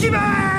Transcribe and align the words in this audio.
Ichiban! 0.00 0.49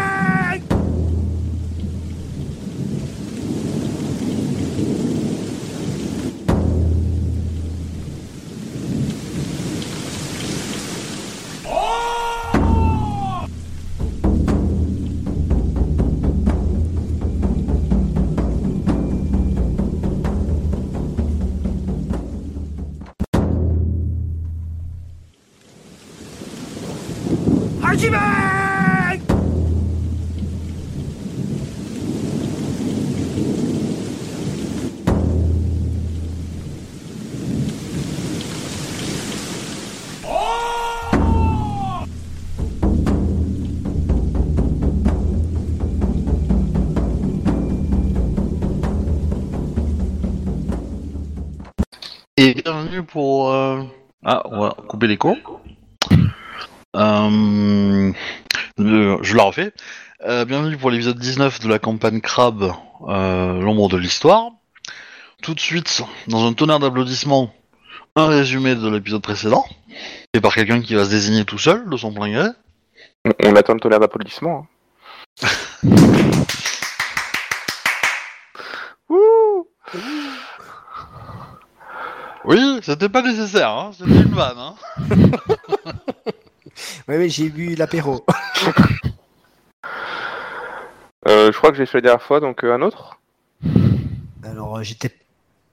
Et 52.51 52.61
bienvenue 52.63 53.03
pour... 53.03 53.53
euh, 53.53 53.81
Ah, 54.25 54.41
on 54.45 54.59
va 54.59 54.75
couper 54.89 55.07
l'écho. 55.07 55.37
Euh, 56.97 58.11
euh, 58.79 59.17
je 59.21 59.35
la 59.37 59.43
refais. 59.43 59.71
Euh, 60.25 60.43
bienvenue 60.43 60.75
pour 60.75 60.91
l'épisode 60.91 61.17
19 61.17 61.61
de 61.61 61.69
la 61.69 61.79
campagne 61.79 62.19
Crabe, 62.19 62.73
euh, 63.07 63.61
l'ombre 63.61 63.87
de 63.87 63.95
l'histoire. 63.95 64.49
Tout 65.41 65.53
de 65.53 65.61
suite, 65.61 66.01
dans 66.27 66.45
un 66.45 66.51
tonnerre 66.51 66.79
d'applaudissements, 66.79 67.53
un 68.17 68.27
résumé 68.27 68.75
de 68.75 68.89
l'épisode 68.89 69.21
précédent, 69.21 69.63
fait 70.35 70.41
par 70.41 70.53
quelqu'un 70.53 70.81
qui 70.81 70.93
va 70.95 71.05
se 71.05 71.09
désigner 71.09 71.45
tout 71.45 71.57
seul, 71.57 71.89
de 71.89 71.95
son 71.95 72.11
plein 72.13 72.29
gré. 72.33 72.49
On, 73.23 73.31
on 73.45 73.55
attend 73.55 73.75
le 73.75 73.79
tonnerre 73.79 74.01
d'applaudissements. 74.01 74.67
hein. 75.41 75.47
Wouh 79.09 79.67
Oui, 82.45 82.79
c'était 82.81 83.09
pas 83.09 83.21
nécessaire, 83.21 83.69
hein, 83.69 83.91
c'était 83.97 84.09
une 84.11 84.33
vanne. 84.33 84.57
Hein. 84.57 84.75
Ouais, 87.07 87.17
mais 87.17 87.29
j'ai 87.29 87.49
bu 87.49 87.75
l'apéro. 87.75 88.25
Euh, 91.27 91.51
je 91.51 91.57
crois 91.57 91.69
que 91.69 91.77
j'ai 91.77 91.85
fait 91.85 91.99
la 91.99 92.01
dernière 92.01 92.21
fois, 92.23 92.39
donc 92.39 92.63
euh, 92.63 92.73
un 92.73 92.81
autre? 92.81 93.19
Alors, 94.43 94.77
euh, 94.79 94.81
j'étais 94.83 95.11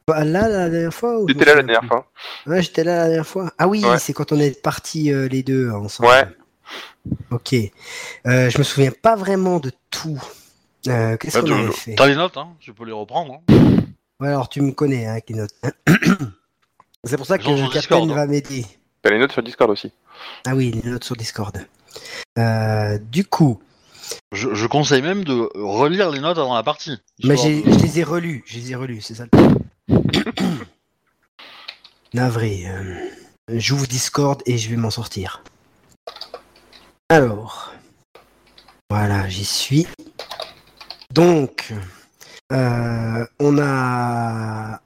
pas 0.05 0.23
là 0.23 0.47
la 0.47 0.69
dernière 0.69 0.93
fois 0.93 1.19
ou 1.21 1.27
je 1.27 1.33
J'étais 1.33 1.41
me 1.41 1.47
là 1.47 1.55
la 1.55 1.61
souviens 1.63 1.73
dernière 1.81 1.89
fois. 1.89 2.11
Ouais, 2.47 2.63
j'étais 2.63 2.85
là 2.85 2.97
la 2.97 3.05
dernière 3.07 3.27
fois. 3.27 3.51
Ah 3.57 3.67
oui, 3.67 3.83
Ouais. 3.83 3.99
c'est 3.99 4.13
quand 4.13 4.31
on 4.33 4.39
est 4.39 4.61
partis 4.63 5.11
euh, 5.11 5.27
les 5.27 5.43
deux 5.43 5.71
ensemble. 5.71 6.11
Ouais. 6.11 6.29
Ok. 7.31 7.55
Euh, 8.27 8.51
je 8.51 8.59
me 8.59 8.63
souviens 8.63 8.91
pas 8.91 9.17
vraiment 9.17 9.59
de 9.59 9.73
tout. 9.91 10.23
Euh, 10.89 11.17
Qu'est-ce 11.17 11.39
Ah, 11.39 11.41
qu'on 11.41 11.47
tu- 11.47 11.53
avait 11.55 11.73
fait? 11.73 11.95
T'as 11.95 12.07
les 12.09 12.17
notes, 12.17 12.37
hein, 12.37 12.49
tu 12.61 12.75
peux 12.75 12.85
les 12.85 12.93
reprendre. 12.93 13.41
hein. 13.49 13.55
Ouais, 14.21 14.29
alors 14.29 14.51
tu 14.51 14.61
me 14.61 14.73
connais, 14.73 15.07
hein, 15.07 15.13
avec 15.13 15.31
les 15.31 15.37
notes. 15.37 15.55
C'est 17.05 17.17
pour 17.17 17.27
ça 17.27 17.39
que 17.39 17.45
Captain 17.45 17.69
Discord, 17.71 18.11
hein. 18.11 18.15
va 18.15 18.27
m'aider. 18.27 18.67
T'as 19.03 19.11
les 19.11 19.19
notes 19.19 19.33
sur 19.33 19.43
Discord 19.43 19.71
aussi. 19.71 19.93
Ah 20.47 20.55
oui, 20.55 20.71
les 20.83 20.91
notes 20.91 21.05
sur 21.05 21.17
Discord. 21.17 21.57
Euh, 22.39 22.99
du 22.99 23.25
coup, 23.25 23.61
Je, 24.33 24.55
je 24.55 24.67
conseille 24.67 25.03
même 25.03 25.23
de 25.25 25.49
relire 25.55 26.11
les 26.11 26.21
notes 26.21 26.39
avant 26.39 26.55
la 26.55 26.63
partie. 26.63 26.99
mais 27.25 27.35
de- 27.37 27.41
je 27.71 27.83
les 27.83 28.01
ai 28.01 28.05
relus, 28.05 28.43
je 28.47 28.59
les 28.59 28.73
ai 28.73 28.75
relus, 28.75 29.01
c'est 29.03 29.15
ça 29.15 29.25
le 29.25 29.31
problème. 29.31 29.59
Navré. 32.15 32.65
euh, 32.69 32.95
J'ouvre 33.51 33.87
Discord 33.87 34.43
et 34.47 34.59
je 34.59 34.69
vais 34.71 34.77
m'en 34.77 34.91
sortir. 34.91 35.43
Alors, 37.09 37.73
voilà, 38.91 39.27
j'y 39.29 39.45
suis. 39.45 39.87
Donc, 41.11 41.73
euh, 42.53 43.27
on 43.41 43.59
a 43.59 44.81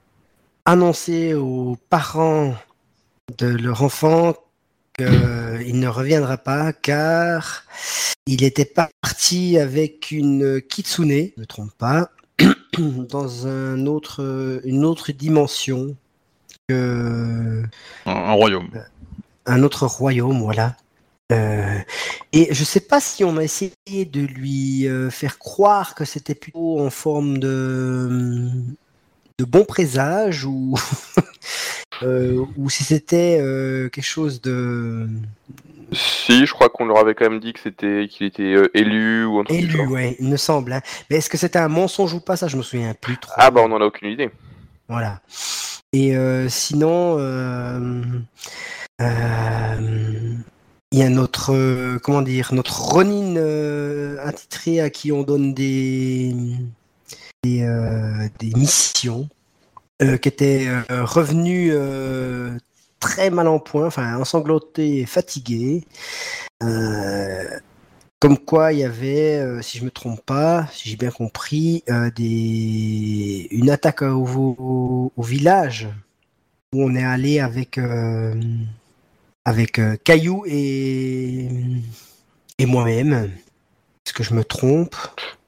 annoncé 0.65 1.35
aux 1.35 1.77
parents 1.91 2.55
de 3.39 3.47
leur 3.47 3.83
enfant 3.83 4.35
qu'il 4.97 5.07
ne 5.81 5.89
reviendra 5.89 6.37
pas 6.37 6.73
car 6.73 7.65
il 8.27 8.45
était 8.45 8.65
parti 8.65 9.59
avec 9.59 10.11
une 10.11 10.61
kitsune, 10.63 11.11
je 11.11 11.15
ne 11.15 11.41
me 11.41 11.47
trompe 11.47 11.73
pas, 11.77 12.11
dans 12.79 13.47
un 13.47 13.87
autre, 13.87 14.61
une 14.65 14.85
autre 14.85 15.13
dimension 15.13 15.97
que 16.69 17.63
Un, 18.07 18.13
un 18.13 18.33
royaume. 18.33 18.71
un 19.47 19.63
autre 19.63 19.87
royaume, 19.87 20.41
voilà. 20.43 20.77
Euh, 21.33 21.79
et 22.33 22.53
je 22.53 22.65
sais 22.65 22.81
pas 22.81 23.01
si 23.01 23.25
on 23.25 23.37
a 23.39 23.43
essayé 23.43 24.05
de 24.05 24.21
lui 24.21 24.87
euh, 24.87 25.11
faire 25.11 25.39
croire 25.39 25.95
que 25.95 26.05
c'était 26.05 26.35
plutôt 26.35 26.79
en 26.81 26.91
forme 26.91 27.39
de, 27.39 28.51
de 29.39 29.45
bon 29.45 29.65
présage 29.65 30.45
ou, 30.45 30.75
euh, 32.03 32.45
ou 32.57 32.71
si 32.71 32.85
c'était 32.85 33.39
euh, 33.41 33.89
quelque 33.89 34.05
chose 34.05 34.41
de 34.41 35.09
Si, 35.93 36.47
je 36.47 36.53
crois 36.53 36.69
qu'on 36.69 36.85
leur 36.87 36.99
avait 36.99 37.15
quand 37.15 37.29
même 37.29 37.41
dit 37.41 37.53
que 37.53 37.61
c'était 37.61 38.07
qu'il 38.09 38.27
était 38.27 38.43
euh, 38.55 38.71
élu 38.77 39.25
ou 39.25 39.41
un 39.41 39.45
truc 39.45 39.59
élu, 39.59 39.87
ouais, 39.87 40.17
il 40.21 40.29
me 40.29 40.37
semble. 40.37 40.73
hein. 40.73 40.81
Mais 41.11 41.17
est-ce 41.17 41.31
que 41.31 41.39
c'était 41.39 41.59
un 41.59 41.69
mensonge 41.69 42.15
ou 42.15 42.21
pas? 42.21 42.37
Ça, 42.37 42.49
je 42.49 42.57
me 42.57 42.63
souviens 42.63 42.95
plus 42.95 43.17
trop. 43.19 43.33
Ah 43.37 43.51
bah 43.51 43.61
on 43.65 43.73
en 43.73 43.81
a 43.81 43.85
aucune 43.85 44.09
idée. 44.11 44.31
Voilà. 44.89 45.21
Et 45.95 46.15
sinon, 46.49 47.19
il 50.93 50.99
y 50.99 51.03
a 51.03 51.09
notre, 51.09 51.99
comment 51.99 52.23
dire, 52.23 52.53
notre 52.53 52.81
Ronin 52.81 53.37
attitré 54.19 54.81
à 54.81 54.91
qui 54.91 55.13
on 55.13 55.23
donne 55.23 55.53
des, 55.55 56.35
des, 57.43 57.63
euh, 57.63 58.29
des 58.39 58.51
missions, 58.55 59.29
euh, 60.03 60.17
qui 60.19 60.29
était 60.29 60.67
euh, 60.69 61.05
revenu 61.05 61.71
euh, 61.73 62.57
très 63.01 63.31
mal 63.31 63.49
en 63.49 63.59
point, 63.59 63.87
enfin 63.87 64.17
ensanglanté 64.19 65.01
et 65.01 65.07
comme 68.21 68.39
quoi, 68.39 68.73
il 68.73 68.79
y 68.81 68.85
avait, 68.85 69.61
si 69.63 69.79
je 69.79 69.85
me 69.85 69.91
trompe 69.91 70.21
pas, 70.25 70.69
si 70.73 70.89
j'ai 70.89 70.97
bien 70.97 71.11
compris, 71.11 71.83
une 73.51 73.71
attaque 73.71 74.03
au, 74.03 74.25
au- 75.17 75.23
village 75.23 75.89
où 76.73 76.85
on 76.85 76.95
est 76.95 77.05
allé 77.05 77.41
avec, 77.41 77.79
avec 79.45 79.81
Caillou 80.05 80.45
et, 80.47 81.49
et 82.59 82.67
moi-même. 82.67 83.31
Est-ce 84.05 84.13
que 84.13 84.23
je 84.23 84.35
me 84.35 84.45
trompe? 84.45 84.97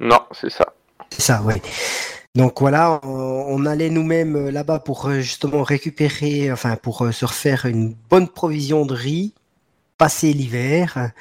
Non, 0.01 0.21
c'est 0.33 0.51
ça. 0.51 0.74
Ça. 1.25 1.43
Donc 2.35 2.61
voilà, 2.61 3.01
on, 3.03 3.65
allait 3.65 3.89
nous-mêmes 3.89 4.37
euh, 4.37 4.51
là-bas 4.51 4.81
pour 4.81 5.07
euh, 5.07 5.21
justement 5.21 5.63
récupérer, 5.63 6.53
enfin 6.53 6.77
pour 6.77 7.01
euh, 7.01 7.13
se 7.13 7.25
refaire 7.25 7.65
une 7.65 7.95
bonne 8.11 8.29
provision 8.29 8.85
de 8.85 8.93
riz, 8.93 9.33
passer 9.97 10.35
l'hiver. 10.35 11.13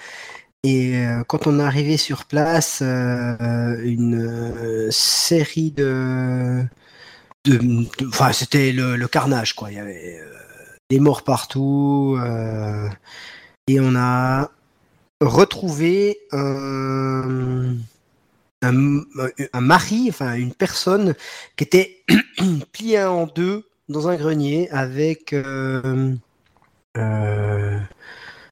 Et 0.65 1.01
quand 1.27 1.47
on 1.47 1.61
est 1.61 1.63
arrivé 1.63 1.95
sur 1.95 2.25
place, 2.25 2.81
une 2.81 4.89
série 4.91 5.71
de, 5.71 6.65
enfin 8.07 8.33
c'était 8.33 8.73
le, 8.73 9.07
carnage 9.07 9.55
quoi. 9.55 9.71
Il 9.71 9.77
y 9.77 9.79
avait 9.79 10.19
des 10.89 10.99
morts 10.99 11.23
partout 11.23 12.17
et 13.67 13.79
on 13.81 13.95
a 13.95 14.51
retrouvé 15.21 16.17
un, 16.31 17.75
un, 18.63 19.01
un 19.53 19.61
mari, 19.61 20.07
enfin 20.09 20.33
une 20.35 20.53
personne 20.53 21.15
qui 21.55 21.63
était 21.65 22.03
pliée 22.73 23.03
en 23.03 23.25
deux 23.27 23.65
dans 23.89 24.07
un 24.07 24.15
grenier 24.15 24.69
avec 24.71 25.33
euh, 25.33 26.15
euh, 26.97 27.79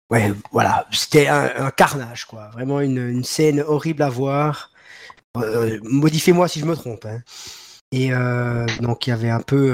ouais 0.09 0.33
voilà 0.51 0.87
c'était 0.91 1.27
un, 1.27 1.49
un 1.67 1.71
carnage 1.71 2.25
quoi 2.25 2.49
vraiment 2.53 2.81
une, 2.81 2.97
une 3.09 3.23
scène 3.23 3.61
horrible 3.61 4.03
à 4.03 4.09
voir 4.09 4.71
Euh, 5.37 5.79
modifiez-moi 5.83 6.47
si 6.49 6.59
je 6.59 6.65
me 6.65 6.75
trompe 6.75 7.05
hein. 7.05 7.21
et 7.93 8.09
donc 8.81 9.07
il 9.07 9.11
y 9.11 9.13
avait 9.13 9.29
un 9.29 9.39
peu 9.41 9.71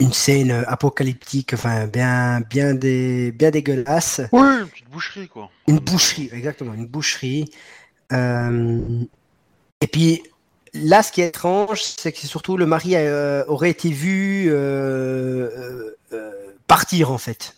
une 0.00 0.12
scène 0.12 0.50
apocalyptique 0.66 1.54
enfin 1.54 1.86
bien 1.86 2.40
bien 2.40 2.74
des 2.74 3.32
bien 3.32 3.50
dégueulasse 3.50 4.20
Oui, 4.32 4.46
une 4.60 4.68
petite 4.68 4.90
boucherie, 4.90 5.28
quoi. 5.28 5.50
une 5.68 5.78
boucherie, 5.78 6.28
exactement, 6.32 6.74
une 6.74 6.86
boucherie. 6.86 7.44
Euh, 8.12 8.80
et 9.80 9.86
puis 9.86 10.22
là, 10.74 11.02
ce 11.02 11.12
qui 11.12 11.22
est 11.22 11.28
étrange, 11.28 11.82
c'est 11.82 12.12
que 12.12 12.18
surtout 12.18 12.56
le 12.56 12.66
mari 12.66 12.96
euh, 12.96 13.44
aurait 13.46 13.70
été 13.70 13.90
vu 13.90 14.46
euh, 14.50 15.90
partir 16.66 17.10
en 17.10 17.18
fait. 17.18 17.54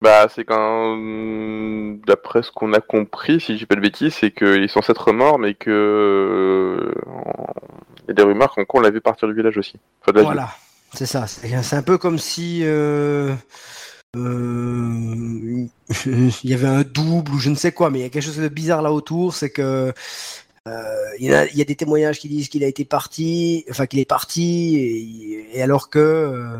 Bah, 0.00 0.26
c'est 0.34 0.44
quand, 0.44 0.96
d'après 2.06 2.42
ce 2.42 2.50
qu'on 2.50 2.72
a 2.72 2.80
compris, 2.80 3.40
si 3.40 3.56
j'ai 3.56 3.66
pas 3.66 3.76
de 3.76 3.80
bêtises, 3.80 4.14
c'est 4.14 4.32
qu'il 4.32 4.62
est 4.64 4.68
censé 4.68 4.90
être 4.90 5.12
mort, 5.12 5.38
mais 5.38 5.54
que 5.54 6.92
il 8.02 8.08
y 8.08 8.10
a 8.10 8.14
des 8.14 8.22
rumeurs 8.24 8.56
qu'on 8.66 8.80
l'a 8.80 8.90
vu 8.90 9.00
partir 9.00 9.28
du 9.28 9.34
village 9.34 9.56
aussi. 9.58 9.78
Enfin. 10.00 10.20
Voilà, 10.20 10.48
c'est 10.92 11.06
ça. 11.06 11.28
C'est 11.28 11.76
un 11.76 11.82
peu 11.82 11.98
comme 11.98 12.18
si 12.18 12.64
il 14.14 15.70
y 16.44 16.54
avait 16.54 16.66
un 16.66 16.82
double 16.82 17.32
ou 17.32 17.38
je 17.38 17.50
ne 17.50 17.54
sais 17.54 17.72
quoi, 17.72 17.90
mais 17.90 18.00
il 18.00 18.02
y 18.02 18.04
a 18.04 18.08
quelque 18.10 18.24
chose 18.24 18.36
de 18.36 18.48
bizarre 18.48 18.82
là 18.82 18.92
autour, 18.92 19.34
c'est 19.34 19.50
que 19.50 19.92
euh, 20.68 21.04
il, 21.18 21.26
y 21.26 21.34
a, 21.34 21.46
il 21.46 21.64
des 21.64 21.76
témoignages 21.76 22.18
qui 22.20 22.28
disent 22.28 22.48
qu'il 22.48 22.62
a 22.62 22.66
été 22.66 22.84
parti, 22.84 23.64
enfin 23.70 23.86
qu'il 23.86 23.98
est 23.98 24.04
parti, 24.04 25.46
et, 25.52 25.62
alors 25.62 25.90
que 25.90 25.98
euh, 25.98 26.58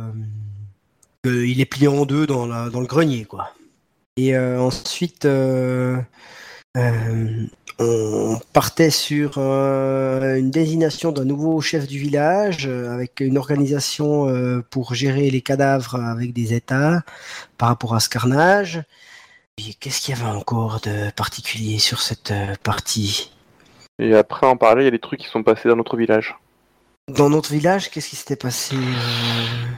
qu'il 1.23 1.61
est 1.61 1.67
plié 1.67 1.89
en 1.89 2.05
deux 2.07 2.27
dans, 2.27 2.47
la, 2.47 2.71
dans 2.71 2.81
le 2.81 2.87
grenier, 2.87 3.25
quoi. 3.27 3.53
Et 4.17 4.35
euh, 4.35 4.61
ensuite, 4.61 5.25
euh, 5.25 5.99
euh, 6.77 7.47
on 7.79 8.39
partait 8.53 8.91
sur 8.91 9.35
euh, 9.39 10.37
une 10.37 10.51
désignation 10.51 11.13
d'un 11.13 11.25
nouveau 11.25 11.61
chef 11.61 11.87
du 11.87 11.99
village 11.99 12.67
euh, 12.67 12.93
avec 12.93 13.21
une 13.21 13.39
organisation 13.39 14.29
euh, 14.29 14.63
pour 14.71 14.95
gérer 14.95 15.31
les 15.31 15.41
cadavres 15.41 15.97
avec 15.97 16.33
des 16.33 16.55
états 16.55 17.03
par 17.59 17.69
rapport 17.69 17.95
à 17.95 18.01
ce 18.01 18.09
carnage. 18.09 18.83
Et 19.59 19.75
Qu'est-ce 19.75 20.01
qu'il 20.01 20.15
y 20.15 20.19
avait 20.19 20.31
encore 20.31 20.81
de 20.81 21.11
particulier 21.11 21.79
sur 21.79 22.01
cette 22.01 22.33
partie? 22.63 23.33
Et 23.99 24.15
après, 24.15 24.47
en 24.47 24.57
parler, 24.57 24.83
il 24.83 24.85
y 24.87 24.89
a 24.89 24.93
des 24.93 24.99
trucs 24.99 25.21
qui 25.21 25.29
sont 25.29 25.43
passés 25.43 25.69
dans 25.69 25.77
notre 25.77 25.97
village. 25.97 26.35
Dans 27.09 27.29
notre 27.29 27.53
village, 27.53 27.91
qu'est-ce 27.91 28.09
qui 28.11 28.17
s'était 28.17 28.37
passé 28.37 28.77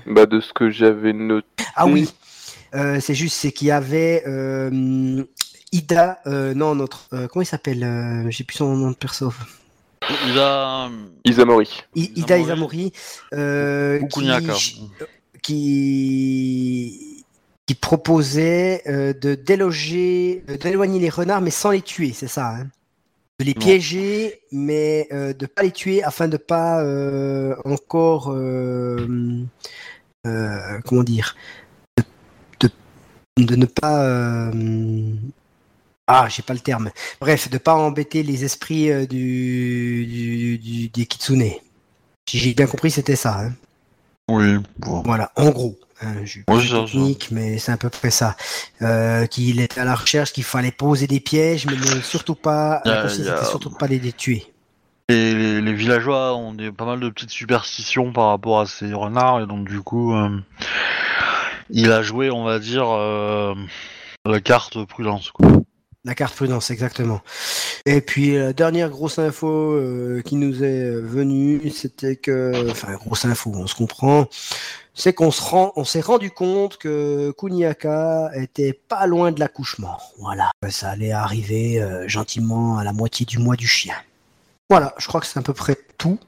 Bah, 0.06 0.26
de 0.26 0.40
ce 0.40 0.52
que 0.52 0.70
j'avais 0.70 1.12
noté. 1.12 1.64
Ah 1.74 1.86
oui, 1.86 2.08
Euh, 2.74 2.98
c'est 3.00 3.14
juste, 3.14 3.36
c'est 3.36 3.52
qu'il 3.52 3.68
y 3.68 3.70
avait 3.70 4.24
euh, 4.26 5.24
Ida, 5.78 6.20
euh, 6.26 6.54
non, 6.54 6.74
notre, 6.76 7.08
euh, 7.12 7.26
comment 7.26 7.42
il 7.42 7.46
s'appelle 7.46 7.82
euh, 7.82 8.30
J'ai 8.30 8.44
plus 8.44 8.56
son 8.58 8.76
nom 8.76 8.90
de 8.92 8.96
perso. 8.96 9.32
Il 10.28 10.38
a. 10.38 10.88
Isamori. 11.24 11.68
I- 11.96 12.12
Ida 12.16 12.36
euh, 13.34 14.00
Ou 14.00 14.06
Kuniaka. 14.08 14.52
qui, 15.42 17.24
qui 17.66 17.74
proposait 17.74 18.82
euh, 18.86 19.12
de 19.14 19.34
déloger, 19.34 20.44
euh, 20.48 20.56
d'éloigner 20.58 21.00
les 21.00 21.08
renards, 21.08 21.40
mais 21.40 21.50
sans 21.50 21.70
les 21.70 21.82
tuer, 21.82 22.12
c'est 22.14 22.28
ça. 22.28 22.50
hein 22.56 22.66
de 23.40 23.46
les 23.46 23.54
Non. 23.54 23.60
piéger, 23.62 24.42
mais 24.52 25.08
euh, 25.12 25.32
de 25.32 25.46
pas 25.46 25.64
les 25.64 25.72
tuer 25.72 26.04
afin 26.04 26.28
de 26.28 26.36
pas 26.36 26.80
euh, 26.84 27.56
encore, 27.64 28.30
euh, 28.30 29.40
euh, 30.24 30.78
comment 30.84 31.02
dire, 31.02 31.34
de, 32.60 32.68
de- 33.36 33.44
de 33.44 33.56
ne 33.56 33.66
pas, 33.66 34.04
euh, 34.04 34.52
ah, 36.06 36.28
j'ai 36.28 36.42
pas 36.42 36.54
le 36.54 36.60
terme. 36.60 36.90
Bref, 37.20 37.50
de 37.50 37.58
pas 37.58 37.74
embêter 37.74 38.22
les 38.22 38.44
esprits 38.44 38.90
euh, 38.90 39.06
du, 39.06 40.06
du, 40.06 40.58
du- 40.58 40.88
des 40.88 41.06
kitsune. 41.06 41.50
Si 42.28 42.38
j'ai 42.38 42.54
bien 42.54 42.66
compris, 42.66 42.90
c'était 42.90 43.16
ça. 43.16 43.40
hein. 43.40 43.52
Oui. 44.28 44.56
bon. 44.78 45.02
Voilà, 45.02 45.32
en 45.36 45.50
gros. 45.50 45.78
Hein, 46.02 46.14
je 46.24 46.30
suis 46.30 46.44
ça, 46.68 46.84
mais 47.30 47.58
c'est 47.58 47.72
à 47.72 47.76
peu 47.76 47.88
près 47.88 48.10
ça. 48.10 48.36
Euh, 48.82 49.26
qu'il 49.26 49.60
était 49.60 49.80
à 49.80 49.84
la 49.84 49.94
recherche, 49.94 50.32
qu'il 50.32 50.44
fallait 50.44 50.72
poser 50.72 51.06
des 51.06 51.20
pièges, 51.20 51.66
mais 51.66 51.76
surtout 52.02 52.34
pas, 52.34 52.82
surtout 53.48 53.70
les, 53.86 53.98
les 53.98 54.12
tuer. 54.12 54.46
Et 55.08 55.34
les, 55.34 55.60
les 55.60 55.72
villageois 55.74 56.34
ont 56.34 56.52
des, 56.52 56.72
pas 56.72 56.84
mal 56.86 56.98
de 57.00 57.08
petites 57.10 57.30
superstitions 57.30 58.12
par 58.12 58.28
rapport 58.28 58.60
à 58.60 58.66
ces 58.66 58.92
renards, 58.92 59.42
et 59.42 59.46
donc 59.46 59.68
du 59.68 59.80
coup, 59.80 60.14
euh, 60.14 60.30
il 61.70 61.92
a 61.92 62.02
joué, 62.02 62.30
on 62.30 62.44
va 62.44 62.58
dire, 62.58 62.86
la 64.26 64.40
carte 64.40 64.84
prudence. 64.86 65.30
Quoi. 65.30 65.48
La 66.06 66.14
carte 66.14 66.34
prudence, 66.34 66.70
exactement. 66.70 67.22
Et 67.86 68.02
puis 68.02 68.36
la 68.36 68.52
dernière 68.52 68.90
grosse 68.90 69.18
info 69.18 69.48
euh, 69.48 70.20
qui 70.22 70.36
nous 70.36 70.62
est 70.62 70.84
euh, 70.84 71.00
venue, 71.00 71.70
c'était 71.70 72.16
que, 72.16 72.70
enfin 72.70 72.92
grosse 72.96 73.24
info, 73.24 73.50
on 73.54 73.66
se 73.66 73.74
comprend, 73.74 74.26
c'est 74.92 75.14
qu'on 75.14 75.30
se 75.30 75.40
rend, 75.40 75.72
on 75.76 75.84
s'est 75.84 76.02
rendu 76.02 76.30
compte 76.30 76.76
que 76.76 77.32
Kuniaka 77.38 78.32
était 78.34 78.74
pas 78.74 79.06
loin 79.06 79.32
de 79.32 79.40
l'accouchement. 79.40 79.96
Voilà, 80.18 80.50
ça 80.68 80.90
allait 80.90 81.12
arriver 81.12 81.80
euh, 81.80 82.06
gentiment 82.06 82.76
à 82.76 82.84
la 82.84 82.92
moitié 82.92 83.24
du 83.24 83.38
mois 83.38 83.56
du 83.56 83.66
chien. 83.66 83.96
Voilà, 84.68 84.94
je 84.98 85.08
crois 85.08 85.22
que 85.22 85.26
c'est 85.26 85.38
à 85.38 85.42
peu 85.42 85.54
près 85.54 85.76
tout. 85.96 86.18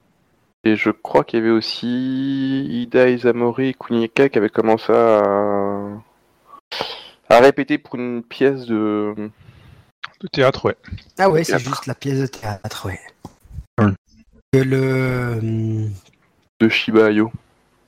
Et 0.65 0.77
je 0.77 0.91
crois 0.91 1.23
qu'il 1.23 1.39
y 1.39 1.43
avait 1.43 1.53
aussi 1.53 2.67
Ida 2.83 3.11
Isamori 3.11 3.69
et 3.69 3.75
Kunieka 3.75 4.31
qui 4.31 4.39
avaient 4.39 4.49
commencé 4.49 4.91
à... 4.91 5.91
à 7.29 7.41
répéter 7.41 7.77
pour 7.77 7.97
une 7.97 8.23
pièce 8.23 8.65
de. 8.65 9.15
De 10.21 10.29
théâtre, 10.29 10.65
ouais. 10.67 10.77
Ah 11.19 11.29
ouais, 11.31 11.45
c'est 11.45 11.59
juste 11.59 11.87
la 11.87 11.95
pièce 11.95 12.19
de 12.21 12.27
théâtre, 12.27 12.87
ouais. 12.87 13.01
Que 14.53 14.59
le 14.59 15.39
hum, 15.43 15.91
de 16.61 16.69
Shiba 16.69 17.07
Ayo. 17.07 17.31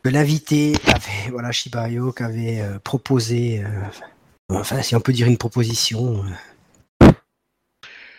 que 0.02 0.10
l'invité 0.10 0.74
avait, 0.86 1.30
voilà, 1.30 1.52
Shibayo, 1.52 2.12
qui 2.12 2.22
avait 2.22 2.60
euh, 2.60 2.78
proposé, 2.78 3.64
euh, 3.64 3.70
enfin, 4.50 4.82
si 4.82 4.94
on 4.94 5.00
peut 5.00 5.12
dire 5.12 5.26
une 5.26 5.38
proposition, 5.38 6.24
euh, 7.02 7.10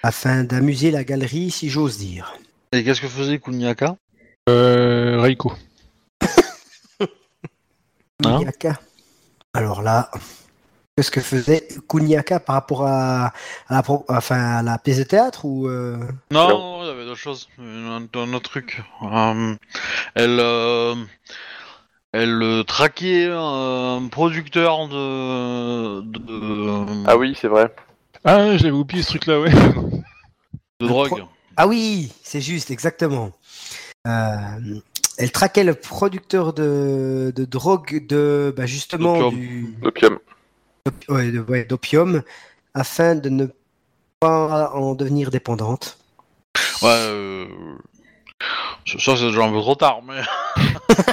afin 0.01 0.43
d'amuser 0.43 0.89
la 0.91 1.03
galerie, 1.03 1.51
si 1.51 1.69
j'ose 1.69 1.97
dire. 1.97 2.33
Et 2.71 2.83
qu'est-ce 2.83 3.01
que 3.01 3.07
faisait 3.07 3.39
Kuniaka 3.39 3.97
Euh, 4.49 5.19
Reiko. 5.21 5.53
Hein? 8.25 8.39
Kuniaka. 8.39 8.79
Alors 9.53 9.81
là, 9.81 10.09
qu'est-ce 10.99 11.11
que 11.11 11.21
faisait 11.21 11.65
Kuniaka 11.87 12.41
par 12.41 12.55
rapport 12.55 12.85
à, 12.85 13.27
à 13.27 13.31
la, 13.69 13.83
pro- 13.83 14.03
enfin, 14.09 14.57
à 14.57 14.61
la 14.61 14.77
pièce 14.77 14.97
de 14.97 15.03
théâtre 15.03 15.45
ou 15.45 15.69
euh, 15.69 15.95
Non, 16.29 16.81
il 16.83 16.87
y 16.87 16.89
avait 16.89 17.05
d'autres 17.05 17.15
choses, 17.15 17.47
un, 17.57 18.05
un 18.13 18.33
autre 18.33 18.49
truc. 18.49 18.83
Euh, 19.03 19.55
elle, 20.15 20.39
euh, 20.41 20.95
elle 22.11 22.43
euh, 22.43 22.63
traquait 22.63 23.29
un 23.31 24.09
producteur 24.11 24.89
de, 24.89 26.01
de, 26.01 27.07
Ah 27.07 27.15
oui, 27.15 27.33
c'est 27.39 27.47
vrai. 27.47 27.73
Ah, 28.25 28.57
je 28.57 28.63
l'avais 28.65 28.71
oublié 28.75 29.01
ce 29.01 29.07
truc-là, 29.11 29.39
ouais. 29.39 29.51
de 30.81 30.87
drogue. 30.87 31.23
Ah 31.55 31.65
oui, 31.65 32.11
c'est 32.23 32.41
juste, 32.41 32.71
exactement. 32.71 33.31
Euh, 34.05 34.79
elle 35.17 35.31
traquait 35.31 35.63
le 35.63 35.75
producteur 35.75 36.51
de, 36.51 37.31
de 37.33 37.45
drogue 37.45 38.05
de, 38.05 38.53
bah, 38.55 38.65
justement, 38.65 39.17
D'opium. 39.17 40.15
du, 40.15 40.17
d'opium, 41.67 42.21
afin 42.73 43.15
de 43.15 43.29
ne 43.29 43.47
pas 44.19 44.71
en 44.73 44.95
devenir 44.95 45.29
dépendante. 45.31 45.97
Ouais, 46.81 46.89
euh, 46.89 47.45
ça 48.85 49.15
c'est 49.15 49.25
déjà 49.27 49.43
un 49.43 49.51
peu 49.51 49.59
trop 49.61 49.75
tard, 49.75 50.01
mais 50.03 50.21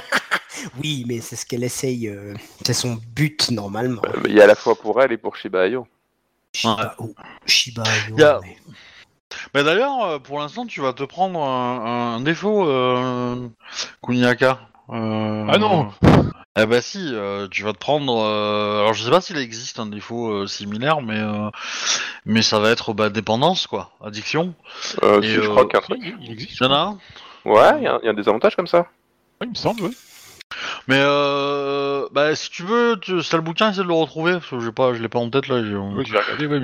Oui, 0.83 1.05
mais 1.07 1.21
c'est 1.21 1.37
ce 1.37 1.47
qu'elle 1.47 1.65
essaye, 1.65 2.09
euh, 2.09 2.35
c'est 2.65 2.73
son 2.75 2.99
but 3.15 3.51
normalement. 3.51 4.03
Euh, 4.07 4.23
Il 4.27 4.35
y 4.35 4.41
a 4.41 4.45
à 4.45 4.47
la 4.47 4.55
fois 4.55 4.75
pour 4.75 5.01
elle 5.03 5.13
et 5.13 5.19
pour 5.19 5.37
Shiba 5.37 5.63
Ayo. 5.65 5.87
Shiba, 6.53 6.95
oh, 6.99 7.13
a- 8.21 8.41
ouais. 8.41 8.57
Mais 9.55 9.65
d'ailleurs, 9.65 10.03
euh, 10.05 10.19
pour 10.19 10.39
l'instant, 10.39 10.67
tu 10.67 10.81
vas 10.81 10.93
te 10.93 11.03
prendre 11.03 11.41
un, 11.43 12.15
un 12.17 12.21
défaut, 12.21 12.67
euh, 12.69 13.49
Kuniaka. 14.05 14.61
Euh, 14.91 15.47
Ah 15.49 15.59
non 15.59 15.91
Eh 16.59 16.65
ben 16.67 16.81
si, 16.81 17.11
euh, 17.13 17.49
tu 17.49 17.63
vas 17.65 17.73
te 17.73 17.79
prendre. 17.79 18.19
euh, 18.23 18.81
alors 18.81 18.95
je 18.95 19.03
sais 19.03 19.11
pas 19.11 19.21
s'il 19.21 19.37
existe 19.39 19.79
un 19.79 19.87
défaut 19.87 20.31
euh, 20.31 20.47
similaire, 20.47 21.03
mais 21.03 21.19
euh, 21.19 21.51
mais 22.25 22.43
ça 22.43 22.59
va 22.61 22.71
être 22.71 22.93
bah, 22.95 23.11
dépendance 23.11 23.67
quoi, 23.67 23.91
addiction. 24.03 24.55
Euh, 25.03 25.21
Et, 25.21 25.27
si, 25.27 25.35
je 25.35 25.41
crois 25.43 25.65
qu'il 25.67 25.75
y 25.75 25.77
a 25.77 25.79
un 25.79 25.83
Si, 25.83 25.87
truc. 25.87 26.15
il 26.23 26.33
existe. 26.33 26.61
Il 26.61 26.65
y 26.65 26.67
en 26.67 26.73
a 26.73 26.79
un? 26.79 26.99
Ouais, 27.45 27.73
il 27.79 27.83
y, 27.85 27.87
a- 27.89 27.99
il 28.03 28.07
y 28.07 28.09
a 28.09 28.13
des 28.13 28.29
avantages 28.29 28.57
comme 28.57 28.67
ça. 28.67 28.79
Ouais, 28.79 29.47
il 29.47 29.51
me 29.51 29.55
semble, 29.55 29.83
ouais. 29.85 29.91
Mais 30.89 30.99
euh, 31.01 32.07
bah 32.13 32.35
si 32.37 32.51
tu 32.51 32.63
veux, 32.63 32.97
tu, 33.01 33.21
t'as 33.29 33.37
le 33.37 33.43
bouquin, 33.43 33.71
essaie 33.71 33.83
de 33.83 33.89
le 33.89 33.93
retrouver 33.95 34.35
parce 34.35 34.47
que 34.49 34.61
j'ai 34.61 34.71
pas, 34.73 34.95
je 34.95 35.03
l'ai 35.03 35.09
pas 35.09 35.19
en 35.19 35.29
tête 35.29 35.49
là. 35.49 35.63
j'ai- 35.65 35.75
Ouais, 35.75 36.05
je 36.05 36.15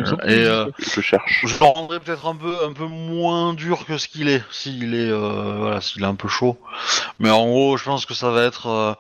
regarder. 0.05 0.33
Et, 0.33 0.45
euh, 0.47 0.67
Je 0.79 1.01
cherche. 1.01 1.45
Je 1.45 1.59
le 1.59 1.65
rendrai 1.65 1.99
peut-être 2.01 2.27
un 2.27 2.37
peu, 2.37 2.55
un 2.65 2.73
peu 2.73 2.87
moins 2.87 3.53
dur 3.55 3.85
que 3.85 3.99
ce 3.99 4.07
qu'il 4.09 4.29
est, 4.29 4.43
s'il 4.51 4.95
est, 4.95 5.11
euh, 5.11 5.57
voilà, 5.59 5.81
s'il 5.81 6.03
est 6.03 6.07
un 6.07 6.15
peu 6.15 6.29
chaud. 6.29 6.57
Mais 7.19 7.31
en 7.31 7.47
gros, 7.47 7.77
je 7.77 7.85
pense 7.85 8.07
que 8.07 8.15
ça 8.15 8.31
va 8.31 8.45
être, 8.45 8.67
euh, 8.69 8.95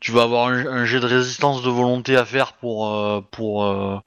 tu 0.00 0.12
vas 0.12 0.22
avoir 0.22 0.48
un, 0.48 0.66
un 0.66 0.84
jet 0.86 1.00
de 1.00 1.06
résistance 1.06 1.62
de 1.62 1.68
volonté 1.70 2.16
à 2.16 2.24
faire 2.24 2.54
pour, 2.54 2.88
euh, 2.94 3.20
pour, 3.30 3.64
euh, 3.66 3.98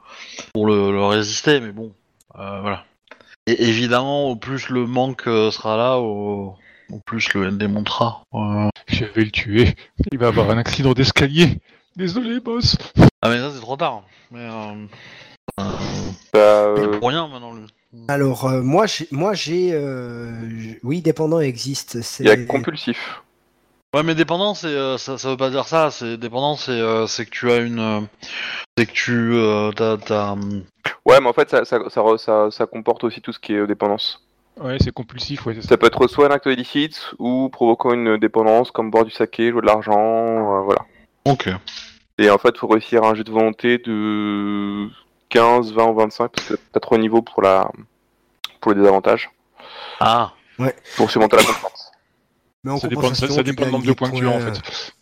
pour 0.54 0.66
le, 0.66 0.92
le 0.92 1.06
résister, 1.06 1.60
mais 1.60 1.72
bon, 1.72 1.94
euh, 2.40 2.60
voilà. 2.62 2.84
Et 3.48 3.62
évidemment, 3.70 4.30
au 4.32 4.36
plus 4.36 4.70
le 4.70 4.88
manque 4.88 5.28
euh, 5.28 5.52
sera 5.52 5.78
là, 5.78 6.00
au, 6.00 6.56
au 6.92 7.00
plus 7.00 7.34
le 7.34 7.50
ND 7.52 7.64
montera. 7.70 8.24
Euh, 8.34 8.70
Je 8.88 9.06
vais 9.06 9.24
le 9.26 9.32
tuer. 9.32 9.76
Il 10.12 10.18
va 10.18 10.28
avoir 10.28 10.50
un 10.50 10.58
accident 10.58 10.94
d'escalier. 10.94 11.60
Désolé, 11.96 12.40
boss. 12.40 12.78
Ah 13.22 13.30
mais 13.30 13.40
ça 13.40 13.52
c'est 13.54 13.62
trop 13.62 13.78
tard. 13.78 14.04
Mais 14.32 14.42
euh, 14.42 14.86
euh, 15.60 15.64
Bah, 16.34 16.74
il 16.78 16.84
est 16.84 16.88
euh, 16.88 17.00
pour 17.00 17.10
rien 17.10 17.28
maintenant 17.28 17.54
lui. 17.54 17.66
Alors, 18.10 18.46
euh, 18.46 18.62
moi, 18.62 18.88
j'ai, 18.88 19.08
moi, 19.12 19.34
j'ai, 19.34 19.70
euh, 19.74 20.74
oui, 20.84 21.02
dépendant 21.02 21.40
existe. 21.40 22.02
C'est... 22.02 22.26
il 22.26 22.28
y 22.28 22.30
a 22.30 22.36
compulsif. 22.46 23.22
Ouais, 23.96 24.04
mais 24.04 24.16
dépendant, 24.16 24.54
c'est, 24.54 24.68
euh, 24.68 24.98
ça, 24.98 25.18
ça 25.18 25.30
veut 25.30 25.38
pas 25.38 25.50
dire 25.50 25.66
ça. 25.66 25.90
C'est 25.92 26.18
dépendant, 26.18 26.58
c'est, 26.58 26.72
euh, 26.72 27.08
c'est 27.08 27.26
que 27.26 27.30
tu 27.30 27.50
as 27.50 27.58
une, 27.60 27.80
euh, 27.80 28.02
C'est 28.78 28.86
que 28.86 28.92
tu 28.92 29.14
euh, 29.36 29.72
t'as, 29.72 29.96
t'as, 29.96 30.32
hum, 30.34 30.64
Ouais, 31.06 31.22
mais 31.22 31.28
en 31.30 31.34
fait, 31.34 31.50
ça, 31.50 31.64
ça, 31.64 31.80
ça, 31.90 32.02
re- 32.02 32.18
ça- 32.18 32.52
ça 32.52 32.66
comporte 32.66 33.06
aussi 33.06 33.22
tout 33.22 33.32
ce 33.32 33.40
qui 33.40 33.54
est 33.54 33.60
euh, 33.60 33.68
dépendance. 33.68 34.25
Ouais, 34.60 34.78
c'est 34.80 34.92
compulsif, 34.92 35.46
ouais, 35.46 35.54
c'est 35.56 35.62
ça. 35.62 35.70
Ça 35.70 35.78
peut 35.78 35.88
être 35.88 36.08
soit 36.08 36.28
un 36.28 36.32
acte 36.32 36.46
illicite 36.46 37.14
ou 37.20 37.50
provoquant 37.50 37.94
une 37.94 38.18
dépendance 38.18 38.72
comme 38.72 38.90
boire 38.90 39.06
du 39.06 39.12
saké, 39.12 39.52
jouer 39.52 39.62
de 39.62 39.66
l'argent, 39.66 39.98
euh, 39.98 40.62
voilà. 40.62 40.82
Ok. 41.26 41.50
Et 42.18 42.30
en 42.30 42.38
fait, 42.38 42.52
il 42.56 42.60
faut 42.60 42.68
réussir 42.68 43.04
un 43.04 43.14
jet 43.16 43.24
de 43.24 43.32
volonté 43.32 43.78
de 43.80 44.88
15, 45.30 45.74
20 45.74 45.86
ou 45.88 45.94
25 45.96 46.32
parce 46.32 46.48
que 46.48 46.54
t'as 46.72 46.80
trop 46.80 46.96
de 46.96 47.02
niveaux 47.02 47.22
pour 47.22 47.42
la 47.42 47.70
pour 48.62 48.72
le 48.72 48.80
désavantage. 48.80 49.30
Ah. 50.00 50.32
Pour 50.96 51.12
surmonter 51.12 51.36
la 51.36 51.44
confiance. 51.44 51.92
Mais 52.64 52.72
en 52.72 52.78
Ça 52.78 52.88
dépend, 52.88 53.14
ça, 53.14 53.44
dépend 53.44 53.66
du 53.66 53.72
nombre 53.72 53.86
de 53.86 53.94
points 53.94 54.10
que 54.10 54.16
tu 54.16 54.28
as 54.28 54.32
en 54.32 54.40
fait. 54.40 54.94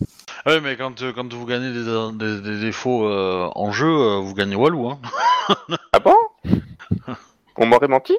Ouais, 0.45 0.60
mais 0.60 0.75
quand, 0.75 1.01
euh, 1.01 1.13
quand 1.13 1.31
vous 1.31 1.45
gagnez 1.45 1.72
des, 1.72 1.86
des, 2.17 2.41
des 2.41 2.60
défauts 2.60 3.07
euh, 3.07 3.50
en 3.55 3.72
jeu, 3.72 3.88
euh, 3.88 4.19
vous 4.19 4.33
gagnez 4.33 4.55
Walou, 4.55 4.89
hein. 4.89 5.00
Ah 5.93 6.00
bon? 6.00 6.15
On 7.55 7.65
m'aurait 7.65 7.88
menti? 7.88 8.17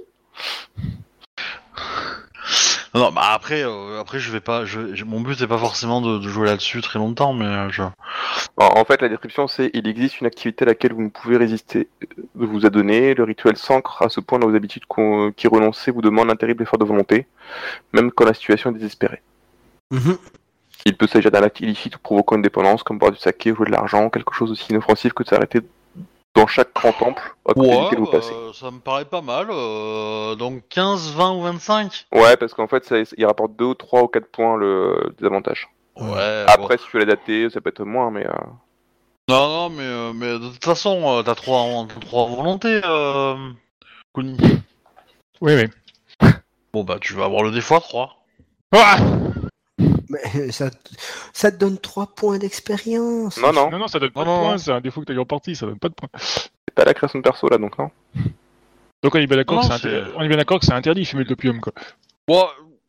Non, 2.95 3.11
bah 3.11 3.23
après, 3.33 3.65
euh, 3.65 3.99
après 4.01 4.21
je 4.21 4.31
vais 4.31 4.41
pas. 4.41 4.65
Je, 4.65 4.95
je- 4.95 5.05
mon 5.05 5.21
but 5.21 5.37
c'est 5.37 5.49
pas 5.49 5.59
forcément 5.59 6.01
de, 6.01 6.19
de 6.19 6.29
jouer 6.29 6.47
là-dessus 6.47 6.81
très 6.81 7.01
longtemps, 7.01 7.33
mais 7.33 7.45
euh, 7.45 7.69
je. 7.69 7.83
en, 7.83 7.93
en 8.57 8.85
fait, 8.85 9.03
la 9.03 9.09
description 9.09 9.49
c'est 9.49 9.71
il 9.75 9.89
existe 9.89 10.21
une 10.21 10.29
activité 10.29 10.65
à 10.65 10.67
laquelle 10.67 10.93
vous 10.93 11.03
ne 11.03 11.09
pouvez 11.09 11.37
résister 11.37 11.89
euh, 12.05 12.07
vous 12.37 12.65
a 12.67 12.71
donné. 12.71 13.15
Le 13.15 13.25
rituel 13.25 13.57
s'ancre 13.57 14.01
à 14.03 14.09
ce 14.09 14.21
point 14.21 14.39
dans 14.39 14.47
vos 14.49 14.55
habitudes 14.55 14.85
qu'on- 14.87 15.33
qui 15.37 15.49
renoncer 15.49 15.91
vous 15.91 16.03
demande 16.03 16.31
un 16.31 16.37
terrible 16.37 16.63
effort 16.63 16.79
de 16.79 16.85
volonté, 16.85 17.27
même 17.93 18.13
quand 18.13 18.27
la 18.27 18.35
situation 18.35 18.71
est 18.71 18.75
désespérée. 18.75 19.23
Mhm. 19.91 20.17
Il 20.87 20.97
peut 20.97 21.09
s'agir 21.09 21.33
d'un 21.33 21.43
acte 21.43 21.59
illicite 21.61 21.97
ou 21.97 21.99
provoquant 21.99 22.37
une 22.37 22.43
dépendance, 22.43 22.85
comme 22.85 22.99
boire 22.99 23.11
du 23.11 23.19
saké 23.19 23.51
ou 23.51 23.57
jouer 23.57 23.67
de 23.67 23.73
l'argent, 23.73 24.09
quelque 24.09 24.35
chose 24.35 24.53
aussi 24.53 24.71
inoffensif 24.71 25.13
que 25.15 25.25
de 25.25 25.29
s'arrêter 25.29 25.61
dans 26.35 26.47
chaque 26.47 26.75
grand 26.75 26.93
temple 26.93 27.23
à 27.49 27.53
côté 27.55 27.69
Ouais, 27.69 27.83
duquel 27.85 27.99
vous 28.01 28.05
bah, 28.07 28.13
passez. 28.19 28.33
ça 28.55 28.71
me 28.71 28.79
paraît 28.81 29.05
pas 29.05 29.21
mal. 29.23 29.47
euh, 29.51 30.35
donc 30.35 30.63
15, 30.69 31.13
20 31.15 31.33
ou 31.37 31.41
25 31.43 32.07
Ouais, 32.13 32.37
parce 32.37 32.55
qu'en 32.55 32.67
fait, 32.67 32.85
ça, 32.85 32.97
il 33.17 33.27
rapporte 33.27 33.55
2, 33.57 33.75
3 33.75 34.03
ou 34.03 34.09
4 34.09 34.27
points 34.31 34.57
le 34.57 35.15
désavantage. 35.19 35.69
Ouais. 35.97 36.45
Après, 36.49 36.77
si 36.79 36.85
tu 36.87 36.97
veux 36.97 37.01
l'adapter, 37.05 37.49
ça 37.51 37.61
peut 37.61 37.71
être 37.71 37.85
moins, 37.85 38.11
mais... 38.11 38.27
euh. 38.27 38.33
Non, 39.29 39.49
non, 39.49 39.71
mais, 39.71 39.83
euh, 39.85 40.13
mais 40.13 40.33
de 40.39 40.49
toute 40.51 40.65
façon, 40.65 41.01
euh, 41.19 41.23
t'as 41.23 41.35
trois, 41.35 41.87
t'as 41.89 42.01
trois 42.01 42.27
volontés, 42.27 42.81
euh, 42.85 43.37
Kuni. 44.15 44.37
Oui, 45.41 45.53
oui. 45.55 46.31
Bon, 46.73 46.83
bah, 46.85 46.99
tu 47.01 47.15
vas 47.15 47.25
avoir 47.27 47.43
le 47.45 47.51
défaut 47.53 47.77
à 47.77 47.81
3. 47.81 48.11
Ah 48.73 48.97
Mais 50.09 50.51
ça, 50.53 50.71
ça 51.33 51.51
te 51.51 51.57
donne 51.57 51.79
3 51.79 52.09
points 52.15 52.39
d'expérience. 52.39 53.37
Non, 53.39 53.53
non, 53.53 53.71
non, 53.71 53.79
non, 53.79 53.89
ça 53.89 53.99
donne 53.99 54.11
pas 54.11 54.25
Non, 54.25 54.39
de 54.39 54.43
points, 54.45 54.59
c'est 54.59 54.73
un 54.73 54.81
défaut 54.81 55.01
que 55.01 55.07
t'as 55.07 55.15
eu 55.15 55.19
en 55.19 55.25
partie, 55.25 55.57
ça 55.57 55.67
donne 55.67 55.79
pas 55.79 55.89
de 55.89 55.95
points. 55.95 56.09
c'est 56.19 56.51
pas 56.75 56.85
la 56.85 56.95
création 56.95 57.19
de 57.19 57.25
perso, 57.25 57.49
là, 57.49 57.59
donc 57.59 57.79
non. 57.79 57.91
Donc 59.03 59.15
on 59.15 59.19
est 59.19 59.27
bien 59.27 59.37
d'accord 59.37 59.61
que 59.61 59.67
c'est 59.67 59.79
c'est- 59.83 59.89
inter- 60.01 60.13
on 60.17 60.23
est 60.23 60.29
bien 60.29 60.37
d'accord 60.37 60.59
que 60.61 60.67
c'est 60.67 60.73
interdit 60.73 61.03
de 61.03 61.07
fumer 61.07 61.25
de 61.25 61.29
l'opium, 61.31 61.61
quoi. 61.61 61.73
Bon, 62.27 62.47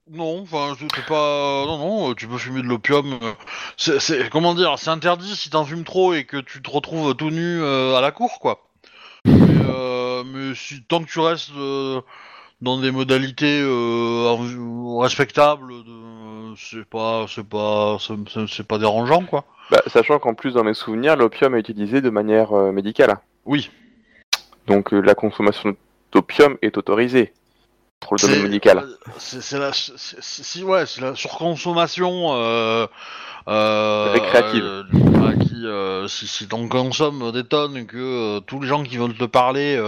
non, 0.09 0.41
enfin, 0.41 0.73
c'est 0.79 1.05
pas. 1.05 1.65
Non, 1.65 1.77
non, 1.77 2.11
euh, 2.11 2.13
tu 2.15 2.27
peux 2.27 2.37
fumer 2.37 2.61
de 2.61 2.67
l'opium. 2.67 3.17
euh, 3.21 3.33
C'est, 3.75 3.99
c'est- 3.99 4.29
comment 4.29 4.53
dire, 4.55 4.75
c'est 4.77 4.89
interdit 4.91 5.35
si 5.35 5.49
t'en 5.49 5.65
fumes 5.65 5.83
trop 5.83 6.13
et 6.13 6.23
que 6.25 6.37
tu 6.37 6.61
te 6.61 6.69
retrouves 6.69 7.15
tout 7.15 7.31
nu 7.31 7.61
euh, 7.61 7.95
à 7.95 8.01
la 8.01 8.11
cour, 8.11 8.39
quoi. 8.39 8.65
Mais, 9.25 9.33
euh, 9.67 10.23
mais 10.25 10.53
si, 10.55 10.83
tant 10.83 11.03
que 11.03 11.09
tu 11.09 11.19
restes 11.19 11.51
euh, 11.57 11.99
dans 12.61 12.79
des 12.79 12.91
modalités 12.91 13.59
euh, 13.61 14.29
en- 14.29 14.99
respectables, 14.99 15.67
de, 15.83 15.91
c'est 16.57 16.85
pas, 16.85 17.25
c'est 17.27 17.47
pas, 17.47 17.97
c'est, 17.99 18.67
pas 18.67 18.77
dérangeant, 18.77 19.23
quoi. 19.23 19.45
Bah, 19.71 19.81
sachant 19.87 20.19
qu'en 20.19 20.33
plus, 20.33 20.53
dans 20.53 20.63
mes 20.63 20.73
souvenirs, 20.73 21.15
l'opium 21.15 21.55
est 21.55 21.67
utilisé 21.67 22.01
de 22.01 22.09
manière 22.09 22.53
euh, 22.53 22.71
médicale. 22.71 23.17
Oui. 23.45 23.71
Donc 24.67 24.93
euh, 24.93 24.99
la 24.99 25.15
consommation 25.15 25.75
d'opium 26.11 26.57
est 26.61 26.77
autorisée 26.77 27.33
pour 27.99 28.15
le 28.15 28.21
domaine 28.21 28.43
médical. 28.43 28.79
euh, 28.79 29.11
C'est, 29.17 29.57
la, 29.57 29.71
si 29.73 30.63
ouais, 30.63 30.85
c'est 30.85 31.01
la 31.01 31.15
surconsommation 31.15 32.29
Récréative. 33.47 34.85
qui, 35.41 35.65
si, 36.07 36.27
si 36.27 36.47
t'en 36.47 36.67
consommes 36.67 37.31
des 37.31 37.43
tonnes, 37.43 37.85
que 37.85 38.39
tous 38.39 38.59
les 38.59 38.67
gens 38.67 38.83
qui 38.83 38.97
veulent 38.97 39.15
te 39.17 39.25
parler 39.25 39.79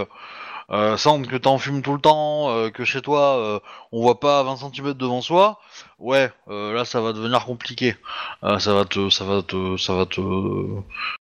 euh, 0.70 0.96
sentent 0.96 1.26
que 1.26 1.36
t'en 1.36 1.58
fumes 1.58 1.82
tout 1.82 1.94
le 1.94 2.00
temps, 2.00 2.50
euh, 2.50 2.70
que 2.70 2.84
chez 2.84 3.00
toi 3.00 3.38
euh, 3.38 3.60
on 3.92 4.02
voit 4.02 4.20
pas 4.20 4.42
20 4.42 4.56
cm 4.56 4.92
devant 4.94 5.22
soi, 5.22 5.58
ouais, 5.98 6.30
euh, 6.48 6.74
là 6.74 6.84
ça 6.84 7.00
va 7.00 7.12
devenir 7.12 7.44
compliqué. 7.46 7.96
Euh, 8.44 8.58
ça 8.58 8.74
va 8.74 8.84
te, 8.84 9.08
ça 9.08 9.24
va 9.24 9.42
te, 9.42 9.76
ça 9.78 9.94
va 9.94 10.04
te 10.06 10.20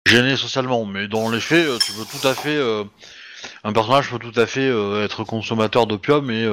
gêner 0.07 0.35
socialement. 0.35 0.85
Mais 0.85 1.07
dans 1.07 1.29
les 1.29 1.39
faits, 1.39 1.79
tu 1.79 1.91
peux 1.93 2.05
tout 2.05 2.27
à 2.27 2.33
fait 2.33 2.59
un 3.63 3.73
personnage 3.73 4.09
peut 4.09 4.17
tout 4.17 4.39
à 4.39 4.47
fait 4.47 4.67
être 5.03 5.23
consommateur 5.23 5.85
d'opium 5.85 6.31
et 6.31 6.43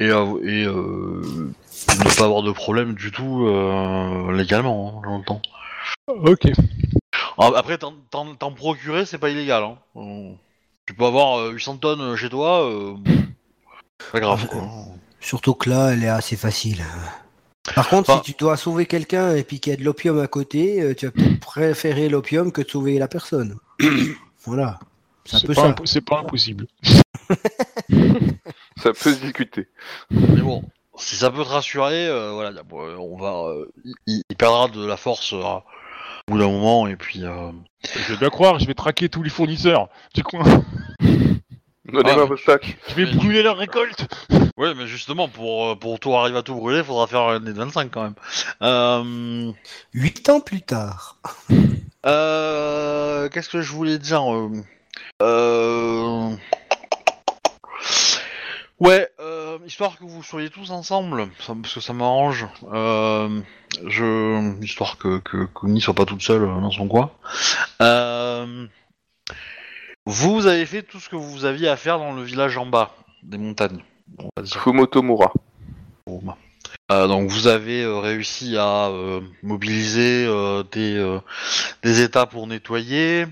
et, 0.00 0.06
et 0.08 0.66
ne 0.66 2.16
pas 2.18 2.24
avoir 2.24 2.42
de 2.42 2.52
problème 2.52 2.94
du 2.94 3.10
tout 3.12 3.46
légalement, 4.32 4.96
hein, 4.98 5.02
j'entends. 5.04 5.42
Ok. 6.08 6.50
Ah, 7.38 7.50
Après, 7.56 7.78
t'en 7.78 8.52
procurer, 8.52 9.06
c'est 9.06 9.18
pas 9.18 9.30
illégal. 9.30 9.64
Hein. 9.96 10.34
Euh, 10.90 10.92
Tu 10.92 10.94
peux 10.94 11.04
avoir 11.04 11.38
euh, 11.38 11.50
800 11.52 11.76
tonnes 11.78 12.16
chez 12.16 12.28
toi, 12.28 12.68
euh, 12.68 12.94
pas 14.12 14.20
grave. 14.20 14.46
quoi. 14.48 14.68
Surtout 15.20 15.54
que 15.54 15.70
là, 15.70 15.92
elle 15.92 16.02
est 16.04 16.08
assez 16.08 16.36
facile. 16.36 16.82
Par 17.74 17.88
contre, 17.88 18.10
Enfin- 18.10 18.22
si 18.24 18.32
tu 18.32 18.38
dois 18.38 18.56
sauver 18.56 18.86
quelqu'un 18.86 19.34
et 19.36 19.44
puis 19.44 19.60
qu'il 19.60 19.70
y 19.72 19.74
a 19.74 19.78
de 19.78 19.84
l'opium 19.84 20.18
à 20.18 20.26
côté, 20.26 20.80
euh, 20.80 20.94
tu 20.94 21.06
vas 21.06 21.12
peut-être 21.12 21.40
préférer 21.40 22.08
l'opium 22.08 22.50
que 22.52 22.62
de 22.62 22.68
sauver 22.68 22.98
la 22.98 23.06
personne. 23.08 23.58
voilà. 24.44 24.78
C'est 25.26 25.46
pas, 26.04 26.18
impossible. 26.18 26.66
Ça 28.82 28.92
peut 28.92 29.12
se 29.14 29.20
discuter. 29.20 29.68
Mais 30.10 30.40
bon, 30.40 30.64
si 30.96 31.14
ça 31.16 31.30
peut 31.30 31.44
te 31.44 31.48
rassurer, 31.48 32.08
euh, 32.08 32.32
voilà, 32.32 32.62
on 32.72 33.16
va, 33.16 33.50
euh, 33.50 33.66
il, 34.06 34.22
il 34.28 34.36
perdra 34.36 34.68
de 34.68 34.84
la 34.84 34.96
force 34.96 35.34
euh, 35.34 35.36
au 35.36 35.62
bout 36.30 36.38
d'un 36.38 36.48
moment 36.50 36.86
et 36.86 36.96
puis. 36.96 37.24
euh, 37.24 37.50
Je 37.84 38.12
vais 38.12 38.18
bien 38.18 38.30
croire, 38.30 38.58
je 38.58 38.66
vais 38.66 38.74
traquer 38.74 39.08
tous 39.08 39.22
les 39.22 39.30
fournisseurs 39.30 39.88
du 40.14 40.22
coin. 40.22 40.44
Donnez-moi 41.92 42.22
Ah, 42.22 42.24
vos. 42.24 42.36
Je 42.36 42.94
vais 42.94 43.04
Mais- 43.06 43.12
brûler 43.14 43.42
leur 43.42 43.56
récolte. 43.56 44.06
Ouais, 44.56 44.74
mais 44.74 44.86
justement, 44.86 45.26
pour, 45.28 45.70
euh, 45.70 45.74
pour 45.74 45.98
tout 45.98 46.14
arriver 46.14 46.38
à 46.38 46.42
tout 46.42 46.54
brûler, 46.54 46.84
faudra 46.84 47.06
faire 47.08 47.22
un 47.22 47.40
des 47.40 47.52
25 47.52 47.90
quand 47.90 48.02
même. 48.02 48.14
Euh, 48.62 49.50
Huit 49.94 50.28
ans 50.28 50.40
plus 50.40 50.60
tard. 50.62 51.16
euh, 52.06 53.28
Qu'est-ce 53.30 53.48
que 53.48 53.60
je 53.62 53.72
voulais 53.72 53.98
dire 53.98 54.22
euh, 54.32 54.50
euh, 55.22 56.30
Ouais, 58.78 59.08
euh, 59.20 59.39
histoire 59.66 59.98
que 59.98 60.04
vous 60.04 60.22
soyez 60.22 60.50
tous 60.50 60.70
ensemble, 60.70 61.28
ça- 61.40 61.54
parce 61.60 61.74
que 61.74 61.80
ça 61.80 61.92
m'arrange. 61.92 62.46
Euh, 62.72 63.40
je, 63.86 64.62
histoire 64.62 64.98
que 64.98 65.18
que 65.18 65.44
Kuni 65.44 65.80
soit 65.80 65.94
pas 65.94 66.04
toute 66.06 66.22
seule 66.22 66.42
euh, 66.42 66.60
dans 66.60 66.70
son 66.70 66.88
coin. 66.88 67.10
Euh, 67.82 68.66
vous 70.06 70.46
avez 70.46 70.66
fait 70.66 70.82
tout 70.82 70.98
ce 71.00 71.08
que 71.08 71.16
vous 71.16 71.44
aviez 71.44 71.68
à 71.68 71.76
faire 71.76 71.98
dans 71.98 72.12
le 72.12 72.22
village 72.22 72.56
en 72.56 72.66
bas 72.66 72.94
des 73.22 73.38
montagnes. 73.38 73.82
On 74.18 74.28
va 74.36 74.42
dire. 74.42 74.60
Euh, 76.90 77.06
donc 77.06 77.30
vous 77.30 77.46
avez 77.46 77.82
euh, 77.82 77.98
réussi 77.98 78.56
à 78.56 78.88
euh, 78.88 79.20
mobiliser 79.42 80.24
euh, 80.26 80.64
des, 80.72 80.96
euh, 80.96 81.20
des 81.82 82.00
états 82.02 82.26
pour 82.26 82.46
nettoyer. 82.48 83.26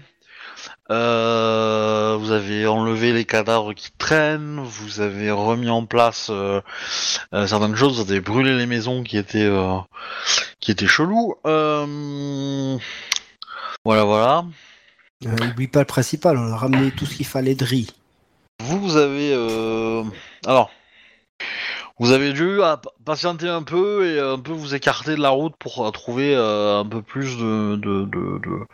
Euh, 0.90 2.16
vous 2.18 2.30
avez 2.32 2.66
enlevé 2.66 3.12
les 3.12 3.24
cadavres 3.24 3.74
qui 3.74 3.90
traînent. 3.98 4.60
Vous 4.60 5.00
avez 5.00 5.30
remis 5.30 5.68
en 5.68 5.84
place 5.84 6.28
euh, 6.30 6.60
euh, 7.34 7.46
certaines 7.46 7.76
choses. 7.76 8.02
Vous 8.02 8.10
avez 8.10 8.20
brûlé 8.20 8.56
les 8.56 8.66
maisons 8.66 9.02
qui 9.02 9.18
étaient 9.18 9.50
qui 10.60 10.70
étaient 10.70 10.86
chelous. 10.86 11.34
Euh, 11.46 12.76
voilà, 13.84 14.04
voilà. 14.04 14.44
Euh, 15.26 15.50
oublie 15.50 15.68
pas 15.68 15.80
le 15.80 15.84
principal, 15.84 16.36
on 16.38 16.52
a 16.52 16.56
ramené 16.56 16.90
tout 16.92 17.04
ce 17.04 17.16
qu'il 17.16 17.26
fallait 17.26 17.54
de 17.56 17.64
riz. 17.64 17.90
Vous, 18.62 18.96
avez 18.96 19.32
alors. 20.46 20.70
Vous 22.00 22.12
avez 22.12 22.32
dû 22.32 22.58
pa- 22.58 22.80
patienter 23.04 23.48
un 23.48 23.64
peu 23.64 24.06
et 24.06 24.20
un 24.20 24.38
peu 24.38 24.52
vous 24.52 24.76
écarter 24.76 25.16
de 25.16 25.20
la 25.20 25.30
route 25.30 25.54
pour 25.58 25.90
trouver 25.90 26.36
un 26.36 26.84
peu 26.84 27.02
plus 27.02 27.36
de, 27.36 27.74
de, 27.74 28.04
de, 28.04 28.38
de- 28.38 28.66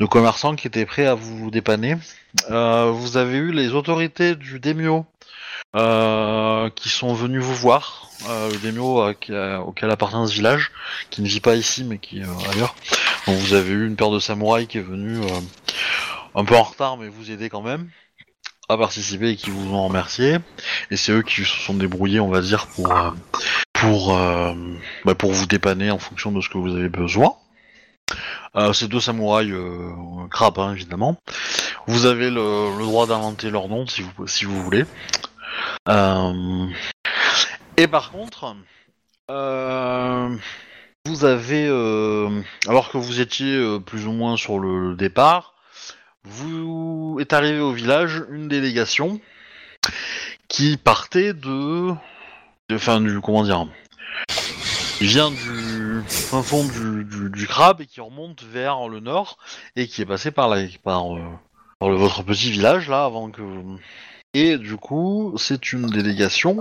de 0.00 0.06
commerçants 0.06 0.56
qui 0.56 0.66
étaient 0.66 0.86
prêts 0.86 1.06
à 1.06 1.14
vous 1.14 1.50
dépanner. 1.50 1.96
Euh, 2.50 2.90
vous 2.90 3.18
avez 3.18 3.36
eu 3.36 3.52
les 3.52 3.74
autorités 3.74 4.34
du 4.34 4.58
Demio 4.58 5.04
euh, 5.76 6.70
qui 6.70 6.88
sont 6.88 7.12
venus 7.12 7.42
vous 7.42 7.54
voir. 7.54 8.08
Euh, 8.28 8.50
le 8.50 8.56
Demio 8.58 9.02
euh, 9.02 9.58
auquel 9.58 9.90
appartient 9.90 10.16
ce 10.28 10.34
village, 10.34 10.72
qui 11.10 11.20
ne 11.20 11.28
vit 11.28 11.40
pas 11.40 11.54
ici 11.54 11.84
mais 11.84 11.98
qui 11.98 12.20
est 12.20 12.24
euh, 12.24 12.50
ailleurs. 12.52 12.74
Donc 13.26 13.36
vous 13.36 13.52
avez 13.52 13.70
eu 13.70 13.86
une 13.86 13.96
paire 13.96 14.10
de 14.10 14.18
samouraïs 14.18 14.66
qui 14.66 14.78
est 14.78 14.82
venue 14.82 15.18
euh, 15.18 15.40
un 16.34 16.44
peu 16.46 16.56
en 16.56 16.62
retard 16.62 16.96
mais 16.96 17.08
vous 17.08 17.30
aider 17.30 17.50
quand 17.50 17.62
même 17.62 17.88
à 18.70 18.78
participer 18.78 19.30
et 19.30 19.36
qui 19.36 19.50
vous 19.50 19.74
ont 19.74 19.86
remercié. 19.86 20.38
Et 20.90 20.96
c'est 20.96 21.12
eux 21.12 21.22
qui 21.22 21.42
se 21.42 21.44
sont 21.44 21.74
débrouillés, 21.74 22.20
on 22.20 22.30
va 22.30 22.40
dire, 22.40 22.68
pour 22.68 22.94
pour 23.72 24.16
bah, 25.04 25.14
pour 25.16 25.32
vous 25.32 25.46
dépanner 25.46 25.90
en 25.90 25.98
fonction 25.98 26.30
de 26.30 26.40
ce 26.40 26.48
que 26.48 26.56
vous 26.56 26.76
avez 26.76 26.88
besoin. 26.88 27.34
Euh, 28.56 28.72
ces 28.72 28.88
deux 28.88 29.00
samouraïs 29.00 29.52
euh, 29.52 29.92
crabes, 30.30 30.58
hein, 30.58 30.72
évidemment. 30.72 31.16
Vous 31.86 32.06
avez 32.06 32.30
le, 32.30 32.78
droit 32.82 33.06
d'inventer 33.06 33.50
leur 33.50 33.68
nom 33.68 33.86
si 33.86 34.02
vous, 34.02 34.26
si 34.26 34.44
vous 34.44 34.62
voulez. 34.62 34.84
Euh, 35.88 36.66
et 37.76 37.86
par 37.86 38.10
contre, 38.10 38.56
euh, 39.30 40.36
vous 41.06 41.24
avez, 41.24 41.66
euh, 41.68 42.42
alors 42.66 42.90
que 42.90 42.98
vous 42.98 43.20
étiez 43.20 43.78
plus 43.86 44.06
ou 44.06 44.12
moins 44.12 44.36
sur 44.36 44.58
le 44.58 44.94
départ, 44.96 45.54
vous 46.24 47.18
est 47.20 47.32
arrivé 47.32 47.60
au 47.60 47.72
village 47.72 48.24
une 48.30 48.48
délégation 48.48 49.20
qui 50.48 50.76
partait 50.76 51.32
de, 51.32 51.92
de 52.68 52.78
fin 52.78 53.00
du 53.00 53.20
comment 53.20 53.44
dire, 53.44 53.66
il 55.00 55.06
vient 55.06 55.30
du 55.30 55.89
fin 56.02 56.42
fond 56.42 56.64
du, 56.64 57.04
du, 57.04 57.30
du 57.30 57.46
crabe 57.46 57.80
et 57.80 57.86
qui 57.86 58.00
remonte 58.00 58.42
vers 58.42 58.88
le 58.88 59.00
nord 59.00 59.38
et 59.76 59.86
qui 59.86 60.02
est 60.02 60.06
passé 60.06 60.30
par 60.30 60.48
la 60.48 60.62
par, 60.82 61.14
euh, 61.16 61.20
par 61.78 61.88
le, 61.90 61.96
votre 61.96 62.22
petit 62.22 62.50
village 62.50 62.88
là 62.88 63.04
avant 63.04 63.30
que 63.30 63.42
et 64.34 64.58
du 64.58 64.76
coup 64.76 65.34
c'est 65.38 65.72
une 65.72 65.86
délégation 65.86 66.60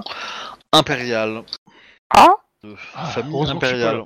impériale 0.73 1.43
Ah 2.09 2.35
de 2.63 2.75
Ah, 2.95 3.05
famille 3.05 3.49
impériale. 3.49 4.03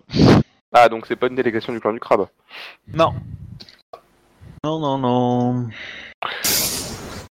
Ah, 0.73 0.89
donc 0.89 1.05
c'est 1.07 1.15
pas 1.15 1.27
une 1.27 1.35
délégation 1.35 1.71
du 1.73 1.79
clan 1.79 1.93
du 1.93 1.99
crabe. 1.99 2.27
Non. 2.93 3.13
Non 4.63 4.79
non 4.79 4.97
non. 4.97 5.67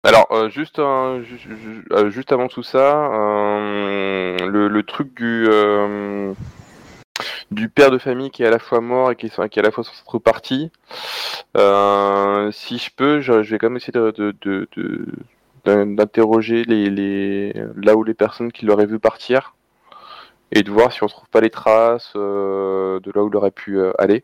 Alors, 0.04 0.28
euh, 0.32 0.50
juste, 0.50 0.80
un- 0.80 1.22
ju- 1.22 1.38
ju- 1.38 1.86
euh, 1.92 2.10
juste 2.10 2.32
avant 2.32 2.48
tout 2.48 2.64
ça, 2.64 3.12
euh, 3.14 4.38
le, 4.48 4.70
le 4.70 4.84
truc 4.84 5.14
du, 5.18 5.46
euh, 5.50 6.34
du 7.52 7.70
père 7.70 7.92
de 7.92 7.98
famille 7.98 8.30
qui 8.32 8.44
est 8.44 8.48
à 8.48 8.52
la 8.52 8.60
fois 8.60 8.82
mort 8.82 9.12
et 9.12 9.16
qui 9.16 9.28
est, 9.28 9.50
qui 9.50 9.60
est 9.60 9.62
à 9.62 9.66
la 9.66 9.72
fois 9.72 9.84
censé 9.84 10.02
être 10.02 10.12
reparti, 10.12 10.72
euh, 11.56 12.52
si 12.52 12.78
je 12.78 12.92
peux, 12.96 13.22
je, 13.22 13.44
je 13.44 13.52
vais 13.52 13.58
quand 13.58 13.70
même 13.70 13.78
essayer 13.78 13.94
de, 13.94 14.12
de- 14.12 14.68
de- 14.76 15.06
d'interroger 15.66 16.64
les, 16.64 16.90
les, 16.90 17.54
là 17.76 17.96
où 17.96 18.04
les 18.04 18.14
personnes 18.14 18.52
qui 18.52 18.66
l'auraient 18.66 18.86
vu 18.86 19.00
partir 19.00 19.54
et 20.52 20.64
de 20.64 20.72
voir 20.72 20.94
si 20.94 21.04
on 21.04 21.08
trouve 21.08 21.28
pas 21.30 21.42
les 21.42 21.50
traces 21.50 22.14
euh, 22.16 23.00
de 23.02 23.12
là 23.14 23.24
où 23.24 23.30
il 23.30 23.36
aurait 23.36 23.52
pu 23.52 23.78
euh, 23.80 23.92
aller. 24.00 24.24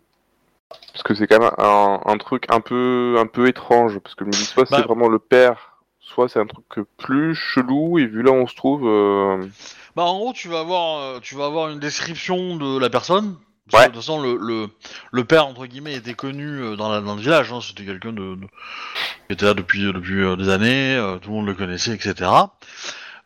Parce 0.91 1.03
que 1.03 1.13
c'est 1.13 1.27
quand 1.27 1.39
même 1.39 1.51
un, 1.57 1.99
un 2.05 2.17
truc 2.17 2.45
un 2.49 2.61
peu, 2.61 3.15
un 3.19 3.25
peu 3.27 3.47
étrange, 3.47 3.99
parce 3.99 4.15
que 4.15 4.23
je 4.23 4.27
me 4.27 4.31
dis 4.31 4.45
soit 4.45 4.69
Bah. 4.69 4.77
c'est 4.77 4.83
vraiment 4.87 5.09
le 5.09 5.19
père, 5.19 5.72
soit 6.13 6.29
c'est 6.29 6.39
un 6.39 6.45
truc 6.45 6.65
plus 6.97 7.35
chelou, 7.35 7.99
et 7.99 8.05
vu 8.05 8.21
là 8.23 8.31
où 8.31 8.35
on 8.35 8.47
se 8.47 8.55
trouve... 8.55 8.87
euh, 8.87 9.45
Bah 9.95 10.03
en 10.03 10.17
gros 10.17 10.33
tu 10.33 10.47
vas 10.47 10.59
avoir 10.59 10.99
euh, 10.99 11.19
tu 11.21 11.35
vas 11.35 11.45
avoir 11.45 11.69
une 11.69 11.79
description 11.79 12.55
de 12.57 12.77
la 12.79 12.89
personne. 12.89 13.35
Parce 13.71 13.83
Ouais. 13.83 13.89
que, 13.89 13.93
de 13.93 13.97
toute 13.99 14.05
façon 14.05 14.21
le, 14.21 14.37
le, 14.41 14.67
le 15.11 15.23
père 15.23 15.47
entre 15.47 15.65
guillemets 15.67 15.95
était 15.95 16.13
connu 16.15 16.45
euh, 16.61 16.75
dans, 16.75 16.89
la, 16.91 16.99
dans 17.01 17.15
le 17.15 17.21
village. 17.21 17.51
Hein, 17.53 17.59
C'était 17.61 17.85
quelqu'un 17.85 18.11
de, 18.11 18.35
de- 18.35 18.47
qui 19.27 19.33
était 19.33 19.45
là 19.45 19.53
depuis 19.53 19.81
depuis 19.93 20.21
euh, 20.21 20.35
des 20.35 20.49
années. 20.49 20.95
euh, 20.95 21.17
tout 21.17 21.29
le 21.29 21.35
monde 21.37 21.45
le 21.47 21.53
connaissait 21.53 21.93
etc. 21.93 22.29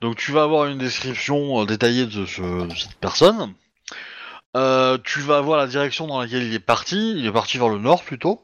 Donc 0.02 0.16
tu 0.18 0.32
vas 0.32 0.44
avoir 0.44 0.68
une 0.68 0.78
description 0.78 1.62
euh, 1.62 1.66
détaillée 1.66 2.06
de, 2.06 2.26
ce, 2.26 2.68
de 2.68 2.76
cette 2.76 2.96
personne. 3.00 3.54
Euh, 4.56 4.98
tu 5.04 5.20
vas 5.22 5.38
avoir 5.38 5.58
la 5.58 5.68
direction 5.68 6.06
dans 6.08 6.20
laquelle 6.22 6.44
il 6.44 6.54
est 6.54 6.60
parti. 6.60 7.14
Il 7.18 7.26
est 7.26 7.32
parti 7.32 7.58
vers 7.58 7.70
le 7.70 7.80
nord 7.80 8.04
plutôt, 8.04 8.42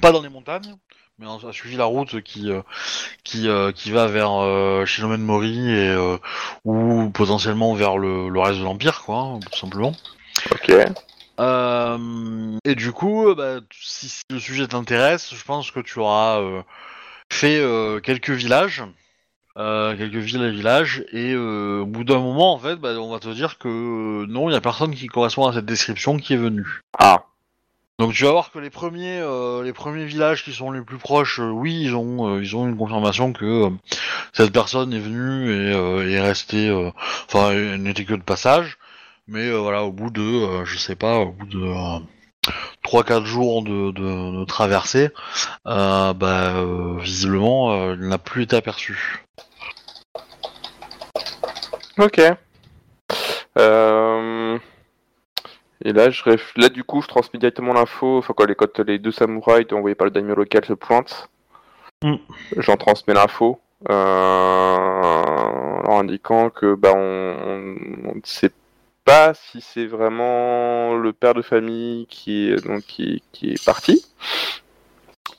pas 0.00 0.12
dans 0.12 0.22
les 0.22 0.28
montagnes, 0.28 0.74
mais 1.18 1.26
a 1.26 1.52
suivi 1.52 1.76
la 1.76 1.86
route 1.86 2.20
qui 2.20 2.50
euh, 2.50 2.60
qui 3.24 3.48
euh, 3.48 3.72
qui 3.72 3.90
va 3.90 4.06
vers 4.06 4.32
euh, 4.32 4.84
Shilomen 4.84 5.22
Mori 5.22 5.70
et 5.70 5.96
ou 6.64 7.10
potentiellement 7.10 7.74
vers 7.74 7.96
le, 7.96 8.28
le 8.28 8.40
reste 8.40 8.58
de 8.58 8.64
l'empire 8.64 9.02
quoi, 9.02 9.18
hein, 9.18 9.40
tout 9.40 9.58
simplement. 9.58 9.92
Ok. 10.52 10.72
Euh, 11.38 12.58
et 12.64 12.74
du 12.74 12.92
coup, 12.92 13.34
bah, 13.34 13.60
si, 13.80 14.08
si 14.08 14.22
le 14.30 14.38
sujet 14.38 14.66
t'intéresse, 14.66 15.34
je 15.34 15.44
pense 15.44 15.70
que 15.70 15.80
tu 15.80 15.98
auras 15.98 16.40
euh, 16.40 16.62
fait 17.30 17.58
euh, 17.58 18.00
quelques 18.00 18.30
villages, 18.30 18.82
quelques 19.54 20.16
villes 20.16 20.42
et 20.42 20.50
villages, 20.50 21.04
et 21.12 21.34
au 21.34 21.86
bout 21.86 22.04
d'un 22.04 22.20
moment, 22.20 22.52
en 22.52 22.58
fait, 22.58 22.76
bah, 22.76 22.90
on 22.98 23.10
va 23.10 23.20
te 23.20 23.28
dire 23.28 23.58
que 23.58 24.26
non, 24.26 24.50
il 24.50 24.52
y 24.52 24.56
a 24.56 24.60
personne 24.60 24.94
qui 24.94 25.06
correspond 25.06 25.46
à 25.46 25.54
cette 25.54 25.64
description 25.64 26.18
qui 26.18 26.34
est 26.34 26.38
venu. 26.38 26.82
Ah, 26.98 27.24
Donc 27.98 28.12
tu 28.12 28.24
vas 28.24 28.32
voir 28.32 28.50
que 28.52 28.58
les 28.58 28.68
premiers, 28.68 29.20
euh, 29.20 29.62
les 29.62 29.72
premiers 29.72 30.04
villages 30.04 30.44
qui 30.44 30.52
sont 30.52 30.70
les 30.70 30.82
plus 30.82 30.98
proches, 30.98 31.40
euh, 31.40 31.48
oui, 31.48 31.80
ils 31.82 31.94
ont, 31.94 32.28
euh, 32.28 32.42
ils 32.42 32.54
ont 32.54 32.68
une 32.68 32.76
confirmation 32.76 33.32
que 33.32 33.70
cette 34.34 34.52
personne 34.52 34.92
est 34.92 34.98
venue 34.98 35.50
et 35.50 36.12
est 36.12 36.20
restée, 36.20 36.70
enfin, 37.26 37.52
elle 37.52 37.82
n'était 37.82 38.04
que 38.04 38.12
de 38.12 38.22
passage. 38.22 38.76
Mais 39.28 39.50
voilà, 39.50 39.82
au 39.84 39.92
bout 39.92 40.10
de, 40.10 40.64
je 40.64 40.76
sais 40.78 40.94
pas, 40.94 41.18
au 41.20 41.32
bout 41.32 41.46
de 41.46 41.62
euh, 41.62 41.98
trois, 42.82 43.02
quatre 43.02 43.24
jours 43.24 43.62
de, 43.62 43.90
de, 43.92 44.44
traversée, 44.44 45.08
bah, 45.64 46.52
visiblement, 47.00 47.92
il 47.94 48.08
n'a 48.08 48.18
plus 48.18 48.42
été 48.42 48.56
aperçu. 48.56 49.24
ok. 51.98 52.20
Euh... 53.58 54.58
Et 55.84 55.92
là, 55.92 56.10
je 56.10 56.22
réf- 56.24 56.52
là, 56.56 56.68
du 56.68 56.84
coup, 56.84 57.02
je 57.02 57.08
transmets 57.08 57.38
directement 57.38 57.72
l'info. 57.74 58.18
Enfin, 58.18 58.34
quoi, 58.34 58.46
les, 58.46 58.54
quand 58.54 58.78
les 58.80 58.98
deux 58.98 59.12
samouraïs 59.12 59.66
envoyés 59.72 59.94
par 59.94 60.06
le 60.06 60.10
daimyo 60.10 60.34
local 60.34 60.64
se 60.64 60.72
pointent, 60.72 61.28
Mm. 62.02 62.16
j'en 62.58 62.76
transmets 62.76 63.14
l'info. 63.14 63.60
Euh... 63.90 64.76
En 65.88 66.00
indiquant 66.00 66.50
que 66.50 66.74
bah, 66.74 66.92
on, 66.94 67.74
ne 68.14 68.20
sait 68.24 68.50
pas 69.04 69.34
si 69.34 69.60
c'est 69.60 69.86
vraiment 69.86 70.96
le 70.96 71.12
père 71.12 71.34
de 71.34 71.42
famille 71.42 72.06
qui 72.06 72.50
est, 72.50 72.66
donc, 72.66 72.82
qui, 72.82 73.22
qui 73.32 73.52
est 73.52 73.64
parti, 73.64 74.04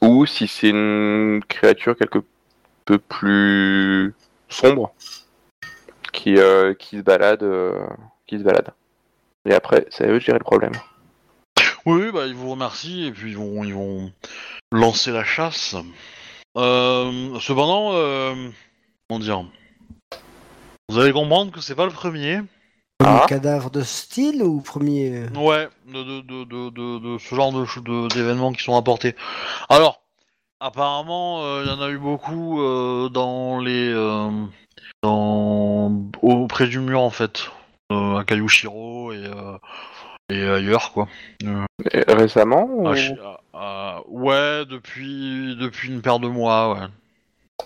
ou 0.02 0.26
si 0.26 0.48
c'est 0.48 0.70
une 0.70 1.42
créature 1.48 1.96
quelque 1.98 2.20
peu 2.86 2.98
plus 2.98 4.14
sombre 4.48 4.94
qui, 6.14 6.38
euh, 6.38 6.74
qui 6.74 6.98
se 6.98 7.02
balade, 7.02 7.44
euh, 7.44 7.86
qui 8.26 8.40
se 8.40 8.44
balade. 8.44 8.72
Et 9.48 9.54
après, 9.54 9.86
c'est 9.90 10.04
à 10.04 10.08
eux 10.08 10.20
de 10.20 10.20
gérer 10.20 10.38
le 10.40 10.44
problème. 10.44 10.74
Oui, 11.86 12.12
bah, 12.14 12.28
ils 12.28 12.36
vous 12.36 12.52
remercient 12.52 13.06
et 13.06 13.12
puis 13.12 13.32
ils 13.32 13.38
vont, 13.38 13.64
ils 13.64 13.74
vont 13.74 14.12
lancer 14.72 15.12
la 15.12 15.24
chasse. 15.24 15.76
Euh, 16.58 17.40
cependant, 17.40 17.92
euh, 17.94 18.36
comment 19.08 19.20
dire? 19.20 19.46
Vous 20.90 21.00
allez 21.00 21.14
comprendre 21.14 21.52
que 21.52 21.62
c'est 21.62 21.76
pas 21.76 21.86
le 21.86 21.92
premier. 21.92 22.42
Ah. 23.04 23.22
Le 23.24 23.28
cadavre 23.28 23.70
de 23.70 23.84
style 23.84 24.44
ou 24.44 24.60
premier 24.60 25.16
euh, 25.16 25.40
Ouais, 25.40 25.70
de, 25.88 26.04
de, 26.04 26.22
de, 26.22 26.44
de, 26.44 26.70
de, 26.70 27.00
de 27.00 27.18
ce 27.20 27.36
genre 27.36 27.54
de 27.54 27.66
ch- 27.66 27.84
de- 27.84 28.08
d'événements 28.14 28.52
qui 28.52 28.64
sont 28.64 28.74
rapportés. 28.74 29.16
Alors, 29.70 30.02
apparemment, 30.60 31.44
euh, 31.44 31.64
il 31.64 31.70
y 31.70 31.74
en 31.74 31.82
a 31.82 31.90
eu 31.90 32.00
beaucoup 32.00 32.62
euh, 32.62 33.08
dans 33.10 33.60
les, 33.60 33.94
euh, 33.94 34.30
dans 35.04 35.92
auprès 36.22 36.68
du 36.68 36.80
mur 36.80 37.02
en 37.02 37.12
fait, 37.12 37.50
à 37.90 38.24
Kayushiro 38.26 39.12
et 39.14 39.26
euh, 39.26 39.58
et 40.30 40.44
ailleurs 40.44 40.92
quoi. 40.92 41.08
Et 41.94 42.04
récemment 42.08 42.66
ou- 42.70 42.88
Ah, 42.88 42.94
ah, 43.24 43.40
ah, 43.54 44.02
ouais, 44.08 44.66
depuis 44.66 45.56
depuis 45.60 45.90
une 45.90 46.02
paire 46.02 46.20
de 46.20 46.28
mois, 46.28 46.74
ouais. 46.74 46.88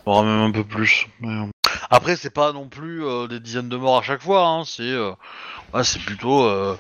Voire 0.06 0.24
même 0.24 0.40
un 0.42 0.52
peu 0.52 0.64
plus. 0.64 1.08
mais, 1.20 1.28
euh, 1.30 1.46
Après, 1.92 2.16
c'est 2.16 2.34
pas 2.34 2.54
non 2.54 2.68
plus 2.70 3.06
euh, 3.06 3.28
des 3.28 3.42
dizaines 3.42 3.68
de 3.70 3.76
morts 3.76 3.98
à 3.98 4.02
chaque 4.02 4.22
fois. 4.22 4.48
Hein. 4.48 4.64
C'est 4.66 4.82
euh, 4.82 5.12
ouais, 5.74 5.84
c'est 5.84 6.00
plutôt 6.00 6.46
euh, 6.46 6.76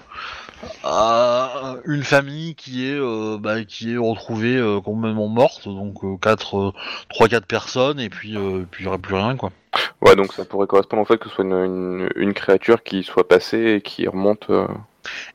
euh, 0.85 1.81
une 1.85 2.03
famille 2.03 2.55
qui 2.55 2.87
est 2.87 2.97
euh, 2.97 3.37
bah, 3.37 3.63
qui 3.65 3.93
est 3.93 3.97
retrouvée 3.97 4.55
euh, 4.55 4.79
complètement 4.79 5.27
morte. 5.27 5.67
Donc 5.67 5.97
quatre, 6.21 6.73
trois, 7.09 7.27
quatre 7.27 7.45
personnes 7.45 7.99
et 7.99 8.09
puis 8.09 8.37
euh, 8.37 8.65
puis 8.71 8.83
il 8.83 8.85
y 8.85 8.87
aurait 8.87 8.99
plus 8.99 9.15
rien 9.15 9.35
quoi. 9.35 9.51
Ouais, 10.01 10.15
donc 10.15 10.33
ça 10.33 10.45
pourrait 10.45 10.67
correspondre 10.67 11.03
au 11.03 11.05
fait 11.05 11.17
que 11.17 11.29
ce 11.29 11.35
soit 11.35 11.43
une, 11.43 11.53
une, 11.53 12.09
une 12.15 12.33
créature 12.33 12.81
qui 12.81 13.03
soit 13.03 13.27
passée 13.27 13.75
et 13.75 13.81
qui 13.81 14.07
remonte. 14.07 14.49
euh, 14.49 14.67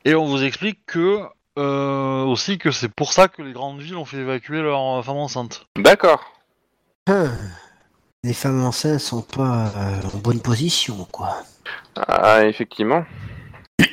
Et 0.05 0.15
on 0.15 0.25
vous 0.25 0.43
explique 0.43 0.85
que 0.87 1.21
euh, 1.57 2.23
aussi 2.23 2.57
que 2.57 2.71
c'est 2.71 2.91
pour 2.91 3.13
ça 3.13 3.27
que 3.27 3.43
les 3.43 3.53
grandes 3.53 3.79
villes 3.79 3.95
ont 3.95 4.05
fait 4.05 4.17
évacuer 4.17 4.61
leurs 4.61 5.03
femmes 5.05 5.17
enceintes. 5.17 5.67
D'accord. 5.75 6.23
Les 8.27 8.33
femmes 8.33 8.61
enceintes 8.65 8.99
sont 8.99 9.21
pas 9.21 9.71
euh, 9.77 10.01
en 10.13 10.17
bonne 10.17 10.41
position, 10.41 11.07
quoi. 11.13 11.43
Ah, 11.95 12.45
effectivement. 12.45 13.05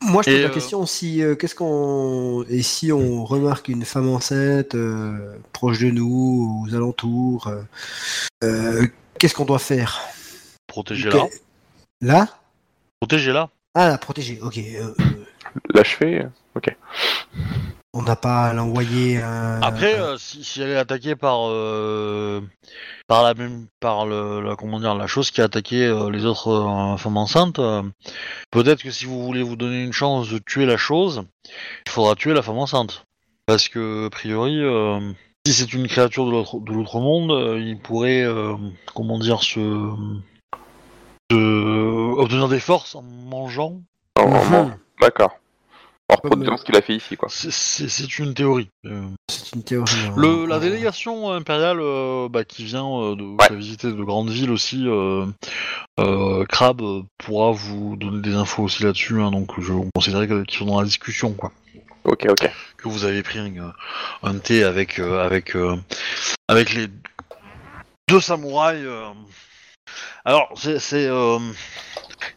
Moi, 0.00 0.22
je 0.22 0.30
pose 0.30 0.40
la 0.40 0.46
euh, 0.46 0.48
question 0.48 0.86
si 0.86 1.22
euh, 1.22 1.34
qu'est-ce 1.34 1.54
qu'on 1.54 2.46
et 2.48 2.62
si 2.62 2.92
on 2.92 3.22
remarque 3.26 3.68
une 3.68 3.84
femme 3.84 4.08
enceinte 4.08 4.74
euh, 4.74 5.36
proche 5.52 5.80
de 5.80 5.90
nous, 5.90 6.64
aux 6.66 6.74
alentours, 6.74 7.52
qu'est-ce 8.40 9.34
qu'on 9.34 9.44
doit 9.44 9.58
faire? 9.58 10.00
Protégez-la. 10.66 11.10
Que- 11.26 11.34
Là? 12.00 12.28
Protégez-la. 13.00 13.50
Ah, 13.74 13.90
la 13.90 13.98
protéger. 13.98 14.40
Ok. 14.40 14.58
L'achever. 15.74 16.28
On 17.96 18.02
n'a 18.02 18.16
pas 18.16 18.44
à 18.46 18.52
l'envoyer. 18.52 19.18
un- 19.22 19.60
Après, 19.62 19.98
euh, 19.98 20.16
si, 20.18 20.44
si 20.44 20.60
elle 20.60 20.70
est 20.70 20.76
attaquée 20.76 21.16
par 21.16 21.48
euh, 21.48 22.40
par 23.08 23.22
la 23.22 23.34
même 23.34 23.66
par 23.80 24.06
le 24.06 24.40
la, 24.42 24.56
comment 24.56 24.78
dire 24.80 24.94
la 24.94 25.06
chose 25.06 25.30
qui 25.30 25.40
a 25.40 25.44
attaqué 25.44 25.84
euh, 25.86 26.10
les 26.10 26.24
autres 26.24 26.48
euh, 26.50 26.96
femmes 26.96 27.16
enceintes, 27.16 27.58
euh, 27.58 27.82
peut-être 28.50 28.82
que 28.82 28.90
si 28.90 29.04
vous 29.06 29.24
voulez 29.24 29.42
vous 29.42 29.56
donner 29.56 29.82
une 29.82 29.92
chance 29.92 30.28
de 30.28 30.38
tuer 30.38 30.66
la 30.66 30.76
chose, 30.76 31.22
il 31.86 31.90
faudra 31.90 32.14
tuer 32.14 32.34
la 32.34 32.42
femme 32.42 32.58
enceinte. 32.58 33.04
Parce 33.46 33.68
que, 33.68 34.06
a 34.06 34.10
priori, 34.10 34.58
euh, 34.60 34.98
si 35.46 35.52
c'est 35.52 35.72
une 35.72 35.86
créature 35.86 36.26
de 36.26 36.32
l'autre- 36.32 36.58
de 36.60 36.72
l'outre-monde, 36.72 37.30
euh, 37.30 37.60
il 37.60 37.78
pourrait, 37.78 38.22
euh, 38.24 38.54
comment 38.94 39.18
dire, 39.20 39.42
se, 39.44 39.60
se- 41.30 42.18
obtenir 42.18 42.48
des 42.48 42.58
forces 42.60 42.94
en 42.96 43.02
mangeant. 43.02 43.80
En- 44.18 44.22
en- 44.22 44.64
Mhm. 44.64 44.76
D'accord. 45.00 45.38
En 46.08 46.14
Comme, 46.18 46.30
reproduisant 46.30 46.56
ce 46.56 46.64
qu'il 46.64 46.76
a 46.76 46.82
fait 46.82 46.94
ici, 46.94 47.16
quoi. 47.16 47.28
C'est- 47.30 48.18
une 48.18 48.32
théorie. 48.32 48.68
Euh, 48.84 49.02
C'est 49.28 49.56
une 49.56 49.64
théorie. 49.64 49.90
hein. 50.06 50.14
Le, 50.16 50.46
la 50.46 50.60
délégation 50.60 51.32
impériale 51.32 51.78
euh, 51.80 52.28
bah, 52.28 52.44
qui 52.44 52.62
vient 52.64 52.86
euh, 52.86 53.16
de 53.16 53.22
Ouais. 53.24 53.46
qui 53.48 53.52
a 53.52 53.56
visité 53.56 53.88
de 53.88 54.02
grandes 54.04 54.30
villes 54.30 54.52
aussi, 54.52 54.84
euh, 54.86 55.26
euh, 55.98 56.44
Crab 56.46 56.80
euh, 56.80 57.02
pourra 57.18 57.50
vous 57.50 57.96
donner 57.96 58.22
des 58.22 58.34
infos 58.34 58.62
aussi 58.62 58.84
là-dessus. 58.84 59.20
hein, 59.20 59.32
donc 59.32 59.50
je 59.60 59.72
considérais 59.96 60.28
que- 60.28 60.44
qu'ils 60.44 60.58
sont 60.58 60.66
dans 60.66 60.78
la 60.78 60.86
discussion, 60.86 61.32
quoi. 61.32 61.50
Ok, 62.04 62.24
ok. 62.30 62.50
Que 62.76 62.88
vous 62.88 63.04
avez 63.04 63.24
pris 63.24 63.40
un, 63.40 63.72
un 64.22 64.38
thé 64.38 64.62
avec 64.62 65.00
euh, 65.00 65.24
avec 65.26 65.56
euh, 65.56 65.74
avec 66.46 66.72
les 66.72 66.86
deux 68.08 68.20
samouraïs. 68.20 68.84
euh. 68.84 69.08
Alors 70.24 70.52
c'est 70.56 70.78
euh, 71.08 71.38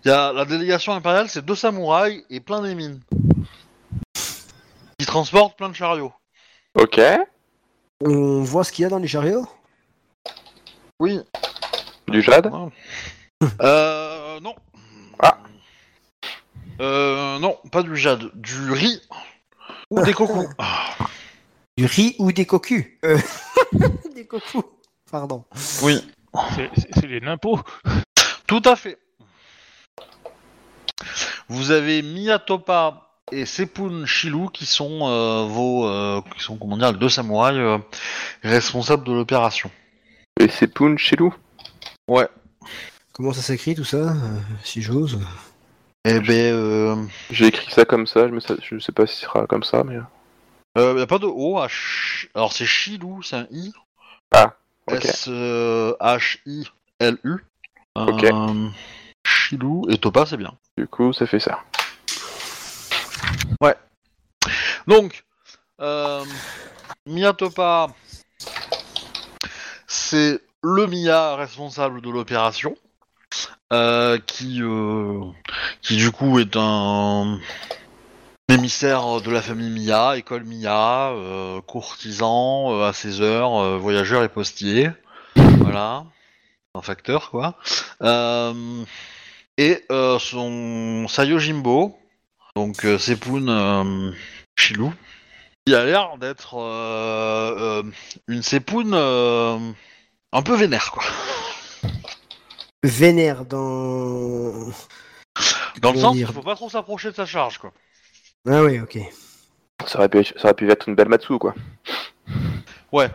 il 0.03 0.08
y 0.08 0.12
a 0.12 0.34
la 0.34 0.45
délégation 0.45 0.93
impériale, 0.93 1.29
c'est 1.29 1.45
deux 1.45 1.53
samouraïs 1.55 2.23
et 2.32 2.39
plein 2.39 2.62
des 2.63 2.73
mines 2.73 2.99
qui 5.00 5.06
transportent 5.06 5.58
plein 5.58 5.70
de 5.70 5.74
chariots. 5.76 6.14
Ok. 6.76 7.00
On 8.04 8.44
voit 8.44 8.64
ce 8.66 8.72
qu'il 8.72 8.84
y 8.84 8.86
a 8.86 8.90
dans 8.90 9.00
les 9.00 9.08
chariots 9.08 9.48
Oui. 11.00 11.20
Du 12.08 12.22
jade 12.22 12.52
Euh, 13.62 14.40
non. 14.42 14.54
Ah. 15.20 15.38
Euh, 16.82 17.40
non, 17.40 17.58
pas 17.72 17.84
du 17.84 17.96
jade, 17.96 18.30
du 18.34 18.72
riz 18.72 19.02
ou 19.90 20.02
des 20.04 20.14
cocos. 20.14 20.50
Du 21.78 21.86
riz 21.86 22.16
ou 22.20 22.34
des 22.34 22.46
cocus 22.46 22.98
Euh, 23.06 23.18
Des 24.14 24.28
cocos, 24.28 24.78
pardon. 25.10 25.46
oui, 25.84 26.06
c'est 26.94 27.06
les 27.08 27.22
nimpos. 27.22 27.60
tout 28.46 28.62
à 28.66 28.76
fait. 28.76 28.98
Vous 31.48 31.72
avez 31.72 32.02
Miyatopa 32.02 33.09
et 33.32 33.46
Sepun 33.46 34.06
Shilu 34.06 34.50
qui 34.52 34.65
sont 34.65 35.08
euh, 35.08 35.46
vos, 35.46 35.88
euh, 35.88 36.22
qui 36.36 36.44
sont 36.44 36.58
comment 36.58 36.78
dire, 36.78 36.92
les 36.92 36.98
deux 37.00 37.10
samouraïs 37.10 37.58
euh, 37.58 37.78
responsables 38.44 39.04
de 39.06 39.13
l'opération. 39.13 39.70
Et 40.39 40.48
chez 40.50 41.15
nous 41.20 41.34
Ouais. 42.08 42.28
Comment 43.12 43.34
ça 43.34 43.42
s'écrit 43.42 43.76
tout 43.76 43.84
ça 43.84 43.98
euh, 43.98 44.39
Si 44.63 44.82
j'ose? 44.82 45.20
Eh 46.06 46.20
ben, 46.22 46.54
euh, 46.54 46.96
J'ai 47.30 47.48
écrit 47.48 47.70
ça 47.72 47.84
comme 47.86 48.08
ça, 48.08 48.28
je, 48.28 48.34
me... 48.34 48.39
sais- 48.39 48.56
je 48.62 48.80
sais 48.80 48.94
pas 48.94 49.06
si 49.06 49.18
ce 49.18 49.24
sera 49.24 49.46
comme 49.48 49.63
ça, 49.63 49.84
mais... 49.84 49.98
euh, 50.78 50.98
y 50.98 51.02
a 51.02 51.08
pas 51.08 51.20
de 51.20 51.26
O. 51.26 51.58
H... 51.60 52.28
Alors 52.34 52.54
c'est 52.54 52.65
Shilu, 52.65 53.22
c'est 53.22 53.36
un 53.36 53.48
I. 53.52 53.74
Ah, 54.32 54.54
ok. 54.88 55.04
S-H-I-L-U. 56.00 57.36
Ok. 57.96 58.24
Euh, 58.24 58.70
Shilu 59.28 59.82
et 59.89 59.98
Topa, 59.98 60.26
c'est 60.26 60.38
bien. 60.38 60.54
Du 60.78 60.88
coup, 60.88 61.12
ça 61.12 61.28
fait 61.28 61.39
ça. 61.39 61.60
Donc, 64.88 65.24
euh, 65.82 66.26
Miyatopa, 67.06 67.89
c'est 69.88 70.39
le 70.63 70.88
Miya 70.88 71.36
responsable 71.36 72.02
de 72.02 72.10
l'opération, 72.10 72.76
euh, 73.72 74.17
qui, 74.26 74.63
euh, 74.63 75.22
qui 75.84 75.98
du 75.98 76.10
coup 76.12 76.39
est 76.39 76.56
un 76.56 77.39
émissaire 78.48 79.22
de 79.22 79.30
la 79.30 79.43
famille 79.43 79.69
Miya, 79.69 80.17
école 80.17 80.43
Miya, 80.43 81.10
euh, 81.12 81.62
courtisan 81.62 82.82
à 82.82 82.93
ses 82.93 83.22
heures, 83.22 83.78
voyageur 83.78 84.24
et 84.24 84.30
postier. 84.30 84.89
Voilà. 85.36 86.06
Un 86.74 86.82
facteur, 86.82 87.30
quoi. 87.30 87.58
Et 89.58 89.86
son 89.89 91.06
Sayojimbo, 91.08 91.99
donc 92.60 92.84
euh, 92.84 92.98
Sepun 92.98 93.48
euh, 93.48 94.12
Shilu, 94.58 94.89
qui 95.65 95.74
a 95.74 95.86
l'air 95.86 96.17
d'être 96.17 96.56
euh, 96.60 97.84
euh, 97.84 97.84
une 98.28 98.43
Sepun 98.43 98.91
euh, 98.91 99.58
un 100.34 100.41
peu 100.41 100.56
vénère, 100.58 100.91
quoi. 100.91 101.04
Vénère 102.84 103.45
dans. 103.45 104.65
Dans 105.82 105.93
le 105.93 106.00
sens 106.00 106.17
qu'il 106.17 106.28
faut 106.28 106.41
pas 106.41 106.56
trop 106.56 106.69
s'approcher 106.69 107.12
de 107.12 107.15
sa 107.15 107.26
charge, 107.26 107.60
quoi. 107.60 107.72
Ah 108.45 108.62
oui, 108.62 108.82
ok. 108.82 109.00
Ça 109.86 110.00
aurait 110.00 110.10
pu, 110.10 110.26
ça 110.26 110.43
aurait 110.43 110.54
pu 110.54 110.69
être 110.69 110.89
une 110.89 110.95
belle 110.95 111.08
Matsu, 111.08 111.38
quoi. 111.38 111.56
Ouais. 112.91 113.10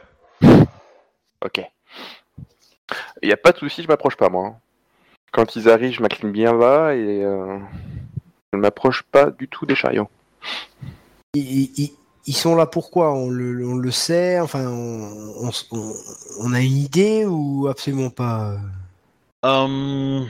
Ok. 1.45 1.61
Y 3.23 3.33
a 3.33 3.37
pas 3.37 3.53
de 3.53 3.59
souci, 3.59 3.83
je 3.83 3.89
m'approche 3.89 4.17
pas, 4.17 4.31
moi. 4.31 4.47
hein. 4.47 4.57
Quand 5.33 5.55
ils 5.55 5.69
arrivent, 5.69 5.93
je 5.93 6.01
m'incline 6.01 6.33
bien 6.33 6.55
bas 6.55 6.95
et... 6.95 7.23
Euh... 7.23 7.59
Je 8.55 8.57
ne 8.57 8.63
m'approche 8.63 9.03
pas 9.03 9.33
du 9.33 9.49
tout 9.49 9.67
des 9.67 9.75
chariots. 9.75 10.09
Ils, 11.35 11.73
ils- 11.77 11.93
ils 12.27 12.37
sont 12.37 12.55
là 12.55 12.67
pourquoi? 12.67 13.13
On 13.13 13.29
le, 13.29 13.67
on 13.67 13.75
le 13.75 13.91
sait? 13.91 14.39
Enfin, 14.39 14.69
on, 14.69 15.51
on, 16.41 16.53
a 16.53 16.61
une 16.61 16.77
idée 16.77 17.27
ou 17.27 17.67
absolument 17.67 18.11
pas? 18.11 18.57
Euh, 19.45 20.25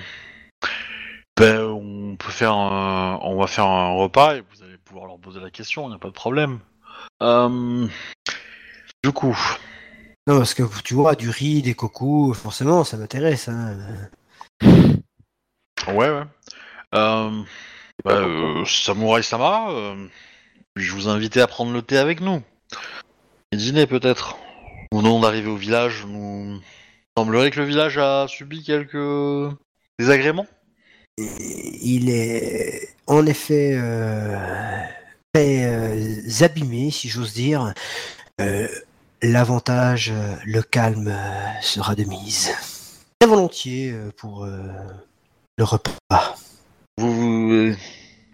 ben, 1.39 1.61
on 1.67 2.17
peut 2.17 2.31
faire 2.33 2.55
un, 2.55 3.19
on 3.21 3.39
va 3.39 3.47
faire 3.47 3.67
un 3.67 3.91
repas 3.95 4.37
et 4.37 4.41
vous 4.41 4.63
allez 4.63 4.79
pouvoir 4.79 5.05
leur 5.05 5.19
poser 5.19 5.41
la 5.41 5.51
question, 5.51 5.85
il 5.85 5.89
n'y 5.91 5.97
a 5.97 5.99
pas 5.99 6.09
de 6.09 6.15
problème. 6.15 6.61
Euh, 7.23 7.87
du 9.05 9.13
coup, 9.13 9.37
Non, 10.27 10.39
parce 10.39 10.55
que 10.55 10.63
tu 10.83 10.95
vois, 10.95 11.15
du 11.15 11.29
riz, 11.29 11.61
des 11.61 11.75
cocos, 11.75 12.33
forcément, 12.33 12.85
ça 12.85 12.97
m'intéresse. 12.97 13.49
Hein. 13.49 13.77
ouais, 15.89 16.09
ouais. 16.09 16.23
Euh, 16.95 17.43
pas 17.43 17.74
bah, 18.03 18.13
euh, 18.13 18.65
Samouraï 18.65 19.23
Sama, 19.23 19.71
euh, 19.71 20.09
je 20.77 20.93
vous 20.93 21.09
invitais 21.09 21.41
à 21.41 21.47
prendre 21.47 21.73
le 21.73 21.83
thé 21.83 21.99
avec 21.99 22.21
nous. 22.21 22.43
Et 23.53 23.57
dîner 23.57 23.87
peut-être. 23.87 24.37
Au 24.93 25.03
nom 25.03 25.21
d'arriver 25.21 25.49
au 25.49 25.57
village, 25.57 26.05
nous... 26.07 26.57
il 26.57 27.21
semblerait 27.21 27.51
que 27.51 27.61
le 27.61 27.67
village 27.67 27.99
a 27.99 28.27
subi 28.29 28.63
quelques 28.63 29.55
désagréments. 29.99 30.47
Il 31.19 32.11
est 32.11 32.89
en 33.07 33.25
effet 33.27 33.73
euh, 33.75 34.37
abîmé, 36.41 36.91
si 36.91 37.09
j'ose 37.09 37.33
dire. 37.33 37.73
L'avantage, 39.23 40.13
le 40.45 40.61
calme 40.63 41.17
sera 41.63 41.95
de 41.95 42.05
mise. 42.05 42.53
Très 43.19 43.29
volontiers 43.29 43.95
pour 44.17 44.45
le 44.47 45.65
repas. 45.65 46.37
Vous 46.99 47.13
vous 47.13 47.53
euh, 47.53 47.75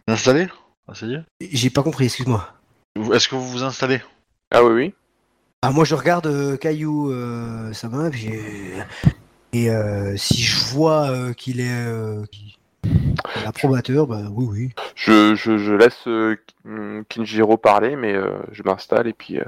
installez? 0.06 0.46
Ah, 0.88 0.92
J'ai 1.40 1.70
pas 1.70 1.82
compris, 1.82 2.06
excuse-moi. 2.06 2.46
Est-ce 3.12 3.28
que 3.28 3.34
vous 3.34 3.48
vous 3.48 3.62
installez? 3.62 4.00
Ah 4.50 4.62
oui, 4.64 4.72
oui. 4.72 4.94
Ah, 5.62 5.70
moi, 5.70 5.84
je 5.84 5.94
regarde 5.94 6.26
euh, 6.26 6.56
Caillou, 6.56 7.10
euh, 7.10 7.72
ça 7.72 7.88
va, 7.88 8.10
puis, 8.10 8.30
et 9.52 9.70
euh, 9.70 10.16
si 10.16 10.42
je 10.42 10.58
vois 10.66 11.10
euh, 11.10 11.32
qu'il 11.32 11.60
est 11.60 11.70
euh, 11.70 12.24
qu'il- 12.26 12.54
qu'il 12.82 13.42
est 13.42 13.46
approbateur, 13.46 14.06
bah 14.06 14.22
oui, 14.30 14.46
oui. 14.50 14.70
Je, 14.94 15.34
je, 15.34 15.58
je 15.58 15.72
laisse 15.72 16.06
euh, 16.06 16.36
Kin- 16.64 17.04
Kinjiro 17.08 17.56
parler, 17.56 17.94
mais 17.96 18.14
euh, 18.14 18.38
je 18.52 18.62
m'installe 18.62 19.06
et 19.06 19.12
puis... 19.12 19.38
euh, 19.38 19.44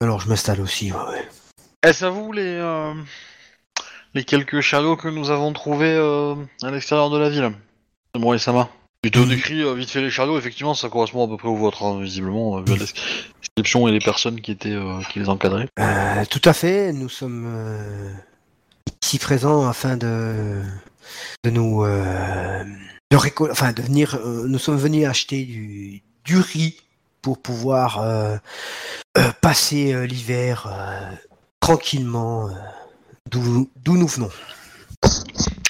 Alors, 0.00 0.20
je 0.20 0.28
m'installe 0.28 0.60
aussi, 0.60 0.92
ouais, 0.92 0.98
ouais. 1.12 1.28
Est-ce 1.82 2.04
à 2.06 2.10
vous 2.10 2.32
les, 2.32 2.42
euh, 2.58 2.94
les 4.14 4.24
quelques 4.24 4.60
chariots 4.62 4.96
que 4.96 5.08
nous 5.08 5.30
avons 5.30 5.52
trouvés 5.52 5.94
euh, 5.94 6.34
à 6.62 6.70
l'extérieur 6.70 7.10
de 7.10 7.18
la 7.18 7.28
ville? 7.28 7.52
Samurai 8.14 8.38
Sama. 8.38 8.68
Je 9.02 9.10
te 9.10 9.18
Oui. 9.18 9.26
décris 9.26 9.60
euh, 9.62 9.74
vite 9.74 9.90
fait 9.90 10.00
les 10.00 10.08
chariots, 10.10 10.38
effectivement, 10.38 10.72
ça 10.74 10.88
correspond 10.88 11.24
à 11.26 11.28
peu 11.28 11.36
près 11.36 11.48
au 11.48 11.56
vôtre, 11.56 11.82
hein, 11.82 12.00
visiblement, 12.00 12.58
euh, 12.58 12.62
vu 12.62 12.76
la 12.76 12.86
description 13.40 13.88
et 13.88 13.92
les 13.92 13.98
personnes 13.98 14.40
qui 14.40 14.52
étaient 14.52 14.70
euh, 14.70 15.00
qui 15.12 15.18
les 15.18 15.28
encadraient. 15.28 15.68
Euh, 15.78 16.24
tout 16.30 16.40
à 16.44 16.52
fait, 16.52 16.92
nous 16.92 17.08
sommes 17.08 17.44
euh, 17.46 18.12
ici 19.02 19.18
présents 19.18 19.68
afin 19.68 19.96
de, 19.96 20.62
de 21.42 21.50
nous 21.50 21.84
euh, 21.84 22.64
de 23.10 23.16
récol- 23.16 23.50
enfin 23.50 23.72
de 23.72 23.82
venir 23.82 24.14
euh, 24.14 24.46
nous 24.48 24.58
sommes 24.58 24.78
venus 24.78 25.06
acheter 25.06 25.44
du, 25.44 26.02
du 26.24 26.38
riz 26.38 26.76
pour 27.20 27.42
pouvoir 27.42 28.00
euh, 28.00 28.36
euh, 29.18 29.32
passer 29.42 29.92
euh, 29.92 30.06
l'hiver 30.06 30.66
euh, 30.72 31.10
tranquillement 31.60 32.48
euh, 32.48 32.52
d'où 33.30 33.68
d'où 33.84 33.98
nous 33.98 34.06
venons. 34.08 34.30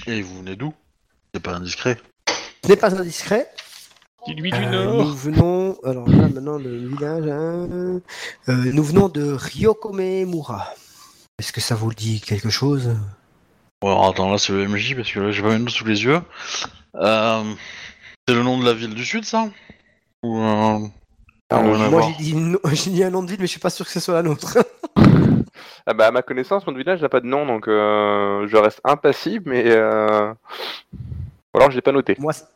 Et 0.06 0.20
vous 0.22 0.38
venez 0.38 0.54
d'où? 0.54 0.72
C'est 1.32 1.40
pas 1.40 1.54
indiscret. 1.54 1.98
Ce 2.64 2.68
n'est 2.68 2.76
pas 2.76 2.94
indiscret. 2.98 3.48
Dis-lui 4.26 4.50
du 4.50 4.56
Euh, 4.58 4.70
Nord. 4.70 5.04
nous 5.04 5.14
venons 5.14 5.76
alors 5.84 6.08
là 6.08 6.28
maintenant 6.28 6.56
le 6.56 6.88
village 6.88 7.26
hein, 7.26 8.00
euh, 8.48 8.72
nous 8.72 8.82
venons 8.82 9.10
de 9.10 9.32
Ryokomemura. 9.32 10.68
Est-ce 11.38 11.52
que 11.52 11.60
ça 11.60 11.74
vous 11.74 11.92
dit 11.92 12.22
quelque 12.22 12.48
chose? 12.48 12.96
Bon, 13.82 13.88
alors 13.90 14.08
attends, 14.08 14.30
là 14.30 14.38
c'est 14.38 14.54
le 14.54 14.66
MJ, 14.66 14.96
parce 14.96 15.12
que 15.12 15.20
là 15.20 15.30
j'ai 15.30 15.42
pas 15.42 15.50
mes 15.50 15.58
notes 15.58 15.68
sous 15.70 15.84
les 15.84 16.04
yeux. 16.04 16.22
Euh, 16.94 17.42
c'est 18.26 18.34
le 18.34 18.42
nom 18.42 18.58
de 18.58 18.64
la 18.64 18.72
ville 18.72 18.94
du 18.94 19.04
sud, 19.04 19.24
ça? 19.26 19.48
Ou, 20.22 20.38
euh, 20.40 20.78
Ah, 21.50 21.60
Moi, 21.60 22.00
j'ai 22.18 22.24
dit, 22.24 22.34
no- 22.34 22.60
dit 22.86 23.04
un 23.04 23.10
nom 23.10 23.22
de 23.22 23.28
ville, 23.28 23.40
mais 23.40 23.46
je 23.46 23.50
suis 23.50 23.60
pas 23.60 23.68
sûr 23.68 23.84
que 23.84 23.92
ce 23.92 24.00
soit 24.00 24.14
la 24.14 24.22
nôtre. 24.22 24.56
Ah 25.86 25.92
bah 25.92 26.06
à 26.06 26.10
ma 26.10 26.22
connaissance, 26.22 26.66
mon 26.66 26.72
village 26.72 27.02
n'a 27.02 27.10
pas 27.10 27.20
de 27.20 27.26
nom, 27.26 27.44
donc 27.44 27.68
euh, 27.68 28.48
je 28.48 28.56
reste 28.56 28.80
impassible, 28.84 29.50
mais 29.50 29.64
euh... 29.66 30.32
ou 31.52 31.58
alors 31.58 31.70
je 31.70 31.76
l'ai 31.76 31.82
pas 31.82 31.92
noté. 31.92 32.16
moi, 32.18 32.32
c'est- 32.32 32.46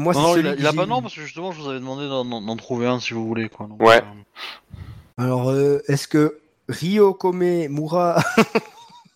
moi, 0.00 0.12
Non, 0.14 0.34
c'est 0.34 0.42
non, 0.42 0.54
il 0.58 0.66
a, 0.66 0.70
a 0.70 0.72
pas 0.72 0.84
de 0.84 0.88
nom 0.90 1.02
parce 1.02 1.14
que 1.14 1.20
justement, 1.20 1.52
je 1.52 1.60
vous 1.60 1.68
avais 1.68 1.78
demandé 1.78 2.08
d'en- 2.08 2.56
trouver 2.56 2.86
un 2.86 2.98
si 3.00 3.14
vous 3.14 3.26
voulez. 3.26 3.48
Quoi. 3.48 3.66
Donc, 3.66 3.80
Ouais. 3.82 3.98
euh, 4.02 5.22
Alors, 5.22 5.50
euh, 5.50 5.82
est-ce 5.88 6.08
que 6.08 6.40
Rio 6.68 7.14
Kome 7.14 7.68
Mura 7.68 8.20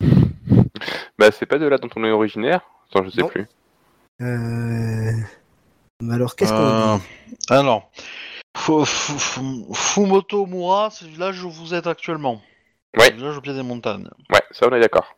Bah 1.19 1.31
c'est 1.31 1.47
pas 1.47 1.59
de 1.59 1.67
là 1.67 1.79
dont 1.79 1.89
on 1.97 2.05
est 2.05 2.11
originaire. 2.11 2.61
Attends, 2.91 3.05
je 3.05 3.11
sais 3.11 3.21
Non. 3.21 3.29
plus. 3.29 3.47
euh... 4.21 5.13
mais 6.03 6.15
Alors, 6.15 6.35
qu'est-ce 6.37 6.53
qu'on 6.53 6.59
euh, 6.59 6.97
dit 6.97 7.37
Alors, 7.49 7.91
Fu- 8.57 8.85
Fu- 8.85 9.19
Fu- 9.19 9.65
Fumoto 9.73 10.47
Mura, 10.47 10.91
c'est 10.91 11.05
le 11.07 11.11
village 11.13 11.43
où 11.45 11.51
vous 11.51 11.75
êtes 11.75 11.87
actuellement. 11.87 12.41
Ouais. 12.97 13.11
Le 13.11 13.17
village 13.17 13.37
au 13.39 13.41
pied 13.41 13.53
des 13.55 13.63
montagnes. 13.63 14.09
Ouais, 14.33 14.43
ça 14.53 14.67
on 14.71 14.75
est 14.75 14.81
d'accord. 14.81 15.17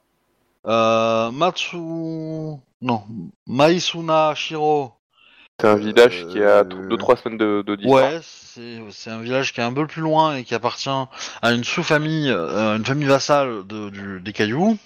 Euh, 0.66 1.31
Matsu. 1.31 1.76
Non. 1.76 3.02
Maisuna 3.46 4.35
Shiro. 4.35 4.92
C'est 5.60 5.68
un 5.68 5.76
village 5.76 6.26
qui 6.30 6.42
a 6.42 6.58
Euh, 6.58 6.64
2-3 6.64 7.16
semaines 7.16 7.38
de, 7.38 7.62
de 7.66 7.76
distance. 7.76 7.94
Ouais, 7.94 8.20
c'est 8.22 8.78
c'est 8.90 9.10
un 9.10 9.20
village 9.22 9.54
qui 9.54 9.60
est 9.60 9.64
un 9.64 9.72
peu 9.72 9.86
plus 9.86 10.02
loin 10.02 10.36
et 10.36 10.44
qui 10.44 10.54
appartient 10.54 10.90
à 10.90 11.52
une 11.52 11.64
sous-famille, 11.64 12.28
euh, 12.30 12.76
une 12.76 12.84
famille 12.84 13.06
vassale 13.08 13.66
de, 13.66 13.88
du- 13.88 14.20
des 14.20 14.32
cailloux. 14.34 14.76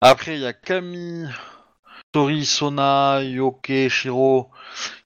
Après, 0.00 0.36
il 0.36 0.40
y 0.40 0.46
a 0.46 0.54
Kami 0.54 1.26
Tori 2.12 2.46
Sona 2.46 3.20
Yoke 3.22 3.70
Shiro, 3.90 4.48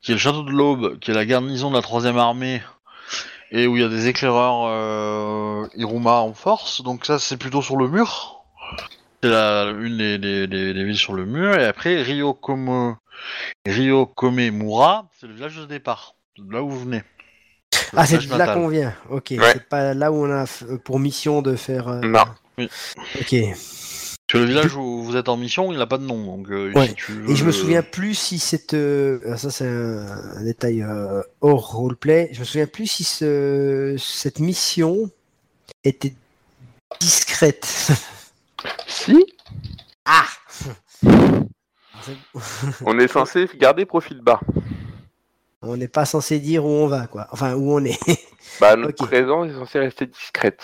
qui 0.00 0.12
est 0.12 0.14
le 0.14 0.20
château 0.20 0.44
de 0.44 0.50
l'Aube, 0.52 0.98
qui 1.00 1.10
est 1.10 1.14
la 1.14 1.26
garnison 1.26 1.70
de 1.70 1.74
la 1.76 1.82
troisième 1.82 2.18
armée 2.18 2.62
et 3.50 3.66
où 3.66 3.76
il 3.76 3.82
y 3.82 3.84
a 3.84 3.88
des 3.88 4.06
éclaireurs 4.06 4.66
euh, 4.68 5.66
Iruma 5.74 6.12
en 6.20 6.34
force. 6.34 6.82
Donc 6.82 7.04
ça, 7.04 7.18
c'est 7.18 7.36
plutôt 7.36 7.62
sur 7.62 7.76
le 7.76 7.88
mur. 7.88 8.44
C'est 9.24 9.28
la, 9.30 9.64
une 9.76 9.96
des, 9.98 10.18
des- 10.18 10.46
des- 10.46 10.72
des 10.72 10.84
villes 10.84 10.96
sur 10.96 11.14
le 11.14 11.26
mur. 11.26 11.54
Et 11.58 11.66
après, 11.66 12.00
Rio 12.00 12.32
Komo, 12.32 12.94
Rio 13.66 14.06
Komemura, 14.06 15.08
c'est 15.18 15.26
le 15.26 15.34
village 15.34 15.56
de 15.56 15.64
départ, 15.66 16.14
de 16.38 16.52
là 16.52 16.62
où 16.62 16.70
vous 16.70 16.80
venez. 16.80 17.02
Le 17.92 17.98
Ah, 17.98 18.06
c'est 18.06 18.22
là 18.26 18.54
qu'on 18.54 18.68
vient. 18.68 18.94
Ok, 19.10 19.28
Ouais. 19.32 19.50
c'est 19.52 19.68
pas 19.68 19.94
là 19.94 20.10
où 20.12 20.24
on 20.26 20.30
a 20.30 20.44
f- 20.44 20.78
pour 20.78 20.98
mission 20.98 21.42
de 21.42 21.56
faire. 21.56 21.88
euh, 21.88 22.00
Non. 22.00 22.24
Ok. 22.58 23.34
Parce 23.34 24.16
que 24.28 24.38
le 24.38 24.44
village 24.46 24.74
où 24.76 25.02
vous 25.02 25.16
êtes 25.16 25.28
en 25.28 25.36
mission, 25.36 25.72
il 25.72 25.78
n'a 25.78 25.86
pas 25.86 25.98
de 25.98 26.04
nom. 26.04 26.24
Donc, 26.24 26.48
euh, 26.50 26.72
Ouais. 26.72 26.88
si 26.88 26.94
tu 26.94 27.30
Et 27.30 27.36
je 27.36 27.44
me 27.44 27.52
souviens 27.52 27.82
plus 27.82 28.14
si 28.14 28.38
cette. 28.38 28.72
euh, 28.74 29.20
ah, 29.30 29.36
Ça, 29.36 29.50
c'est 29.50 29.66
un, 29.66 30.06
un 30.36 30.42
détail 30.44 30.82
euh, 30.82 31.22
hors 31.42 31.72
roleplay. 31.72 32.30
Je 32.32 32.40
me 32.40 32.44
souviens 32.44 32.66
plus 32.66 32.86
si 32.86 33.04
ce, 33.04 33.94
cette 33.98 34.38
mission 34.38 35.10
était 35.84 36.14
discrète. 37.00 37.66
Si, 38.86 39.26
ah 40.04 40.24
on 42.84 42.98
est 42.98 43.08
censé 43.08 43.48
garder 43.56 43.84
profil 43.86 44.20
bas. 44.20 44.40
On 45.62 45.76
n'est 45.76 45.88
pas 45.88 46.04
censé 46.04 46.40
dire 46.40 46.64
où 46.64 46.68
on 46.68 46.86
va, 46.88 47.06
quoi. 47.06 47.28
Enfin, 47.30 47.54
où 47.54 47.72
on 47.72 47.84
est. 47.84 47.98
Bah 48.60 48.76
notre 48.76 49.02
Ok. 49.02 49.08
présence 49.08 49.48
est 49.48 49.54
censée 49.54 49.78
rester 49.78 50.06
discrète. 50.06 50.62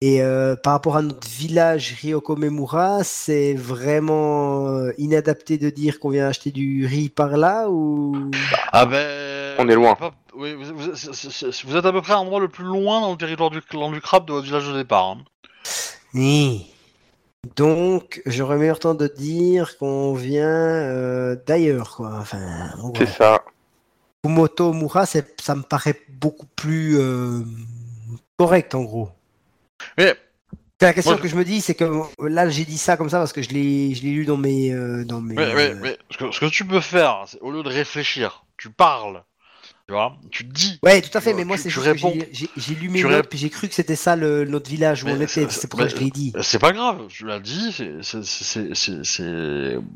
Et 0.00 0.20
euh, 0.20 0.56
par 0.56 0.72
rapport 0.72 0.96
à 0.96 1.02
notre 1.02 1.28
village 1.28 1.94
Ryokomemura, 2.02 3.04
c'est 3.04 3.54
vraiment 3.54 4.66
euh, 4.66 4.90
inadapté 4.98 5.58
de 5.58 5.70
dire 5.70 6.00
qu'on 6.00 6.10
vient 6.10 6.26
acheter 6.26 6.50
du 6.50 6.84
riz 6.86 7.08
par 7.08 7.36
là 7.36 7.70
ou? 7.70 8.30
Ah 8.72 8.84
ben. 8.84 9.54
On 9.58 9.68
est 9.68 9.74
loin. 9.76 9.96
Oui, 10.34 10.54
vous, 10.54 11.76
êtes 11.76 11.86
à 11.86 11.92
peu 11.92 12.02
près 12.02 12.12
à 12.14 12.16
l'endroit 12.16 12.40
le 12.40 12.48
plus 12.48 12.64
loin 12.64 13.00
dans 13.00 13.12
le 13.12 13.16
territoire 13.16 13.50
du 13.50 13.62
clan 13.62 13.92
du 13.92 14.00
crabe 14.00 14.26
de 14.26 14.32
votre 14.32 14.44
village 14.46 14.66
de 14.66 14.72
départ. 14.74 15.04
hein. 15.10 15.18
Oui. 16.14 16.66
Donc, 17.56 18.22
j'aurais 18.24 18.56
meilleur 18.56 18.78
temps 18.78 18.94
de 18.94 19.08
dire 19.08 19.76
qu'on 19.78 20.14
vient 20.14 20.46
euh, 20.46 21.36
d'ailleurs, 21.46 21.96
quoi. 21.96 22.18
Enfin. 22.20 22.70
C'est 22.96 23.06
ça. 23.06 23.42
Kumoto 24.22 24.72
Mura, 24.72 25.04
ça 25.06 25.20
me 25.54 25.62
paraît 25.62 26.00
beaucoup 26.08 26.46
plus 26.54 26.98
euh, 27.00 27.40
correct, 28.38 28.74
en 28.76 28.82
gros. 28.84 29.10
Mais 29.98 30.14
C'est 30.80 30.86
la 30.86 30.92
question 30.94 31.10
Moi, 31.12 31.18
je- 31.18 31.22
que 31.22 31.28
je 31.28 31.36
me 31.36 31.44
dis, 31.44 31.60
c'est 31.60 31.74
que 31.74 31.84
là, 32.20 32.48
j'ai 32.48 32.64
dit 32.64 32.78
ça 32.78 32.96
comme 32.96 33.10
ça 33.10 33.18
parce 33.18 33.32
que 33.32 33.42
je 33.42 33.50
l'ai, 33.50 33.94
je 33.94 34.02
l'ai 34.04 34.12
lu 34.12 34.24
dans 34.24 34.36
mes, 34.36 34.72
euh, 34.72 35.04
dans 35.04 35.20
mes. 35.20 35.34
Mais, 35.34 35.54
mais, 35.54 35.70
euh, 35.70 35.78
mais 35.82 35.98
ce, 36.10 36.18
que, 36.18 36.30
ce 36.30 36.38
que 36.40 36.46
tu 36.46 36.64
peux 36.64 36.80
faire, 36.80 37.24
c'est 37.26 37.40
au 37.40 37.50
lieu 37.50 37.64
de 37.64 37.68
réfléchir, 37.68 38.44
tu 38.56 38.70
parles. 38.70 39.24
Tu 39.92 39.96
vois 39.96 40.16
Tu 40.30 40.48
te 40.48 40.52
dis. 40.54 40.78
Ouais, 40.82 41.02
tout 41.02 41.10
à 41.12 41.20
fait, 41.20 41.34
mais 41.34 41.44
moi, 41.44 41.58
c'est 41.58 41.68
juste 41.68 41.84
j'ai- 42.56 42.74
lu 42.74 42.88
mes 42.88 43.02
notes, 43.02 43.28
puis 43.28 43.38
j'ai 43.38 43.50
cru 43.50 43.68
que 43.68 43.74
c'était 43.74 43.94
ça 43.94 44.16
le, 44.16 44.46
notre 44.46 44.70
village 44.70 45.04
où 45.04 45.08
on 45.08 45.20
était. 45.20 45.46
c'est- 45.50 45.66
pour 45.68 45.80
ça 45.80 45.86
que 45.86 45.92
je 45.92 45.96
l'ai 45.96 46.10
dit. 46.10 46.32
C'est 46.40 46.58
pas 46.58 46.72
grave, 46.72 47.08
tu 47.08 47.26
l'as 47.26 47.40
dit, 47.40 47.72
c'est. 47.72 47.92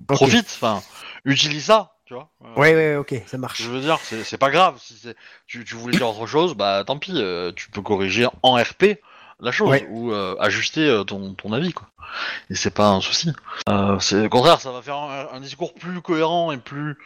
Profite, 0.06 0.46
enfin, 0.54 0.82
utilise 1.24 1.64
ça, 1.64 1.92
tu 2.04 2.12
vois. 2.12 2.28
Euh, 2.44 2.60
Ouais, 2.60 2.74
ouais, 2.74 2.96
ok, 2.96 3.14
ça 3.26 3.38
marche. 3.38 3.62
Je 3.62 3.70
veux 3.70 3.80
dire, 3.80 3.98
c'est 4.24 4.36
pas 4.38 4.50
grave. 4.50 4.78
Si 4.82 4.94
tu, 5.46 5.64
tu 5.64 5.74
voulais 5.76 5.96
dire 5.96 6.08
autre 6.08 6.26
chose, 6.26 6.54
bah 6.54 6.84
tant 6.86 6.98
pis, 6.98 7.12
euh, 7.14 7.52
tu 7.56 7.70
peux 7.70 7.80
corriger 7.82 8.26
en 8.42 8.54
RP 8.56 9.00
la 9.40 9.50
chose 9.52 9.70
Ouais. 9.70 9.86
ou 9.90 10.12
euh, 10.12 10.34
ajuster 10.40 10.86
euh, 10.88 11.04
ton, 11.04 11.34
ton 11.34 11.52
avis, 11.52 11.72
quoi. 11.72 11.88
Et 12.50 12.54
c'est 12.54 12.70
pas 12.70 12.88
un 12.88 13.00
souci. 13.00 13.32
Euh, 13.68 13.98
c'est 14.00 14.26
au 14.26 14.28
contraire, 14.28 14.60
ça 14.60 14.72
va 14.72 14.80
faire 14.82 14.96
un, 14.96 15.28
un 15.32 15.40
discours 15.40 15.74
plus 15.74 16.00
cohérent 16.00 16.52
et 16.52 16.58
plus 16.58 16.96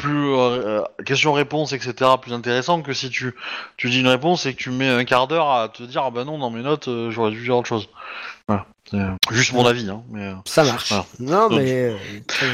plus 0.00 0.32
euh, 0.34 0.80
question-réponse, 1.04 1.72
etc., 1.74 1.92
plus 2.20 2.32
intéressant 2.32 2.80
que 2.80 2.94
si 2.94 3.10
tu, 3.10 3.34
tu 3.76 3.90
dis 3.90 4.00
une 4.00 4.08
réponse 4.08 4.46
et 4.46 4.54
que 4.54 4.58
tu 4.58 4.70
mets 4.70 4.88
un 4.88 5.04
quart 5.04 5.28
d'heure 5.28 5.50
à 5.50 5.68
te 5.68 5.82
dire 5.82 6.02
ah 6.06 6.10
bah 6.10 6.24
non 6.24 6.38
dans 6.38 6.48
mes 6.50 6.62
notes 6.62 6.88
euh, 6.88 7.10
j'aurais 7.10 7.30
dû 7.32 7.42
dire 7.42 7.56
autre 7.56 7.68
chose. 7.68 7.88
Voilà, 8.48 8.66
c'est 8.90 8.96
euh, 8.96 9.10
juste 9.30 9.52
mon 9.52 9.66
avis, 9.66 9.88
hein. 9.90 10.02
Mais, 10.10 10.32
Ça 10.46 10.64
marche. 10.64 10.88
Voilà. 10.88 11.04
Non, 11.18 11.48
Donc- 11.50 11.60
mais. 11.60 11.94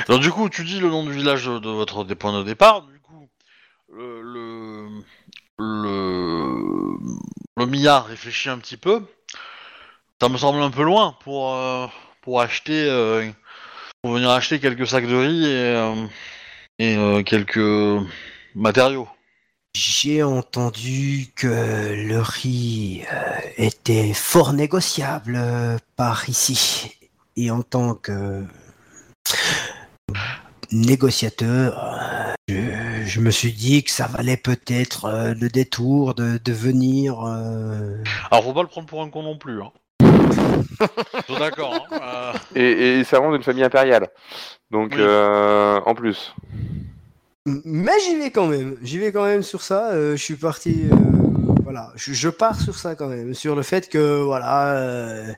alors 0.08 0.18
du 0.18 0.30
coup, 0.32 0.48
tu 0.48 0.64
dis 0.64 0.80
le 0.80 0.90
nom 0.90 1.04
du 1.04 1.12
village 1.12 1.46
de 1.46 1.70
votre 1.70 2.02
des 2.04 2.16
points 2.16 2.36
de 2.36 2.42
départ. 2.44 2.82
Du 2.82 2.98
coup, 2.98 3.28
le 3.94 4.20
le 4.22 4.88
le, 5.58 6.96
le 7.56 7.66
milliard 7.66 8.06
réfléchit 8.06 8.48
un 8.50 8.58
petit 8.58 8.76
peu. 8.76 9.02
Ça 10.20 10.28
me 10.28 10.36
semble 10.36 10.60
un 10.62 10.70
peu 10.70 10.82
loin 10.82 11.16
pour 11.22 11.54
euh, 11.54 11.86
pour 12.22 12.40
acheter 12.40 12.84
pour 14.02 14.12
venir 14.12 14.30
acheter 14.30 14.58
quelques 14.58 14.86
sacs 14.86 15.06
de 15.06 15.14
riz 15.16 15.46
et 15.46 16.06
et 16.78 16.96
euh, 16.96 17.22
quelques 17.22 18.06
matériaux. 18.54 19.08
J'ai 19.74 20.22
entendu 20.22 21.26
que 21.34 21.46
le 21.94 22.18
riz 22.20 23.02
euh, 23.12 23.38
était 23.58 24.14
fort 24.14 24.52
négociable 24.54 25.34
euh, 25.36 25.76
par 25.96 26.28
ici. 26.28 26.92
Et 27.36 27.50
en 27.50 27.62
tant 27.62 27.94
que 27.94 28.44
négociateur, 30.72 31.78
euh, 31.84 32.32
je, 32.48 33.04
je 33.04 33.20
me 33.20 33.30
suis 33.30 33.52
dit 33.52 33.84
que 33.84 33.90
ça 33.90 34.06
valait 34.06 34.38
peut-être 34.38 35.04
euh, 35.04 35.34
le 35.34 35.50
détour 35.50 36.14
de, 36.14 36.38
de 36.42 36.52
venir. 36.52 37.20
euh, 37.26 38.02
Alors 38.30 38.44
faut 38.44 38.54
pas 38.54 38.62
le 38.62 38.68
prendre 38.68 38.86
pour 38.86 39.02
un 39.02 39.10
con 39.10 39.22
non 39.22 39.36
plus. 39.36 39.60
Hein. 39.62 39.72
D'accord. 41.38 41.86
Hein. 41.92 41.98
euh, 42.02 42.32
Et, 42.54 42.98
et 43.00 43.04
ça 43.04 43.18
rend 43.18 43.32
d'une 43.32 43.42
famille 43.42 43.64
impériale. 43.64 44.08
Donc 44.70 44.92
Oui. 44.92 44.98
euh, 45.00 45.80
en 45.86 45.94
plus. 45.94 46.34
Mais 47.46 47.92
j'y 48.04 48.16
vais 48.16 48.30
quand 48.30 48.46
même. 48.46 48.76
J'y 48.82 48.98
vais 48.98 49.12
quand 49.12 49.24
même 49.24 49.42
sur 49.42 49.62
ça. 49.62 49.90
euh, 49.92 50.16
je 50.16 50.22
suis 50.22 50.36
parti. 50.36 50.88
euh, 50.90 50.96
voilà, 51.62 51.92
je, 51.96 52.12
je 52.12 52.28
pars 52.28 52.60
sur 52.60 52.76
ça 52.76 52.94
quand 52.94 53.08
même, 53.08 53.34
sur 53.34 53.54
le 53.56 53.62
fait 53.62 53.88
que 53.88 54.20
voilà, 54.22 54.74
euh, 54.76 55.32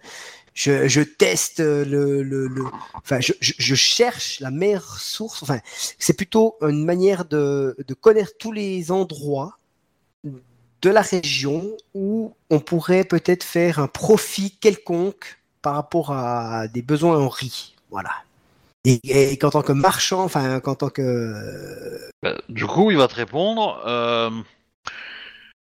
je, 0.55 0.87
je 0.89 1.01
teste 1.01 1.59
le, 1.61 2.23
le, 2.23 2.47
le- 2.49 2.65
enfin, 2.95 3.19
je, 3.21 3.33
je, 3.41 3.53
je 3.59 3.75
cherche 3.75 4.41
la 4.41 4.51
meilleure 4.51 4.99
source. 4.99 5.43
Enfin, 5.43 5.59
c'est 5.99 6.15
plutôt 6.17 6.57
une 6.63 6.85
manière 6.85 7.25
de, 7.25 7.77
de 7.87 7.95
connaître 7.95 8.33
tous 8.39 8.53
les 8.53 8.91
endroits 8.93 9.58
de 10.83 10.91
la 10.91 11.03
région 11.03 11.77
où 11.95 12.35
on 12.51 12.61
pourrait 12.61 13.05
peut-être 13.05 13.45
faire 13.45 13.79
un 13.79 13.89
profit 13.89 14.57
quelconque 14.61 15.39
par 15.63 15.75
rapport 15.75 16.13
à 16.13 16.69
des 16.69 16.83
besoins 16.83 17.19
en 17.19 17.29
riz. 17.29 17.75
Voilà. 17.91 18.11
Et, 18.85 19.37
qu'en 19.39 19.51
tant 19.51 19.63
que 19.63 19.73
marchand, 19.73 20.23
enfin, 20.25 20.61
qu'en 20.61 20.75
tant 20.75 20.89
que 20.89 21.99
Bah, 22.23 22.37
du 22.49 22.65
coup, 22.67 22.91
il 22.91 22.97
va 22.97 23.09
te 23.09 23.17
répondre. 23.17 23.83
euh, 23.87 24.31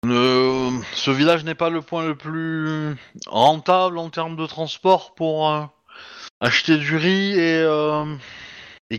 ce 0.05 1.11
village 1.11 1.43
n'est 1.43 1.55
pas 1.55 1.69
le 1.69 1.81
point 1.81 2.05
le 2.05 2.15
plus 2.15 2.95
rentable 3.25 3.97
en 3.97 4.09
termes 4.09 4.35
de 4.35 4.45
transport 4.45 5.15
pour 5.15 5.49
euh, 5.49 5.63
acheter 6.39 6.77
du 6.77 6.95
riz 6.95 7.33
et, 7.33 7.61
euh, 7.63 8.05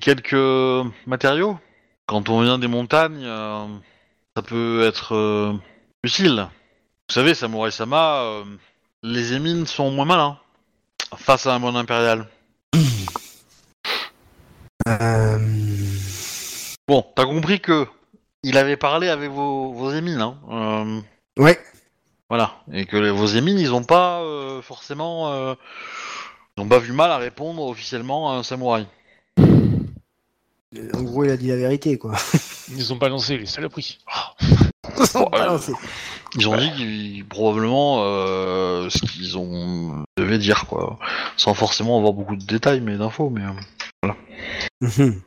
quelques 0.00 0.88
matériaux. 1.06 1.58
Quand 2.06 2.28
on 2.28 2.42
vient 2.42 2.58
des 2.58 2.68
montagnes, 2.68 3.24
euh, 3.24 3.66
ça 4.36 4.42
peut 4.42 4.82
être 4.82 5.14
euh, 5.14 5.52
utile. 6.04 6.48
Vous 7.08 7.14
savez, 7.14 7.34
Samurai 7.34 7.70
Sama, 7.70 8.20
euh, 8.22 8.44
les 9.02 9.32
émines 9.32 9.66
sont 9.66 9.90
moins 9.90 10.04
malins 10.04 10.38
face 11.16 11.46
à 11.46 11.54
un 11.54 11.58
monde 11.58 11.76
impérial. 11.76 12.26
Euh, 14.88 15.38
Bon, 16.86 17.04
t'as 17.14 17.24
compris 17.26 17.60
que 17.60 17.86
il 18.42 18.56
avait 18.56 18.76
parlé 18.78 19.08
avec 19.08 19.30
vos, 19.30 19.72
vos 19.74 19.92
émines, 19.92 20.20
hein. 20.22 20.38
euh, 20.50 21.42
Ouais. 21.42 21.58
Voilà. 22.30 22.54
Et 22.72 22.86
que 22.86 22.96
les- 22.96 23.10
vos 23.10 23.26
émines, 23.26 23.58
ils 23.58 23.74
ont 23.74 23.84
pas 23.84 24.20
euh, 24.22 24.62
forcément. 24.62 25.32
euh, 25.32 25.54
ils 26.56 26.62
ont 26.62 26.68
pas 26.68 26.78
vu 26.78 26.92
mal 26.92 27.10
à 27.10 27.18
répondre 27.18 27.62
officiellement 27.66 28.30
à 28.32 28.36
un 28.36 28.42
samouraï. 28.42 28.86
En 29.38 31.02
gros, 31.02 31.24
il 31.24 31.30
a 31.30 31.36
dit 31.36 31.48
la 31.48 31.56
vérité, 31.56 31.98
quoi. 31.98 32.14
Ils 32.70 32.92
ont 32.92 32.96
balancé 32.96 33.36
les 33.38 33.46
saloperies. 33.46 33.98
Ah. 34.06 34.34
Ils 36.36 36.48
ont 36.48 36.56
dit 36.56 36.70
qu'ils, 36.72 37.24
probablement 37.24 38.02
euh, 38.02 38.88
ce 38.90 38.98
qu'ils 38.98 39.38
ont 39.38 40.04
devaient 40.18 40.38
dire, 40.38 40.66
quoi. 40.66 40.98
Sans 41.36 41.54
forcément 41.54 41.96
avoir 41.98 42.12
beaucoup 42.12 42.36
de 42.36 42.44
détails, 42.44 42.80
mais 42.80 42.96
d'infos, 42.96 43.30
mais. 43.30 43.42
euh. 44.04 44.12
Mhm. 44.80 45.20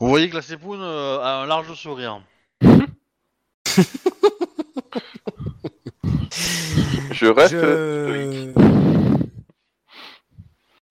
Vous 0.00 0.08
voyez 0.08 0.30
que 0.30 0.36
la 0.36 0.42
Sepoun 0.42 0.80
euh, 0.80 1.18
a 1.20 1.42
un 1.42 1.46
large 1.46 1.74
sourire. 1.74 2.22
Je 7.12 7.26
reste. 7.26 7.52
Je... 7.52 8.52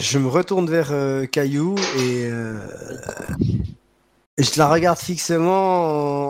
je 0.02 0.18
me 0.20 0.28
retourne 0.28 0.70
vers 0.70 0.92
euh, 0.92 1.26
Caillou 1.26 1.76
et 1.98 2.26
euh, 2.26 2.60
je 4.40 4.58
la 4.58 4.70
regarde 4.70 4.98
fixement, 5.00 5.50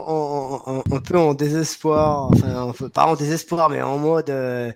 en, 0.08 0.62
en- 0.66 0.80
en- 0.80 0.96
un 0.96 1.00
peu 1.00 1.18
en 1.18 1.34
désespoir. 1.34 2.30
Enfin, 2.34 2.62
en- 2.64 2.90
pas 2.90 3.06
en 3.06 3.16
désespoir, 3.16 3.70
mais 3.70 3.82
en 3.82 3.98
mode. 3.98 4.30
euh, 4.30 4.72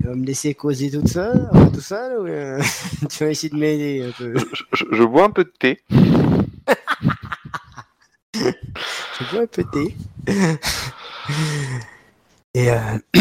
tu 0.00 0.06
vas 0.08 0.14
me 0.14 0.24
laisser 0.24 0.54
causer 0.54 0.90
toute 0.90 1.08
seule, 1.08 1.48
enfin, 1.52 1.66
tout 1.68 1.80
seul 1.80 2.18
ou 2.20 2.26
euh, 2.26 2.60
tu 3.10 3.24
vas 3.24 3.30
essayer 3.30 3.48
de 3.50 3.56
m'aider 3.56 4.04
un 4.08 4.12
peu? 4.12 4.34
Je, 4.36 4.62
je- 4.74 4.84
je 4.96 5.02
bois 5.04 5.24
un 5.24 5.30
peu 5.30 5.44
de 5.44 5.52
thé. 5.58 5.80
Je 8.34 9.24
bois 9.30 9.42
un 9.42 9.46
peu 9.46 9.62
de 9.64 9.70
thé. 9.70 9.96
Et 12.54 12.70
euh, 12.70 12.98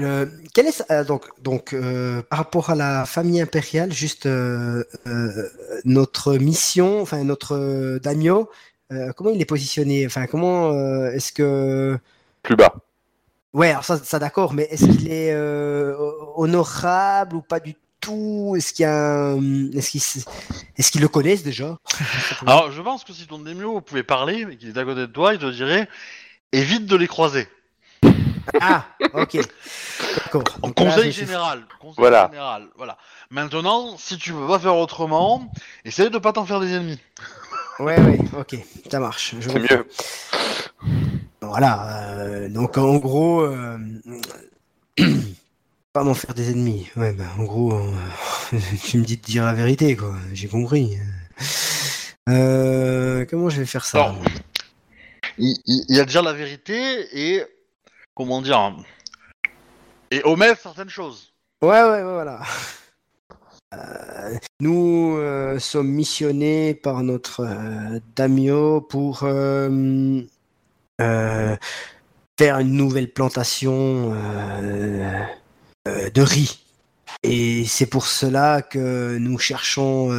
euh, 0.00 0.26
quel 0.54 0.66
est 0.66 0.82
euh, 0.90 1.04
donc 1.04 1.26
donc 1.42 1.72
euh, 1.72 2.22
par 2.22 2.38
rapport 2.38 2.70
à 2.70 2.74
la 2.74 3.04
famille 3.06 3.40
impériale, 3.40 3.92
juste 3.92 4.26
euh, 4.26 4.84
euh, 5.06 5.48
notre 5.84 6.34
mission, 6.34 7.00
enfin 7.02 7.22
notre 7.24 7.54
euh, 7.56 7.98
daimyo, 8.00 8.50
euh, 8.92 9.12
comment 9.12 9.30
il 9.30 9.40
est 9.40 9.44
positionné? 9.46 10.04
Enfin 10.06 10.26
comment 10.26 10.70
euh, 10.72 11.10
est-ce 11.12 11.32
que 11.32 11.98
Plus 12.42 12.56
bas. 12.56 12.74
ouais 13.54 13.70
alors 13.70 13.84
ça, 13.84 13.98
ça 13.98 14.18
d'accord, 14.18 14.52
mais 14.54 14.64
est-ce 14.70 14.86
qu'il 14.86 15.10
est 15.10 15.32
euh, 15.32 15.94
honorable 16.36 17.36
ou 17.36 17.42
pas 17.42 17.60
du 17.60 17.74
tout? 18.00 18.54
Est-ce 18.56 18.72
qu'il 18.74 18.82
y 18.82 18.86
a 18.86 19.30
un- 19.32 19.70
est-ce 19.72 20.90
qu'ils 20.90 21.00
le 21.00 21.08
connaissent 21.08 21.42
déjà? 21.42 21.78
Alors, 22.46 22.70
je 22.72 22.82
pense 22.82 23.04
que 23.04 23.12
si 23.14 23.26
ton 23.26 23.38
Demio 23.38 23.80
pouvait 23.80 24.02
parler, 24.02 24.46
et 24.50 24.56
qu'il 24.56 24.68
est 24.68 24.78
à 24.78 24.84
côté 24.84 25.00
de 25.02 25.06
toi, 25.06 25.32
il 25.34 25.38
te 25.40 25.50
dirait 25.50 25.88
évite 26.52 26.86
de 26.86 26.96
les 26.96 27.06
croiser. 27.08 27.48
Ah 28.60 28.84
ok. 29.14 29.38
En 30.62 30.72
conseil 30.72 31.12
général. 31.12 31.64
Conseil 31.80 31.94
Voilà. 31.98 32.28
général. 32.30 32.68
Voilà. 32.76 32.96
Maintenant, 33.30 33.96
si 33.96 34.18
tu 34.18 34.32
veux 34.32 34.46
pas 34.46 34.58
faire 34.58 34.76
autrement, 34.76 35.50
essaye 35.84 36.10
de 36.10 36.18
pas 36.18 36.32
t'en 36.32 36.44
faire 36.44 36.60
des 36.60 36.72
ennemis. 36.72 37.00
Ouais, 37.80 37.98
ouais, 38.00 38.18
ok, 38.38 38.56
ça 38.90 39.00
marche. 39.00 39.34
je 39.40 39.48
C'est 39.50 39.58
mieux. 39.58 39.86
Voilà, 41.40 42.10
euh, 42.18 42.48
donc 42.48 42.78
en 42.78 42.96
gros, 42.96 43.40
euh, 43.42 43.78
pas 45.92 46.04
m'en 46.04 46.14
faire 46.14 46.34
des 46.34 46.50
ennemis. 46.50 46.88
Ouais, 46.96 47.12
bah, 47.12 47.24
en 47.38 47.44
gros, 47.44 47.72
euh, 47.74 47.92
tu 48.84 48.98
me 48.98 49.04
dis 49.04 49.16
de 49.16 49.22
dire 49.22 49.44
la 49.44 49.54
vérité, 49.54 49.96
quoi. 49.96 50.14
J'ai 50.32 50.48
compris. 50.48 50.96
Euh, 52.28 53.26
comment 53.28 53.48
je 53.50 53.60
vais 53.60 53.66
faire 53.66 53.84
ça? 53.84 53.98
Alors, 54.04 54.16
il, 55.38 55.56
il, 55.66 55.84
il 55.88 55.96
y 55.96 56.00
a 56.00 56.04
dire 56.04 56.22
la 56.22 56.32
vérité 56.32 57.06
et 57.12 57.44
comment 58.14 58.42
dire 58.42 58.76
et 60.10 60.22
omettre 60.24 60.60
certaines 60.60 60.88
choses. 60.88 61.32
Ouais, 61.62 61.82
ouais, 61.82 61.90
ouais, 61.90 62.02
voilà. 62.02 62.40
Euh, 63.74 64.36
nous 64.60 65.16
euh, 65.16 65.58
sommes 65.58 65.88
missionnés 65.88 66.74
par 66.74 67.02
notre 67.02 67.40
euh, 67.40 67.98
Damio 68.14 68.80
pour 68.80 69.18
faire 69.18 69.28
une 72.58 72.72
nouvelle 72.72 73.12
plantation 73.12 74.14
de 75.84 76.22
riz. 76.22 76.60
Et 77.24 77.64
c'est 77.64 77.86
pour 77.86 78.06
cela 78.06 78.62
que 78.62 79.18
nous 79.18 79.38
cherchons, 79.38 80.10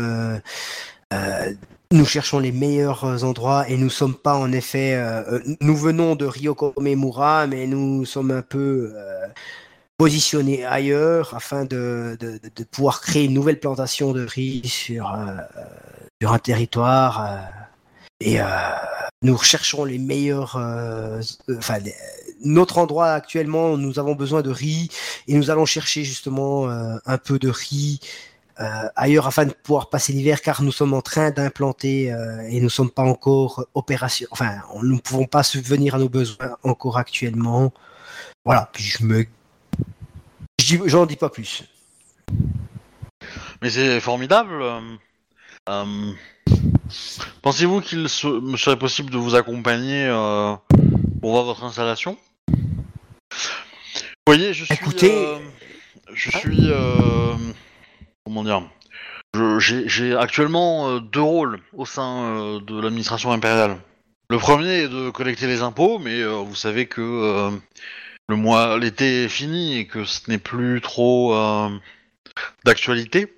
nous 1.91 2.05
cherchons 2.05 2.39
les 2.39 2.51
meilleurs 2.51 3.23
endroits 3.23 3.67
et 3.69 3.77
nous 3.77 3.89
sommes 3.89 4.15
pas 4.15 4.35
en 4.35 4.51
effet, 4.51 4.95
euh, 4.95 5.23
euh, 5.39 5.55
nous 5.61 5.75
venons 5.77 6.15
de 6.15 6.25
Ryokomemura, 6.25 7.47
mais 7.47 7.67
nous 7.67 8.05
sommes 8.05 8.31
un 8.31 8.41
peu 8.41 8.91
euh, 8.95 9.27
positionnés 9.97 10.65
ailleurs 10.65 11.33
afin 11.35 11.65
de, 11.65 12.17
de, 12.19 12.63
pouvoir 12.65 13.01
créer 13.01 13.25
une 13.25 13.33
nouvelle 13.33 13.59
plantation 13.59 14.13
de 14.13 14.25
riz 14.25 14.67
sur, 14.67 15.13
euh, 15.13 15.37
sur 16.21 16.33
un 16.33 16.39
territoire. 16.39 17.25
euh, 17.25 17.37
et 18.21 18.41
euh, 18.41 18.45
nous 19.21 19.35
recherchons 19.35 19.85
les 19.85 19.97
meilleurs. 19.99 20.55
euh, 20.57 21.21
euh, 21.49 21.55
Enfin, 21.57 21.79
notre 22.43 22.77
endroit 22.77 23.11
actuellement, 23.13 23.77
nous 23.77 23.99
avons 23.99 24.15
besoin 24.15 24.41
de 24.41 24.51
riz 24.51 24.89
et 25.27 25.35
nous 25.35 25.49
allons 25.51 25.65
chercher 25.65 26.03
justement 26.03 26.69
euh, 26.69 26.97
un 27.05 27.17
peu 27.17 27.39
de 27.39 27.49
riz. 27.49 27.99
Euh, 28.59 28.87
ailleurs 28.95 29.27
afin 29.27 29.45
de 29.45 29.51
pouvoir 29.53 29.89
passer 29.89 30.13
l'hiver 30.13 30.41
car 30.41 30.61
nous 30.61 30.71
sommes 30.71 30.93
en 30.93 31.01
train 31.01 31.31
d'implanter 31.31 32.11
euh, 32.13 32.41
et 32.49 32.57
nous 32.59 32.65
ne 32.65 32.69
sommes 32.69 32.89
pas 32.91 33.03
encore 33.03 33.65
opération 33.73 34.27
enfin 34.31 34.61
nous 34.81 34.95
ne 34.95 34.99
pouvons 35.01 35.25
pas 35.25 35.43
subvenir 35.43 35.95
à 35.95 35.97
nos 35.99 36.07
besoins 36.09 36.55
encore 36.63 36.97
actuellement 36.97 37.73
voilà 38.45 38.69
puis 38.73 38.83
je 38.83 39.03
me 39.03 39.25
j'en 40.87 41.05
dis 41.05 41.17
pas 41.17 41.29
plus 41.29 41.63
Mais 43.61 43.69
c'est 43.69 43.99
formidable. 43.99 44.61
euh, 45.69 46.11
Pensez-vous 47.41 47.81
qu'il 47.81 48.07
se- 48.09 48.27
me 48.27 48.55
serait 48.57 48.77
possible 48.77 49.09
de 49.09 49.17
vous 49.17 49.35
accompagner 49.35 50.07
pour 51.21 51.31
voir 51.31 51.43
votre 51.43 51.63
installation? 51.63 52.17
Vous 52.51 52.57
voyez, 54.27 54.53
je 54.53 54.65
suis. 54.65 54.73
Écoutez- 54.73 55.37
je 56.13 56.29
suis. 56.37 56.71
Comment 58.25 58.43
dire? 58.43 58.63
J'ai 59.59 60.15
actuellement 60.15 60.89
euh, 60.89 60.99
deux 60.99 61.21
rôles 61.21 61.59
au 61.73 61.85
sein 61.85 62.23
euh, 62.23 62.59
de 62.59 62.79
l'administration 62.79 63.31
impériale. 63.31 63.77
Le 64.29 64.39
premier 64.39 64.83
est 64.83 64.89
de 64.89 65.11
collecter 65.11 65.45
les 65.47 65.61
impôts, 65.61 65.99
mais 65.99 66.21
euh, 66.21 66.38
vous 66.38 66.55
savez 66.55 66.88
que 66.88 67.51
le 68.27 68.35
mois, 68.35 68.79
l'été 68.79 69.25
est 69.25 69.29
fini 69.29 69.77
et 69.77 69.85
que 69.85 70.03
ce 70.03 70.21
n'est 70.29 70.39
plus 70.39 70.81
trop 70.81 71.35
d'actualité. 72.65 73.31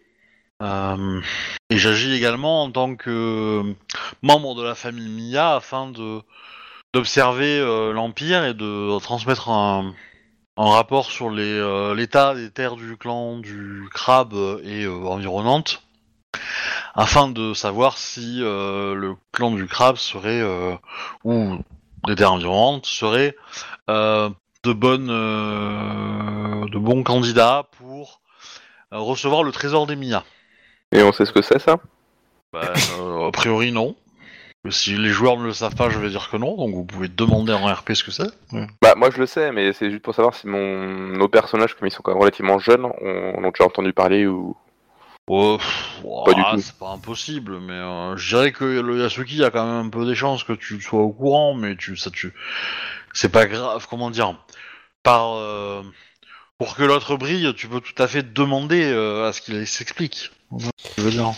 Et 0.62 1.78
j'agis 1.78 2.13
également 2.13 2.63
en 2.63 2.71
tant 2.71 2.95
que 2.95 3.76
membre 4.21 4.56
de 4.56 4.63
la 4.63 4.76
famille 4.76 5.10
Mia 5.10 5.56
afin 5.56 5.89
de 5.91 6.21
d'observer 6.93 7.60
l'empire 7.93 8.45
et 8.45 8.54
de 8.54 8.97
transmettre 9.00 9.50
un, 9.50 9.93
un 10.58 10.72
rapport 10.72 11.12
sur 11.12 11.32
euh, 11.32 11.96
l'état 11.96 12.34
des 12.34 12.50
terres 12.50 12.76
du 12.76 12.98
clan 12.98 13.38
du 13.38 13.88
crabe 13.93 14.34
et 14.63 14.86
euh, 14.86 15.06
environnantes 15.06 15.84
afin 16.96 17.28
de 17.30 17.54
savoir 17.54 17.98
si 17.98 18.39
euh, 18.41 18.96
le 18.96 19.15
clan 19.32 19.52
du 19.52 19.67
crabe 19.67 19.98
serait 19.98 20.41
ou 21.24 21.58
des 22.06 22.15
terres 22.15 22.34
environnantes 22.34 22.86
seraient 22.86 23.36
euh, 23.89 24.30
de 24.63 24.74
bonnes 24.74 25.08
de 25.08 26.78
bons 26.78 27.04
candidats 27.04 27.67
pour 27.78 28.22
recevoir 28.91 29.43
le 29.43 29.52
trésor 29.52 29.86
des 29.88 29.96
Mia. 29.96 30.24
Et 30.91 31.04
on 31.04 31.12
sait 31.12 31.26
ce 31.26 31.34
que 31.34 31.41
c'est, 31.41 31.60
ça? 31.60 31.78
Bah, 32.54 32.74
euh, 33.00 33.28
a 33.28 33.32
priori 33.32 33.72
non. 33.72 33.96
Si 34.71 34.95
les 34.95 35.10
joueurs 35.10 35.38
ne 35.38 35.45
le 35.45 35.53
savent 35.53 35.75
pas, 35.75 35.89
je 35.89 36.00
vais 36.00 36.10
dire 36.10 36.29
que 36.29 36.37
non, 36.37 36.56
donc 36.56 36.73
vous 36.73 36.83
pouvez 36.83 37.08
demander 37.08 37.54
en 37.54 37.65
RP 37.65 37.94
ce 37.94 38.04
que 38.04 38.12
c'est. 38.12 38.29
Ouais. 38.52 38.67
Bah, 38.81 38.94
moi 38.96 39.10
je 39.12 39.19
le 39.19 39.25
sais, 39.25 39.52
mais 39.52 39.73
c'est 39.73 39.92
juste 39.92 40.04
pour 40.04 40.15
savoir 40.15 40.33
si 40.35 40.48
mon... 40.48 40.87
nos 41.17 41.27
personnages, 41.27 41.73
comme 41.75 41.87
ils 41.87 41.92
sont 41.92 42.02
quand 42.02 42.12
même 42.12 42.21
relativement 42.21 42.60
jeunes, 42.60 42.85
on, 42.85 43.33
on 43.37 43.44
a 43.48 43.52
déjà 43.52 43.65
entendu 43.65 43.94
parler 43.94 44.25
ou. 44.27 44.56
Pff, 45.27 46.02
Pas 46.25 46.33
du 46.33 46.42
tout. 46.42 46.62
C'est 46.62 46.77
pas 46.77 46.92
impossible, 46.92 47.60
mais 47.60 47.73
euh, 47.73 48.15
je 48.15 48.29
dirais 48.35 48.52
que 48.54 48.63
le 48.63 49.02
Yasuki 49.02 49.35
il 49.35 49.42
y 49.42 49.44
a 49.44 49.52
quand 49.52 49.65
même 49.65 49.87
un 49.87 49.89
peu 49.89 50.06
des 50.06 50.15
chances 50.15 50.46
que 50.46 50.54
tu 50.54 50.79
sois 50.81 51.02
au 51.02 51.12
courant, 51.12 51.54
mais 51.54 51.75
tu, 51.75 51.98
ça, 51.98 52.10
tu, 52.10 52.33
c'est 53.12 53.29
pas 53.29 53.46
grave. 53.46 53.87
Comment 53.89 54.10
dire 54.10 54.35
Par 55.04 55.33
euh, 55.35 55.83
pour 56.58 56.75
que 56.75 56.83
l'autre 56.83 57.17
brille, 57.17 57.54
tu 57.58 57.67
peux 57.67 57.81
tout 57.81 58.02
à 58.02 58.08
fait 58.08 58.33
demander 58.33 58.85
euh, 58.85 59.27
à 59.27 59.33
ce 59.33 59.42
qu'il 59.42 59.67
s'explique. 59.67 60.31
Je 60.98 61.02
veux 61.02 61.12
dire. 61.12 61.33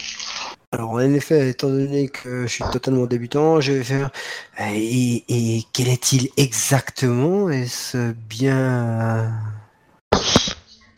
Alors, 0.71 0.91
en 0.91 0.99
effet, 0.99 1.49
étant 1.49 1.69
donné 1.69 2.09
que 2.09 2.43
je 2.43 2.47
suis 2.47 2.63
totalement 2.71 3.07
débutant, 3.07 3.59
je 3.59 3.71
vais 3.71 3.83
faire. 3.83 4.11
Et, 4.59 5.63
quel 5.73 5.87
est-il 5.87 6.29
exactement? 6.37 7.49
Est-ce 7.49 8.11
bien. 8.11 9.31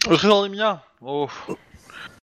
Le 0.10 0.18
trésor 0.18 0.44
des 0.44 0.50
Mia 0.50 0.84
oh. 1.02 1.30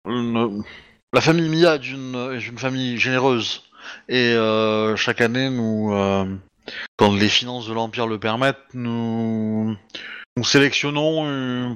La 0.05 1.21
famille 1.21 1.49
Mia 1.49 1.75
est 1.75 1.87
une, 1.87 2.57
famille 2.57 2.97
généreuse. 2.97 3.61
Et 4.09 4.33
euh, 4.33 4.95
chaque 4.95 5.21
année, 5.21 5.51
nous, 5.51 5.93
euh, 5.93 6.25
quand 6.97 7.13
les 7.13 7.29
finances 7.29 7.67
de 7.67 7.73
l'Empire 7.73 8.07
le 8.07 8.19
permettent, 8.19 8.73
nous, 8.73 9.77
nous 10.35 10.43
sélectionnons 10.43 11.27
euh, 11.27 11.69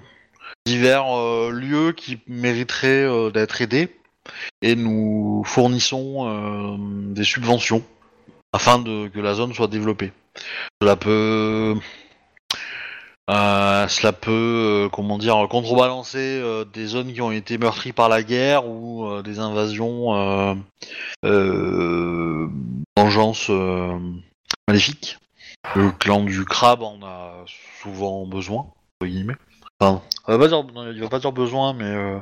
divers 0.66 1.06
lieux 1.52 1.92
qui 1.92 2.18
mériteraient 2.26 3.32
d'être 3.32 3.62
aidés 3.62 3.99
et 4.62 4.76
nous 4.76 5.44
fournissons 5.46 6.28
euh, 6.28 6.76
des 7.14 7.24
subventions 7.24 7.84
afin 8.54 8.80
de, 8.80 9.08
que 9.08 9.20
la 9.20 9.34
zone 9.34 9.54
soit 9.54 9.68
développée. 9.68 10.12
Cela 10.82 10.96
peut, 10.96 11.76
euh, 13.30 13.88
cela 13.88 14.14
peut, 14.14 14.86
euh, 14.86 14.90
comment 14.90 15.18
dire, 15.18 15.48
contrebalancer 15.50 16.42
des 16.74 16.86
zones 16.88 17.14
qui 17.14 17.22
ont 17.22 17.32
été 17.32 17.58
meurtries 17.58 17.94
par 17.94 18.10
la 18.10 18.24
guerre 18.24 18.68
ou 18.68 19.22
des 19.22 19.40
invasions, 19.40 20.14
vengeances 23.00 23.50
euh, 23.50 23.98
maléfiques. 24.68 25.18
Le 25.76 25.92
clan 25.92 26.24
du 26.24 26.46
crabe 26.46 26.84
en 26.84 27.00
a 27.04 27.46
souvent 27.82 28.26
besoin, 28.26 28.72
entre 29.02 29.10
guillemets. 29.10 29.36
Enfin, 29.80 30.02
on 30.28 30.34
va 30.34 30.40
pas 30.40 30.48
dire, 30.50 30.64
non, 30.74 30.92
il 30.92 31.00
va 31.00 31.08
pas 31.08 31.20
dire 31.20 31.32
besoin, 31.32 31.74
mais 31.74 31.86
euh, 31.86 32.20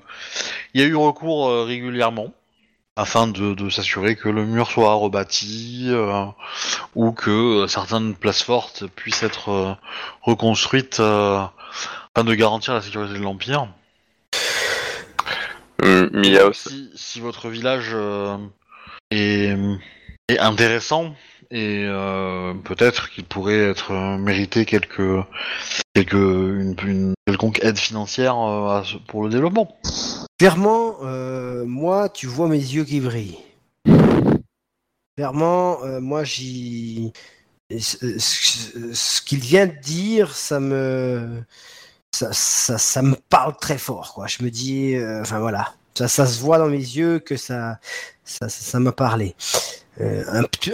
il 0.74 0.82
y 0.82 0.84
a 0.84 0.88
eu 0.88 0.95
recours 0.95 1.47
euh, 1.47 1.64
régulièrement 1.64 2.32
afin 2.95 3.28
de, 3.28 3.53
de 3.53 3.70
s'assurer 3.70 4.16
que 4.16 4.30
le 4.30 4.45
mur 4.45 4.70
soit 4.70 4.93
rebâti 4.93 5.88
euh, 5.89 6.26
ou 6.95 7.12
que 7.12 7.66
certaines 7.68 8.16
places 8.16 8.43
fortes 8.43 8.86
puissent 8.88 9.24
être 9.24 9.49
euh, 9.49 9.74
reconstruites 10.22 10.99
euh, 10.99 11.43
afin 12.16 12.24
de 12.24 12.34
garantir 12.36 12.76
la 12.76 12.82
sécurité 12.82 13.14
de 13.16 13.24
l'Empire. 13.24 13.68
Hum, 15.84 16.10
mais 16.14 16.28
il 16.28 16.34
y 16.34 16.39
a 16.39 16.47
aussi... 16.47 16.70
Si, 16.70 16.91
si 16.95 17.20
votre 17.20 17.49
village 17.49 17.89
euh, 17.93 18.38
est, 19.12 19.55
est 20.28 20.39
intéressant 20.39 21.16
et 21.51 21.85
euh, 21.85 22.53
peut-être 22.53 23.09
qu'il 23.09 23.23
pourrait 23.23 23.69
être 23.69 23.91
euh, 23.91 24.17
mérité 24.17 24.65
quelques, 24.65 25.23
quelques 25.93 26.13
une, 26.13 27.13
quelconque 27.25 27.63
aide 27.63 27.77
financière 27.77 28.37
euh, 28.37 28.81
pour 29.07 29.23
le 29.23 29.29
développement. 29.29 29.77
Clairement, 30.37 30.95
euh, 31.03 31.65
moi, 31.65 32.09
tu 32.09 32.27
vois 32.27 32.47
mes 32.47 32.57
yeux 32.57 32.83
qui 32.83 32.99
brillent. 32.99 33.39
Clairement, 35.15 35.79
moi, 35.99 36.23
j'y. 36.23 37.11
Ce, 37.71 39.21
qu'il 39.21 39.39
vient 39.39 39.65
de 39.65 39.79
dire, 39.81 40.35
ça 40.35 40.59
me. 40.59 41.43
Ça, 42.13 42.31
ça, 42.33 43.01
me 43.01 43.15
parle 43.29 43.55
très 43.57 43.77
fort, 43.77 44.13
quoi. 44.13 44.27
Je 44.27 44.43
me 44.43 44.51
dis. 44.51 44.95
enfin, 45.21 45.39
voilà. 45.39 45.73
Ça, 46.05 46.25
se 46.27 46.39
voit 46.41 46.57
dans 46.57 46.67
mes 46.67 46.77
yeux 46.77 47.19
que 47.19 47.37
ça 47.37 47.79
ça, 48.23 48.79
m'a 48.79 48.91
parlé. 48.91 49.35
Euh, 49.99 50.23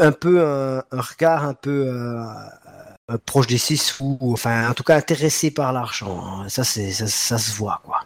un, 0.01 0.11
peu 0.11 0.43
un, 0.43 0.83
regard 0.91 1.45
un 1.45 1.53
peu 1.53 1.85
euh, 1.87 2.23
euh, 3.11 3.17
proche 3.25 3.47
des 3.47 3.57
six 3.57 3.95
ou 4.01 4.17
enfin 4.33 4.69
en 4.69 4.73
tout 4.73 4.83
cas 4.83 4.97
intéressé 4.97 5.51
par 5.51 5.71
l'argent. 5.71 6.47
Ça 6.49 6.63
ça, 6.63 7.37
se 7.37 7.55
voit 7.55 7.79
quoi. 7.83 8.01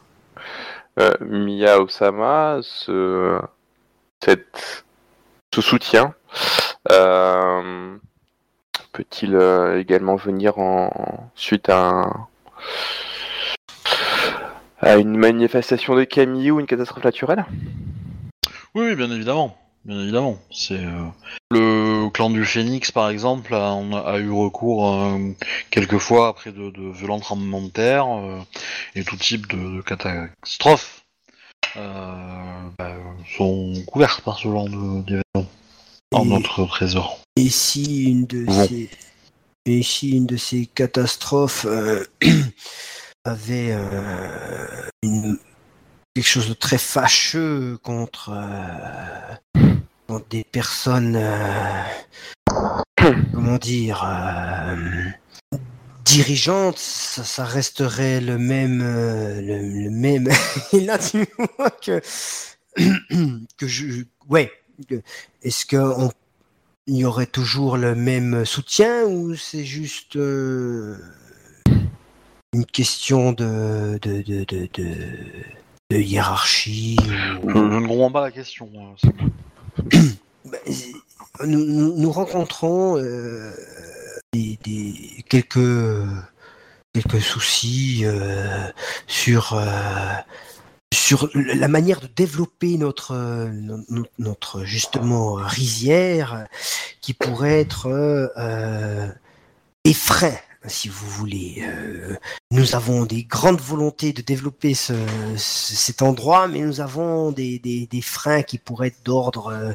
Euh, 1.00 1.14
Mia 1.22 1.80
Osama, 1.80 2.60
ce, 2.62 3.40
cette, 4.24 4.86
ce 5.54 5.62
soutien 5.62 6.14
peut-il 8.94 9.36
également 9.78 10.16
venir 10.16 10.58
en 10.60 11.30
suite 11.36 11.70
à, 11.70 11.78
un- 11.78 12.28
à 14.80 14.98
une 14.98 15.18
manifestation 15.18 15.96
de 15.96 16.04
Camille 16.04 16.52
ou 16.52 16.60
une 16.60 16.66
catastrophe 16.68 17.04
naturelle? 17.04 17.46
Oui, 18.76 18.88
oui, 18.90 18.96
bien 18.96 19.10
évidemment. 19.12 19.58
Bien 19.86 20.02
évidemment. 20.02 20.38
C'est 20.52 20.80
euh, 20.84 21.06
le 21.52 22.10
clan 22.10 22.30
du 22.30 22.44
Phénix, 22.46 22.92
par 22.92 23.10
exemple, 23.10 23.54
a, 23.54 23.72
on 23.74 23.94
a, 23.94 24.00
a 24.02 24.20
eu 24.20 24.30
recours 24.30 24.94
euh, 24.94 25.18
quelquefois 25.72 26.28
après 26.28 26.52
de, 26.52 26.70
de 26.70 26.92
violents 26.92 27.20
tremblements 27.20 27.62
de 27.62 27.70
terre 27.70 28.06
euh, 28.08 28.40
et 28.96 29.04
tout 29.04 29.16
type 29.16 29.48
de, 29.48 29.78
de 29.78 29.82
catastrophes 29.82 31.04
euh, 31.78 32.70
bah, 32.78 32.96
sont 33.38 33.74
couvertes 33.88 34.22
par 34.22 34.38
ce 34.38 34.44
genre 34.50 34.68
d'événements 34.68 35.50
en 36.14 36.26
Et- 36.26 36.28
notre 36.30 36.66
trésor. 36.66 37.20
Et 37.38 37.50
si 37.50 38.10
une 38.10 38.26
de 38.26 38.46
Bon. 38.46 38.68
ces 38.68 38.90
et 39.66 39.84
si 39.84 40.12
une 40.18 40.26
de 40.26 40.38
ces 40.38 40.66
catastrophes 40.66 41.66
euh, 41.66 42.04
avait 43.28 43.72
euh, 43.72 45.36
quelque 46.14 46.28
chose 46.28 46.50
de 46.50 46.54
très 46.54 46.78
fâcheux 46.78 47.78
contre, 47.84 48.32
euh, 48.32 50.20
des 50.30 50.44
personnes 50.44 51.16
euh, 51.16 51.84
comment 53.34 53.58
dire 53.58 54.06
dirigeantes, 56.06 56.80
ça, 56.80 57.44
resterait 57.44 58.22
le 58.22 58.38
même 58.38 58.82
euh, 58.82 59.42
le, 59.42 59.90
même. 59.90 60.30
Et 60.74 60.80
là 60.80 60.98
tu 60.98 61.26
vois 61.58 61.70
que 61.70 62.02
que 63.58 63.68
je 63.68 64.04
ouais 64.30 64.52
est-ce 65.44 65.66
que 65.66 65.78
on 65.78 66.12
il 66.90 66.96
y 66.96 67.06
aurait 67.06 67.26
toujours 67.26 67.76
le 67.76 67.96
même 67.96 68.46
soutien 68.46 69.04
ou 69.04 69.36
c'est 69.36 69.66
juste 69.66 70.18
une 72.58 72.66
question 72.66 73.34
de, 73.34 74.00
de, 74.02 74.24
de, 74.24 74.44
de, 74.46 74.68
de- 74.74 74.96
de 75.92 75.98
hiérarchie 75.98 76.98
ou- 77.44 77.50
Je, 77.52 77.58
ne 77.60 77.88
comprends 77.88 78.12
pas 78.12 78.22
la 78.22 78.32
question. 78.32 78.68
euh, 78.76 78.94
c'est- 79.92 80.02
Ben, 80.46 80.60
nous, 81.46 81.64
nous, 81.66 81.96
nous 81.96 82.12
rencontrons 82.12 82.98
euh, 82.98 83.52
des, 84.34 84.58
des- 84.64 85.24
quelques, 85.30 85.60
quelques 86.94 87.22
soucis 87.22 88.02
euh, 88.06 88.68
sur, 89.06 89.54
euh, 89.54 90.14
sur 90.92 91.30
la 91.36 91.68
manière 91.68 92.02
de 92.02 92.08
développer 92.08 92.80
notre, 92.80 93.12
euh, 93.14 93.50
no- 93.52 93.84
no- 93.90 94.06
notre 94.18 94.64
justement 94.64 95.34
rizière 95.36 96.48
qui 97.02 97.14
pourrait 97.14 97.60
être 97.62 97.86
euh, 97.88 99.08
des 99.86 99.94
freins, 99.94 100.34
si 100.66 100.90
vous 100.90 101.08
voulez. 101.08 101.64
Euh, 101.64 102.16
nous 102.52 102.76
avons 102.76 103.06
des 103.06 103.24
grandes 103.24 103.62
volontés 103.62 104.14
de 104.14 104.22
développer 104.22 104.74
ce, 104.74 104.94
ce- 105.38 105.76
cet 105.76 106.02
endroit, 106.02 106.48
mais 106.48 106.60
nous 106.60 106.82
avons 106.82 107.32
des, 107.32 107.60
des, 107.60 108.02
freins 108.02 108.44
qui 108.44 108.58
pourraient 108.58 108.88
être 108.88 109.04
d'ordre 109.04 109.48
euh, 109.48 109.74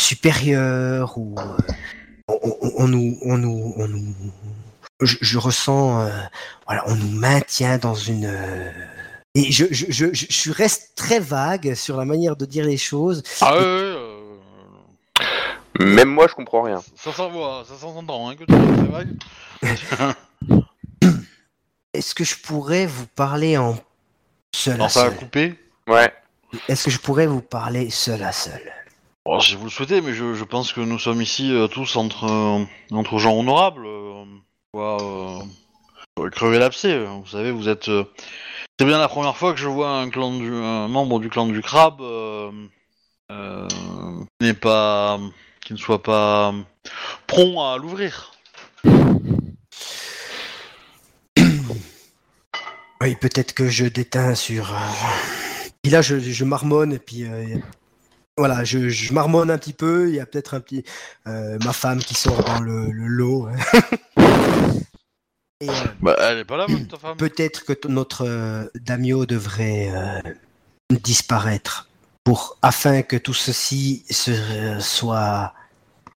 supérieur 0.00 1.16
ou 1.18 1.34
euh, 1.38 1.56
on, 2.28 2.88
nous, 2.88 3.18
on 3.22 3.36
nous, 3.36 3.74
je, 5.00 5.38
ressens, 5.38 6.08
voilà, 6.66 6.84
on 6.86 6.94
nous 6.94 7.10
maintient 7.10 7.78
dans 7.78 7.94
une 7.94 8.30
et 9.34 9.50
je, 9.50 9.64
je, 9.70 9.86
je, 9.88 10.06
je, 10.12 10.52
reste 10.52 10.90
très 10.94 11.18
vague 11.18 11.74
sur 11.74 11.96
la 11.96 12.04
manière 12.04 12.36
de 12.36 12.44
dire 12.44 12.66
les 12.66 12.76
choses. 12.76 13.22
Ah 13.40 13.54
ouais, 13.54 13.60
ouais, 13.60 13.64
euh, 13.66 14.01
Même 15.82 16.08
moi, 16.08 16.26
je 16.28 16.34
comprends 16.34 16.62
rien. 16.62 16.82
ça 16.96 17.12
s'envoie, 17.12 17.64
ça 17.66 17.76
s'entend, 17.76 18.28
hein, 18.28 18.36
que 18.36 18.44
tu 18.44 18.52
c'est 18.52 18.82
vrai. 18.90 19.06
Est-ce 21.94 22.14
que 22.14 22.24
je 22.24 22.36
pourrais 22.36 22.86
vous 22.86 23.06
parler 23.06 23.56
en 23.58 23.76
seul 24.54 24.80
à 24.80 24.84
a 24.84 24.88
seul 24.88 25.16
coupé. 25.16 25.58
Ouais. 25.88 26.12
Est-ce 26.68 26.84
que 26.84 26.90
je 26.90 26.98
pourrais 26.98 27.26
vous 27.26 27.42
parler 27.42 27.90
seul 27.90 28.22
à 28.22 28.32
seul 28.32 28.60
Bon, 29.24 29.40
si 29.40 29.54
vous 29.54 29.64
le 29.64 29.70
souhaitez, 29.70 30.00
mais 30.00 30.12
je, 30.14 30.34
je 30.34 30.44
pense 30.44 30.72
que 30.72 30.80
nous 30.80 30.98
sommes 30.98 31.22
ici 31.22 31.52
euh, 31.54 31.68
tous 31.68 31.96
entre, 31.96 32.24
euh, 32.24 32.64
entre 32.96 33.18
gens 33.18 33.38
honorables. 33.38 33.86
Euh, 33.86 34.24
quoi, 34.72 34.96
euh, 35.00 36.30
crever 36.30 36.58
l'abcès. 36.58 37.04
Vous 37.04 37.26
savez, 37.26 37.50
vous 37.52 37.68
êtes. 37.68 37.88
euh, 37.88 38.04
c'est 38.78 38.86
bien 38.86 38.98
la 38.98 39.08
première 39.08 39.36
fois 39.36 39.52
que 39.52 39.60
je 39.60 39.68
vois 39.68 39.90
un 39.90 40.10
clan 40.10 40.32
du, 40.36 40.52
un 40.52 40.88
membre 40.88 41.20
du 41.20 41.28
clan 41.28 41.46
du 41.46 41.62
crabe 41.62 42.00
euh, 42.00 42.50
euh, 43.30 43.68
qui 44.40 44.46
n'est 44.46 44.54
pas, 44.54 45.18
qui 45.64 45.72
ne 45.72 45.78
soit 45.78 46.02
pas 46.02 46.52
prompt 47.26 47.60
à 47.62 47.76
l'ouvrir. 47.78 48.32
Oui, 53.00 53.16
peut-être 53.16 53.52
que 53.54 53.68
je 53.68 53.86
déteins 53.86 54.34
sur. 54.34 54.72
euh, 54.72 54.78
Puis 55.82 55.90
là, 55.90 56.02
je, 56.02 56.18
je 56.20 56.44
marmonne 56.44 56.92
et 56.92 56.98
puis. 56.98 57.24
euh, 57.24 57.56
Voilà, 58.36 58.64
je, 58.64 58.88
je 58.88 59.12
marmonne 59.12 59.50
un 59.50 59.58
petit 59.58 59.72
peu. 59.72 60.08
Il 60.08 60.14
y 60.14 60.20
a 60.20 60.26
peut-être 60.26 60.54
un 60.54 60.60
petit. 60.60 60.84
euh, 61.26 61.58
ma 61.64 61.72
femme 61.72 61.98
qui 61.98 62.14
sort 62.14 62.44
dans 62.44 62.60
le, 62.60 62.90
le 62.90 63.06
lot. 63.06 63.48
hein. 63.48 63.56
Et, 65.60 65.68
euh, 65.68 65.72
Bah, 66.00 66.16
elle 66.20 66.38
est 66.38 66.44
pas 66.44 66.56
là, 66.56 66.66
même, 66.68 66.86
ta 66.86 66.96
femme. 66.96 67.16
peut-être 67.16 67.64
que 67.64 67.88
notre 67.88 68.24
euh, 68.26 68.64
Damio 68.76 69.26
devrait 69.26 69.90
euh, 69.92 70.20
disparaître 70.90 71.88
pour 72.24 72.58
afin 72.62 73.02
que 73.02 73.16
tout 73.16 73.34
ceci 73.34 74.04
se, 74.10 74.78
soit 74.80 75.54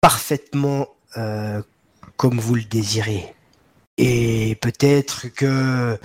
parfaitement 0.00 0.88
euh, 1.16 1.62
comme 2.16 2.38
vous 2.38 2.54
le 2.54 2.64
désirez. 2.64 3.34
Et 3.98 4.56
peut-être 4.60 5.28
que 5.28 5.98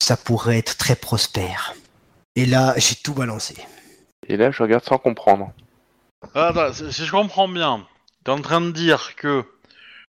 ça 0.00 0.16
pourrait 0.16 0.58
être 0.58 0.76
très 0.76 0.96
prospère. 0.96 1.74
Et 2.36 2.46
là, 2.46 2.74
j'ai 2.76 2.96
tout 2.96 3.14
balancé. 3.14 3.56
Et 4.28 4.36
là, 4.36 4.50
je 4.50 4.62
regarde 4.62 4.84
sans 4.84 4.98
comprendre. 4.98 5.52
Ah, 6.34 6.48
attends, 6.48 6.72
si 6.72 6.92
si 6.92 7.06
je 7.06 7.12
comprends 7.12 7.48
bien, 7.48 7.86
t'es 8.24 8.30
en 8.30 8.40
train 8.40 8.60
de 8.60 8.70
dire 8.70 9.14
que 9.16 9.44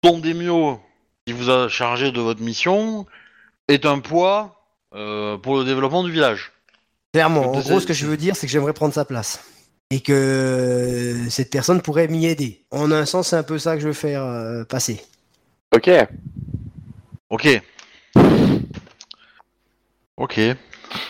ton 0.03 0.19
démio 0.19 0.81
qui 1.27 1.33
vous 1.33 1.51
a 1.51 1.69
chargé 1.69 2.13
de 2.13 2.21
votre 2.21 2.43
mission 2.43 3.07
est 3.69 3.87
un 3.87 3.99
poids 3.99 4.65
euh, 4.95 5.37
pour 5.39 5.57
le 5.57 5.65
développement 5.65 6.05
du 6.05 6.13
village. 6.13 6.53
Clairement, 7.15 7.53
en 7.53 7.61
gros, 7.61 7.79
ce 7.79 7.87
que 7.87 7.93
je 7.93 8.07
veux 8.07 8.17
dire, 8.17 8.35
c'est 8.35 8.49
que 8.49 8.51
j'aimerais 8.53 8.73
prendre 8.73 8.93
sa 8.93 9.05
place. 9.05 9.39
Et 9.91 10.01
que 10.01 11.15
cette 11.31 11.49
personne 11.49 11.81
pourrait 11.81 12.09
m'y 12.09 12.27
aider. 12.27 12.65
En 12.73 12.91
un 12.91 13.07
sens, 13.07 13.29
c'est 13.29 13.37
un 13.37 13.45
peu 13.45 13.57
ça 13.57 13.77
que 13.77 13.81
je 13.83 13.87
veux 13.87 13.93
faire 13.93 14.25
euh, 14.25 14.65
passer. 14.65 15.01
Ok. 15.73 15.89
Ok. 17.31 17.63
Ok. 20.17 20.41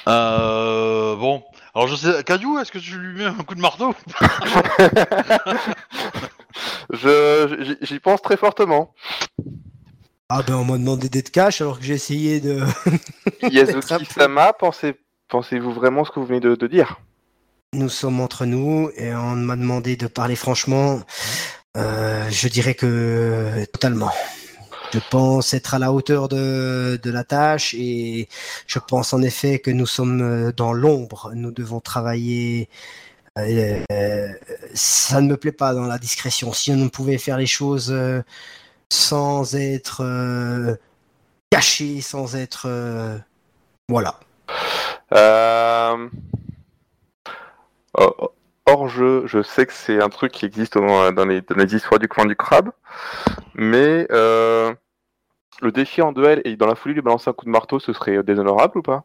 Euh, 0.07 1.17
bon. 1.17 1.43
Alors 1.75 1.89
je 1.89 1.97
sais, 1.97 2.23
Caillou, 2.23 2.59
est-ce 2.59 2.71
que 2.71 2.79
tu 2.79 2.99
lui 2.99 3.17
mets 3.19 3.25
un 3.25 3.33
coup 3.43 3.55
de 3.55 3.63
marteau 3.63 3.95
Je, 6.93 7.77
j'y- 7.81 7.99
pense 7.99 8.21
très 8.21 8.37
fortement. 8.37 8.93
Ah 10.29 10.43
ben, 10.47 10.57
on 10.57 10.65
m'a 10.67 10.77
demandé 10.77 11.09
d'être 11.09 11.31
cash 11.31 11.63
alors 11.63 11.79
que 11.79 11.85
j'ai 11.87 11.95
essayé 11.95 12.41
de... 12.41 12.61
Yazuki 13.43 14.05
Sama, 14.05 14.53
pensez, 14.59 14.95
pensez-vous 15.35 15.73
vraiment 15.73 16.05
ce 16.05 16.13
que 16.13 16.21
vous 16.21 16.27
venez 16.27 16.39
de, 16.39 16.67
dire? 16.69 17.01
Nous 17.73 17.89
sommes 17.89 18.21
entre 18.21 18.47
nous 18.47 18.89
et 18.97 19.13
on 19.17 19.35
m'a 19.35 19.57
demandé 19.57 19.97
de 19.97 20.07
parler 20.07 20.37
franchement. 20.37 21.01
Euh, 21.77 22.31
je 22.31 22.47
dirais 22.47 22.75
que 22.75 23.65
totalement. 23.73 24.13
Je 24.93 25.01
pense 25.11 25.53
être 25.53 25.75
à 25.75 25.81
la 25.81 25.93
hauteur 25.93 26.29
de, 26.29 27.01
la 27.05 27.25
tâche 27.25 27.75
et 27.75 28.29
je 28.69 28.79
pense 28.79 29.13
en 29.13 29.23
effet 29.23 29.59
que 29.59 29.73
nous 29.73 29.87
sommes 29.87 30.53
dans 30.53 30.73
l'ombre. 30.73 31.33
Nous 31.35 31.51
devons 31.51 31.81
travailler. 31.81 32.69
euh, 33.37 34.29
ça 34.73 35.21
ne 35.21 35.27
me 35.27 35.37
plaît 35.37 35.59
pas 35.65 35.75
dans 35.75 35.87
la 35.87 35.99
discrétion. 35.99 36.53
Si 36.53 36.71
on 36.71 36.89
pouvait 36.89 37.19
faire 37.19 37.39
les 37.39 37.49
choses 37.49 37.91
euh, 37.91 38.23
sans 38.89 39.57
être 39.57 40.79
caché, 41.51 42.01
sans 42.03 42.37
être 42.37 42.69
voilà. 43.89 44.21
Euh... 45.15 46.09
oh, 47.99 48.31
Hors 48.67 48.89
jeu, 48.89 49.25
je 49.27 49.43
sais 49.43 49.67
que 49.67 49.75
c'est 49.75 50.03
un 50.03 50.09
truc 50.09 50.33
qui 50.33 50.47
existe 50.47 50.79
dans, 50.79 51.25
les, 51.27 51.43
dans 51.43 51.55
les 51.55 51.75
histoires 51.75 52.01
du 52.01 52.09
clan 52.09 52.25
du 52.25 52.35
crabe, 52.35 52.71
mais 53.55 54.07
euh, 54.11 54.73
le 55.61 55.71
défi 55.71 56.01
en 56.01 56.13
duel 56.13 56.41
et 56.47 56.57
dans 56.57 56.67
la 56.67 56.75
folie 56.75 56.95
lui 56.95 57.03
balancer 57.03 57.29
un 57.29 57.35
coup 57.35 57.45
de 57.45 57.51
marteau, 57.51 57.79
ce 57.79 57.93
serait 57.93 58.23
déshonorable 58.23 58.79
ou 58.79 58.83
pas? 58.83 59.05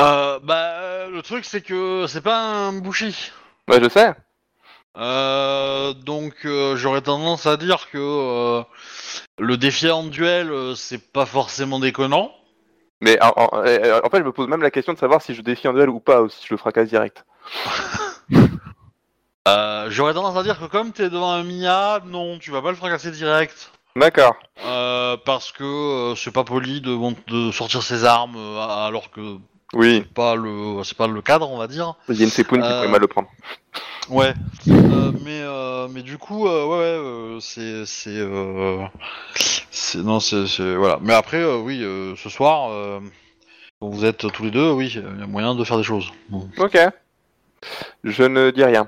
Euh, 0.00 0.38
Bah, 0.42 1.08
le 1.08 1.20
truc 1.22 1.44
c'est 1.44 1.60
que 1.60 2.06
c'est 2.08 2.22
pas 2.22 2.38
un 2.38 2.72
bouchi. 2.72 3.32
Ouais, 3.68 3.82
je 3.82 3.88
sais. 3.88 4.14
Euh, 4.96 5.92
donc 5.92 6.34
euh, 6.46 6.76
j'aurais 6.76 7.02
tendance 7.02 7.44
à 7.44 7.58
dire 7.58 7.90
que 7.90 7.98
euh, 7.98 8.62
le 9.38 9.56
défi 9.58 9.90
en 9.90 10.04
duel 10.04 10.74
c'est 10.74 11.12
pas 11.12 11.26
forcément 11.26 11.80
déconnant. 11.80 12.32
Mais 13.00 13.20
en, 13.22 13.32
en- 13.36 13.50
euh, 13.64 14.00
en 14.02 14.10
fait, 14.10 14.18
je 14.18 14.24
me 14.24 14.32
pose 14.32 14.48
même 14.48 14.62
la 14.62 14.70
question 14.70 14.92
de 14.92 14.98
savoir 14.98 15.22
si 15.22 15.34
je 15.34 15.42
défie 15.42 15.68
un 15.68 15.72
duel 15.72 15.90
ou 15.90 16.00
pas, 16.00 16.22
ou 16.22 16.28
si 16.28 16.46
je 16.46 16.54
le 16.54 16.58
fracasse 16.58 16.88
direct. 16.88 17.24
Euh, 19.46 19.86
j'aurais 19.90 20.12
tendance 20.12 20.36
à 20.36 20.42
dire 20.42 20.58
que 20.58 20.64
comme 20.64 20.90
t'es 20.90 21.08
devant 21.08 21.30
un 21.30 21.44
Mia, 21.44 22.00
non, 22.04 22.36
tu 22.38 22.50
vas 22.50 22.62
pas 22.62 22.70
le 22.70 22.76
fracasser 22.76 23.12
direct. 23.12 23.70
D'accord. 23.94 24.34
Euh, 24.64 25.16
parce 25.24 25.52
que 25.52 25.62
euh, 25.62 26.14
c'est 26.16 26.32
pas 26.32 26.44
poli 26.44 26.80
de, 26.80 27.50
sortir 27.52 27.82
ses 27.82 28.04
armes 28.04 28.36
euh, 28.36 28.86
alors 28.86 29.10
que 29.10 29.38
Oui, 29.72 30.02
c'est 30.04 30.14
pas 30.14 30.36
le 30.36 30.82
c'est 30.84 30.96
pas 30.96 31.06
le 31.08 31.20
cadre 31.22 31.50
on 31.50 31.58
va 31.58 31.66
dire. 31.66 31.94
il 32.08 32.16
y 32.16 32.20
a 32.20 32.24
une 32.24 32.30
Sepun 32.30 32.56
qui 32.60 32.62
Euh, 32.66 32.76
pourrait 32.78 32.88
mal 32.88 33.00
le 33.00 33.06
prendre. 33.08 33.28
Ouais. 34.08 34.32
Euh, 34.68 35.12
mais 35.24 35.40
euh, 35.42 35.88
mais 35.90 36.02
du 36.02 36.18
coup 36.18 36.44
ouais, 36.44 36.64
ouais 36.64 37.38
c'est 37.40 37.84
c'est 37.84 38.20
c'est 39.70 39.98
non 39.98 40.20
c'est 40.20 40.74
voilà. 40.76 40.98
Mais 41.02 41.14
après 41.14 41.44
oui 41.56 41.80
ce 42.16 42.28
soir 42.28 42.70
quand 43.80 43.88
vous 43.88 44.04
êtes 44.04 44.30
tous 44.32 44.42
les 44.44 44.50
deux 44.52 44.70
oui 44.70 44.92
il 44.94 45.20
y 45.20 45.22
a 45.22 45.26
moyen 45.26 45.54
de 45.54 45.64
faire 45.64 45.76
des 45.78 45.82
choses. 45.82 46.10
Bon. 46.28 46.48
Ok. 46.58 46.78
Je 48.04 48.22
ne 48.22 48.50
dis 48.50 48.62
rien. 48.64 48.86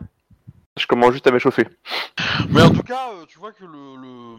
Je 0.79 0.87
commence 0.87 1.13
juste 1.13 1.27
à 1.27 1.33
m'échauffer. 1.33 1.67
Mais 2.51 2.63
en 2.63 2.71
tout 2.71 2.85
cas 2.85 3.09
tu 3.27 3.39
vois 3.41 3.51
que 3.53 3.65
le 3.65 3.97
le 4.01 4.37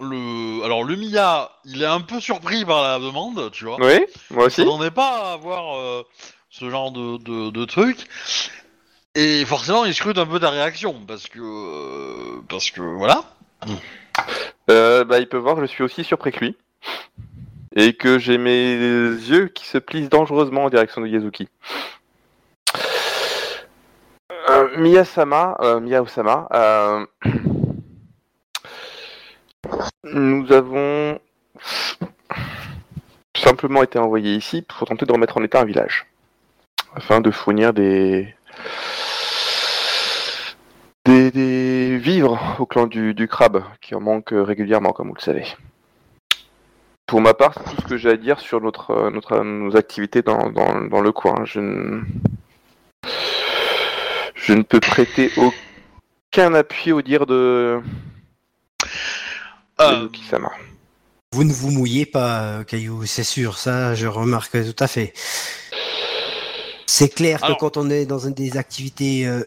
le 0.00 0.64
alors 0.64 0.84
le 0.84 0.96
Mia 0.96 1.50
il 1.64 1.82
est 1.82 1.86
un 1.86 2.00
peu 2.00 2.20
surpris 2.20 2.64
par 2.64 2.82
la 2.82 2.98
demande 2.98 3.50
tu 3.52 3.64
vois. 3.64 3.76
Oui, 3.80 4.06
moi 4.30 4.46
aussi. 4.46 4.62
m'attendais 4.62 4.90
pas 4.90 5.30
à 5.30 5.32
avoir 5.34 5.76
euh, 5.76 6.02
ce 6.50 6.70
genre 6.70 6.92
de, 6.92 7.18
de, 7.18 7.50
de 7.50 7.64
truc. 7.64 8.06
Et 9.14 9.44
forcément, 9.44 9.84
il 9.84 9.94
scrute 9.94 10.16
un 10.16 10.24
peu 10.24 10.40
ta 10.40 10.48
réaction 10.50 10.96
parce 11.06 11.28
que 11.28 11.40
euh, 11.40 12.40
parce 12.48 12.70
que 12.70 12.80
voilà. 12.80 13.24
Euh, 14.70 15.04
bah, 15.04 15.18
il 15.18 15.28
peut 15.28 15.36
voir 15.36 15.56
que 15.56 15.62
je 15.62 15.66
suis 15.66 15.82
aussi 15.82 16.02
surpris 16.04 16.32
que 16.32 16.40
lui. 16.40 16.56
Et 17.74 17.94
que 17.94 18.18
j'ai 18.18 18.38
mes 18.38 18.74
yeux 18.74 19.48
qui 19.48 19.66
se 19.66 19.78
plissent 19.78 20.08
dangereusement 20.08 20.64
en 20.64 20.70
direction 20.70 21.00
de 21.00 21.06
Yazuki. 21.08 21.48
Miyasama, 24.76 25.56
euh, 25.60 25.80
Mia-Osama, 25.80 26.48
euh, 26.52 27.06
nous 30.04 30.52
avons 30.52 31.18
simplement 33.36 33.82
été 33.82 33.98
envoyés 33.98 34.34
ici 34.34 34.62
pour 34.62 34.86
tenter 34.86 35.06
de 35.06 35.12
remettre 35.12 35.36
en 35.36 35.42
état 35.42 35.60
un 35.60 35.64
village. 35.64 36.06
Afin 36.94 37.20
de 37.20 37.30
fournir 37.30 37.72
des, 37.72 38.34
des, 41.04 41.98
vivres 41.98 42.56
au 42.58 42.66
clan 42.66 42.86
du, 42.86 43.14
du 43.14 43.28
crabe, 43.28 43.64
qui 43.80 43.94
en 43.94 44.00
manque 44.00 44.30
régulièrement, 44.32 44.92
comme 44.92 45.08
vous 45.08 45.14
le 45.14 45.20
savez. 45.20 45.46
Pour 47.06 47.20
ma 47.20 47.34
part, 47.34 47.54
c'est 47.54 47.76
tout 47.76 47.82
ce 47.82 47.86
que 47.86 47.96
j'ai 47.96 48.10
à 48.10 48.16
dire 48.16 48.40
sur 48.40 48.60
notre, 48.60 49.10
notre, 49.10 49.42
nos 49.42 49.76
activités 49.76 50.22
dans, 50.22 50.50
dans, 50.50 50.82
dans 50.82 51.00
le 51.00 51.12
coin. 51.12 51.44
Je 51.44 51.60
ne... 51.60 52.02
je 54.34 54.52
ne 54.52 54.62
peux 54.62 54.80
prêter 54.80 55.30
aucun 55.36 56.54
appui 56.54 56.92
au 56.92 57.02
dire 57.02 57.26
de 57.26 57.80
Euh. 59.80 60.08
Vous 61.32 61.44
ne 61.44 61.52
vous 61.52 61.70
mouillez 61.70 62.04
pas, 62.06 62.42
euh, 62.42 62.64
Caillou, 62.64 63.06
c'est 63.06 63.24
sûr, 63.24 63.56
ça 63.56 63.94
je 63.94 64.06
remarque 64.06 64.52
tout 64.52 64.84
à 64.84 64.86
fait. 64.86 65.14
C'est 66.86 67.08
clair 67.08 67.40
que 67.40 67.52
quand 67.58 67.78
on 67.78 67.88
est 67.88 68.04
dans 68.04 68.18
une 68.18 68.34
des 68.34 68.58
activités 68.58 69.26
euh, 69.26 69.42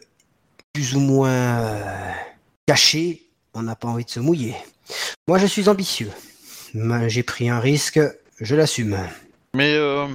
plus 0.72 0.96
ou 0.96 1.00
moins 1.00 1.60
euh, 1.60 2.12
cachées, 2.66 3.28
on 3.54 3.62
n'a 3.62 3.76
pas 3.76 3.88
envie 3.88 4.04
de 4.04 4.10
se 4.10 4.20
mouiller. 4.20 4.56
Moi 5.28 5.38
je 5.38 5.46
suis 5.46 5.68
ambitieux. 5.68 6.10
J'ai 7.06 7.22
pris 7.22 7.48
un 7.48 7.60
risque, 7.60 8.00
je 8.40 8.56
l'assume. 8.56 8.98
Mais 9.54 9.74
euh, 9.76 10.06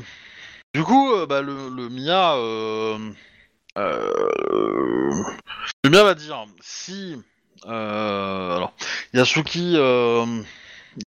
du 0.75 0.83
coup, 0.83 1.13
euh, 1.13 1.25
bah, 1.25 1.41
le, 1.41 1.69
le 1.69 1.89
Mia, 1.89 2.35
euh, 2.35 2.99
euh, 3.77 5.23
le 5.83 5.89
Mia 5.89 6.03
va 6.03 6.13
dire 6.13 6.45
si 6.61 7.13
euh, 7.13 7.17
alors 7.67 8.73
Yasuki 9.13 9.73
euh, 9.75 10.25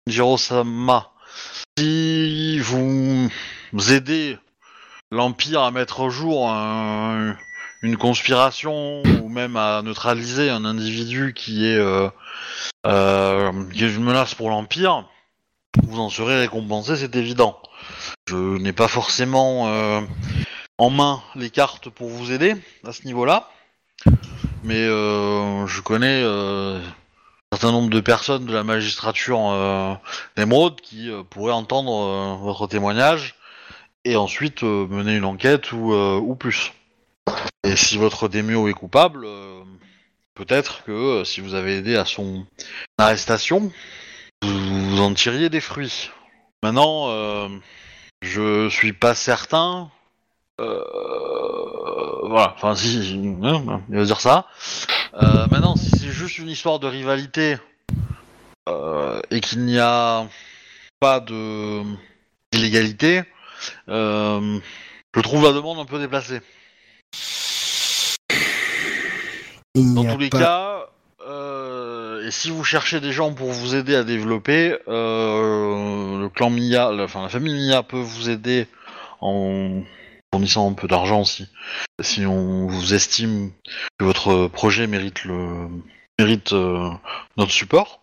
Jirosama, 0.07 1.11
si 1.79 2.59
vous 2.61 3.31
aidez 3.91 4.39
l'Empire 5.11 5.63
à 5.63 5.71
mettre 5.71 6.01
au 6.01 6.11
jour 6.11 6.51
un- 6.51 7.37
une 7.83 7.97
conspiration 7.97 9.03
ou 9.23 9.29
même 9.29 9.57
à 9.57 9.83
neutraliser 9.83 10.51
un 10.51 10.65
individu 10.65 11.35
qui 11.35 11.67
est, 11.67 11.77
euh, 11.77 12.09
euh, 12.87 13.51
qui 13.73 13.85
est 13.85 13.93
une 13.93 14.05
menace 14.05 14.35
pour 14.35 14.51
l'Empire, 14.51 15.05
vous 15.83 15.99
en 16.01 16.09
serez 16.11 16.39
récompensé, 16.39 16.97
c'est 16.97 17.17
évident. 17.17 17.59
Je 18.29 18.37
n'ai 18.59 18.73
pas 18.73 18.89
forcément 18.89 19.69
euh, 19.69 20.01
en 20.79 20.91
main 20.91 21.23
les 21.35 21.51
cartes 21.51 21.89
pour 21.89 22.09
vous 22.09 22.31
aider 22.31 22.55
à 22.87 22.93
ce 22.93 23.05
niveau-là, 23.05 23.49
mais 24.63 24.85
euh, 24.85 25.67
je 25.67 25.81
connais 25.81 26.23
euh, 26.23 26.79
un 26.79 27.57
certain 27.57 27.73
nombre 27.73 27.91
de 27.91 28.01
personnes 28.01 28.47
de 28.47 28.53
la 28.53 28.65
magistrature 28.65 29.51
euh, 29.51 29.95
d'émeraude 30.37 30.81
qui 30.81 31.11
euh, 31.11 31.23
pourraient 31.23 31.53
entendre 31.53 31.93
euh, 31.93 32.37
votre 32.37 32.67
témoignage 32.67 33.35
et 34.05 34.17
ensuite 34.17 34.63
euh, 34.63 34.87
mener 34.87 35.17
une 35.17 35.25
enquête 35.25 35.73
ou, 35.73 35.93
euh, 35.93 36.19
ou 36.19 36.35
plus. 36.35 36.73
Et 37.65 37.77
si 37.77 37.99
votre 37.99 38.29
démio 38.29 38.69
est 38.69 38.73
coupable, 38.73 39.25
euh, 39.25 39.63
peut-être 40.35 40.83
que 40.85 40.93
euh, 40.93 41.25
si 41.25 41.41
vous 41.41 41.55
avez 41.55 41.77
aidé 41.77 41.97
à 41.97 42.05
son 42.05 42.47
arrestation, 42.99 43.71
vous, 44.43 44.91
vous 44.91 45.01
en 45.01 45.15
tiriez 45.15 45.49
des 45.49 45.61
fruits. 45.61 46.11
Maintenant, 46.63 47.09
euh, 47.09 47.49
je 48.23 48.69
suis 48.69 48.93
pas 48.93 49.15
certain. 49.15 49.91
Euh, 50.63 52.29
voilà, 52.29 52.55
enfin 52.57 52.75
si, 52.75 53.37
hein, 53.43 53.81
il 53.91 53.97
va 53.97 54.05
dire 54.05 54.21
ça. 54.21 54.47
Euh, 55.15 55.47
maintenant, 55.51 55.77
si 55.77 55.91
c'est 55.91 56.09
juste 56.11 56.39
une 56.39 56.49
histoire 56.49 56.79
de 56.79 56.87
rivalité 56.87 57.57
euh, 58.69 59.21
et 59.31 59.41
qu'il 59.41 59.65
n'y 59.65 59.79
a 59.79 60.27
pas 61.01 61.21
de 61.21 61.83
d'illégalité, 62.53 63.23
je 63.89 65.21
trouve 65.23 65.45
la 65.45 65.53
demande 65.53 65.79
un 65.79 65.85
peu 65.85 65.99
déplacée. 65.99 66.41
Il 69.75 69.95
Dans 69.95 70.05
tous 70.05 70.19
les 70.19 70.29
pas- 70.29 70.39
cas, 70.39 70.87
euh, 71.27 72.27
et 72.27 72.31
si 72.31 72.51
vous 72.51 72.63
cherchez 72.63 73.01
des 73.01 73.11
gens 73.13 73.33
pour 73.33 73.51
vous 73.53 73.75
aider 73.75 73.95
à 73.97 74.05
développer, 74.05 74.77
euh, 74.89 76.21
le 76.21 76.29
clan 76.29 76.51
Mia, 76.51 76.93
la, 76.93 77.05
enfin 77.05 77.23
la 77.23 77.29
famille 77.31 77.69
Mia 77.69 77.83
peut 77.83 77.99
vous 78.01 78.29
aider 78.29 78.67
en 79.23 79.83
fournissant 80.33 80.71
un 80.71 80.75
peu 80.75 80.89
d'argent 80.89 81.21
aussi. 81.21 81.47
Si 82.01 82.25
on 82.25 82.67
vous 82.67 82.95
estime 82.95 83.53
que 83.99 84.05
votre 84.05 84.49
projet 84.49 84.87
mérite 84.87 85.25
le 85.25 85.69
mérite 86.19 86.53
euh, 86.53 86.91
notre 87.37 87.53
support, 87.53 88.03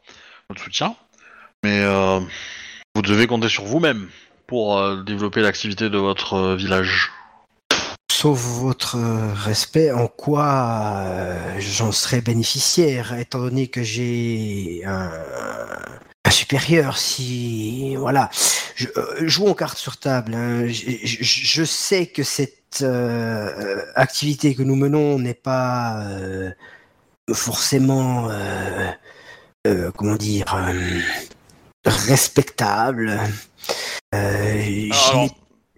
notre 0.50 0.64
soutien, 0.64 0.96
mais 1.64 1.80
euh, 1.82 2.20
vous 2.96 3.02
devez 3.02 3.28
compter 3.28 3.50
sur 3.50 3.64
vous-même 3.64 4.10
pour 4.46 4.78
euh, 4.78 5.04
développer 5.04 5.42
l'activité 5.42 5.90
de 5.90 5.98
votre 5.98 6.56
village. 6.56 7.12
Sauf 8.12 8.40
votre 8.40 8.98
respect, 9.46 9.92
en 9.92 10.08
quoi 10.08 11.36
j'en 11.58 11.92
serais 11.92 12.22
bénéficiaire, 12.22 13.14
étant 13.14 13.40
donné 13.40 13.68
que 13.68 13.82
j'ai 13.82 14.84
un 14.86 15.10
supérieur, 16.30 16.98
si... 16.98 17.96
Voilà. 17.96 18.30
Je, 18.76 18.88
euh, 18.98 19.28
jouons 19.28 19.54
cartes 19.54 19.78
sur 19.78 19.98
table. 19.98 20.36
hein. 20.36 20.68
Je, 20.68 20.92
je- 21.04 21.24
je 21.24 21.64
sais 21.64 22.08
que 22.08 22.24
cette 22.24 22.82
euh, 22.82 23.84
activité 23.96 24.54
que 24.56 24.62
nous 24.64 24.76
menons 24.76 25.18
n'est 25.20 25.34
pas 25.34 26.02
euh, 26.04 26.52
forcément... 27.34 28.30
comment 29.98 30.16
dire... 30.16 30.46
respectable. 31.86 33.20
Je 34.14 35.10
Alors, 35.12 35.30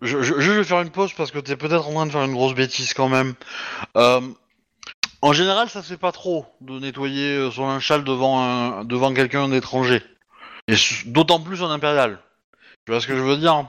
je, 0.01 0.17
vais 0.51 0.63
faire 0.63 0.81
une 0.81 0.89
pause 0.89 1.13
parce 1.13 1.31
que 1.31 1.39
t'es 1.39 1.55
peut-être 1.55 1.87
en 1.87 1.93
train 1.93 2.05
de 2.07 2.11
faire 2.11 2.23
une 2.23 2.33
grosse 2.33 2.55
bêtise 2.55 2.93
quand 2.93 3.09
même. 3.09 3.33
En 5.23 5.33
général, 5.33 5.69
ça 5.69 5.83
se 5.83 5.87
fait 5.89 5.97
pas 5.97 6.11
trop 6.11 6.47
de 6.61 6.79
nettoyer 6.79 7.49
son 7.53 7.67
linge 7.67 7.87
sale 7.87 8.03
devant 8.03 8.41
un, 8.43 8.83
devant 8.85 9.13
quelqu'un 9.13 9.49
d'étranger. 9.49 10.01
Et 10.71 10.75
d'autant 11.05 11.39
plus 11.39 11.61
en 11.63 11.69
impérial. 11.69 12.19
Tu 12.85 12.91
vois 12.91 13.01
ce 13.01 13.07
que 13.07 13.15
je 13.15 13.21
veux 13.21 13.37
dire? 13.37 13.67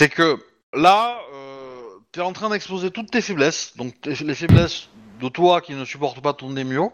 C'est 0.00 0.08
que 0.08 0.38
là, 0.74 1.20
euh, 1.34 1.82
t'es 2.10 2.22
en 2.22 2.32
train 2.32 2.48
d'exposer 2.48 2.90
toutes 2.90 3.10
tes 3.10 3.20
faiblesses. 3.20 3.76
Donc 3.76 3.94
les 4.04 4.34
faiblesses 4.34 4.88
de 5.20 5.28
toi 5.28 5.60
qui 5.60 5.74
ne 5.74 5.84
supporte 5.84 6.20
pas 6.20 6.32
ton 6.32 6.50
démio. 6.50 6.92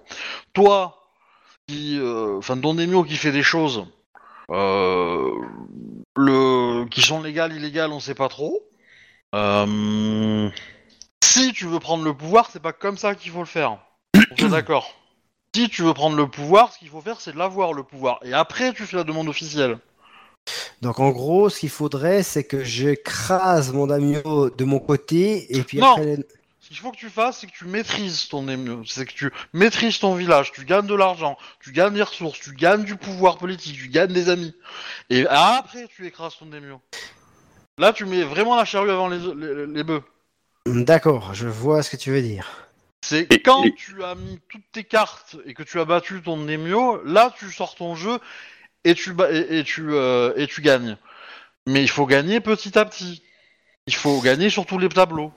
Toi 0.52 0.98
qui, 1.68 1.98
euh, 2.00 2.38
enfin 2.38 2.58
ton 2.58 2.74
démio 2.74 3.04
qui 3.04 3.16
fait 3.16 3.32
des 3.32 3.42
choses. 3.44 3.86
Euh, 4.50 5.30
le 6.16 6.86
qui 6.86 7.02
sont 7.02 7.22
légales, 7.22 7.52
illégales, 7.54 7.92
on 7.92 8.00
sait 8.00 8.14
pas 8.14 8.28
trop. 8.28 8.60
Euh, 9.34 10.50
si 11.22 11.52
tu 11.52 11.66
veux 11.66 11.78
prendre 11.78 12.02
le 12.02 12.14
pouvoir, 12.14 12.48
c'est 12.50 12.62
pas 12.62 12.72
comme 12.72 12.96
ça 12.96 13.14
qu'il 13.14 13.30
faut 13.30 13.40
le 13.40 13.44
faire. 13.44 13.78
On 14.14 14.46
est 14.46 14.48
d'accord. 14.48 14.97
Si 15.58 15.68
tu 15.68 15.82
veux 15.82 15.92
prendre 15.92 16.14
le 16.16 16.28
pouvoir, 16.28 16.72
ce 16.72 16.78
qu'il 16.78 16.88
faut 16.88 17.00
faire, 17.00 17.20
c'est 17.20 17.32
de 17.32 17.36
l'avoir 17.36 17.72
le 17.72 17.82
pouvoir. 17.82 18.20
Et 18.22 18.32
après, 18.32 18.72
tu 18.72 18.86
fais 18.86 18.96
la 18.96 19.02
demande 19.02 19.28
officielle. 19.28 19.76
Donc 20.82 21.00
en 21.00 21.10
gros, 21.10 21.48
ce 21.48 21.58
qu'il 21.58 21.68
faudrait, 21.68 22.22
c'est 22.22 22.44
que 22.44 22.62
j'écrase 22.62 23.72
mon 23.72 23.88
daimyo 23.88 24.50
de 24.50 24.64
mon 24.64 24.78
côté 24.78 25.56
et 25.56 25.64
puis 25.64 25.78
Non. 25.78 25.94
après. 25.94 26.18
Ce 26.60 26.68
qu'il 26.68 26.76
faut 26.76 26.92
que 26.92 26.96
tu 26.96 27.10
fasses, 27.10 27.38
c'est 27.40 27.48
que 27.48 27.56
tu 27.58 27.64
maîtrises 27.64 28.28
ton 28.28 28.46
c'est 28.86 29.04
que 29.04 29.12
tu 29.12 29.32
maîtrises 29.52 29.98
ton 29.98 30.14
village, 30.14 30.52
tu 30.52 30.64
gagnes 30.64 30.86
de 30.86 30.94
l'argent, 30.94 31.36
tu 31.58 31.72
gagnes 31.72 31.94
des 31.94 32.02
ressources, 32.02 32.38
tu 32.38 32.54
gagnes 32.54 32.84
du 32.84 32.94
pouvoir 32.94 33.36
politique, 33.36 33.76
tu 33.76 33.88
gagnes 33.88 34.12
des 34.12 34.28
amis. 34.28 34.54
Et 35.10 35.26
après, 35.26 35.88
tu 35.88 36.06
écrases 36.06 36.36
ton 36.38 36.46
démio. 36.46 36.80
Là, 37.78 37.92
tu 37.92 38.04
mets 38.04 38.22
vraiment 38.22 38.54
la 38.54 38.64
charrue 38.64 38.92
avant 38.92 39.08
les, 39.08 39.18
les, 39.18 39.66
les 39.66 39.82
bœufs. 39.82 40.04
D'accord, 40.66 41.34
je 41.34 41.48
vois 41.48 41.82
ce 41.82 41.90
que 41.90 41.96
tu 41.96 42.12
veux 42.12 42.22
dire. 42.22 42.67
C'est 43.08 43.32
Et- 43.32 43.40
quand 43.40 43.64
et- 43.64 43.74
tu 43.74 44.02
as 44.04 44.14
mis 44.14 44.38
toutes 44.50 44.70
tes 44.70 44.84
cartes 44.84 45.36
et 45.46 45.54
que 45.54 45.62
tu 45.62 45.80
as 45.80 45.84
battu 45.86 46.20
ton 46.22 46.36
Nemio, 46.36 47.02
là 47.04 47.32
tu 47.38 47.50
sors 47.50 47.74
ton 47.74 47.94
jeu 47.94 48.18
et 48.84 48.94
tu, 48.94 49.12
ba- 49.14 49.32
et, 49.32 49.60
et 49.60 49.64
tu, 49.64 49.86
euh, 49.92 50.32
et 50.36 50.46
tu 50.46 50.60
gagnes. 50.60 50.96
Mais 51.66 51.82
il 51.82 51.88
faut 51.88 52.04
gagner 52.06 52.40
petit 52.40 52.78
à 52.78 52.84
petit. 52.84 53.22
Il 53.86 53.94
faut 53.94 54.20
gagner 54.20 54.50
sur 54.50 54.66
tous 54.66 54.78
les 54.78 54.88
tableaux. 54.90 55.32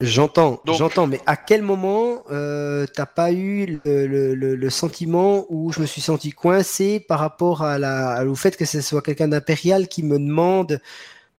J'entends, 0.00 0.60
Donc- 0.64 0.76
j'entends, 0.76 1.06
mais 1.06 1.20
à 1.26 1.36
quel 1.36 1.62
moment 1.62 2.24
euh, 2.30 2.84
t'as 2.92 3.06
pas 3.06 3.30
eu 3.32 3.80
le, 3.84 4.06
le- 4.06 4.34
le- 4.34 4.56
le 4.56 4.70
sentiment 4.70 5.44
où 5.50 5.72
je 5.72 5.80
me 5.80 5.86
suis 5.86 6.00
senti 6.00 6.30
coincé 6.32 7.00
par 7.00 7.20
rapport 7.20 7.62
à 7.62 7.78
la, 7.78 8.24
au 8.26 8.34
fait 8.34 8.56
que 8.56 8.64
ce 8.64 8.80
soit 8.80 9.02
quelqu'un 9.02 9.28
d'impérial 9.28 9.86
qui 9.88 10.02
me 10.02 10.18
demande 10.18 10.80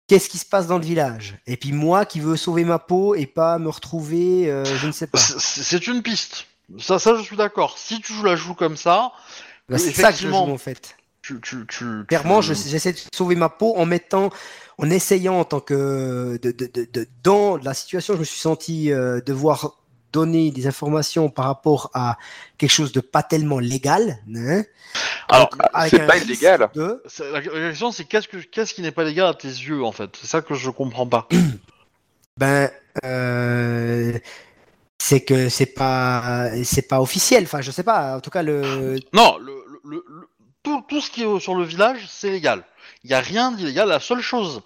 qu'est-ce 0.07 0.29
qui 0.29 0.37
se 0.37 0.45
passe 0.45 0.67
dans 0.67 0.77
le 0.77 0.85
village? 0.85 1.37
Et 1.47 1.57
puis 1.57 1.71
moi 1.71 2.05
qui 2.05 2.19
veux 2.19 2.37
sauver 2.37 2.63
ma 2.63 2.79
peau 2.79 3.15
et 3.15 3.25
pas 3.25 3.57
me 3.59 3.69
retrouver, 3.69 4.49
euh, 4.51 4.63
je 4.65 4.87
ne 4.87 4.91
sais 4.91 5.07
pas. 5.07 5.17
C'est 5.19 5.87
une 5.87 6.01
piste. 6.01 6.45
Ça, 6.79 6.97
ça, 6.99 7.15
je 7.15 7.21
suis 7.21 7.37
d'accord. 7.37 7.77
Si 7.77 8.01
tu 8.01 8.13
la 8.23 8.35
joues 8.35 8.55
comme 8.55 8.75
ça, 8.77 9.11
Bah, 9.69 9.77
c'est 9.77 9.91
ça 9.93 10.11
que 10.11 10.17
je 10.19 10.27
joue 10.29 10.35
en 10.35 10.57
fait. 10.57 10.95
tu, 11.21 11.39
tu, 11.41 11.65
tu- 11.67 12.05
Clairement, 12.07 12.41
je- 12.41 12.53
j'essaie 12.53 12.93
de 12.93 12.99
sauver 13.13 13.35
ma 13.35 13.49
peau 13.49 13.75
en 13.77 13.85
mettant, 13.85 14.29
en 14.77 14.89
essayant 14.89 15.39
en 15.39 15.45
tant 15.45 15.59
que 15.59 16.39
de, 16.41 16.51
de- 16.51 16.69
de- 16.73 16.87
de- 16.91 17.07
dans 17.23 17.57
la 17.57 17.73
situation, 17.73 18.13
je 18.15 18.19
me 18.19 18.23
suis 18.23 18.39
senti 18.39 18.91
euh, 18.91 19.21
devoir 19.25 19.77
donner 20.15 20.49
des 20.51 20.65
informations 20.65 21.29
par 21.29 21.45
rapport 21.45 21.91
à 21.93 22.17
quelque 22.57 22.71
chose 22.71 22.91
de 22.93 23.01
pas 23.01 23.21
tellement 23.21 23.59
légal. 23.59 24.19
Hein, 24.33 24.63
Alors, 25.27 25.49
c'est 25.89 26.07
pas 26.07 26.17
illégal. 26.17 26.69
de- 26.73 27.03
la, 27.33 27.41
question, 27.41 27.91
c'est 27.91 28.05
qu'est-ce 28.05 28.29
que 28.29 28.37
qu'est-ce 28.37 28.73
qui 28.73 28.81
n'est 28.81 28.91
pas 28.99 29.03
légal 29.03 29.27
à 29.27 29.33
tes 29.33 29.49
yeux 29.49 29.83
en 29.83 29.91
fait? 29.91 30.09
C'est 30.19 30.27
ça 30.27 30.41
que 30.41 30.53
je 30.55 30.69
comprends 30.69 31.07
pas. 31.07 31.27
Ben, 32.37 32.69
euh, 33.05 34.19
c'est 34.99 35.21
que 35.23 35.47
c'est 35.47 35.73
pas, 35.73 36.49
c'est 36.65 36.81
pas 36.85 36.99
officiel. 36.99 37.43
Enfin, 37.45 37.61
je 37.61 37.71
sais 37.71 37.83
pas. 37.83 38.17
En 38.17 38.19
tout 38.19 38.29
cas, 38.29 38.43
le. 38.43 38.97
Non, 39.13 39.37
le, 39.37 39.53
le- 39.71 39.79
le- 39.91 40.05
le- 40.09 40.27
tout, 40.61 40.83
tout 40.89 40.99
ce 40.99 41.09
qui 41.09 41.23
est 41.23 41.39
sur 41.39 41.55
le 41.55 41.63
village, 41.63 41.99
c'est 42.09 42.31
légal. 42.31 42.65
Il 43.05 43.07
n'y 43.07 43.13
a 43.13 43.21
rien 43.21 43.53
d'illégal. 43.53 43.87
La 43.87 44.01
seule 44.01 44.19
chose 44.19 44.63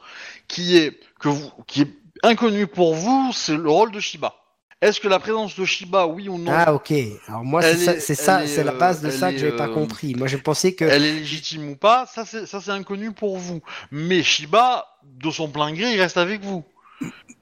qui 0.48 0.78
est, 0.78 1.00
que 1.20 1.30
vous, 1.30 1.52
qui 1.68 1.82
est 1.84 1.92
inconnue 2.24 2.66
pour 2.66 2.96
vous, 2.96 3.32
c'est 3.34 3.56
le 3.56 3.70
rôle 3.70 3.92
de 3.92 4.00
Shiba. 4.00 4.34
Est-ce 4.82 5.02
que 5.02 5.10
la 5.10 5.20
présence 5.20 5.60
de 5.60 5.66
Shiba, 5.66 6.08
oui 6.08 6.30
ou 6.30 6.38
non, 6.38 6.52
Ah, 6.54 6.74
ok. 6.74 6.94
Alors 7.28 7.44
moi, 7.44 7.62
c'est 7.62 7.76
ça, 8.16 8.44
est- 8.44 8.48
c'est 8.48 8.64
la 8.64 8.72
euh, 8.72 8.78
base 8.78 9.02
de 9.02 9.08
elle 9.08 9.14
ça 9.14 9.30
que 9.32 9.36
est, 9.36 9.40
j'avais 9.40 9.56
pas 9.58 9.68
euh, 9.68 9.74
compris. 9.74 10.16
Moi, 10.16 10.28
je 10.28 10.38
pensais 10.38 10.74
que. 10.74 10.86
elle 10.86 11.04
est 11.04 11.12
légitime 11.12 11.70
ou 11.70 11.76
pas 11.76 12.06
Ça, 12.06 12.24
c'est 12.26 12.46
ça, 12.46 12.62
c'est 12.62 12.72
inconnu 12.72 13.12
pour 13.12 13.38
vous. 13.38 13.62
Mais 13.92 14.24
Shiba, 14.24 14.86
de 15.04 15.30
son 15.32 15.50
plein 15.50 15.74
gré, 15.74 15.94
il 15.94 16.00
reste 16.00 16.16
avec 16.18 16.42
vous. 16.44 16.64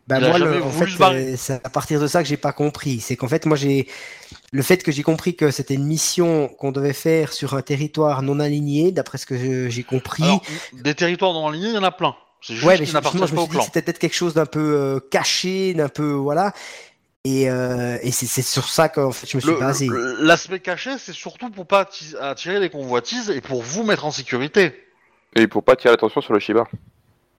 Bah 0.07 0.19
moi, 0.19 0.39
le- 0.39 0.63
en 0.63 0.71
fait, 0.71 0.85
euh, 1.03 1.35
c'est 1.38 1.61
à 1.65 1.69
partir 1.69 1.99
de 1.99 2.07
ça 2.07 2.23
que 2.23 2.29
j'ai 2.29 2.38
pas 2.38 2.53
compris. 2.53 3.01
C'est 3.01 3.17
qu'en 3.17 3.27
fait, 3.27 3.45
moi, 3.45 3.57
j'ai 3.57 3.88
le 4.51 4.61
fait 4.63 4.81
que 4.81 4.91
j'ai 4.91 5.03
compris 5.03 5.35
que 5.35 5.51
c'était 5.51 5.73
une 5.75 5.85
mission 5.85 6.47
qu'on 6.47 6.71
devait 6.71 6.93
faire 6.93 7.33
sur 7.33 7.53
un 7.55 7.61
territoire 7.61 8.23
non 8.23 8.39
aligné, 8.39 8.91
d'après 8.91 9.17
ce 9.19 9.25
que 9.27 9.38
je- 9.38 9.69
j'ai 9.69 9.83
compris. 9.83 10.23
Alors, 10.23 10.41
des 10.73 10.95
territoires 10.95 11.33
dans 11.33 11.49
la 11.49 11.55
lignée, 11.57 11.69
il 11.69 11.75
y 11.75 11.77
en 11.77 11.83
a 11.83 11.91
plein. 11.91 12.15
C'est 12.41 12.53
juste 12.53 12.65
ouais, 12.65 12.77
mais 12.79 12.85
n'appartiennent 12.85 13.27
je 13.27 13.33
me 13.33 13.39
suis 13.39 13.49
dit 13.49 13.57
que 13.57 13.63
c'était 13.63 13.81
peut-être 13.81 13.99
quelque 13.99 14.15
chose 14.15 14.33
d'un 14.35 14.45
peu 14.45 14.59
euh, 14.75 14.99
caché, 15.11 15.73
d'un 15.73 15.89
peu 15.89 16.11
voilà. 16.11 16.53
Et, 17.30 17.49
euh, 17.49 17.97
et 18.03 18.11
c'est 18.11 18.41
sur 18.41 18.69
ça 18.69 18.88
fait, 19.11 19.28
je 19.30 19.36
me 19.36 19.41
suis 19.41 19.51
Le- 19.51 19.59
basé. 19.59 19.89
L'aspect 20.19 20.61
caché, 20.61 20.97
c'est 20.97 21.11
surtout 21.11 21.49
pour 21.49 21.67
pas 21.67 21.84
atti- 21.84 22.15
attirer 22.21 22.61
les 22.61 22.69
convoitises 22.69 23.30
et 23.30 23.41
pour 23.41 23.61
vous 23.61 23.84
mettre 23.84 24.05
en 24.05 24.11
sécurité 24.11 24.71
Et 25.36 25.45
pour 25.47 25.61
pas 25.65 25.75
tirer 25.75 25.91
l'attention 25.93 26.21
sur 26.21 26.32
le 26.32 26.39
Shiba. 26.39 26.63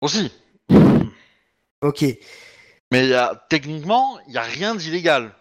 aussi. 0.02 0.30
Ok. 1.80 2.04
Mais 2.92 3.04
il 3.04 3.08
y 3.08 3.14
a, 3.14 3.46
techniquement, 3.48 4.18
il 4.26 4.32
n'y 4.32 4.36
a 4.38 4.42
rien 4.42 4.74
d'illégal. 4.74 5.34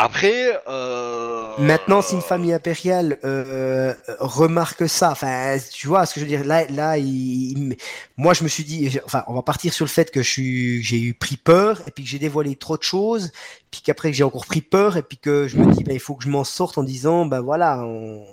Après, 0.00 0.56
euh... 0.68 1.56
Maintenant, 1.58 2.02
si 2.02 2.14
une 2.14 2.20
famille 2.22 2.52
impériale 2.52 3.18
euh, 3.24 3.92
remarque 4.20 4.88
ça, 4.88 5.10
enfin, 5.10 5.56
tu 5.72 5.88
vois 5.88 6.06
ce 6.06 6.14
que 6.14 6.20
je 6.20 6.24
veux 6.24 6.30
dire. 6.30 6.44
Là, 6.44 6.66
là, 6.70 6.98
il- 6.98 7.58
il- 7.72 7.76
moi, 8.16 8.32
je 8.32 8.44
me 8.44 8.48
suis 8.48 8.62
dit, 8.62 8.96
enfin, 9.04 9.24
on 9.26 9.34
va 9.34 9.42
partir 9.42 9.72
sur 9.72 9.84
le 9.84 9.90
fait 9.90 10.12
que 10.12 10.22
je 10.22 10.30
suis, 10.30 10.82
j'ai 10.84 11.00
eu 11.00 11.14
pris 11.14 11.36
peur 11.36 11.80
et 11.88 11.90
puis 11.90 12.04
que 12.04 12.10
j'ai 12.10 12.20
dévoilé 12.20 12.54
trop 12.54 12.76
de 12.76 12.84
choses, 12.84 13.32
puis 13.72 13.80
qu'après 13.84 14.12
que 14.12 14.16
j'ai 14.16 14.22
encore 14.22 14.46
pris 14.46 14.60
peur 14.60 14.96
et 14.96 15.02
puis 15.02 15.18
que 15.18 15.48
je 15.48 15.56
me 15.56 15.66
dis, 15.72 15.82
ben, 15.82 15.94
il 15.94 16.00
faut 16.00 16.14
que 16.14 16.22
je 16.22 16.28
m'en 16.28 16.44
sorte 16.44 16.78
en 16.78 16.84
disant, 16.84 17.26
ben 17.26 17.40
voilà, 17.40 17.80
on... 17.80 18.24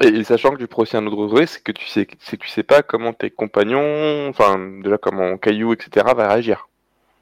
Et, 0.00 0.06
et 0.08 0.22
sachant 0.22 0.50
que 0.50 0.58
tu 0.58 0.68
prends 0.68 0.82
aussi 0.82 0.96
un 0.96 1.04
autre 1.08 1.34
risque, 1.34 1.54
c'est 1.54 1.62
que 1.64 1.72
tu 1.72 1.86
sais, 1.88 2.06
c'est 2.20 2.36
que 2.36 2.44
tu 2.44 2.50
sais 2.50 2.62
pas 2.62 2.82
comment 2.84 3.12
tes 3.12 3.30
compagnons, 3.30 4.28
enfin, 4.28 4.60
déjà 4.84 4.96
comment 4.96 5.36
Caillou, 5.38 5.72
etc., 5.72 6.06
va 6.16 6.28
réagir. 6.28 6.68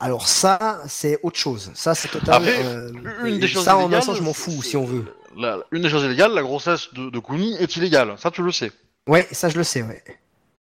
Alors 0.00 0.26
ça, 0.28 0.80
c'est 0.88 1.18
autre 1.22 1.38
chose. 1.38 1.70
Ça, 1.74 1.94
c'est 1.94 2.08
total. 2.08 2.34
Après, 2.34 2.64
euh, 2.64 2.90
une 3.24 3.38
des 3.38 3.48
choses 3.48 3.64
ça, 3.64 3.76
en 3.76 3.92
un 3.92 4.00
sens, 4.00 4.16
je 4.16 4.22
m'en 4.22 4.32
fous 4.34 4.62
si 4.62 4.76
on 4.76 4.84
veut. 4.84 5.04
la- 5.36 5.58
une 5.70 5.82
des 5.82 5.88
choses 5.88 6.04
illégales, 6.04 6.32
la 6.32 6.42
grossesse 6.42 6.92
de, 6.94 7.10
de 7.10 7.18
Kuni 7.18 7.56
est 7.56 7.76
illégale. 7.76 8.14
Ça, 8.18 8.30
tu 8.30 8.42
le 8.42 8.52
sais. 8.52 8.70
Ouais, 9.06 9.26
ça, 9.32 9.48
je 9.48 9.56
le 9.56 9.64
sais. 9.64 9.82
Ouais. 9.82 10.02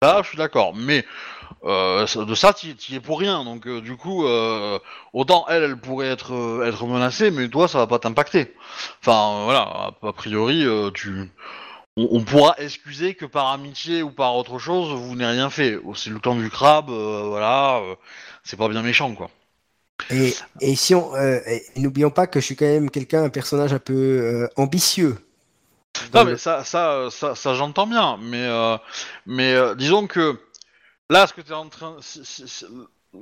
Là, 0.03 0.21
je 0.23 0.29
suis 0.29 0.39
d'accord. 0.39 0.75
Mais 0.75 1.05
euh, 1.65 2.07
de 2.17 2.35
ça, 2.35 2.53
tu 2.53 2.69
y 2.89 2.95
es 2.97 3.01
pour 3.01 3.19
rien. 3.19 3.45
Donc, 3.45 3.67
euh, 3.67 3.81
du 3.81 3.97
coup, 3.97 4.27
euh, 4.27 4.79
autant 5.13 5.45
elle, 5.49 5.63
elle 5.65 5.77
pourrait 5.77 6.09
être, 6.09 6.63
être 6.67 6.87
menacée, 6.87 7.31
mais 7.31 7.49
toi, 7.49 7.67
ça 7.69 7.79
va 7.79 7.87
pas 7.87 7.99
t'impacter. 7.99 8.55
Enfin, 9.01 9.45
voilà. 9.45 9.61
A, 9.61 9.91
a 10.09 10.13
priori, 10.13 10.65
tu... 10.95 11.31
on, 11.99 12.09
on 12.19 12.23
pourra 12.25 12.55
excuser 12.59 13.15
que 13.15 13.27
par 13.27 13.49
amitié 13.49 14.03
ou 14.03 14.11
par 14.11 14.37
autre 14.37 14.59
chose, 14.59 14.89
vous 15.01 15.15
n'ayez 15.17 15.31
rien 15.33 15.51
fait. 15.51 15.79
Oh, 15.85 15.95
C'est 15.95 16.11
le 16.11 16.19
clan 16.21 16.37
du 16.37 16.51
crabe, 16.51 16.91
euh, 16.91 17.25
voilà. 17.29 17.79
euh, 17.79 17.95
c'est 18.45 18.57
pas 18.59 18.69
bien 18.69 18.83
méchant, 18.83 19.15
quoi. 19.15 19.31
Et, 20.11 20.35
et 20.61 20.77
si 20.77 20.95
on, 20.95 21.15
euh, 21.17 21.41
n'oublions 21.77 22.11
pas 22.11 22.27
que 22.27 22.41
je 22.41 22.45
suis 22.47 22.57
quand 22.57 22.65
même 22.67 22.91
quelqu'un, 22.91 23.25
un 23.25 23.29
personnage 23.31 23.73
un 23.73 23.79
peu 23.79 24.49
ambitieux. 24.57 25.19
Non, 26.15 26.25
le- 26.25 26.33
mais 26.33 26.37
ça, 26.39 26.65
ça, 26.65 27.09
ça, 27.11 27.35
ça 27.35 27.55
j'entends 27.55 27.87
bien, 27.87 28.19
mais, 28.23 28.49
mais 29.27 29.55
disons 29.77 30.07
que 30.07 30.39
là, 31.11 31.27
ce 31.27 31.35
que 31.35 31.41
tu 31.43 31.51
es 31.53 31.55
en 31.55 31.69
train, 31.69 31.97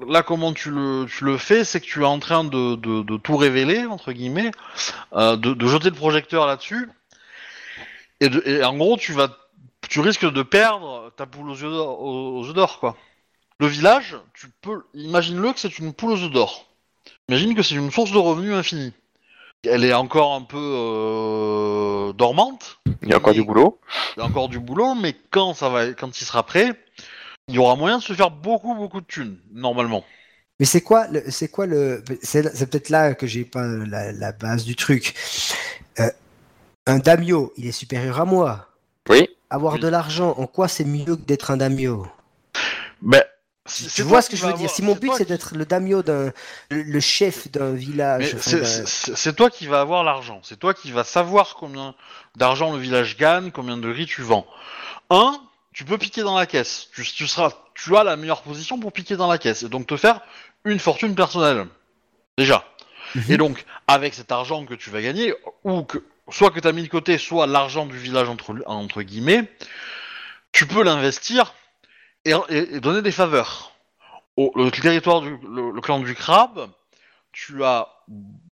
là, 0.08 0.22
comment 0.22 0.52
tu 0.52 0.70
le, 0.70 1.06
tu 1.06 1.24
le 1.24 1.38
fais, 1.38 1.64
c'est 1.64 1.80
que 1.80 1.86
tu 1.86 2.02
es 2.02 2.04
en 2.04 2.18
train 2.18 2.44
de, 2.44 2.76
de, 2.76 3.02
de 3.02 3.16
tout 3.16 3.36
révéler 3.36 3.86
entre 3.86 4.12
guillemets, 4.12 4.50
euh, 5.14 5.36
de, 5.36 5.54
de 5.54 5.66
jeter 5.68 5.90
le 5.90 5.96
projecteur 5.96 6.46
là-dessus, 6.46 6.88
et, 8.20 8.28
de, 8.28 8.42
et 8.46 8.64
en 8.64 8.76
gros, 8.76 8.96
tu 8.96 9.12
vas, 9.12 9.28
tu 9.88 10.00
risques 10.00 10.30
de 10.30 10.42
perdre 10.42 11.12
ta 11.16 11.26
poule 11.26 11.50
aux 11.50 11.54
yeux 11.56 11.70
d'or, 11.70 12.00
aux, 12.00 12.40
aux 12.40 12.48
œufs 12.48 12.54
d'or, 12.54 12.80
quoi. 12.80 12.96
Le 13.58 13.66
village, 13.66 14.16
tu 14.34 14.48
peux, 14.60 14.82
imagine-le 14.94 15.52
que 15.52 15.60
c'est 15.60 15.78
une 15.78 15.92
poule 15.92 16.12
aux 16.12 16.22
œufs 16.22 16.30
d'or. 16.30 16.66
Imagine 17.28 17.54
que 17.54 17.62
c'est 17.62 17.74
une 17.74 17.90
source 17.90 18.12
de 18.12 18.18
revenus 18.18 18.52
infinie. 18.52 18.92
Elle 19.64 19.84
est 19.84 19.94
encore 19.94 20.34
un 20.34 20.42
peu 20.42 20.58
euh, 20.58 22.12
dormante. 22.12 22.78
Il 23.02 23.08
y 23.08 23.14
a 23.14 23.16
encore 23.16 23.32
du 23.32 23.42
boulot. 23.42 23.80
il 24.16 24.20
y 24.20 24.22
a 24.22 24.26
encore 24.26 24.48
du 24.48 24.60
boulot, 24.60 24.94
mais 24.94 25.16
quand 25.30 25.54
ça 25.54 25.68
va, 25.68 25.92
quand 25.92 26.20
il 26.20 26.24
sera 26.24 26.44
prêt, 26.44 26.74
il 27.48 27.54
y 27.54 27.58
aura 27.58 27.76
moyen 27.76 27.98
de 27.98 28.02
se 28.02 28.12
faire 28.12 28.30
beaucoup, 28.30 28.74
beaucoup 28.74 29.00
de 29.00 29.06
thunes, 29.06 29.38
normalement. 29.52 30.04
Mais 30.60 30.66
c'est 30.66 30.82
quoi 30.82 31.06
le, 31.08 31.22
c'est 31.30 31.48
quoi 31.48 31.66
le, 31.66 32.02
c'est, 32.22 32.54
c'est 32.54 32.70
peut-être 32.70 32.88
là 32.90 33.14
que 33.14 33.26
j'ai 33.26 33.44
pas 33.44 33.66
la, 33.66 34.12
la 34.12 34.32
base 34.32 34.64
du 34.64 34.76
truc. 34.76 35.14
Euh, 36.00 36.10
un 36.86 36.98
daimyo, 36.98 37.52
il 37.56 37.66
est 37.66 37.72
supérieur 37.72 38.20
à 38.20 38.24
moi. 38.24 38.68
Oui. 39.08 39.28
Avoir 39.50 39.74
Oui. 39.74 39.80
de 39.80 39.88
l'argent, 39.88 40.34
en 40.38 40.46
quoi 40.46 40.68
c'est 40.68 40.84
mieux 40.84 41.16
que 41.16 41.22
d'être 41.22 41.50
un 41.50 41.56
daimyo 41.56 42.06
Mais 43.02 43.24
Tu 43.94 44.02
vois 44.02 44.22
ce 44.22 44.30
que 44.30 44.36
je 44.36 44.46
veux 44.46 44.52
dire? 44.54 44.70
Si 44.70 44.82
mon 44.82 44.94
but 44.94 45.10
c'est 45.16 45.28
d'être 45.28 45.54
le 45.56 45.64
daimyo 45.64 46.02
d'un, 46.02 46.32
le, 46.70 46.82
le 46.82 47.00
chef 47.00 47.50
d'un 47.50 47.72
village, 47.72 48.36
c'est- 48.38 49.32
toi 49.34 49.50
qui 49.50 49.66
vas 49.66 49.80
avoir 49.80 50.04
l'argent. 50.04 50.40
C'est 50.44 50.58
toi 50.58 50.72
qui 50.74 50.92
vas 50.92 51.04
savoir 51.04 51.56
combien 51.58 51.94
d'argent 52.36 52.72
le 52.72 52.78
village 52.78 53.16
gagne, 53.16 53.50
combien 53.50 53.76
de 53.76 53.88
riz 53.90 54.06
tu 54.06 54.22
vends. 54.22 54.46
Un, 55.10 55.40
tu 55.72 55.84
peux 55.84 55.98
piquer 55.98 56.22
dans 56.22 56.36
la 56.36 56.46
caisse. 56.46 56.88
Tu, 56.94 57.02
tu 57.04 57.26
seras, 57.26 57.50
tu 57.74 57.96
as 57.96 58.04
la 58.04 58.16
meilleure 58.16 58.42
position 58.42 58.78
pour 58.78 58.92
piquer 58.92 59.16
dans 59.16 59.28
la 59.28 59.38
caisse 59.38 59.62
et 59.64 59.68
donc 59.68 59.86
te 59.86 59.96
faire 59.96 60.20
une 60.64 60.78
fortune 60.78 61.14
personnelle. 61.14 61.66
Déjà. 62.38 62.64
Mhm. 63.14 63.22
Et 63.28 63.36
donc, 63.36 63.64
avec 63.86 64.14
cet 64.14 64.30
argent 64.32 64.64
que 64.64 64.74
tu 64.74 64.90
vas 64.90 65.02
gagner, 65.02 65.34
ou 65.64 65.82
que 65.82 65.98
soit 66.30 66.50
que 66.50 66.60
tu 66.60 66.68
as 66.68 66.72
mis 66.72 66.82
de 66.82 66.88
côté, 66.88 67.18
soit 67.18 67.46
l'argent 67.46 67.86
du 67.86 67.98
village 67.98 68.28
entre, 68.28 69.02
guillemets, 69.02 69.50
tu 70.52 70.66
peux 70.66 70.82
l'investir 70.82 71.54
et, 72.24 72.32
donner 72.80 73.02
des 73.02 73.12
faveurs. 73.12 73.72
Le 74.36 74.70
territoire 74.70 75.22
du 75.22 75.38
clan 75.82 76.00
du 76.00 76.14
crabe, 76.14 76.70
tu 77.32 77.64
as 77.64 77.88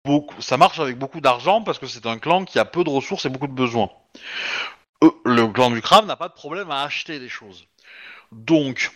beaucoup, 0.03 0.39
ça 0.41 0.57
marche 0.57 0.79
avec 0.79 0.97
beaucoup 0.97 1.21
d'argent 1.21 1.61
parce 1.61 1.79
que 1.79 1.87
c'est 1.87 2.05
un 2.05 2.17
clan 2.17 2.45
qui 2.45 2.59
a 2.59 2.65
peu 2.65 2.83
de 2.83 2.89
ressources 2.89 3.25
et 3.25 3.29
beaucoup 3.29 3.47
de 3.47 3.53
besoins. 3.53 3.89
Eux, 5.03 5.13
le 5.25 5.47
clan 5.47 5.71
du 5.71 5.81
crabe 5.81 6.05
n'a 6.05 6.15
pas 6.15 6.27
de 6.27 6.33
problème 6.33 6.69
à 6.69 6.83
acheter 6.83 7.19
des 7.19 7.29
choses. 7.29 7.65
Donc, 8.31 8.91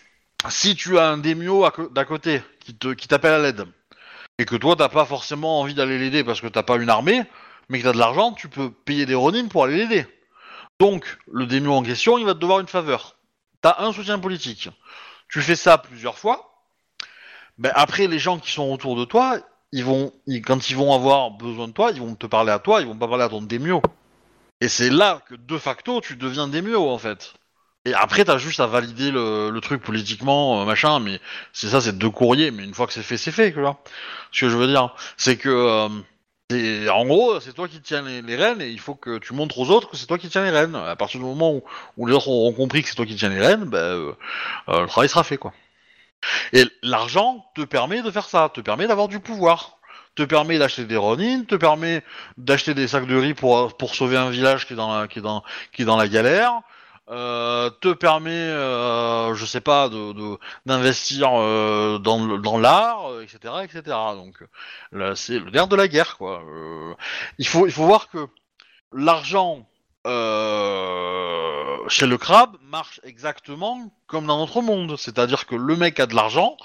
si 0.50 0.76
tu 0.76 1.00
as 1.00 1.08
un 1.08 1.18
démio 1.18 1.68
d'à 1.92 2.06
côté 2.06 2.42
qui 2.60 3.08
t'appelle 3.08 3.34
à 3.34 3.40
l'aide 3.40 3.66
et 4.38 4.46
que 4.46 4.56
toi 4.56 4.76
t'as 4.76 4.90
pas 4.90 5.06
forcément 5.06 5.62
envie 5.62 5.74
d'aller 5.74 5.98
l'aider 5.98 6.24
parce 6.24 6.42
que 6.42 6.48
t'as 6.48 6.64
pas 6.64 6.76
une 6.76 6.90
armée, 6.90 7.24
mais 7.70 7.80
que 7.80 7.84
t'as 7.84 7.94
de 7.94 7.98
l'argent, 7.98 8.34
tu 8.34 8.48
peux 8.50 8.72
payer 8.72 9.06
des 9.06 9.16
Ronin 9.16 9.48
pour 9.48 9.64
aller 9.64 9.78
l'aider. 9.78 10.08
Donc, 10.80 11.18
le 11.32 11.46
démio 11.46 11.74
en 11.74 11.84
question, 11.84 12.18
il 12.18 12.26
va 12.26 12.34
te 12.34 12.40
devoir 12.40 12.60
une 12.60 12.68
faveur. 12.68 13.18
T'as 13.62 13.78
un 13.80 13.94
soutien 13.94 14.20
politique. 14.20 14.70
Tu 15.30 15.42
fais 15.42 15.56
ça 15.56 15.78
plusieurs 15.78 16.18
fois. 16.18 16.68
Ben 17.58 17.72
après, 17.76 18.08
les 18.08 18.20
gens 18.20 18.38
qui 18.38 18.52
sont 18.52 18.70
autour 18.72 18.98
de 18.98 19.06
toi, 19.06 19.40
ils 19.72 19.84
vont, 19.84 20.14
quand 20.46 20.70
ils 20.70 20.76
vont 20.76 20.94
avoir 20.94 21.32
besoin 21.32 21.68
de 21.68 21.74
toi, 21.74 21.92
ils 21.92 22.02
vont 22.02 22.16
te 22.16 22.28
parler 22.28 22.52
à 22.52 22.60
toi, 22.60 22.82
ils 22.82 22.88
vont 22.88 22.98
pas 22.98 23.08
parler 23.08 23.24
à 23.24 23.30
ton 23.30 23.42
démio. 23.42 23.82
Et 24.62 24.68
c'est 24.68 24.90
là 24.90 25.22
que 25.28 25.36
de 25.36 25.58
facto, 25.58 26.02
tu 26.02 26.16
deviens 26.16 26.48
démio 26.48 26.90
en 26.90 26.98
fait. 26.98 27.34
Et 27.86 27.94
après, 27.94 28.26
t'as 28.26 28.38
juste 28.38 28.60
à 28.60 28.68
valider 28.68 29.12
le, 29.12 29.60
truc 29.62 29.82
politiquement, 29.84 30.62
euh, 30.62 30.66
machin, 30.66 31.00
mais 31.00 31.20
c'est 31.54 31.68
ça, 31.68 31.82
c'est 31.82 31.98
deux 31.98 32.10
courriers, 32.10 32.50
mais 32.50 32.64
une 32.64 32.74
fois 32.74 32.88
que 32.88 32.94
c'est 32.94 33.04
fait, 33.04 33.18
c'est 33.18 33.32
fait. 33.32 33.54
Ce 34.32 34.40
que 34.42 34.50
je 34.50 34.58
veux 34.58 34.68
dire, 34.68 34.96
c'est 35.18 35.38
que, 35.38 35.50
euh, 35.50 35.90
en 36.52 37.06
gros, 37.06 37.40
c'est 37.40 37.54
toi 37.54 37.68
qui 37.68 37.82
tiens 37.82 38.04
les, 38.04 38.36
rênes, 38.36 38.62
et 38.62 38.70
il 38.70 38.80
faut 38.80 38.94
que 38.94 39.18
tu 39.18 39.34
montres 39.34 39.58
aux 39.58 39.70
autres 39.72 39.90
que 39.90 39.98
c'est 39.98 40.06
toi 40.06 40.20
qui 40.20 40.30
tiens 40.30 40.44
les 40.44 40.52
rênes. 40.52 40.76
À 40.76 40.96
partir 40.96 41.20
du 41.20 41.26
moment 41.26 41.62
où, 41.98 42.06
les 42.06 42.14
autres 42.14 42.28
auront 42.28 42.54
compris 42.54 42.84
que 42.84 42.90
c'est 42.90 42.96
toi 42.96 43.06
qui 43.06 43.16
tiens 43.16 43.30
les 43.30 43.40
rênes, 43.40 43.66
ben, 43.66 43.78
euh, 43.78 44.14
euh, 44.70 44.82
le 44.82 44.88
travail 44.88 45.10
sera 45.10 45.24
fait, 45.24 45.38
quoi. 45.38 45.54
Et 46.54 46.66
l'argent 46.84 47.46
te 47.56 47.62
permet 47.62 48.02
de 48.02 48.12
faire 48.12 48.30
ça, 48.30 48.50
te 48.54 48.62
permet 48.62 48.88
d'avoir 48.88 49.08
du 49.08 49.20
pouvoir, 49.20 49.80
te 50.16 50.24
permet 50.24 50.60
d'acheter 50.60 50.86
des 50.86 50.98
Ronin, 50.98 51.44
te 51.44 51.56
permet 51.56 52.04
d'acheter 52.38 52.74
des 52.74 52.88
sacs 52.88 53.08
de 53.08 53.16
riz 53.16 53.34
pour, 53.34 53.76
sauver 53.94 54.18
un 54.18 54.30
village 54.30 54.68
qui 54.68 54.74
est 54.74 55.86
dans 55.86 55.98
la 55.98 56.08
galère, 56.08 56.62
euh, 57.10 57.70
te 57.70 57.94
permet, 57.94 58.32
euh, 58.32 59.36
je 59.36 59.46
sais 59.46 59.62
pas, 59.62 59.90
d'investir 60.66 61.30
euh, 61.34 62.00
dans, 62.00 62.40
dans 62.40 62.58
l'art, 62.58 63.22
etc., 63.22 63.54
etc. 63.64 63.96
Donc 64.16 64.44
c'est 65.16 65.38
le 65.40 65.52
nerf 65.52 65.68
de 65.68 65.76
la 65.76 65.88
guerre, 65.88 66.18
quoi. 66.18 66.44
Il 67.38 67.48
faut, 67.48 67.68
il 67.68 67.72
faut 67.72 67.86
voir 67.86 68.10
que 68.10 68.28
l'argent 68.92 69.68
chez 71.88 72.08
le 72.08 72.18
crabe 72.18 72.58
marche 72.62 73.00
exactement 73.04 73.92
comme 74.08 74.26
dans 74.28 74.38
notre 74.38 74.62
monde, 74.62 74.98
c'est-à-dire 74.98 75.46
que 75.46 75.56
le 75.56 75.76
mec 75.76 76.00
a 76.00 76.08
de 76.08 76.16
l'argent, 76.16 76.58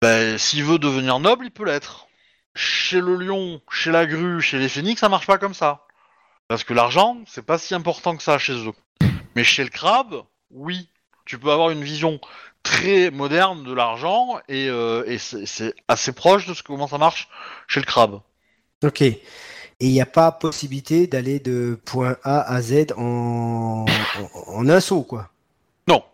ben, 0.00 0.38
s'il 0.38 0.64
veut 0.64 0.78
devenir 0.78 1.20
noble, 1.20 1.46
il 1.46 1.50
peut 1.50 1.64
l'être. 1.64 2.06
Chez 2.54 3.00
le 3.00 3.16
lion, 3.16 3.60
chez 3.70 3.90
la 3.90 4.06
grue, 4.06 4.40
chez 4.40 4.58
les 4.58 4.68
phénix, 4.68 5.00
ça 5.00 5.08
marche 5.08 5.26
pas 5.26 5.38
comme 5.38 5.54
ça. 5.54 5.86
Parce 6.48 6.64
que 6.64 6.74
l'argent, 6.74 7.18
c'est 7.26 7.44
pas 7.44 7.58
si 7.58 7.74
important 7.74 8.16
que 8.16 8.22
ça 8.22 8.38
chez 8.38 8.54
eux. 8.66 8.72
Mais 9.36 9.44
chez 9.44 9.64
le 9.64 9.70
crabe, 9.70 10.22
oui, 10.50 10.88
tu 11.24 11.38
peux 11.38 11.50
avoir 11.50 11.70
une 11.70 11.82
vision 11.82 12.20
très 12.62 13.10
moderne 13.10 13.64
de 13.64 13.72
l'argent 13.72 14.38
et, 14.48 14.68
euh, 14.68 15.04
et 15.06 15.18
c'est 15.18 15.74
assez 15.88 16.12
proche 16.12 16.46
de 16.46 16.54
ce 16.54 16.62
comment 16.62 16.86
ça 16.86 16.98
marche 16.98 17.28
chez 17.68 17.80
le 17.80 17.86
crabe. 17.86 18.20
Ok. 18.82 19.02
Et 19.02 19.18
il 19.80 19.90
n'y 19.92 20.00
a 20.00 20.06
pas 20.06 20.30
possibilité 20.32 21.06
d'aller 21.06 21.40
de 21.40 21.78
point 21.84 22.16
A 22.22 22.40
à 22.40 22.62
Z 22.62 22.92
en, 22.96 23.84
en, 23.84 24.40
en 24.46 24.68
un 24.68 24.80
saut, 24.80 25.02
quoi. 25.02 25.30
Non. 25.88 26.04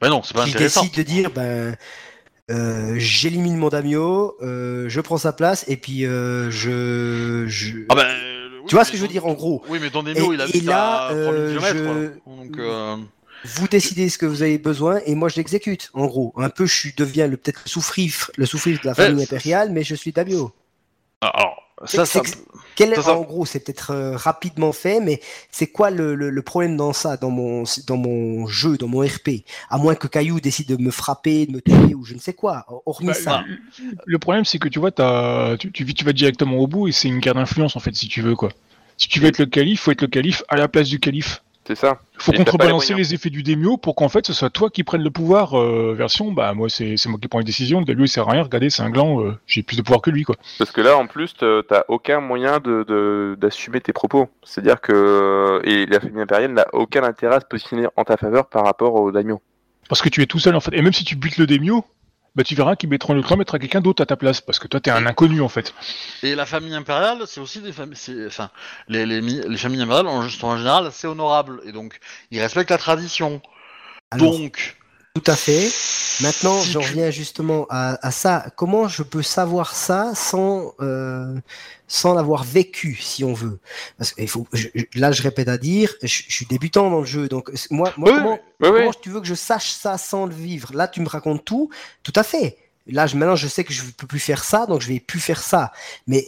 Ben 0.00 0.10
non, 0.10 0.22
c'est 0.22 0.34
pas 0.34 0.44
Qui 0.44 0.50
intéressant. 0.50 0.82
décide 0.82 0.96
de 0.98 1.02
dire, 1.02 1.30
ben, 1.30 1.76
euh, 2.50 2.94
j'élimine 2.98 3.56
mon 3.56 3.70
Damio, 3.70 4.36
euh, 4.42 4.88
je 4.88 5.00
prends 5.00 5.16
sa 5.16 5.32
place, 5.32 5.64
et 5.68 5.76
puis 5.78 6.02
je, 6.02 6.50
je... 7.48 7.78
Ah 7.88 7.94
ben, 7.94 8.14
Tu 8.72 8.76
vois 8.76 8.86
ce 8.86 8.90
que 8.90 8.96
je 8.96 9.02
veux 9.02 9.08
dire, 9.08 9.26
en 9.26 9.34
gros 9.34 9.62
Oui, 9.68 9.78
mais 9.82 9.90
ton 9.90 10.02
démo, 10.02 10.32
Et- 10.32 10.34
il 10.34 10.40
habite 10.40 10.64
là, 10.64 11.08
à 11.08 11.10
3000 11.10 11.28
euh, 11.30 11.58
km, 11.58 11.76
je-. 11.76 12.30
Donc, 12.42 12.58
euh, 12.58 12.96
Vous 13.44 13.68
décidez 13.68 14.08
ce 14.08 14.16
que 14.16 14.24
vous 14.24 14.42
avez 14.42 14.56
besoin, 14.56 15.00
et 15.04 15.14
moi 15.14 15.28
je 15.28 15.36
l'exécute, 15.36 15.90
en 15.92 16.06
gros. 16.06 16.32
Un 16.38 16.48
peu, 16.48 16.64
je 16.64 16.88
deviens 16.96 17.26
le- 17.26 17.36
peut-être 17.36 17.60
le 17.66 17.68
souffrif, 17.68 18.30
le 18.38 18.46
souffrif 18.46 18.80
de 18.80 18.86
la 18.86 18.94
famille 18.94 19.24
impériale, 19.24 19.72
mais 19.72 19.84
je 19.84 19.94
suis 19.94 20.10
Damio. 20.12 20.52
alors, 21.20 21.61
ça, 21.86 22.04
C'est- 22.06 22.18
ça, 22.18 22.22
c'est- 22.24 22.38
Quel 22.74 22.92
est, 22.92 22.96
Ça, 22.96 23.02
ça- 23.02 23.18
en 23.18 23.22
gros, 23.22 23.44
c'est 23.44 23.60
peut-être 23.60 23.90
euh, 23.90 24.16
rapidement 24.16 24.72
fait, 24.72 24.98
mais 25.00 25.20
c'est 25.50 25.66
quoi 25.66 25.90
le, 25.90 26.14
le- 26.14 26.30
le 26.30 26.42
problème 26.42 26.76
dans 26.76 26.92
ça, 26.94 27.16
dans 27.18 27.28
mon, 27.30 27.64
dans 27.86 27.96
mon 27.98 28.46
jeu, 28.46 28.78
dans 28.78 28.88
mon 28.88 29.00
RP 29.00 29.44
À 29.68 29.76
moins 29.76 29.94
que 29.94 30.06
Caillou 30.06 30.40
décide 30.40 30.68
de 30.68 30.82
me 30.82 30.90
frapper, 30.90 31.44
de 31.46 31.52
me 31.52 31.60
tuer 31.60 31.94
ou 31.94 32.04
je 32.04 32.14
ne 32.14 32.18
sais 32.18 32.32
quoi. 32.32 32.64
Hormis 32.86 33.08
Bah, 33.08 33.14
ça. 33.14 33.44
le- 33.46 33.96
Le 34.06 34.18
problème, 34.18 34.44
c'est 34.46 34.58
que 34.58 34.68
tu 34.68 34.78
vois, 34.78 34.90
t'as- 34.90 35.56
tu, 35.58 35.70
tu, 35.70 35.84
tu 35.92 36.04
vas 36.04 36.12
directement 36.14 36.56
au 36.58 36.66
bout 36.66 36.88
et 36.88 36.92
c'est 36.92 37.08
une 37.08 37.18
guerre 37.18 37.34
d'influence 37.34 37.76
en 37.76 37.80
fait, 37.80 37.94
si 37.94 38.08
tu 38.08 38.22
veux 38.22 38.36
quoi. 38.36 38.50
Si 38.96 39.08
tu 39.08 39.20
veux 39.20 39.26
être 39.28 39.38
le 39.38 39.46
calife, 39.46 39.80
faut 39.82 39.90
être 39.90 40.02
le 40.02 40.08
calife 40.08 40.42
à 40.48 40.56
la 40.56 40.68
place 40.68 40.88
du 40.88 40.98
calife. 41.00 41.42
C'est 41.64 41.76
ça. 41.76 42.00
Faut 42.18 42.32
contrebalancer 42.32 42.92
les 42.94 43.14
effets 43.14 43.30
du 43.30 43.44
démio 43.44 43.76
pour 43.76 43.94
qu'en 43.94 44.08
fait 44.08 44.26
ce 44.26 44.32
soit 44.32 44.50
toi 44.50 44.68
qui 44.68 44.82
prennes 44.82 45.04
le 45.04 45.10
pouvoir. 45.12 45.56
euh, 45.56 45.94
version, 45.96 46.32
bah 46.32 46.54
moi 46.54 46.68
c'est 46.68 46.96
moi 47.06 47.18
qui 47.22 47.28
prends 47.28 47.38
les 47.38 47.44
décisions. 47.44 47.84
Le 47.86 47.94
lui 47.94 48.04
il 48.04 48.08
sert 48.08 48.28
à 48.28 48.32
rien. 48.32 48.42
Regardez, 48.42 48.68
c'est 48.68 48.82
un 48.82 48.90
gland. 48.90 49.20
euh, 49.22 49.38
J'ai 49.46 49.62
plus 49.62 49.76
de 49.76 49.82
pouvoir 49.82 50.02
que 50.02 50.10
lui 50.10 50.24
quoi. 50.24 50.34
Parce 50.58 50.72
que 50.72 50.80
là, 50.80 50.96
en 50.98 51.06
plus, 51.06 51.34
t'as 51.36 51.84
aucun 51.88 52.20
moyen 52.20 52.58
de- 52.58 53.36
d'assumer 53.38 53.80
tes 53.80 53.92
propos. 53.92 54.28
C'est-à-dire 54.42 54.80
que 54.80 55.60
et 55.64 55.86
la 55.86 56.00
famille 56.00 56.22
impériale 56.22 56.52
n'a 56.52 56.66
aucun 56.72 57.04
intérêt 57.04 57.36
à 57.36 57.40
se 57.40 57.46
positionner 57.46 57.86
en 57.96 58.02
ta 58.04 58.16
faveur 58.16 58.46
par 58.48 58.64
rapport 58.64 58.94
au 58.94 59.12
daimyo. 59.12 59.40
Parce 59.88 60.02
que 60.02 60.08
tu 60.08 60.20
es 60.22 60.26
tout 60.26 60.38
seul 60.40 60.56
en 60.56 60.60
fait. 60.60 60.74
Et 60.74 60.82
même 60.82 60.92
si 60.92 61.04
tu 61.04 61.14
butes 61.16 61.38
le 61.38 61.46
démio, 61.46 61.84
bah 62.34 62.44
tu 62.44 62.54
verras 62.54 62.76
qu'ils 62.76 62.88
mettront 62.88 63.12
le 63.14 63.22
clan 63.22 63.36
mettra 63.36 63.58
quelqu'un 63.58 63.80
d'autre 63.80 64.02
à 64.02 64.06
ta 64.06 64.16
place 64.16 64.40
parce 64.40 64.58
que 64.58 64.66
toi 64.68 64.80
t'es 64.80 64.90
un 64.90 65.06
inconnu 65.06 65.40
en 65.40 65.48
fait. 65.48 65.74
Et 66.22 66.34
la 66.34 66.46
famille 66.46 66.74
impériale, 66.74 67.22
c'est 67.26 67.40
aussi 67.40 67.60
des 67.60 67.72
familles, 67.72 67.96
c'est- 67.96 68.26
enfin, 68.26 68.50
les, 68.88 69.04
les, 69.06 69.20
mi- 69.20 69.40
les 69.46 69.56
familles 69.58 69.82
impériales 69.82 70.06
en- 70.06 70.28
sont 70.28 70.46
en 70.46 70.56
général 70.56 70.86
assez 70.86 71.06
honorables 71.06 71.60
et 71.64 71.72
donc 71.72 71.98
ils 72.30 72.40
respectent 72.40 72.70
la 72.70 72.78
tradition. 72.78 73.42
Alors, 74.10 74.38
donc, 74.38 74.76
tout 75.14 75.30
à 75.30 75.36
fait. 75.36 75.70
Maintenant, 76.20 76.60
j'en 76.62 76.80
reviens 76.80 77.10
justement 77.10 77.66
à, 77.68 77.98
à 78.06 78.10
ça. 78.10 78.46
Comment 78.56 78.88
je 78.88 79.02
peux 79.02 79.22
savoir 79.22 79.74
ça 79.74 80.14
sans, 80.14 80.72
euh, 80.80 81.34
sans 81.86 82.14
l'avoir 82.14 82.44
vécu, 82.44 82.96
si 83.00 83.22
on 83.24 83.34
veut? 83.34 83.58
Parce 83.98 84.12
que 84.12 84.22
il 84.22 84.28
faut, 84.28 84.46
je- 84.52 84.68
là, 84.94 85.12
je 85.12 85.22
répète 85.22 85.48
à 85.48 85.58
dire, 85.58 85.92
je, 86.02 86.06
je 86.28 86.32
suis 86.32 86.46
débutant 86.46 86.90
dans 86.90 87.00
le 87.00 87.06
jeu, 87.06 87.28
donc 87.28 87.50
moi, 87.70 87.92
moi 87.96 88.10
Oui, 88.10 88.16
comment, 88.16 88.32
Oui, 88.60 88.68
oui. 88.68 88.70
Comment 88.80 88.92
tu 88.92 89.10
veux 89.10 89.20
que 89.20 89.26
je 89.26 89.34
sache 89.34 89.70
ça 89.72 89.98
sans 89.98 90.26
le 90.26 90.34
vivre? 90.34 90.72
Là, 90.74 90.88
tu 90.88 91.00
me 91.00 91.08
racontes 91.08 91.44
tout, 91.44 91.68
tout 92.02 92.12
à 92.14 92.22
fait. 92.22 92.56
Là, 92.86 93.06
je, 93.06 93.16
maintenant, 93.16 93.36
je 93.36 93.48
sais 93.48 93.64
que 93.64 93.72
je 93.72 93.82
ne 93.84 93.90
peux 93.90 94.06
plus 94.06 94.20
faire 94.20 94.44
ça, 94.44 94.66
donc 94.66 94.80
je 94.80 94.88
vais 94.88 95.00
plus 95.00 95.20
faire 95.20 95.42
ça. 95.42 95.72
Mais 96.06 96.26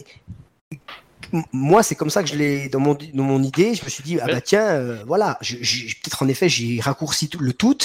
moi, 1.51 1.81
c'est 1.83 1.95
comme 1.95 2.09
ça 2.11 2.21
que 2.23 2.29
je 2.29 2.35
l'ai 2.35 2.69
dans 2.69 2.79
mon, 2.79 2.93
dans 3.13 3.23
mon 3.23 3.41
idée. 3.41 3.73
Je 3.75 3.83
me 3.83 3.89
suis 3.89 4.03
dit, 4.03 4.19
ah 4.21 4.27
bah 4.27 4.41
tiens, 4.41 4.67
euh, 4.67 5.03
voilà, 5.07 5.37
je- 5.41 5.55
peut-être 5.57 6.21
en 6.23 6.27
effet, 6.27 6.49
j'ai 6.49 6.79
raccourci 6.81 7.29
tout, 7.29 7.39
le 7.39 7.53
tout. 7.53 7.77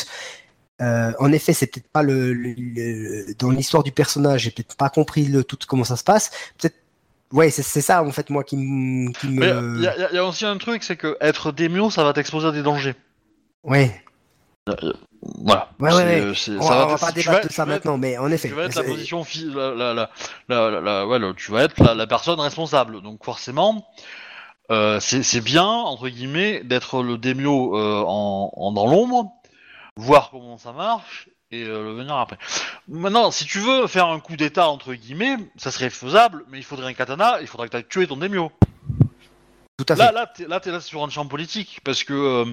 Euh, 0.81 1.13
en 1.19 1.31
effet, 1.33 1.53
c'est 1.53 1.67
peut-être 1.67 1.89
pas 1.93 2.03
le, 2.03 2.33
le- 2.33 2.55
le- 2.57 3.35
dans 3.39 3.51
l'histoire 3.51 3.83
du 3.83 3.93
personnage, 3.93 4.43
j'ai 4.43 4.51
peut-être 4.51 4.77
pas 4.77 4.89
compris 4.89 5.25
le 5.27 5.45
tout 5.45 5.59
comment 5.69 5.85
ça 5.85 5.97
se 5.97 6.05
passe. 6.05 6.31
Peut-être, 6.59 6.77
ouais, 7.33 7.51
c'est 7.51 7.63
ça 7.83 8.03
en 8.03 8.11
fait 8.13 8.31
moi 8.31 8.45
qui, 8.45 8.57
me- 8.57 9.13
qui 9.13 9.29
Mais 9.29 9.53
me, 9.53 9.77
il 9.77 9.83
y, 9.83 9.87
a- 9.89 9.97
y 9.99 10.05
a- 10.05 10.13
y 10.15 10.19
a 10.19 10.25
aussi 10.25 10.47
un 10.47 10.57
truc, 10.57 10.83
c'est 10.83 10.97
que 10.97 11.17
être 11.21 11.53
démio, 11.53 11.91
ça 11.91 12.03
va 12.05 12.13
t'exposer 12.15 12.47
à 12.49 12.53
des 12.53 12.63
dangers. 12.63 12.95
ouais, 13.65 14.03
Voilà. 15.43 15.71
Ouais, 15.81 15.93
ouais, 15.93 16.05
ouais. 16.05 16.31
on, 16.31 16.35
ça 16.35 16.53
va, 16.53 16.77
va 16.77 16.87
on 16.87 16.89
va 16.89 16.99
pas 16.99 17.13
débattre 17.13 17.43
vas- 17.43 17.49
de 17.49 17.53
ça 17.53 17.63
être- 17.65 17.69
maintenant, 17.69 17.99
mais 17.99 18.17
en 18.17 18.31
effet, 18.31 18.49
Tu 18.49 18.55
vas 18.55 18.65
être 18.65 18.75
la 18.77 18.83
position, 18.85 19.25
la, 19.55 19.75
la, 19.75 19.93
la, 19.95 20.11
la, 20.49 20.71
la- 20.71 20.81
la- 20.81 21.07
ouais, 21.07 21.19
tu 21.37 21.51
vas 21.53 21.65
être 21.65 21.95
la, 21.95 22.07
personne 22.07 22.41
responsable. 22.41 23.03
Donc 23.03 23.23
forcément, 23.25 23.87
euh, 24.71 24.99
c'est 25.01 25.23
c'est 25.23 25.41
bien 25.41 25.67
entre 25.67 26.09
guillemets 26.09 26.63
d'être 26.65 27.03
le 27.03 27.19
démio 27.19 27.77
euh, 27.77 28.03
en, 28.07 28.51
en- 28.57 28.73
dans 28.73 28.87
l'ombre, 28.87 29.33
voir 30.01 30.31
comment 30.31 30.59
ça 30.59 30.73
marche 30.73 31.29
et 31.51 31.65
euh, 31.65 31.83
le 31.83 31.93
venir 31.95 32.15
après. 32.17 32.39
Maintenant, 32.89 33.31
si 33.31 33.45
tu 33.45 33.59
veux 33.59 33.87
faire 33.87 34.07
un 34.07 34.21
coup 34.21 34.37
d'état 34.37 34.69
entre 34.69 34.95
guillemets, 34.95 35.37
ça 35.57 35.71
serait 35.71 35.91
faisable, 35.91 36.45
mais 36.49 36.59
il 36.59 36.65
faudrait 36.65 36.87
un 36.87 36.95
katana, 36.95 37.39
il 37.41 37.47
faudrait 37.47 37.69
que 37.69 37.77
tu 37.77 37.89
tué 37.89 38.07
ton 38.07 38.17
démio. 38.17 38.53
tout 39.77 39.87
à 39.89 39.97
fait. 39.97 40.03
Là, 40.03 40.13
là, 40.49 40.61
t'es 40.61 40.71
là, 40.71 40.81
sur 40.81 41.03
un 41.03 41.11
champ 41.11 41.27
politique 41.27 41.81
parce 41.85 42.05
que 42.05 42.15
euh, 42.15 42.45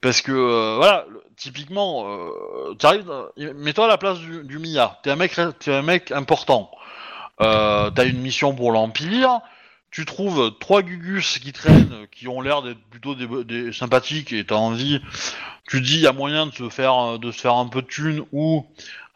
parce 0.00 0.20
que 0.20 0.32
euh, 0.32 0.76
voilà, 0.76 1.06
typiquement, 1.36 2.06
t'arrives, 2.78 3.10
mets-toi 3.36 3.86
à 3.86 3.88
la 3.88 3.98
place 3.98 4.18
du, 4.18 4.44
du 4.44 4.58
Mia. 4.58 4.98
T'es 5.02 5.10
un 5.10 5.16
mec, 5.16 5.38
t'es 5.60 5.72
un 5.72 5.82
mec 5.82 6.12
important. 6.12 6.70
T'as 7.38 8.04
une 8.04 8.20
mission 8.20 8.54
pour 8.54 8.72
l'Empire. 8.72 9.40
Tu 9.94 10.04
trouves 10.04 10.50
trois 10.58 10.82
Gugus 10.82 11.38
qui 11.38 11.52
traînent, 11.52 12.08
qui 12.10 12.26
ont 12.26 12.40
l'air 12.40 12.62
d'être 12.62 12.80
plutôt 12.90 13.14
des, 13.14 13.72
sympathiques 13.72 14.32
et 14.32 14.44
t'as 14.44 14.56
envie. 14.56 15.00
Tu 15.68 15.80
dis, 15.80 15.94
il 15.94 16.00
y 16.00 16.08
a 16.08 16.12
moyen 16.12 16.46
de 16.46 16.52
se 16.52 16.68
faire 16.68 17.20
de 17.20 17.30
se 17.30 17.40
faire 17.40 17.54
un 17.54 17.68
peu 17.68 17.80
de 17.80 17.86
thunes 17.86 18.24
ou 18.32 18.66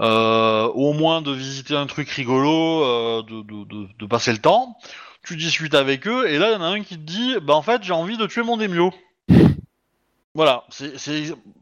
euh, 0.00 0.68
au 0.68 0.92
moins 0.92 1.20
de 1.20 1.32
visiter 1.32 1.74
un 1.74 1.86
truc 1.86 2.08
rigolo, 2.10 2.84
euh, 2.84 3.22
de, 3.24 4.06
passer 4.06 4.30
le 4.30 4.38
temps 4.38 4.78
tu 5.24 5.34
discutes 5.36 5.74
avec 5.74 6.06
eux, 6.06 6.30
et 6.30 6.38
là, 6.38 6.50
il 6.50 6.52
y 6.54 6.56
en 6.56 6.62
a 6.62 6.68
un 6.68 6.82
qui 6.82 6.96
te 6.96 7.02
dit, 7.02 7.34
bah 7.42 7.54
en 7.54 7.60
fait, 7.60 7.82
j'ai 7.82 7.92
envie 7.92 8.16
de 8.16 8.24
tuer 8.26 8.42
mon 8.42 8.56
démio. 8.56 8.94
Voilà, 10.34 10.64
c'est, 10.70 10.94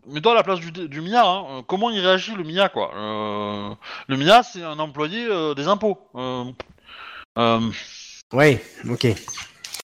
mets-toi 0.07 0.33
à 0.33 0.35
la 0.35 0.43
place 0.45 0.61
du, 0.61 1.01
Mia, 1.01 1.27
hein. 1.27 1.45
Euh, 1.49 1.63
comment 1.67 1.91
il 1.91 1.99
réagit 1.99 2.35
le 2.35 2.45
Mia, 2.45 2.69
quoi. 2.69 2.91
Le 4.07 4.17
Mia, 4.17 4.43
c'est 4.43 4.63
un 4.63 4.79
employé 4.79 5.27
des 5.57 5.67
impôts. 5.67 5.99
Ouais, 8.33 8.63
ok, 8.89 9.07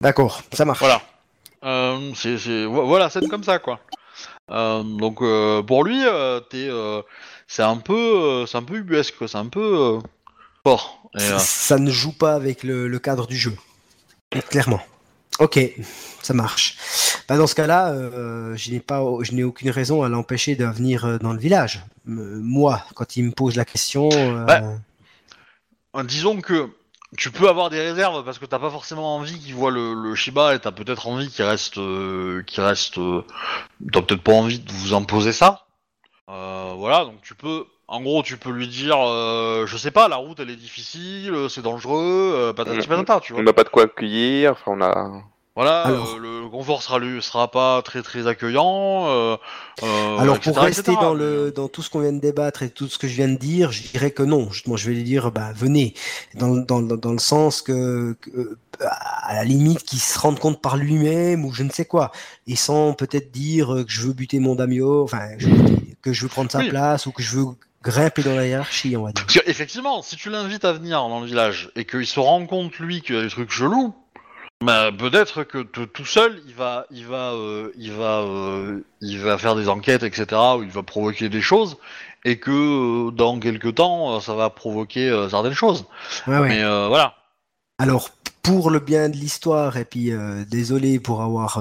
d'accord, 0.01 0.43
ça 0.53 0.65
marche. 0.65 0.81
voilà. 0.81 1.01
Euh, 1.65 2.13
c'est, 2.17 2.39
c'est... 2.39 2.65
vo- 2.65 2.87
Voilà, 2.87 3.09
c'est 3.09 3.27
comme 3.29 3.45
ça, 3.45 3.59
quoi. 3.61 3.79
Euh, 4.51 4.83
donc, 4.83 5.23
euh, 5.23 5.63
pour 5.63 5.85
lui, 5.85 6.03
t'es, 6.51 6.69
c'est 7.47 7.63
un 7.63 7.77
peu, 7.77 8.45
c'est 8.47 8.59
un 8.59 8.63
peu 8.65 8.77
ubuesque, 8.79 9.17
quoi. 9.19 9.29
C'est 9.29 9.39
un 9.39 9.47
peu 9.47 9.99
fort. 10.65 11.03
Et, 11.17 11.21
Ça, 11.21 11.39
ça 11.39 11.79
ne 11.79 11.91
joue 11.91 12.13
pas 12.13 12.35
avec 12.35 12.63
le, 12.65 12.89
le 12.89 12.99
cadre 12.99 13.27
du 13.27 13.37
jeu, 13.37 13.57
clairement. 14.49 14.81
Ok, 15.39 15.59
ça 16.21 16.35
marche. 16.35 16.77
Bah, 17.29 17.37
dans 17.37 17.47
ce 17.47 17.55
cas-là, 17.55 17.95
je 18.57 18.71
n'ai 18.73 18.81
pas, 18.81 19.03
je 19.21 19.33
n'ai 19.33 19.45
aucune 19.45 19.71
raison 19.71 20.03
à 20.03 20.09
l'empêcher 20.09 20.57
de 20.57 20.65
venir 20.67 21.19
dans 21.21 21.33
le 21.33 21.39
village. 21.39 21.85
Moi, 22.05 22.83
quand 22.95 23.17
il 23.17 23.25
me 23.27 23.31
pose 23.31 23.55
la 23.57 23.65
question, 23.65 24.09
Bah, 24.47 24.63
disons 26.05 26.41
que 26.41 26.71
tu 27.19 27.31
peux 27.31 27.49
avoir 27.49 27.69
des 27.71 27.81
réserves 27.81 28.25
parce 28.25 28.39
que 28.39 28.47
t'as 28.47 28.59
pas 28.59 28.71
forcément 28.71 29.17
envie 29.17 29.39
qu'il 29.39 29.55
voit 29.55 29.71
le, 29.71 29.95
le 29.95 30.15
Shiba 30.15 30.55
et 30.55 30.59
t'as 30.59 30.73
peut-être 30.73 31.07
envie 31.09 31.29
qu'il 31.29 31.45
reste, 31.45 31.79
euh, 31.79 32.43
qu'il 32.47 32.63
reste, 32.63 32.99
euh, 32.99 33.25
t'as 33.93 34.01
peut-être 34.03 34.23
pas 34.23 34.33
envie 34.33 34.59
de 34.59 34.73
vous 34.73 34.95
imposer 34.95 35.33
ça. 35.33 35.67
Euh, 36.31 36.73
voilà, 36.77 37.05
donc 37.05 37.21
tu 37.23 37.35
peux, 37.35 37.67
en 37.89 38.01
gros, 38.01 38.23
tu 38.23 38.39
peux 38.39 38.51
lui 38.51 38.69
dire, 38.69 38.97
euh, 38.99 39.67
je 39.67 39.77
sais 39.77 39.91
pas, 39.91 40.09
la 40.09 40.17
route 40.17 40.41
elle 40.41 40.51
est 40.51 40.57
difficile, 40.57 41.35
euh, 41.35 41.49
c'est 41.49 41.63
dangereux, 41.63 42.33
euh, 42.35 42.53
patati 42.55 42.87
patata, 42.87 43.21
tu 43.21 43.33
On 43.33 43.37
vois. 43.37 43.45
n'a 43.45 43.53
pas 43.53 43.65
de 43.65 43.69
quoi 43.69 43.85
accueillir, 43.85 44.53
enfin 44.53 44.73
on 44.75 44.81
a... 44.81 45.23
Voilà, 45.55 45.83
Alors- 45.83 46.15
euh, 46.15 46.43
le 46.43 46.49
confort 46.49 46.83
sera, 46.83 46.99
lui, 46.99 47.23
sera 47.23 47.51
pas 47.51 47.83
très 47.83 48.03
très 48.03 48.27
accueillant. 48.27 49.05
euh, 49.09 49.37
euh, 49.83 50.17
Alors 50.19 50.37
etc., 50.37 50.51
pour 50.51 50.63
rester 50.63 50.81
etc., 50.93 50.97
dans 51.01 51.13
le 51.13 51.51
dans 51.51 51.69
tout 51.69 51.83
ce 51.83 51.91
qu'on 51.91 52.01
vient 52.01 52.13
de 52.13 52.21
débattre 52.21 52.63
et 52.63 52.71
tout 52.71 52.89
ce 52.89 52.97
que 52.99 53.07
je 53.07 53.15
viens 53.15 53.29
de 53.29 53.37
dire, 53.37 53.71
je 53.71 53.83
dirais 53.83 54.13
que 54.13 54.23
non. 54.23 54.51
Justement, 54.51 54.77
je 54.79 54.89
vais 54.89 54.95
lui 54.95 55.05
dire 55.05 55.31
bah 55.31 55.53
venez 55.55 55.93
dans 56.35 56.55
dans 56.57 56.81
dans, 56.81 56.97
dans 56.97 57.13
le 57.13 57.19
sens 57.19 57.61
que, 57.61 58.17
que, 58.23 58.31
euh, 58.31 58.59
à 58.81 59.35
la 59.35 59.45
limite 59.45 59.83
qu'il 59.83 59.99
se 60.01 60.19
rende 60.19 60.39
compte 60.39 60.63
par 60.63 60.79
lui-même 60.79 61.45
ou 61.45 61.53
je 61.53 61.63
ne 61.65 61.71
sais 61.71 61.85
quoi 61.85 62.13
et 62.47 62.57
sans 62.57 62.95
peut-être 62.95 63.31
dire 63.31 63.75
euh, 63.75 63.85
que 63.85 63.91
je 63.93 64.01
veux 64.07 64.15
buter 64.15 64.39
mon 64.39 64.55
damio, 64.55 65.03
enfin 65.05 65.29
je 65.39 65.49
que 66.01 66.15
je 66.15 66.23
veux 66.23 66.29
prendre 66.29 66.51
sa 66.51 66.61
Oui. 66.61 66.71
place 66.71 67.05
ou 67.05 67.13
que 67.13 67.23
je 67.23 67.37
veux 67.37 67.45
grimper 67.83 68.23
dans 68.23 68.35
la 68.35 68.47
hiérarchie, 68.47 68.97
on 68.97 69.03
va 69.05 69.13
dire. 69.13 69.25
Parce 69.27 69.39
que, 69.39 69.51
effectivement, 69.51 70.03
si 70.03 70.17
tu 70.17 70.31
l'invites 70.31 70.65
à 70.65 70.73
venir 70.73 70.99
dans 71.09 71.21
le 71.21 71.27
village 71.27 71.71
et 71.77 71.85
qu'il 71.85 72.07
se 72.07 72.19
rend 72.21 72.47
compte 72.47 72.79
lui 72.79 73.03
qu'il 73.03 73.15
y 73.17 73.19
a 73.19 73.23
des 73.23 73.29
trucs 73.29 73.51
chelous, 73.51 73.93
bah, 74.63 74.91
peut-être 74.97 75.45
que 75.45 75.59
tout 75.63 76.05
seul 76.05 76.43
il 76.47 76.55
va, 76.55 76.87
il 76.91 77.07
va, 77.07 77.33
euh, 77.33 77.71
il 77.77 77.93
va, 77.93 78.21
euh, 78.21 78.81
il 79.01 79.19
va 79.21 79.39
faire 79.39 79.55
des 79.57 79.69
enquêtes, 79.69 80.03
etc. 80.03 80.27
Ou 80.59 80.63
il 80.63 80.71
va 80.71 80.83
provoquer 80.83 81.29
des 81.29 81.41
choses 81.43 81.77
et 82.25 82.39
que 82.39 82.51
euh, 82.51 83.11
dans 83.11 83.39
quelques 83.41 83.75
temps 83.75 84.21
ça 84.21 84.35
va 84.35 84.49
provoquer 84.51 85.27
certaines 85.31 85.55
choses. 85.55 85.85
Ouais, 86.27 86.39
ouais. 86.39 86.49
Mais 86.49 86.63
voilà. 86.89 87.17
Alors, 87.79 88.11
pour 88.43 88.71
le 88.71 88.79
bien 88.81 89.09
de 89.09 89.17
l'histoire, 89.17 89.77
et 89.77 89.85
puis 89.85 90.13
désolé 90.49 91.01
pour 91.01 91.23
avoir 91.23 91.59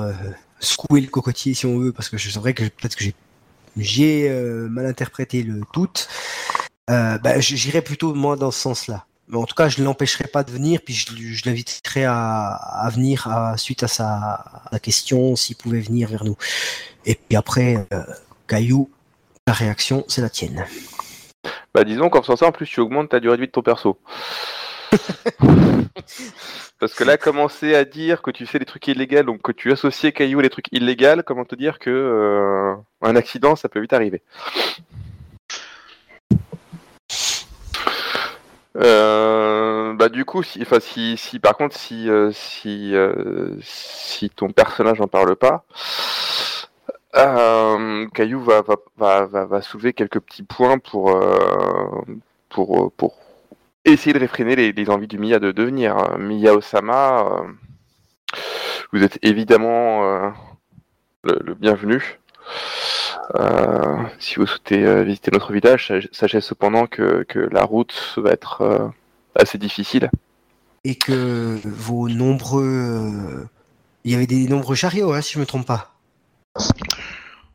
secoué 0.59 1.01
le 1.01 1.07
cocotier 1.07 1.53
si 1.53 1.65
on 1.65 1.77
veut, 1.79 1.91
parce 1.91 2.09
que 2.09 2.17
je- 2.17 2.29
c'est 2.29 2.39
vrai 2.39 2.53
que 2.53 2.63
peut-être 2.63 2.95
que 2.95 3.03
j'ai, 3.03 3.15
j'ai 3.77 4.29
mal 4.69 4.85
interprété 4.85 5.43
le 5.43 5.61
tout, 5.73 5.89
bah, 6.87 7.39
j'irais 7.39 7.81
plutôt 7.81 8.13
moi 8.13 8.35
dans 8.35 8.51
ce 8.51 8.59
sens-là. 8.59 9.05
Mais 9.31 9.37
en 9.37 9.45
tout 9.45 9.55
cas, 9.55 9.69
je 9.69 9.79
ne 9.79 9.85
l'empêcherai 9.85 10.25
pas 10.25 10.43
de 10.43 10.51
venir, 10.51 10.81
puis 10.83 10.93
je, 10.93 11.07
je 11.15 11.45
l'inviterai 11.45 12.03
à, 12.03 12.49
à 12.49 12.89
venir 12.89 13.27
à, 13.27 13.55
suite 13.55 13.81
à 13.81 13.87
sa 13.87 14.05
à 14.05 14.69
la 14.73 14.79
question 14.79 15.37
s'il 15.37 15.55
pouvait 15.55 15.79
venir 15.79 16.09
vers 16.09 16.25
nous. 16.25 16.35
Et 17.05 17.15
puis 17.15 17.37
après, 17.37 17.87
euh, 17.93 18.03
Caillou, 18.47 18.89
la 19.47 19.53
réaction, 19.53 20.03
c'est 20.09 20.21
la 20.21 20.29
tienne. 20.29 20.65
Bah 21.73 21.85
disons 21.85 22.09
qu'en 22.09 22.21
faisant 22.21 22.35
ça, 22.35 22.47
en 22.47 22.51
plus 22.51 22.67
tu 22.67 22.81
augmentes 22.81 23.09
ta 23.09 23.21
durée 23.21 23.37
de 23.37 23.41
vie 23.41 23.47
de 23.47 23.51
ton 23.53 23.61
perso. 23.61 23.97
Parce 26.79 26.93
que 26.93 27.05
là, 27.05 27.17
commencer 27.17 27.73
à 27.75 27.85
dire 27.85 28.21
que 28.21 28.31
tu 28.31 28.45
fais 28.45 28.59
des 28.59 28.65
trucs 28.65 28.87
illégaux, 28.87 29.23
donc 29.23 29.41
que 29.41 29.53
tu 29.53 29.71
associes 29.71 30.11
Caillou 30.11 30.39
à 30.39 30.41
des 30.41 30.49
trucs 30.49 30.67
illégaux, 30.73 31.21
comment 31.25 31.45
te 31.45 31.55
dire 31.55 31.79
que 31.79 31.89
euh, 31.89 32.75
un 33.01 33.15
accident, 33.15 33.55
ça 33.55 33.69
peut 33.69 33.79
vite 33.79 33.93
arriver. 33.93 34.23
Euh, 38.77 39.93
bah 39.93 40.09
du 40.09 40.23
coup, 40.25 40.43
si, 40.43 40.63
si, 40.79 41.17
si 41.17 41.39
par 41.39 41.57
contre, 41.57 41.75
si, 41.75 42.09
euh, 42.09 42.31
si, 42.31 42.95
euh, 42.95 43.55
si 43.61 44.29
ton 44.29 44.51
personnage 44.51 44.99
n'en 44.99 45.07
parle 45.07 45.35
pas, 45.35 45.65
Caillou 48.13 48.39
va, 48.41 48.61
va, 48.61 49.25
va, 49.25 49.45
va, 49.45 49.61
soulever 49.61 49.93
quelques 49.93 50.19
petits 50.19 50.43
points 50.43 50.77
pour, 50.79 51.19
pour, 52.49 52.91
pour 52.93 53.17
essayer 53.85 54.13
de 54.13 54.19
réfréner 54.19 54.55
les, 54.55 54.89
envies 54.89 55.07
du 55.07 55.17
Mia 55.17 55.39
de 55.39 55.51
devenir. 55.51 56.17
Miya 56.17 56.55
Osama, 56.55 57.43
vous 58.93 59.03
êtes 59.03 59.19
évidemment 59.23 60.33
le 61.23 61.53
bienvenu. 61.55 62.20
Euh, 63.35 64.03
si 64.19 64.35
vous 64.35 64.45
souhaitez 64.45 64.83
euh, 64.85 65.03
visiter 65.03 65.31
notre 65.31 65.53
village, 65.53 65.87
sach- 65.87 66.07
sachez 66.11 66.41
cependant 66.41 66.85
que, 66.87 67.23
que 67.23 67.39
la 67.39 67.63
route 67.63 68.13
va 68.17 68.31
être 68.31 68.61
euh, 68.61 68.87
assez 69.35 69.57
difficile. 69.57 70.09
Et 70.83 70.95
que 70.95 71.57
vos 71.63 72.09
nombreux... 72.09 73.47
Il 74.03 74.11
y 74.11 74.15
avait 74.15 74.27
des 74.27 74.47
nombreux 74.47 74.75
chariots, 74.75 75.13
hein, 75.13 75.21
si 75.21 75.33
je 75.35 75.39
me 75.39 75.45
trompe 75.45 75.67
pas. 75.67 75.93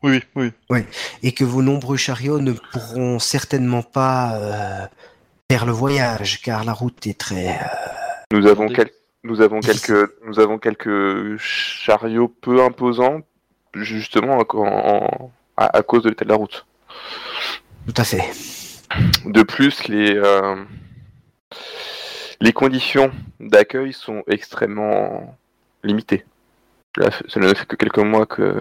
Oui, 0.02 0.22
oui. 0.36 0.84
et 1.22 1.32
que 1.32 1.42
vos 1.44 1.62
nombreux 1.62 1.96
chariots 1.96 2.38
ne 2.38 2.52
pourront 2.52 3.18
certainement 3.18 3.82
pas 3.82 4.36
euh, 4.36 4.86
faire 5.50 5.66
le 5.66 5.72
voyage, 5.72 6.40
car 6.42 6.64
la 6.64 6.72
route 6.72 7.06
est 7.08 7.18
très... 7.18 7.48
euh, 7.48 7.52
Nous 8.30 8.46
avons, 8.46 8.68
quel- 8.68 8.90
nous 9.24 9.40
avons 9.40 9.58
quelques, 9.60 10.12
nous 10.24 10.38
avons 10.38 10.58
quelques 10.58 11.36
chariots 11.38 12.28
peu 12.28 12.62
imposants, 12.62 13.22
justement 13.82 14.38
en- 14.38 14.58
en- 14.58 15.32
à, 15.56 15.76
à 15.78 15.82
cause 15.82 16.02
de 16.02 16.08
l'état 16.10 16.24
de 16.24 16.30
la 16.30 16.36
route. 16.36 16.66
tout 17.86 17.94
à 17.96 18.04
fait. 18.04 18.22
De 19.24 19.42
plus, 19.42 19.88
les, 19.88 20.14
euh, 20.14 20.56
les 22.40 22.52
conditions 22.52 23.10
d'accueil 23.40 23.92
sont 23.92 24.22
extrêmement 24.28 25.36
limitées. 25.82 26.24
Là, 26.96 27.10
cela 27.28 27.48
ne 27.48 27.54
fait 27.54 27.66
que 27.66 27.76
quelques 27.76 27.98
mois 27.98 28.26
que, 28.26 28.54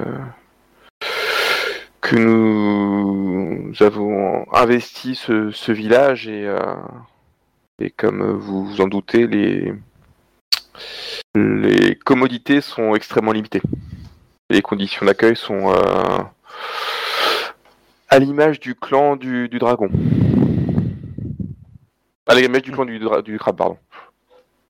que 2.01 2.16
nous 2.16 3.72
avons 3.80 4.45
investi 4.53 5.16
ce, 5.16 5.51
ce 5.51 5.72
village 5.72 6.28
et, 6.28 6.45
euh, 6.47 6.59
et 7.80 7.89
comme 7.91 8.24
vous 8.38 8.66
vous 8.66 8.82
en 8.82 8.88
doutez, 8.88 9.28
les, 9.28 9.74
les 11.36 11.95
commodités 11.95 12.61
sont 12.61 12.95
extrêmement 12.95 13.32
limitées. 13.32 13.61
Les 14.49 14.61
conditions 14.61 15.05
d'accueil 15.05 15.35
sont 15.35 15.73
euh, 15.73 16.19
à 18.09 18.19
l'image 18.19 18.59
du 18.59 18.75
clan 18.75 19.15
du, 19.15 19.49
du 19.49 19.57
dragon. 19.59 19.89
À 22.27 22.35
l'image 22.35 22.61
du 22.63 22.71
clan 22.71 22.85
du, 22.85 22.99
dra- 22.99 23.21
du 23.23 23.39
crabe, 23.39 23.57
pardon. 23.57 23.77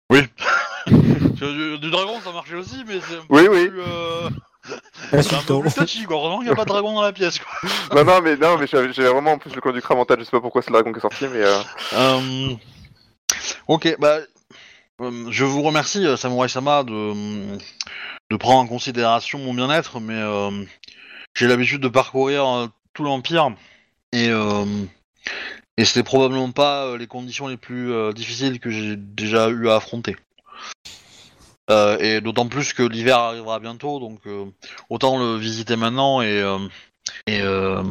Oui. 0.09 0.21
du, 0.87 1.77
du 1.79 1.91
dragon, 1.91 2.19
ça 2.23 2.31
marchait 2.31 2.55
aussi, 2.55 2.83
mais 2.87 2.99
c'est 3.01 3.15
un 3.17 3.21
peu 3.21 3.25
Oui, 3.29 3.47
oui. 3.49 3.67
plus, 3.69 3.81
euh, 3.81 4.29
c'est 5.11 5.33
un 5.33 5.41
peu 5.41 5.59
plus 5.59 5.73
touchy, 5.73 6.03
quoi. 6.05 6.17
Heureusement 6.17 6.37
qu'il 6.37 6.47
n'y 6.47 6.53
a 6.53 6.55
pas 6.55 6.63
de 6.63 6.69
dragon 6.69 6.93
dans 6.93 7.01
la 7.01 7.11
pièce, 7.13 7.39
quoi. 7.39 7.69
non, 7.95 8.05
non, 8.05 8.21
mais 8.21 8.37
non, 8.37 8.57
mais 8.57 8.67
j'avais 8.67 8.87
vraiment 8.87 9.33
en 9.33 9.37
plus 9.37 9.53
le 9.53 9.59
clan 9.61 9.73
du 9.73 9.81
crabe 9.81 9.97
en 9.97 10.05
tête. 10.05 10.19
Je 10.19 10.23
sais 10.23 10.31
pas 10.31 10.41
pourquoi 10.41 10.61
c'est 10.61 10.69
le 10.69 10.75
dragon 10.75 10.91
qui 10.93 10.99
est 10.99 11.01
sorti, 11.01 11.25
mais 11.27 11.41
euh, 11.43 11.59
Euh, 11.93 12.55
ok, 13.67 13.95
bah, 13.99 14.19
euh, 15.01 15.25
je 15.29 15.43
vous 15.43 15.61
remercie, 15.63 16.05
Samurai 16.17 16.47
Sama, 16.47 16.83
de, 16.83 17.57
de 18.35 18.37
prendre 18.37 18.59
en 18.59 18.67
considération 18.67 19.39
mon 19.39 19.53
bien-être, 19.53 20.01
mais 20.01 20.13
euh, 20.17 20.51
j'ai 21.35 21.47
l'habitude 21.47 21.79
de 21.79 21.87
parcourir 21.87 22.45
euh, 22.45 22.67
tout 22.93 23.05
l'Empire 23.05 23.51
et, 24.11 24.27
euh, 24.27 24.65
et 25.77 25.85
c'était 25.85 26.03
probablement 26.03 26.51
pas 26.51 26.83
euh, 26.85 26.97
les 26.97 27.07
conditions 27.07 27.47
les 27.47 27.55
plus 27.55 27.93
euh, 27.93 28.11
difficiles 28.11 28.59
que 28.59 28.69
j'ai 28.69 28.97
déjà 28.97 29.47
eu 29.49 29.69
à 29.69 29.75
affronter. 29.77 30.17
Euh, 31.71 31.97
et 31.99 32.19
d'autant 32.19 32.47
plus 32.47 32.73
que 32.73 32.83
l'hiver 32.83 33.17
arrivera 33.17 33.59
bientôt, 33.61 33.99
donc 34.01 34.19
euh, 34.27 34.43
autant 34.89 35.17
le 35.17 35.37
visiter 35.37 35.77
maintenant 35.77 36.21
et, 36.21 36.41
euh, 36.41 36.59
et 37.27 37.39
euh, 37.41 37.81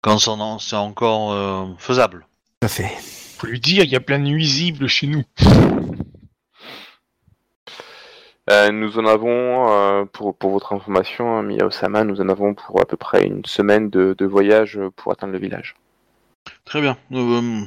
quand 0.00 0.18
c'est 0.18 0.30
en- 0.30 0.58
c'est 0.58 0.76
encore 0.76 1.32
euh, 1.32 1.66
faisable. 1.78 2.26
Tout 2.60 2.66
à 2.66 2.68
fait. 2.68 2.90
Faut 3.36 3.46
lui 3.48 3.60
dire, 3.60 3.84
il 3.84 3.90
y 3.90 3.96
a 3.96 4.00
plein 4.00 4.18
de 4.18 4.24
nuisibles 4.24 4.88
chez 4.88 5.06
nous. 5.08 5.22
Euh, 8.50 8.70
nous 8.70 8.98
en 8.98 9.06
avons, 9.06 9.70
euh, 9.70 10.04
pour, 10.04 10.36
pour 10.36 10.50
votre 10.50 10.72
information, 10.72 11.36
hein, 11.36 11.42
Mia-Osama, 11.42 12.04
nous 12.04 12.20
en 12.20 12.28
avons 12.28 12.54
pour 12.54 12.80
à 12.80 12.84
peu 12.84 12.96
près 12.96 13.24
une 13.24 13.44
semaine 13.44 13.88
de, 13.90 14.14
de 14.16 14.26
voyage 14.26 14.78
pour 14.96 15.12
atteindre 15.12 15.32
le 15.32 15.38
village. 15.38 15.74
Très 16.66 16.82
bien. 16.82 16.98
Euh, 17.12 17.62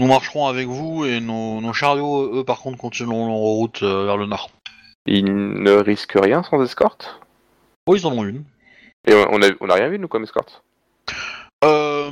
nous 0.00 0.06
marcherons 0.06 0.46
avec 0.46 0.66
vous 0.66 1.04
et 1.04 1.20
nos, 1.20 1.60
nos 1.60 1.72
chariots, 1.74 2.40
eux, 2.40 2.44
par 2.44 2.60
contre, 2.60 2.78
continueront 2.78 3.26
leur 3.26 3.36
route 3.36 3.82
euh, 3.82 4.06
vers 4.06 4.16
le 4.16 4.24
nord. 4.26 4.50
Ils 5.06 5.26
ne 5.26 5.72
risquent 5.72 6.18
rien 6.18 6.42
sans 6.42 6.62
escorte? 6.62 7.20
Oh, 7.86 7.94
ils 7.94 8.06
en 8.06 8.12
ont 8.12 8.24
une. 8.24 8.44
Et 9.06 9.12
on 9.12 9.26
on 9.30 9.42
a, 9.42 9.50
on 9.60 9.68
a 9.68 9.74
rien 9.74 9.88
vu, 9.88 9.98
nous, 9.98 10.08
comme 10.08 10.22
escorte? 10.22 10.62
Euh, 11.64 12.10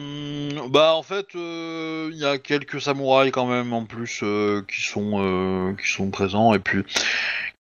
bah, 0.69 0.95
en 0.95 1.03
fait, 1.03 1.35
euh, 1.35 2.11
il 2.13 2.19
y 2.19 2.27
a 2.27 2.37
quelques 2.37 2.81
samouraïs 2.81 3.33
quand 3.33 3.47
même 3.47 3.73
en 3.73 3.85
plus 3.87 4.21
euh, 4.23 4.63
qui 4.69 4.83
sont 4.83 5.13
euh, 5.15 5.75
qui 5.75 5.91
sont 5.91 6.11
présents 6.11 6.53
et 6.53 6.59
puis. 6.59 6.85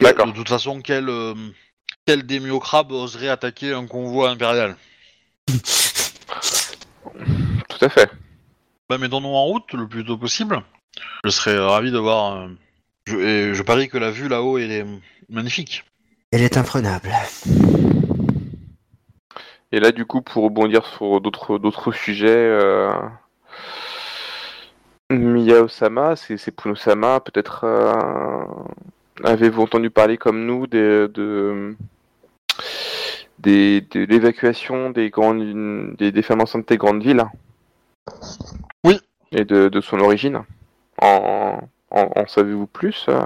D'accord. 0.05 0.27
De 0.27 0.33
toute 0.33 0.49
façon, 0.51 0.81
quel 0.83 1.09
euh, 1.09 1.35
quel 2.07 2.27
démiocrabe 2.27 2.93
oserait 2.93 3.31
attaquer 3.31 3.73
un 3.73 3.87
convoi 3.87 4.29
impérial? 4.29 4.77
Tout 7.69 7.81
à 7.81 7.89
fait. 7.89 8.11
Bah, 8.91 8.99
mettons-nous 8.99 9.29
en 9.29 9.45
route 9.45 9.73
le 9.73 9.89
plus 9.89 10.05
tôt 10.05 10.19
possible. 10.19 10.63
Je 11.25 11.31
serais 11.31 11.59
ravi 11.59 11.91
de 11.91 11.99
voir. 11.99 12.37
euh, 12.37 12.49
je, 13.07 13.17
et 13.17 13.55
je 13.55 13.63
parie 13.63 13.89
que 13.89 13.97
la 13.97 14.11
vue 14.11 14.29
là-haut 14.29 14.59
elle 14.59 14.73
est 14.73 14.87
magnifique. 15.31 15.85
Elle 16.33 16.43
est 16.43 16.59
imprenable. 16.59 17.11
Et 19.73 19.81
là, 19.81 19.91
du 19.91 20.05
coup, 20.05 20.21
pour 20.21 20.45
rebondir 20.45 20.85
sur 20.87 21.21
d'autres 21.23 21.59
d'autres 21.59 21.93
sujets, 21.93 22.29
euh... 22.29 22.93
Mia-Osama, 25.11 26.15
c'est 26.17 26.37
c'est 26.37 26.51
Puno-sama, 26.51 27.21
peut-être 27.21 27.65
euh, 27.65 28.45
avez-vous 29.23 29.63
entendu 29.63 29.91
parler 29.91 30.17
comme 30.17 30.45
nous 30.47 30.67
des, 30.67 31.07
de, 31.09 31.77
des, 33.39 33.81
de 33.83 34.05
l'évacuation 34.05 34.91
des 34.91 35.11
grandes 35.11 35.95
des, 35.97 36.11
des 36.11 36.23
femmes 36.23 36.41
enceintes 36.41 36.69
des 36.69 36.77
grandes 36.77 37.03
villes? 37.03 37.25
Oui. 38.85 38.99
Et 39.33 39.45
de, 39.45 39.69
de 39.69 39.81
son 39.81 40.01
origine? 40.01 40.43
En, 41.01 41.61
en, 41.91 42.11
en 42.17 42.27
savez-vous 42.27 42.67
plus 42.67 43.07
euh? 43.09 43.23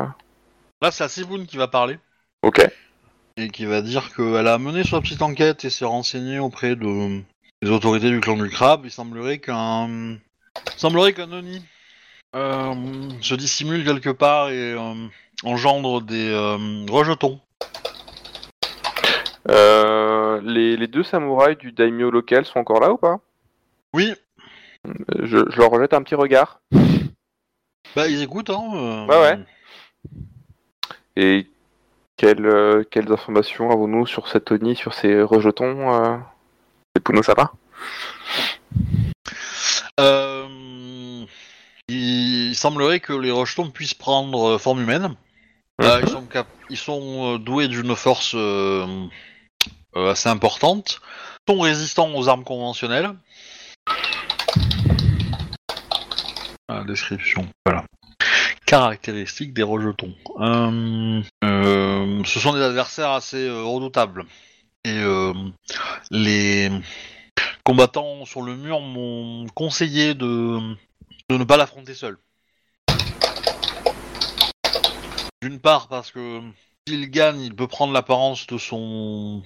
Là, 0.82 0.90
c'est 0.90 1.04
Asiboun 1.04 1.46
qui 1.46 1.56
va 1.56 1.68
parler. 1.68 1.98
Ok. 2.42 2.64
et 3.38 3.48
qui 3.48 3.64
va 3.64 3.82
dire 3.82 4.14
qu'elle 4.14 4.48
a 4.48 4.58
mené 4.58 4.82
sa 4.82 5.00
petite 5.00 5.22
enquête 5.22 5.64
et 5.64 5.70
s'est 5.70 5.84
renseignée 5.84 6.38
auprès 6.38 6.74
de 6.76 7.20
des 7.62 7.70
autorités 7.70 8.10
du 8.10 8.20
clan 8.20 8.36
du 8.36 8.48
crabe. 8.50 8.82
Il 8.84 8.90
semblerait 8.90 9.38
qu'un 9.38 9.88
il 9.88 10.18
semblerait 10.76 11.12
qu'un 11.12 11.32
Oni 11.32 11.62
se 12.34 13.34
dissimule 13.34 13.84
quelque 13.84 14.10
part 14.10 14.50
et 14.50 14.72
euh, 14.74 14.94
engendre 15.44 16.02
des 16.02 16.30
euh, 16.30 16.86
rejetons. 16.90 17.40
Euh, 19.50 20.40
les, 20.44 20.76
les 20.76 20.86
deux 20.86 21.02
samouraïs 21.02 21.56
du 21.56 21.72
daimyo 21.72 22.10
local 22.10 22.44
sont 22.44 22.58
encore 22.58 22.80
là 22.80 22.92
ou 22.92 22.96
pas? 22.98 23.18
Oui, 23.94 24.12
Euh, 24.86 24.92
je, 25.24 25.38
je 25.50 25.56
leur 25.58 25.70
rejette 25.70 25.92
un 25.94 26.02
petit 26.02 26.14
regard. 26.14 26.60
bah 27.96 28.06
ils 28.08 28.22
écoutent, 28.22 28.50
hein. 28.50 28.70
euh, 28.74 29.06
Ouais, 29.06 29.20
ouais. 29.20 29.38
Et 31.16 31.46
quelles, 32.16 32.46
euh, 32.46 32.84
quelles 32.88 33.10
informations 33.12 33.70
avons-nous 33.70 34.06
sur 34.06 34.28
cette 34.28 34.52
Oni, 34.52 34.76
sur 34.76 34.94
ces 34.94 35.20
rejetons 35.22 35.94
euh, 35.94 36.16
C'est 36.94 37.02
Puno 37.02 37.22
Sama 37.22 37.52
euh, 39.98 40.46
il 41.88 42.54
semblerait 42.54 43.00
que 43.00 43.12
les 43.12 43.30
rejetons 43.30 43.70
puissent 43.70 43.94
prendre 43.94 44.50
euh, 44.50 44.58
forme 44.58 44.80
humaine. 44.80 45.14
Euh, 45.80 46.00
ils 46.02 46.08
sont, 46.08 46.26
cap- 46.26 46.48
ils 46.70 46.76
sont 46.76 47.34
euh, 47.34 47.38
doués 47.38 47.68
d'une 47.68 47.94
force 47.94 48.32
euh, 48.34 49.06
assez 49.94 50.28
importante, 50.28 51.00
sont 51.48 51.60
résistants 51.60 52.12
aux 52.14 52.28
armes 52.28 52.44
conventionnelles. 52.44 53.10
Description, 56.86 57.46
voilà. 57.66 57.84
Caractéristiques 58.66 59.52
des 59.54 59.62
rejetons. 59.62 60.14
Euh, 60.40 61.22
ce 61.42 62.40
sont 62.40 62.52
des 62.52 62.62
adversaires 62.62 63.10
assez 63.10 63.48
redoutables. 63.50 64.24
Et 64.84 65.02
les 66.10 66.70
combattants 67.64 68.24
sur 68.24 68.42
le 68.42 68.56
mur 68.56 68.80
m'ont 68.80 69.46
conseillé 69.54 70.14
de, 70.14 70.60
de 71.28 71.36
ne 71.36 71.44
pas 71.44 71.58
l'affronter 71.58 71.94
seul. 71.94 72.16
D'une 75.42 75.60
part 75.60 75.88
parce 75.88 76.10
que 76.10 76.40
s'il 76.86 77.10
gagne, 77.10 77.40
il 77.40 77.54
peut 77.54 77.66
prendre 77.66 77.92
l'apparence 77.92 78.46
de 78.46 78.56
son 78.58 79.42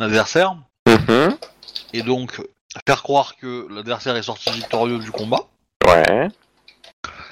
adversaire 0.00 0.56
Mhm. 0.88 1.36
et 1.92 2.02
donc 2.02 2.40
faire 2.86 3.02
croire 3.02 3.36
que 3.36 3.68
l'adversaire 3.70 4.16
est 4.16 4.22
sorti 4.22 4.50
victorieux 4.50 4.98
du 4.98 5.10
combat. 5.10 5.46
Ouais. 5.86 6.28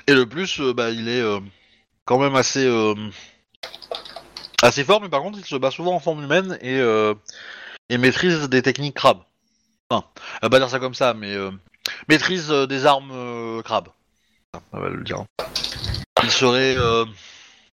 Et 0.07 0.12
le 0.12 0.26
plus, 0.26 0.61
euh, 0.61 0.72
bah, 0.74 0.91
il 0.91 1.09
est 1.09 1.20
euh, 1.20 1.41
quand 2.05 2.18
même 2.18 2.36
assez 2.36 2.64
euh, 2.66 2.95
assez 4.62 4.84
fort, 4.84 5.01
mais 5.01 5.09
par 5.09 5.22
contre, 5.22 5.38
il 5.38 5.45
se 5.47 5.57
bat 5.57 5.70
souvent 5.70 5.95
en 5.95 6.01
forme 6.01 6.22
humaine 6.22 6.59
et, 6.61 6.78
et 7.88 7.99
maîtrise 7.99 8.49
des 8.51 8.61
techniques 8.61 8.97
crabes. 8.97 9.22
Enfin, 9.88 10.07
on 10.43 10.47
va 10.47 10.51
pas 10.51 10.59
dire 10.59 10.68
ça 10.68 10.78
comme 10.78 10.95
ça, 10.95 11.14
mais 11.14 11.34
maîtrise 12.09 12.51
euh, 12.51 12.66
des 12.66 12.87
armes 12.87 13.11
euh, 13.12 13.62
crabes. 13.62 13.89
Ça, 14.55 14.61
on 14.72 14.81
va 14.81 14.89
le 14.89 15.03
dire. 15.05 15.24
Il 16.22 16.31
serait 16.31 16.76
euh, 16.76 17.05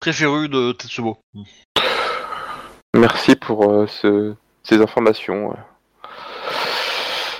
très 0.01 0.13
féru 0.13 0.49
de 0.49 0.73
Tetsubo. 0.73 1.19
Merci 2.97 3.37
pour 3.37 3.71
euh, 3.71 3.87
ce- 3.87 4.35
ces 4.63 4.81
informations. 4.81 5.55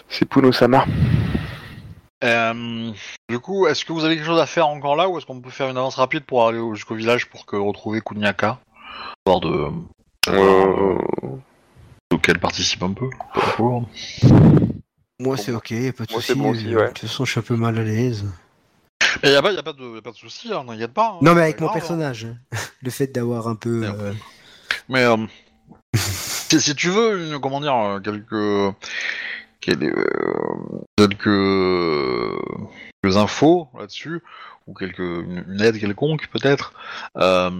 C'est 0.09 0.27
Puno 0.29 0.53
Sama. 0.53 0.85
Euh, 2.23 2.93
du 3.31 3.39
coup, 3.39 3.67
est-ce 3.67 3.85
que 3.85 3.93
vous 3.93 4.05
avez 4.05 4.17
quelque 4.17 4.27
chose 4.27 4.41
à 4.41 4.47
faire 4.47 4.69
encore 4.69 4.95
là 4.95 5.09
ou 5.09 5.17
est-ce 5.17 5.25
qu'on 5.27 5.41
peut 5.41 5.51
faire 5.51 5.71
une 5.71 5.79
avance 5.79 5.95
rapide 5.95 6.25
pour 6.25 6.47
aller 6.47 6.59
au- 6.59 6.75
jusqu'au 6.75 6.95
village 6.95 7.29
pour 7.31 7.47
que 7.47 7.57
retrouver 7.57 8.01
Kunyaka? 8.03 8.59
Histoire 9.27 9.41
de. 9.41 9.69
Euh, 10.29 10.99
auquel 12.13 12.39
participe 12.39 12.83
un 12.83 12.93
peu. 12.93 13.09
Moi, 15.21 15.37
c'est 15.37 15.53
ok, 15.53 15.71
y 15.71 15.89
a 15.89 15.93
pas 15.93 16.05
de 16.07 16.13
Moi, 16.13 16.21
souci. 16.21 16.27
c'est 16.33 16.35
bon 16.39 16.51
aussi, 16.51 16.75
euh, 16.75 16.79
ouais. 16.79 16.85
De 16.89 16.93
toute 16.93 16.99
façon, 17.09 17.25
je 17.25 17.31
suis 17.33 17.41
un 17.41 17.43
peu 17.43 17.57
mal 17.57 17.79
à 17.79 17.83
l'aise. 17.85 18.25
Et 19.23 19.31
y 19.31 19.35
a 19.35 19.43
pas, 19.43 19.53
y 19.53 19.59
a 19.59 19.63
pas 19.63 19.73
de, 19.75 19.95
y 19.97 19.99
a 19.99 20.03
pas 20.03 20.11
de 20.13 20.17
souci, 20.17 20.53
hein, 20.53 20.65
n'inquiète 20.67 20.93
pas. 20.95 21.09
hein, 21.11 21.19
Non, 21.21 21.33
mais 21.35 21.41
c'est 21.41 21.43
avec 21.43 21.57
pas 21.59 21.65
mon 21.65 21.67
grave, 21.69 21.77
hein. 21.77 21.81
personnage. 21.81 22.27
Le 22.83 22.91
fait 22.91 23.07
d'avoir 23.09 23.49
un 23.49 23.55
peu. 23.55 23.81
Merde. 23.81 24.01
euh, 24.01 24.13
Mais 24.89 25.05
euh, 25.05 25.17
si, 25.97 26.61
si 26.61 26.75
tu 26.75 26.89
veux, 26.89 27.27
une, 27.27 27.39
comment 27.41 27.61
dire, 27.61 27.75
euh, 27.75 28.01
quelques, 28.01 28.75
quel- 29.61 29.85
euh, 29.85 30.81
quelques, 30.97 32.41
quelques 33.03 33.17
infos 33.17 33.69
là-dessus 33.79 34.21
ou 34.67 34.75
quelques 34.75 34.99
une, 35.01 35.45
une 35.49 35.61
aide 35.61 35.79
quelconque 35.79 36.29
peut-être. 36.29 36.73
Euh, 37.19 37.51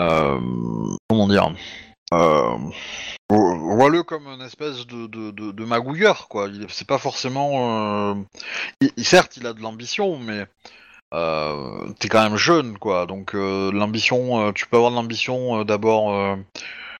euh, 0.00 0.38
comment 1.08 1.28
dire 1.28 1.52
euh, 2.14 2.56
vo- 3.30 3.74
Vois-le 3.76 4.02
comme 4.02 4.26
une 4.26 4.42
espèce 4.42 4.86
de, 4.86 5.06
de, 5.06 5.30
de, 5.30 5.52
de 5.52 5.64
magouilleur, 5.64 6.28
quoi. 6.28 6.48
C'est 6.68 6.86
pas 6.86 6.98
forcément. 6.98 8.10
euh, 8.10 8.14
il- 8.80 9.04
certes, 9.04 9.36
il 9.36 9.46
a 9.46 9.52
de 9.52 9.60
l'ambition, 9.62 10.18
mais 10.18 10.46
euh, 11.14 11.90
t'es 11.98 12.08
quand 12.08 12.22
même 12.22 12.36
jeune, 12.36 12.78
quoi. 12.78 13.06
Donc 13.06 13.34
euh, 13.34 13.70
l'ambition, 13.72 14.52
tu 14.52 14.66
peux 14.66 14.76
avoir 14.76 14.90
de 14.90 14.96
l'ambition 14.96 15.64
d'abord 15.64 16.36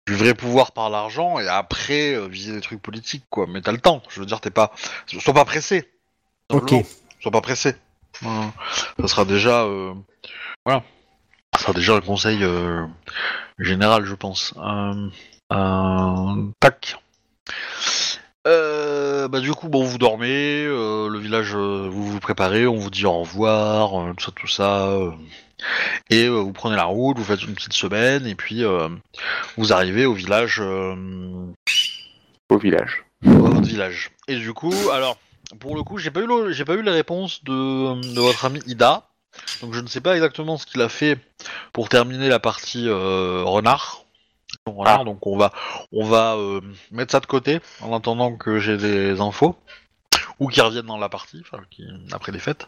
du 0.07 0.15
vrai 0.17 0.35
pouvoir 0.35 0.73
par 0.73 0.91
l'argent 0.91 1.39
et 1.39 1.47
après 1.49 2.29
viser 2.29 2.53
des 2.53 2.61
trucs 2.61 2.83
politiques, 2.83 3.25
quoi. 3.31 3.47
Mais 3.49 3.61
t'as 3.61 3.73
le 3.73 3.79
temps. 3.79 4.03
Je 4.09 4.21
veux 4.21 4.27
dire, 4.27 4.41
t'es 4.41 4.51
pas, 4.51 4.73
sois 5.07 5.35
pas 5.35 5.45
pressé. 5.45 5.91
Ok. 6.53 6.73
Sois 7.21 7.31
pas 7.33 7.41
pressé. 7.43 7.75
Ça 8.23 9.07
sera 9.09 9.25
déjà, 9.25 9.67
voilà. 10.65 10.83
Ça 11.61 11.67
sera 11.67 11.73
déjà 11.75 11.95
un 11.95 12.01
conseil 12.01 12.43
euh, 12.43 12.87
général, 13.59 14.07
je 14.07 14.15
pense. 14.15 14.55
Tac. 16.59 16.97
Euh, 18.47 19.29
bah 19.29 19.41
du 19.41 19.53
coup, 19.53 19.69
bon, 19.69 19.85
vous 19.85 19.99
dormez, 19.99 20.65
euh, 20.65 21.09
le 21.11 21.19
village, 21.19 21.55
vous 21.55 22.07
vous 22.13 22.19
préparez, 22.19 22.67
on 22.67 22.79
vous 22.79 22.89
dit 22.89 23.05
au 23.05 23.21
revoir, 23.21 24.15
tout 24.17 24.25
ça, 24.25 24.33
tout 24.35 24.47
ça, 24.47 24.99
et 26.09 26.31
vous 26.31 26.51
prenez 26.55 26.77
la 26.77 26.85
route, 26.85 27.19
vous 27.19 27.25
faites 27.25 27.43
une 27.43 27.55
petite 27.55 27.75
semaine, 27.75 28.27
et 28.27 28.35
puis 28.35 28.65
vous 29.59 29.73
arrivez 29.75 30.07
au 30.07 30.15
village, 30.15 30.61
Au 30.61 32.57
village. 32.59 33.05
votre 33.21 33.61
village. 33.61 34.13
Et 34.29 34.37
du 34.37 34.55
coup, 34.55 34.73
alors, 34.95 35.19
pour 35.59 35.77
le 35.77 35.83
coup, 35.83 35.99
j'ai 35.99 36.11
pas 36.11 36.21
eu, 36.21 36.27
le- 36.27 36.53
j'ai 36.53 36.65
pas 36.65 36.73
eu 36.77 36.83
les 36.83 36.91
réponses 36.91 37.45
de, 37.45 38.15
de 38.15 38.21
votre 38.23 38.47
ami 38.47 38.61
Ida, 38.67 39.10
donc 39.63 39.75
je 39.75 39.81
ne 39.81 39.87
sais 39.87 40.01
pas 40.01 40.15
exactement 40.15 40.57
ce 40.59 40.67
qu'il 40.67 40.81
a 40.83 40.89
fait 40.89 41.19
pour 41.73 41.89
terminer 41.89 42.29
la 42.29 42.39
partie 42.41 42.89
euh, 42.89 43.43
renard. 43.45 44.03
Renard, 44.67 45.01
Ah. 45.03 45.05
donc 45.05 45.27
on 45.27 45.37
va, 45.37 45.53
on 45.93 46.05
va 46.05 46.35
euh, 46.35 46.61
mettre 46.91 47.13
ça 47.13 47.21
de 47.21 47.27
côté 47.27 47.61
en 47.81 47.95
attendant 47.97 48.37
que 48.37 48.59
j'ai 48.59 48.77
des 48.77 49.21
infos 49.21 49.57
ou 50.41 50.49
qu'ils 50.49 50.63
reviennent 50.63 50.87
dans 50.87 50.99
la 50.99 51.09
partie, 51.09 51.41
enfin, 51.43 51.63
qui- 51.71 51.87
après 52.13 52.33
les 52.33 52.39
fêtes. 52.39 52.67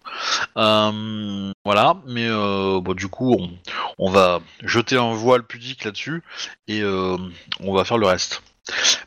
Euh, 0.56 1.52
voilà, 1.64 1.96
mais 2.06 2.26
euh, 2.28 2.80
bon, 2.80 2.94
du 2.94 3.08
coup, 3.08 3.34
on, 3.38 3.50
on 3.98 4.10
va 4.10 4.40
jeter 4.62 4.96
un 4.96 5.12
voile 5.14 5.42
pudique 5.42 5.84
là-dessus 5.84 6.22
et 6.68 6.82
euh, 6.82 7.16
on 7.60 7.72
va 7.74 7.84
faire 7.84 7.98
le 7.98 8.06
reste. 8.06 8.42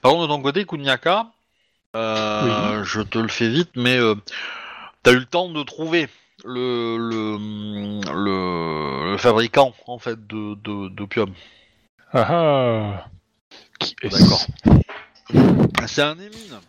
Par 0.01 0.11
contre, 0.11 0.23
de 0.23 0.27
ton 0.27 0.41
côté, 0.41 0.65
Kunyaka, 0.65 1.27
je 1.93 3.01
te 3.01 3.17
le 3.17 3.27
fais 3.29 3.49
vite, 3.49 3.71
mais 3.75 3.97
t'as 5.03 5.11
eu 5.11 5.19
le 5.19 5.25
temps 5.25 5.49
de 5.49 5.63
trouver 5.63 6.09
le, 6.45 6.97
le, 6.97 7.37
le, 8.13 9.11
le 9.11 9.17
fabricant 9.17 9.73
en 9.87 9.97
fait 9.99 10.25
de 10.27 10.55
de- 10.55 10.89
d'opium. 10.89 11.33
Ah 12.13 12.27
ah 12.29 13.07
Qui 13.79 13.95
est-ce 14.03 14.19
D'accord. 14.23 14.45
C'est 15.87 16.01
un 16.01 16.15
émine. 16.17 16.59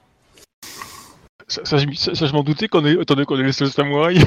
Ça, 1.49 1.65
ça, 1.65 1.77
je- 1.79 1.93
ça, 1.95 2.15
ça, 2.15 2.27
je 2.27 2.33
m'en 2.33 2.43
doutais 2.43 2.67
qu'on 2.69 2.85
est, 2.85 2.99
attendez, 3.01 3.25
qu'on 3.25 3.39
est 3.39 3.45
les 3.45 3.53
seuls 3.53 3.71
samouraïs. 3.71 4.25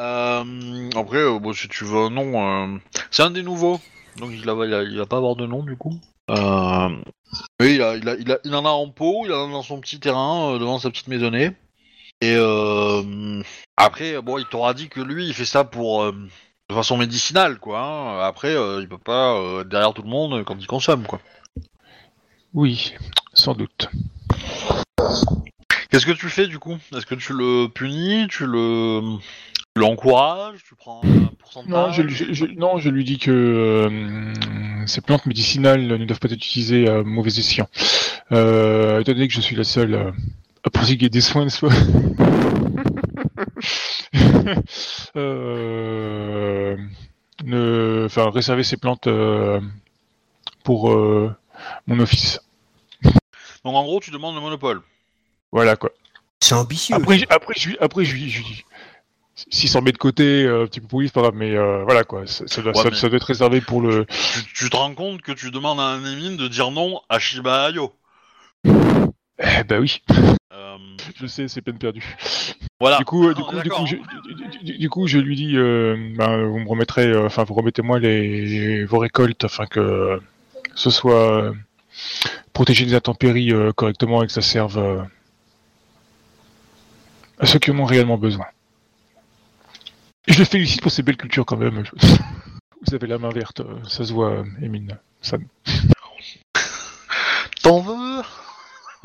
Euh, 0.00 0.90
après, 0.96 1.18
euh, 1.18 1.38
bon, 1.38 1.52
si 1.52 1.68
tu 1.68 1.84
veux 1.84 1.98
un 1.98 2.10
nom, 2.10 2.42
euh, 2.42 2.78
c'est 3.12 3.22
un 3.22 3.30
des 3.30 3.42
nouveaux, 3.44 3.80
donc 4.16 4.30
il, 4.32 4.48
a, 4.50 4.54
il, 4.66 4.74
a- 4.74 4.82
il 4.82 4.98
va 4.98 5.06
pas 5.06 5.18
avoir 5.18 5.36
de 5.36 5.46
nom 5.46 5.62
du 5.62 5.76
coup. 5.76 5.94
Euh, 6.30 6.88
oui, 7.60 7.74
il, 7.76 7.82
a, 7.82 7.94
il, 7.96 8.08
a, 8.08 8.14
il, 8.16 8.32
a- 8.32 8.38
il 8.44 8.54
en 8.56 8.64
a 8.64 8.70
en 8.70 8.88
pot, 8.88 9.22
il 9.26 9.32
en 9.32 9.48
a 9.48 9.52
dans 9.52 9.62
son 9.62 9.78
petit 9.80 10.00
terrain 10.00 10.54
euh, 10.54 10.58
devant 10.58 10.78
sa 10.80 10.90
petite 10.90 11.06
maisonnée. 11.08 11.52
Et 12.24 12.36
euh, 12.38 13.42
après, 13.76 14.22
bon, 14.22 14.38
il 14.38 14.46
t'aura 14.46 14.72
dit 14.72 14.88
que 14.88 15.02
lui, 15.02 15.26
il 15.26 15.34
fait 15.34 15.44
ça 15.44 15.62
pour 15.62 16.04
euh, 16.04 16.12
de 16.70 16.74
façon 16.74 16.96
médicinale, 16.96 17.58
quoi. 17.58 17.80
hein. 17.80 18.20
Après, 18.26 18.54
euh, 18.56 18.80
il 18.80 18.88
peut 18.88 18.96
pas 18.96 19.34
euh, 19.34 19.60
être 19.60 19.68
derrière 19.68 19.92
tout 19.92 20.00
le 20.00 20.08
monde 20.08 20.42
quand 20.44 20.56
il 20.58 20.66
consomme, 20.66 21.06
quoi. 21.06 21.20
Oui, 22.54 22.94
sans 23.34 23.52
doute. 23.52 23.90
Qu'est-ce 25.90 26.06
que 26.06 26.12
tu 26.12 26.30
fais 26.30 26.46
du 26.46 26.58
coup? 26.58 26.78
Est-ce 26.96 27.04
que 27.04 27.14
tu 27.14 27.34
le 27.34 27.68
punis? 27.68 28.26
Tu 28.28 28.46
le 28.46 29.18
tu 29.74 29.80
l'encourages? 29.80 30.60
Tu 30.66 30.74
prends 30.76 31.02
un 31.04 31.34
pourcentage? 31.38 31.70
Non, 31.70 31.92
je, 31.92 32.00
lui- 32.02 32.14
je- 32.14 32.32
je- 32.32 32.46
non, 32.46 32.78
je 32.78 32.88
lui 32.88 33.04
dis 33.04 33.18
que 33.18 33.30
euh, 33.30 34.86
ces 34.86 35.02
plantes 35.02 35.26
médicinales 35.26 35.86
ne 35.86 36.04
doivent 36.06 36.20
pas 36.20 36.28
être 36.28 36.36
utilisées 36.36 36.88
à 36.88 37.02
mauvais 37.02 37.28
escient. 37.38 37.68
Euh, 38.32 39.00
étant 39.00 39.12
donné 39.12 39.28
que 39.28 39.34
je 39.34 39.42
suis 39.42 39.56
la 39.56 39.64
seule 39.64 39.94
euh, 39.94 40.10
à 40.64 40.70
prodiguer 40.70 41.08
des 41.08 41.20
soins 41.20 41.44
de 41.44 41.50
soi. 41.50 41.70
euh, 45.16 46.76
ne, 47.44 48.04
enfin, 48.06 48.30
réserver 48.30 48.64
ces 48.64 48.76
plantes 48.76 49.06
euh, 49.06 49.60
pour 50.62 50.90
euh, 50.92 51.34
mon 51.86 51.98
office. 52.00 52.40
Donc 53.64 53.74
en 53.74 53.82
gros, 53.84 54.00
tu 54.00 54.10
demandes 54.10 54.34
le 54.34 54.40
monopole. 54.40 54.82
Voilà 55.52 55.76
quoi. 55.76 55.90
C'est 56.40 56.54
ambitieux. 56.54 56.94
Après, 56.96 57.18
j- 57.18 57.26
après, 57.30 57.54
je 57.56 57.68
lui- 57.70 57.78
après, 57.80 58.04
je 58.04 58.16
je. 58.16 58.42
S'il 59.50 59.68
s'en 59.68 59.82
met 59.82 59.90
de 59.90 59.98
côté, 59.98 60.44
euh, 60.44 60.62
un 60.62 60.66
petit 60.66 60.80
peu 60.80 60.86
pour 60.86 61.00
lui, 61.00 61.08
c'est 61.08 61.14
pas 61.14 61.22
grave, 61.22 61.34
mais 61.34 61.56
euh, 61.56 61.82
voilà 61.84 62.04
quoi, 62.04 62.24
ça, 62.26 62.44
ça 62.46 62.62
doit, 62.62 62.70
Ouais, 62.76 62.82
ça- 62.82 62.90
mais- 62.90 62.96
ça 62.96 63.08
doit 63.08 63.16
être 63.16 63.24
réservé 63.24 63.60
pour 63.60 63.80
le. 63.80 64.06
Tu, 64.06 64.44
tu 64.54 64.70
te 64.70 64.76
rends 64.76 64.94
compte 64.94 65.22
que 65.22 65.32
tu 65.32 65.50
demandes 65.50 65.80
à 65.80 65.84
un 65.84 66.04
émine 66.04 66.36
de 66.36 66.46
dire 66.46 66.70
non 66.70 67.00
à 67.08 67.18
Shiba 67.18 67.64
Ayo? 67.64 67.92
Eh 68.66 69.64
ben 69.64 69.80
oui, 69.80 70.02
je 71.16 71.26
sais, 71.26 71.48
c'est 71.48 71.62
peine 71.62 71.78
perdue. 71.78 72.04
voilà. 72.80 72.98
Du 72.98 73.04
coup, 73.04 73.26
euh, 73.28 73.34
du, 73.34 73.42
coup, 73.42 73.60
du, 73.60 73.70
coup, 73.70 73.86
je, 73.86 73.96
du, 73.96 74.64
du- 74.72 74.78
du 74.78 74.90
coup, 74.90 75.06
je 75.06 75.18
lui 75.18 75.36
dis, 75.36 75.56
euh, 75.56 75.96
ben, 76.16 76.44
vous 76.46 76.58
me 76.58 76.68
remettrez, 76.68 77.06
euh, 77.06 77.26
enfin, 77.26 77.44
vous 77.44 77.54
remettez-moi 77.54 77.98
les, 77.98 78.84
vos 78.84 78.98
récoltes 78.98 79.44
afin 79.44 79.66
que 79.66 80.20
ce 80.74 80.90
soit 80.90 81.42
euh, 81.44 81.52
protégé 82.52 82.84
des 82.86 82.94
intempéries 82.94 83.52
euh, 83.52 83.72
correctement 83.72 84.22
et 84.22 84.26
que 84.26 84.32
ça 84.32 84.42
serve 84.42 84.78
euh, 84.78 85.02
à 87.38 87.46
ceux 87.46 87.58
qui 87.58 87.70
en 87.70 87.78
ont 87.78 87.84
réellement 87.84 88.18
besoin. 88.18 88.46
Et 90.26 90.32
je 90.32 90.38
le 90.38 90.44
félicite 90.44 90.80
pour 90.80 90.90
ces 90.90 91.02
belles 91.02 91.16
cultures 91.18 91.44
quand 91.44 91.56
même. 91.56 91.84
Vous 92.86 92.94
avez 92.94 93.06
la 93.06 93.18
main 93.18 93.30
verte, 93.30 93.62
ça 93.88 94.04
se 94.04 94.12
voit, 94.12 94.44
Emine. 94.60 94.98
Ça... 95.22 95.38
T'en 97.62 97.80
veux 97.80 98.22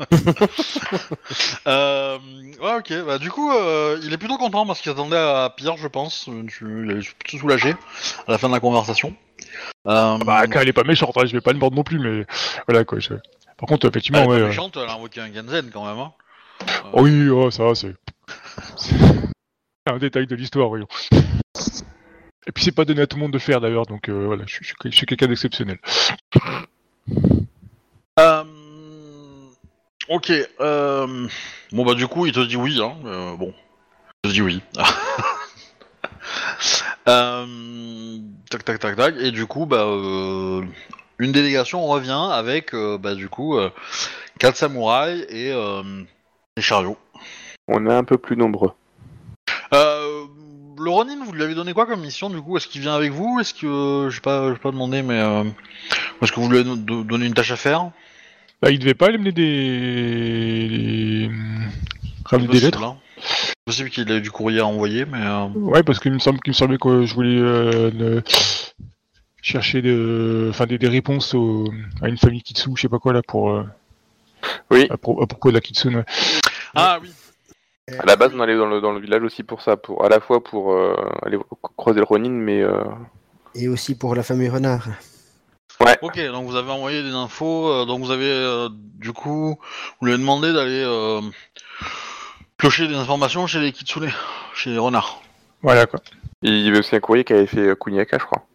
euh, 1.66 2.18
Ouais, 2.60 2.76
ok. 2.78 2.92
Bah, 3.06 3.18
du 3.18 3.30
coup, 3.30 3.50
euh, 3.52 3.98
il 4.02 4.12
est 4.12 4.18
plutôt 4.18 4.36
content 4.38 4.66
parce 4.66 4.80
qu'il 4.80 4.90
s'attendait 4.90 5.16
à 5.16 5.52
pire, 5.56 5.76
je 5.76 5.88
pense. 5.88 6.28
Tu, 6.48 6.84
il 6.84 6.90
est 6.98 7.14
plutôt 7.18 7.38
soulagé 7.38 7.74
à 8.26 8.32
la 8.32 8.38
fin 8.38 8.48
de 8.48 8.54
la 8.54 8.60
conversation. 8.60 9.14
Euh, 9.86 10.18
Bah, 10.18 10.42
elle 10.54 10.68
est 10.68 10.72
pas 10.72 10.84
méchante, 10.84 11.16
hein, 11.16 11.22
je 11.26 11.32
vais 11.32 11.40
pas 11.40 11.52
le 11.52 11.58
mordre 11.58 11.76
non 11.76 11.82
plus, 11.84 11.98
mais 11.98 12.26
voilà 12.68 12.84
quoi. 12.84 12.98
je- 12.98 13.14
Par 13.56 13.66
contre, 13.68 13.86
effectivement, 13.88 14.20
elle 14.24 14.30
est 14.30 14.42
ouais. 14.42 14.48
méchante, 14.48 14.76
elle 14.76 14.88
a 14.88 14.94
invoqué 14.94 15.20
un 15.20 15.32
Genzen 15.32 15.70
quand 15.72 15.86
même. 15.86 15.98
Hein. 15.98 16.12
Euh, 16.62 16.90
Oh 16.92 17.02
oui, 17.02 17.28
oh, 17.30 17.50
ça, 17.50 17.74
c'est. 17.74 17.94
c'est 18.76 18.94
un 19.86 19.98
détail 19.98 20.26
de 20.26 20.34
l'histoire, 20.36 20.68
voyons. 20.68 20.88
Et 22.46 22.52
puis, 22.52 22.64
c'est 22.64 22.72
pas 22.72 22.84
donné 22.84 23.02
à 23.02 23.06
tout 23.06 23.16
le 23.16 23.22
monde 23.22 23.32
de 23.32 23.38
faire 23.38 23.60
d'ailleurs, 23.60 23.86
donc 23.86 24.08
voilà, 24.10 24.44
je 24.46 24.58
suis 24.90 25.06
quelqu'un 25.06 25.26
d'exceptionnel. 25.28 25.78
Euh, 28.18 28.44
Ok. 30.10 30.30
Euh... 30.60 31.28
Bon 31.72 31.84
bah 31.84 31.94
du 31.94 32.06
coup 32.08 32.26
il 32.26 32.32
te 32.32 32.40
dit 32.40 32.56
oui. 32.56 32.80
Hein. 32.82 32.94
euh, 33.06 33.36
bon, 33.36 33.54
il 34.24 34.28
te 34.30 34.34
dit 34.34 34.42
oui. 34.42 34.60
Euh, 37.08 38.18
Tac 38.50 38.64
tac 38.64 38.78
tac 38.78 38.94
tac. 38.96 39.14
Et 39.18 39.30
du 39.30 39.46
coup 39.46 39.64
bah 39.66 39.84
euh, 39.84 40.62
une 41.18 41.32
délégation 41.32 41.84
revient 41.86 42.28
avec 42.32 42.74
euh, 42.74 42.98
bah 42.98 43.14
du 43.14 43.28
coup 43.28 43.56
euh, 43.56 43.70
quatre 44.38 44.56
samouraïs 44.56 45.24
et 45.30 45.50
euh, 45.50 45.82
des 46.56 46.62
chariots. 46.62 46.98
On 47.68 47.86
est 47.86 47.92
un 47.94 48.04
peu 48.04 48.18
plus 48.18 48.36
nombreux. 48.36 48.72
Euh, 49.72 50.24
le 50.78 50.90
Ronin, 50.90 51.24
vous 51.24 51.32
lui 51.32 51.42
avez 51.42 51.54
donné 51.54 51.72
quoi 51.72 51.86
comme 51.86 52.00
mission 52.02 52.28
du 52.30 52.40
coup? 52.40 52.56
Est-ce 52.56 52.68
qu'il 52.68 52.80
vient 52.82 52.94
avec 52.94 53.12
vous? 53.12 53.38
Est-ce 53.40 53.54
que 53.54 53.66
euh, 53.66 54.10
j'ai 54.10 54.20
pas 54.20 54.52
j'ai 54.52 54.58
pas 54.58 54.70
demandé 54.70 55.02
mais 55.02 55.18
euh, 55.20 55.44
est-ce 56.22 56.32
que 56.32 56.38
vous 56.40 56.50
lui 56.50 56.58
avez 56.58 56.76
do- 56.76 57.02
donné 57.02 57.26
une 57.26 57.34
tâche 57.34 57.50
à 57.50 57.56
faire? 57.56 57.90
Bah, 58.62 58.70
il 58.70 58.78
devait 58.78 58.94
pas 58.94 59.06
aller 59.06 59.18
mener 59.18 59.32
des. 59.32 60.68
des... 60.68 61.30
ramener 62.24 62.46
des 62.48 62.52
Possible, 62.52 62.64
lettres 62.66 62.82
hein. 62.84 62.96
Possible 63.66 63.90
qu'il 63.90 64.10
ait 64.10 64.20
du 64.20 64.30
courrier 64.30 64.60
à 64.60 64.66
envoyer 64.66 65.04
mais 65.04 65.20
euh, 65.24 65.46
Ouais, 65.54 65.82
parce 65.82 65.98
qu'il 66.00 66.12
me 66.12 66.18
semble 66.18 66.40
qu'il 66.40 66.50
me 66.52 66.54
semblait 66.56 66.78
que 66.78 67.04
je 67.06 67.14
voulais 67.14 67.38
euh, 67.38 67.90
ne- 67.92 68.20
chercher 69.42 69.80
de... 69.82 70.48
enfin, 70.50 70.66
des, 70.66 70.76
des 70.78 70.88
réponses 70.88 71.34
au- 71.34 71.70
à 72.02 72.08
une 72.08 72.18
famille 72.18 72.42
Kitsu, 72.42 72.70
je 72.76 72.82
sais 72.82 72.88
pas 72.88 72.98
quoi 72.98 73.12
là, 73.12 73.22
pour. 73.26 73.50
euh, 73.50 73.64
Oui. 74.70 74.86
À, 74.90 74.96
pro- 74.96 75.22
à 75.22 75.26
propos 75.26 75.48
de 75.50 75.54
la 75.54 75.60
Kitsune. 75.60 75.96
ouais. 75.96 76.04
Ah 76.74 76.98
oui. 77.02 77.10
À 77.98 78.06
la 78.06 78.14
base, 78.16 78.32
on 78.34 78.40
allait 78.40 78.56
dans 78.56 78.66
le, 78.68 78.80
dans 78.80 78.92
le 78.92 79.00
village 79.00 79.22
aussi 79.22 79.42
pour 79.42 79.62
ça, 79.62 79.76
pour 79.76 80.04
à 80.04 80.08
la 80.08 80.20
fois 80.20 80.44
pour 80.44 80.72
euh, 80.72 80.94
aller 81.22 81.36
croiser 81.76 81.98
le 81.98 82.04
Ronin, 82.04 82.28
mais 82.30 82.60
euh, 82.62 82.84
Et 83.56 83.66
aussi 83.68 83.96
pour 83.96 84.14
la 84.14 84.22
famille 84.22 84.48
Renard. 84.48 84.86
Ok, 86.02 86.18
donc 86.26 86.46
vous 86.46 86.56
avez 86.56 86.70
envoyé 86.70 87.02
des 87.02 87.10
infos, 87.12 87.68
euh, 87.68 87.84
donc 87.84 88.02
vous 88.04 88.10
avez 88.10 88.26
euh, 88.30 88.68
du 88.72 89.12
coup, 89.12 89.58
vous 90.00 90.06
lui 90.06 90.12
avez 90.12 90.20
demandé 90.20 90.52
d'aller 90.52 90.82
euh, 90.84 91.20
piocher 92.56 92.86
des 92.88 92.94
informations 92.94 93.46
chez 93.46 93.60
les 93.60 93.72
Kitsune, 93.72 94.10
chez 94.54 94.70
les 94.70 94.78
renards. 94.78 95.22
Voilà 95.62 95.86
quoi. 95.86 96.00
il 96.42 96.60
y 96.60 96.68
avait 96.68 96.78
aussi 96.78 96.94
un 96.96 97.00
courrier 97.00 97.24
qui 97.24 97.32
avait 97.32 97.46
fait 97.46 97.74
Kuniaka, 97.78 98.18
je 98.18 98.24
crois. 98.24 98.46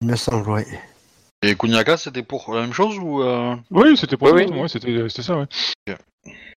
Il 0.00 0.08
me 0.08 0.16
semble, 0.16 0.48
ouais. 0.50 0.66
Et 1.42 1.54
Kunyaka, 1.54 1.96
c'était 1.96 2.22
pour 2.22 2.54
la 2.54 2.62
même 2.62 2.72
chose 2.72 2.98
ou 3.00 3.22
euh... 3.22 3.54
Oui, 3.70 3.96
c'était 3.96 4.16
pour 4.16 4.32
Oui, 4.32 4.46
ça, 4.46 4.52
oui. 4.54 4.60
ouais, 4.60 4.68
c'était 4.68 5.08
c'était 5.08 5.22
ça, 5.22 5.36
ouais. 5.38 5.46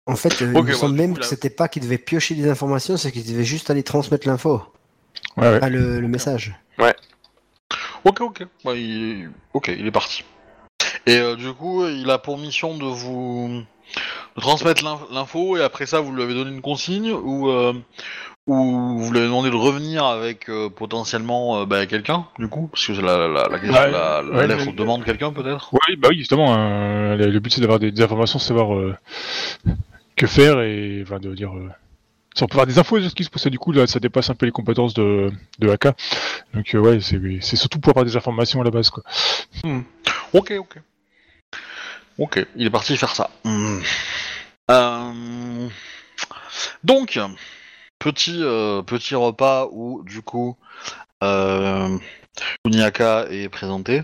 En 0.05 0.15
fait, 0.15 0.41
euh, 0.41 0.53
Ok, 0.53 0.65
il 0.67 0.69
me 0.69 0.73
semble 0.73 0.95
bah, 0.95 1.01
même 1.03 1.13
coup, 1.13 1.19
que 1.19 1.25
c'était 1.25 1.49
pas 1.49 1.67
qu'il 1.67 1.83
devait 1.83 1.97
piocher 1.97 2.35
des 2.35 2.49
informations, 2.49 2.95
c'est 2.95 3.11
qu'il 3.11 3.25
devait 3.25 3.43
juste 3.43 3.69
aller 3.69 3.83
transmettre 3.83 4.27
l'info. 4.27 4.61
Ouais, 5.35 5.49
ouais. 5.49 5.59
Ah, 5.61 5.69
le, 5.69 5.99
le 5.99 6.07
message. 6.07 6.55
Ok, 8.07 8.21
ok. 8.21 8.47
Bah, 8.63 8.73
il... 8.75 9.29
Ok, 9.53 9.67
il 9.77 9.85
est 9.85 9.91
parti. 9.91 10.23
Et 11.05 11.17
euh, 11.17 11.35
du 11.35 11.51
coup, 11.53 11.85
il 11.87 12.09
a 12.09 12.17
pour 12.17 12.37
mission 12.37 12.77
de 12.77 12.83
vous 12.85 13.61
de 14.35 14.41
transmettre 14.41 14.83
l'in- 14.83 14.99
l'info 15.11 15.57
et 15.57 15.63
après 15.63 15.85
ça, 15.85 15.99
vous 16.01 16.13
lui 16.13 16.21
avez 16.21 16.33
donné 16.33 16.51
une 16.51 16.61
consigne 16.61 17.11
ou 17.11 17.49
euh, 17.49 17.73
ou 18.47 18.97
vous 18.99 19.11
lui 19.11 19.17
avez 19.19 19.27
demandé 19.27 19.49
de 19.49 19.55
revenir 19.55 20.05
avec 20.05 20.49
euh, 20.49 20.69
potentiellement 20.69 21.65
bah, 21.65 21.85
quelqu'un, 21.85 22.25
du 22.39 22.47
coup, 22.47 22.67
parce 22.71 22.85
que 22.87 22.93
la, 22.93 23.27
la, 23.27 23.47
la, 23.49 23.59
question- 23.59 23.73
Ouais, 23.81 23.91
la, 23.91 24.21
la 24.21 24.37
ouais, 24.37 24.47
lettre 24.47 24.65
mais- 24.67 24.73
demande 24.73 25.03
quelqu'un 25.03 25.31
peut-être? 25.33 25.69
Oui, 25.73 25.95
bah 25.97 26.07
oui, 26.11 26.17
justement. 26.17 26.53
hein, 26.53 27.15
le, 27.15 27.39
but 27.39 27.53
c'est 27.53 27.61
d'avoir 27.61 27.79
des, 27.79 27.91
des 27.91 28.01
informations, 28.01 28.39
savoir 28.39 28.69
que 30.15 30.27
faire 30.27 30.61
et 30.61 31.01
enfin 31.03 31.19
de 31.19 31.33
dire. 31.35 31.51
Peut 32.45 32.53
avoir 32.53 32.67
des 32.67 32.77
infos 32.77 32.99
de 32.99 33.09
ce 33.09 33.15
qui 33.15 33.23
se 33.23 33.29
passe, 33.29 33.47
du 33.47 33.57
coup 33.57 33.71
là, 33.71 33.87
ça 33.87 33.99
dépasse 33.99 34.29
un 34.29 34.35
peu 34.35 34.45
les 34.45 34.51
compétences 34.51 34.93
de, 34.93 35.31
de 35.59 35.69
AK. 35.69 35.87
Donc 36.53 36.75
euh, 36.75 36.79
ouais, 36.79 36.99
c'est 37.01 37.55
surtout 37.55 37.79
pour 37.79 37.91
avoir 37.91 38.05
des 38.05 38.15
informations 38.15 38.61
à 38.61 38.63
la 38.63 38.71
base 38.71 38.89
quoi. 38.89 39.03
Ok, 40.33 40.53
ok. 40.57 40.79
Ok, 42.19 42.45
il 42.55 42.65
est 42.65 42.71
parti 42.71 42.97
faire 42.97 43.15
ça. 43.15 43.29
Hmm. 43.43 43.79
Euh, 44.71 45.69
Donc, 46.83 47.19
petit, 47.99 48.39
euh, 48.41 48.81
petit 48.81 49.15
repas 49.15 49.67
où, 49.71 50.03
du 50.03 50.21
coup, 50.21 50.57
euh, 51.23 51.97
Kuniaka 52.63 53.27
est 53.29 53.49
présenté. 53.49 54.03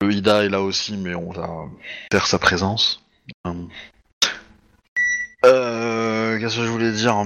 Le 0.00 0.12
Ida 0.12 0.44
est 0.44 0.48
là 0.48 0.62
aussi, 0.62 0.96
mais 0.96 1.14
on 1.14 1.30
va 1.30 1.66
faire 2.10 2.26
sa 2.26 2.38
présence. 2.38 3.02
Euh, 5.44 6.23
euh, 6.34 6.38
Qu'est-ce 6.38 6.56
que 6.56 6.64
je 6.64 6.70
voulais 6.70 6.92
dire 6.92 7.16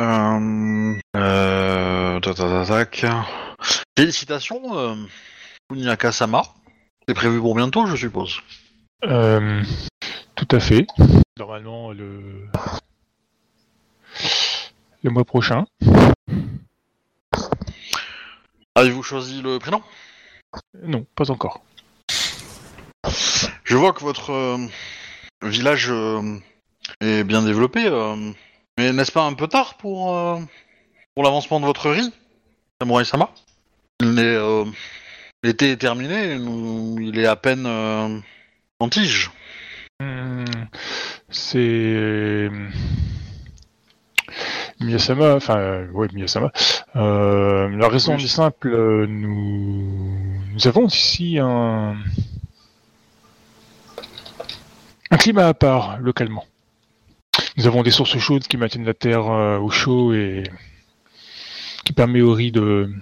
euh, 0.00 0.94
euh, 1.16 2.20
tac, 2.20 2.34
tac, 2.34 2.66
tac, 2.66 2.90
tac. 2.90 3.06
Félicitations, 3.96 4.76
euh, 4.76 4.96
Kuniaka-sama. 5.70 6.42
C'est 7.06 7.14
prévu 7.14 7.38
pour 7.38 7.54
bientôt, 7.54 7.86
je 7.86 7.96
suppose. 7.96 8.40
Euh, 9.04 9.62
tout 10.34 10.48
à 10.50 10.60
fait. 10.60 10.86
Normalement 11.38 11.92
le 11.92 12.48
le 15.02 15.10
mois 15.10 15.24
prochain. 15.24 15.66
Avez-vous 18.74 19.02
choisi 19.02 19.42
le 19.42 19.58
prénom? 19.58 19.82
Non, 20.82 21.06
pas 21.14 21.30
encore. 21.30 21.62
Je 23.64 23.76
vois 23.76 23.92
que 23.92 24.00
votre 24.00 24.30
euh, 24.30 24.66
village 25.42 25.90
euh, 25.90 26.38
est 27.00 27.24
bien 27.24 27.42
développé, 27.42 27.86
euh, 27.86 28.16
mais 28.78 28.92
n'est-ce 28.92 29.12
pas 29.12 29.24
un 29.24 29.34
peu 29.34 29.46
tard 29.48 29.76
pour, 29.76 30.14
euh, 30.16 30.38
pour 31.14 31.24
l'avancement 31.24 31.60
de 31.60 31.66
votre 31.66 31.90
riz, 31.90 32.12
Samurai 32.80 33.04
Sama? 33.04 33.30
Il 34.00 34.18
est, 34.18 34.22
euh, 34.22 34.64
L'été 35.42 35.72
est 35.72 35.76
terminé, 35.76 36.38
nous- 36.38 36.96
il 37.00 37.18
est 37.18 37.26
à 37.26 37.36
peine 37.36 37.66
euh, 37.66 38.18
en 38.80 38.88
tige. 38.88 39.30
Hmm, 40.00 40.44
c'est 41.28 42.48
Miyasama, 44.80 45.34
enfin 45.34 45.58
euh, 45.58 45.90
ouais 45.92 46.08
Miyasama. 46.14 46.50
Euh, 46.96 47.68
la 47.76 47.88
raison 47.88 48.16
est 48.16 48.26
simple, 48.26 48.68
euh, 48.68 49.06
nous 49.06 50.18
nous 50.52 50.66
avons 50.66 50.86
ici 50.86 51.38
un 51.38 51.94
un 55.10 55.16
climat 55.18 55.48
à 55.48 55.54
part 55.54 55.98
localement. 55.98 56.44
Nous 57.56 57.66
avons 57.66 57.82
des 57.82 57.90
sources 57.92 58.18
chaudes 58.18 58.46
qui 58.46 58.56
maintiennent 58.56 58.84
la 58.84 58.94
terre 58.94 59.30
euh, 59.30 59.58
au 59.58 59.70
chaud 59.70 60.12
et 60.12 60.42
qui 61.84 61.92
permet 61.92 62.20
au 62.20 62.32
riz 62.32 62.50
de 62.50 62.92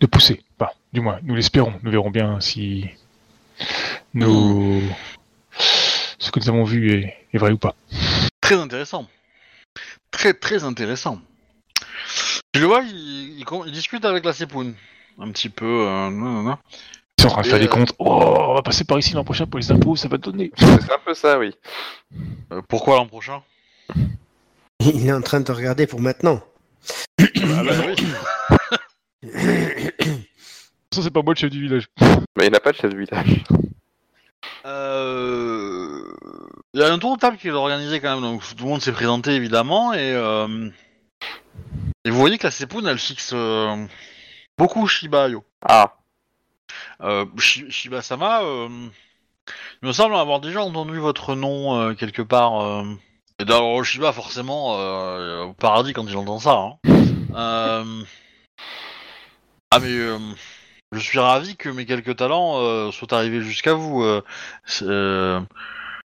de 0.00 0.06
pousser. 0.06 0.42
Enfin, 0.58 0.72
du 0.92 1.00
moins, 1.00 1.20
nous 1.22 1.34
l'espérons. 1.34 1.74
Nous 1.82 1.90
verrons 1.90 2.10
bien 2.10 2.40
si 2.40 2.86
nous 4.14 4.82
ce 6.18 6.30
que 6.30 6.40
nous 6.40 6.48
avons 6.48 6.64
vu 6.64 6.92
est, 6.92 7.38
vrai 7.38 7.52
ou 7.52 7.58
pas. 7.58 7.76
Très 8.40 8.56
intéressant. 8.56 9.06
Très 10.10 10.34
très 10.34 10.64
intéressant. 10.64 11.20
Je 12.54 12.60
le 12.60 12.66
vois, 12.66 12.82
il, 12.82 13.44
il 13.66 13.72
discute 13.72 14.04
avec 14.04 14.24
la 14.24 14.32
Sepoun. 14.32 14.74
Un 15.18 15.30
petit 15.30 15.48
peu. 15.48 15.86
euh, 15.86 16.10
nanana. 16.10 16.58
Ils 17.18 17.22
sont 17.22 17.28
en 17.28 17.32
train 17.32 17.42
de 17.42 17.46
faire 17.46 17.58
des 17.58 17.68
comptes. 17.68 17.92
Oh, 17.98 18.36
on 18.50 18.54
va 18.54 18.62
passer 18.62 18.84
par 18.84 18.98
ici 18.98 19.14
l'an 19.14 19.24
prochain 19.24 19.46
pour 19.46 19.58
les 19.58 19.70
impôts, 19.70 19.96
ça 19.96 20.08
va 20.08 20.18
donner. 20.18 20.52
C'est 20.58 20.92
un 20.92 20.98
peu 21.04 21.14
ça, 21.14 21.38
oui. 21.38 21.54
Euh, 22.52 22.60
pourquoi 22.68 22.96
l'an 22.96 23.06
prochain? 23.06 23.42
Il 24.80 25.06
est 25.06 25.12
en 25.12 25.22
train 25.22 25.40
de 25.40 25.44
te 25.46 25.52
regarder 25.52 25.86
pour 25.86 26.00
maintenant. 26.00 26.40
Ah 27.18 27.24
bah 27.64 27.72
oui. 27.86 27.96
Ça, 30.92 31.02
c'est 31.02 31.10
pas 31.10 31.22
moi 31.22 31.34
le 31.34 31.38
chef 31.38 31.50
du 31.50 31.60
village. 31.60 31.88
Mais 32.38 32.46
il 32.46 32.52
n'a 32.52 32.60
pas 32.60 32.72
de 32.72 32.76
chef 32.76 32.90
de 32.90 32.96
village. 32.96 33.44
Euh, 34.64 36.02
Il 36.72 36.80
y 36.80 36.82
a 36.84 36.92
un 36.92 36.98
tour 36.98 37.16
de 37.16 37.20
table 37.20 37.36
qui 37.36 37.48
est 37.48 37.52
organisé 37.52 38.00
quand 38.00 38.14
même, 38.14 38.22
donc 38.22 38.42
tout 38.56 38.64
le 38.64 38.70
monde 38.70 38.80
s'est 38.82 38.92
présenté 38.92 39.32
évidemment, 39.32 39.92
et, 39.92 40.12
euh, 40.14 40.68
et 42.04 42.10
vous 42.10 42.18
voyez 42.18 42.38
que 42.38 42.46
la 42.46 42.50
Sepoun 42.50 42.86
elle 42.86 42.98
fixe 42.98 43.32
euh, 43.34 43.86
beaucoup 44.56 44.86
Shiba-Yo. 44.86 45.44
Ah, 45.68 45.96
Shiba-sama, 47.38 48.42
euh, 48.42 48.68
il 49.82 49.88
me 49.88 49.92
semble 49.92 50.14
avoir 50.16 50.40
déjà 50.40 50.62
entendu 50.62 50.98
votre 50.98 51.34
nom 51.34 51.78
euh, 51.80 51.94
quelque 51.94 52.22
part. 52.22 52.60
Euh, 52.60 52.84
et 53.38 53.44
d'ailleurs, 53.44 53.84
Shiba, 53.84 54.12
forcément, 54.12 54.76
euh, 54.78 55.44
au 55.44 55.52
paradis 55.52 55.92
quand 55.92 56.06
il 56.06 56.16
entend 56.16 56.38
ça. 56.38 56.52
hein. 56.52 56.78
Euh, 57.34 58.02
Ah, 59.70 59.78
mais 59.80 59.90
euh, 59.90 60.18
je 60.92 60.98
suis 60.98 61.18
ravi 61.18 61.56
que 61.56 61.68
mes 61.68 61.84
quelques 61.86 62.16
talents 62.16 62.58
euh, 62.60 62.90
soient 62.92 63.12
arrivés 63.14 63.42
jusqu'à 63.42 63.74
vous. 63.74 64.02
Euh, 64.02 64.22
euh, 64.82 65.40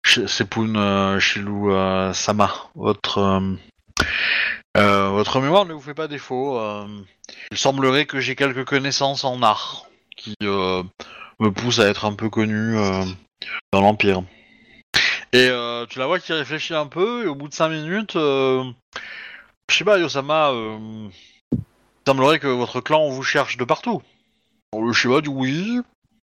Sepun 0.05 0.74
euh, 0.77 1.20
Shilou 1.20 1.73
euh, 1.73 2.12
Sama. 2.15 2.51
Votre, 2.77 3.19
euh, 3.19 3.57
euh, 4.78 5.09
votre 5.11 5.40
mémoire 5.40 5.66
ne 5.66 5.74
vous 5.74 5.81
fait 5.81 5.93
pas 5.93 6.09
défaut. 6.09 6.59
euh, 6.59 6.86
il 7.51 7.59
semblerait 7.59 8.07
que 8.07 8.20
j'ai 8.20 8.36
quelques 8.36 8.65
connaissances 8.65 9.24
en 9.24 9.43
art 9.43 9.85
qui 10.19 10.35
euh, 10.43 10.82
me 11.39 11.51
poussent 11.51 11.78
à 11.78 11.89
être 11.89 12.05
un 12.05 12.12
peu 12.12 12.28
connu 12.28 12.77
euh, 12.77 13.05
dans 13.73 13.81
l'Empire. 13.81 14.23
Et 15.32 15.49
euh, 15.49 15.86
tu 15.86 15.99
la 15.99 16.07
vois 16.07 16.19
qui 16.19 16.32
réfléchit 16.32 16.74
un 16.74 16.86
peu, 16.86 17.24
et 17.24 17.28
au 17.28 17.35
bout 17.35 17.49
de 17.49 17.55
5 17.55 17.69
minutes, 17.69 18.16
euh, 18.16 18.65
Shiba 19.70 19.99
Yosama, 19.99 20.51
euh, 20.51 21.09
il 21.53 21.59
semblerait 22.07 22.39
que 22.39 22.49
votre 22.49 22.81
clan 22.81 23.09
vous 23.09 23.23
cherche 23.23 23.57
de 23.57 23.65
partout. 23.65 24.03
Le 24.74 24.93
Shiba 24.93 25.20
dit 25.20 25.28
oui, 25.28 25.81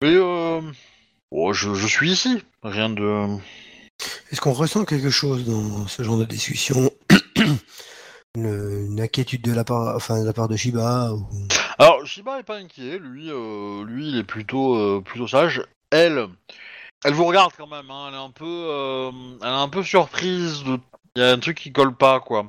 mais 0.02 0.12
je, 0.12 1.74
je 1.74 1.86
suis 1.86 2.12
ici, 2.12 2.42
rien 2.62 2.90
de... 2.90 3.26
Est-ce 4.30 4.40
qu'on 4.40 4.52
ressent 4.52 4.84
quelque 4.84 5.10
chose 5.10 5.44
dans 5.44 5.86
ce 5.88 6.02
genre 6.02 6.18
de 6.18 6.24
discussion? 6.24 6.90
Une, 8.36 8.90
une 8.90 9.00
inquiétude 9.00 9.42
de 9.42 9.52
la 9.52 9.64
part, 9.64 9.96
enfin, 9.96 10.20
de 10.20 10.26
la 10.26 10.34
part 10.34 10.48
de 10.48 10.56
Shiba 10.56 11.12
ou... 11.12 11.26
Alors, 11.80 12.04
Shiba 12.04 12.40
est 12.40 12.42
pas 12.42 12.56
inquiet, 12.56 12.98
lui, 12.98 13.30
euh, 13.30 13.84
lui, 13.84 14.08
il 14.08 14.18
est 14.18 14.24
plutôt, 14.24 14.74
euh, 14.74 15.00
plutôt 15.00 15.28
sage. 15.28 15.62
Elle, 15.90 16.26
elle 17.04 17.14
vous 17.14 17.24
regarde 17.24 17.52
quand 17.56 17.68
même, 17.68 17.88
hein, 17.88 18.06
elle 18.08 18.14
est 18.14 18.24
un 18.24 18.32
peu, 18.32 18.44
euh, 18.44 19.12
elle 19.40 19.48
est 19.48 19.62
un 19.62 19.68
peu 19.68 19.84
surprise. 19.84 20.64
Il 21.14 21.22
y 21.22 21.24
a 21.24 21.30
un 21.30 21.38
truc 21.38 21.56
qui 21.56 21.72
colle 21.72 21.94
pas, 21.94 22.18
quoi. 22.18 22.46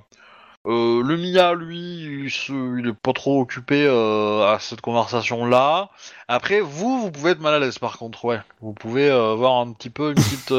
Le 0.66 1.16
Mia, 1.16 1.54
lui, 1.54 2.24
il, 2.26 2.32
se- 2.32 2.80
il 2.80 2.88
est 2.88 2.94
pas 2.94 3.14
trop 3.14 3.40
occupé 3.42 3.88
à 3.88 4.58
cette 4.60 4.82
conversation-là. 4.82 5.90
Après, 6.28 6.62
vous, 6.62 7.02
vous 7.02 7.12
pouvez 7.12 7.32
être 7.32 7.40
mal 7.40 7.54
à 7.54 7.60
l'aise, 7.60 7.80
par 7.80 7.98
contre, 7.98 8.26
ouais. 8.26 8.40
Vous 8.62 8.74
pouvez 8.74 9.10
avoir 9.10 9.58
un 9.58 9.72
petit 9.74 9.90
peu 9.90 10.10
une 10.10 10.16
petite, 10.16 10.54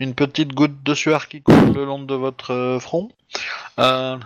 une 0.00 0.14
petite 0.14 0.54
goutte 0.54 0.82
de 0.82 0.94
sueur 0.94 1.28
qui 1.28 1.42
coule 1.42 1.72
le 1.74 1.84
long 1.84 2.02
de 2.02 2.14
votre 2.14 2.78
front. 2.80 3.10
Euh, 3.78 4.18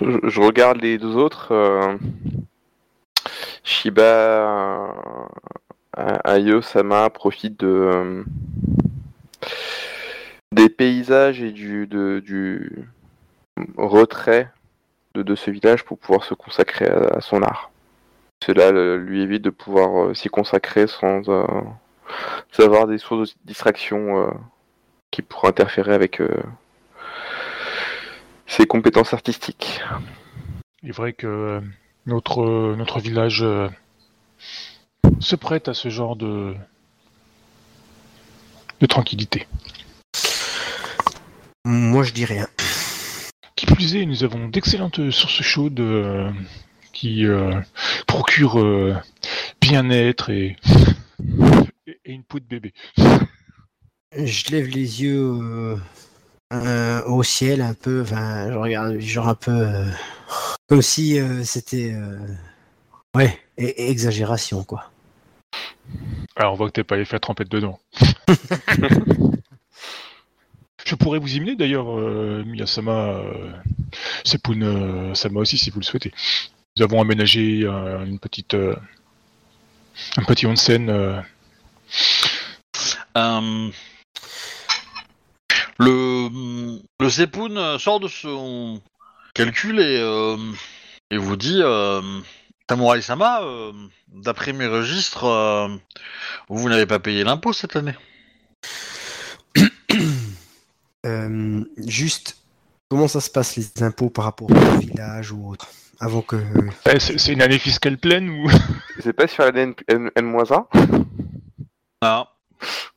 je, 0.00 0.40
regarde 0.40 0.80
les 0.80 0.98
deux 0.98 1.16
autres. 1.16 1.52
euh, 1.52 1.96
Shiba 3.64 4.02
euh, 5.98 6.16
Ayo 6.24 6.62
Sama 6.62 7.10
profite 7.10 7.58
de 7.58 7.66
euh, 7.66 8.24
des 10.52 10.68
paysages 10.68 11.42
et 11.42 11.50
du 11.52 11.86
du 11.86 12.88
retrait 13.76 14.50
de, 15.14 15.22
de 15.22 15.34
ce 15.34 15.50
village 15.50 15.84
pour 15.84 15.98
pouvoir 15.98 16.24
se 16.24 16.34
consacrer 16.34 16.86
à, 16.86 17.20
son 17.20 17.42
art. 17.42 17.70
Cela 18.44 18.70
le- 18.70 18.98
lui 18.98 19.22
évite 19.22 19.42
de 19.42 19.50
pouvoir 19.50 20.10
euh, 20.10 20.14
s'y 20.14 20.28
consacrer 20.28 20.86
sans, 20.86 21.28
euh, 21.28 21.46
avoir 22.58 22.86
des 22.86 22.98
sources 22.98 23.34
de 23.34 23.38
distraction 23.44 24.18
euh, 24.20 24.30
qui 25.10 25.22
pourraient 25.22 25.48
interférer 25.48 25.94
avec 25.94 26.20
euh, 26.20 26.28
ses 28.46 28.66
compétences 28.66 29.12
artistiques. 29.12 29.80
Il 30.82 30.90
est 30.90 30.92
vrai 30.92 31.12
que 31.12 31.60
notre, 32.06 32.74
notre 32.76 33.00
village 33.00 33.42
euh, 33.42 33.68
se 35.20 35.36
prête 35.36 35.68
à 35.68 35.74
ce 35.74 35.88
genre 35.88 36.16
de, 36.16 36.54
de 38.80 38.86
tranquillité. 38.86 39.46
Moi, 41.64 42.04
je 42.04 42.12
dis 42.12 42.24
rien. 42.24 42.46
Qui 43.56 43.66
plus 43.66 43.96
est, 43.96 44.06
nous 44.06 44.22
avons 44.22 44.48
d'excellentes 44.48 45.10
sources 45.10 45.42
chaudes 45.42 45.80
euh, 45.80 46.30
qui 46.92 47.26
euh, 47.26 47.60
procurent 48.06 48.60
euh, 48.60 48.94
bien-être 49.60 50.30
et, 50.30 50.56
et 51.86 52.12
une 52.12 52.22
peau 52.22 52.38
de 52.38 52.44
bébé. 52.44 52.72
Je 54.14 54.50
lève 54.50 54.68
les 54.68 55.02
yeux 55.02 55.78
euh, 56.52 57.02
au 57.04 57.22
ciel 57.22 57.60
un 57.60 57.74
peu, 57.74 58.02
enfin, 58.02 58.50
je 58.50 58.56
regarde, 58.56 58.98
genre 59.00 59.28
un 59.28 59.34
peu 59.34 59.50
euh, 59.52 59.90
comme 60.68 60.82
si 60.82 61.18
euh, 61.18 61.42
c'était. 61.44 61.92
euh, 61.94 62.18
ouais, 63.16 63.38
e- 63.58 63.74
exagération 63.76 64.64
quoi. 64.64 64.90
Alors 66.36 66.52
on 66.52 66.56
voit 66.56 66.66
que 66.68 66.72
t'es 66.72 66.84
pas 66.84 66.96
allé 66.96 67.04
faire 67.04 67.20
trempette 67.20 67.48
dedans. 67.50 67.78
Je 70.84 70.94
pourrais 70.94 71.18
vous 71.18 71.34
y 71.34 71.40
mener 71.40 71.56
d'ailleurs, 71.56 71.98
euh, 71.98 72.44
Miyasama, 72.46 72.92
euh, 72.92 73.50
Sepun 74.24 74.62
euh, 74.62 75.14
Sama 75.14 75.40
aussi 75.40 75.58
si 75.58 75.70
vous 75.70 75.80
le 75.80 75.84
souhaitez. 75.84 76.12
Nous 76.76 76.84
avons 76.84 77.00
aménagé 77.00 77.62
euh, 77.64 78.04
une 78.04 78.20
petite, 78.20 78.54
euh, 78.54 78.76
un 80.16 80.22
petit 80.24 80.46
onsen. 80.46 80.88
euh, 80.90 81.20
Euh, 83.16 83.70
le 85.78 86.78
le 87.00 87.10
Sepun 87.10 87.78
sort 87.78 88.00
de 88.00 88.08
son 88.08 88.80
calcul 89.34 89.78
et, 89.80 89.98
euh, 90.00 90.36
et 91.10 91.16
vous 91.18 91.36
dit 91.36 91.60
euh, 91.62 92.00
Samurai 92.68 93.00
Sama, 93.02 93.42
euh, 93.42 93.72
d'après 94.08 94.52
mes 94.52 94.66
registres, 94.66 95.24
euh, 95.24 95.68
vous 96.48 96.68
n'avez 96.68 96.86
pas 96.86 96.98
payé 96.98 97.22
l'impôt 97.24 97.52
cette 97.52 97.76
année. 97.76 97.94
Euh, 101.04 101.64
juste, 101.86 102.36
comment 102.90 103.06
ça 103.06 103.20
se 103.20 103.30
passe 103.30 103.54
les 103.54 103.82
impôts 103.84 104.10
par 104.10 104.24
rapport 104.24 104.50
au 104.50 104.78
village 104.80 105.30
ou 105.30 105.50
autre 105.52 105.68
Avant 106.00 106.20
que. 106.20 106.34
eh, 106.92 106.98
c'est 106.98 107.32
une 107.32 107.42
année 107.42 107.60
fiscale 107.60 107.96
pleine 107.96 108.28
ou? 108.28 108.50
C'est 108.98 109.12
pas 109.12 109.28
sur 109.28 109.44
la 109.44 109.50
N, 109.56 109.74
1 109.88 110.10
Ah. 112.00 112.32
Ce 112.60 112.95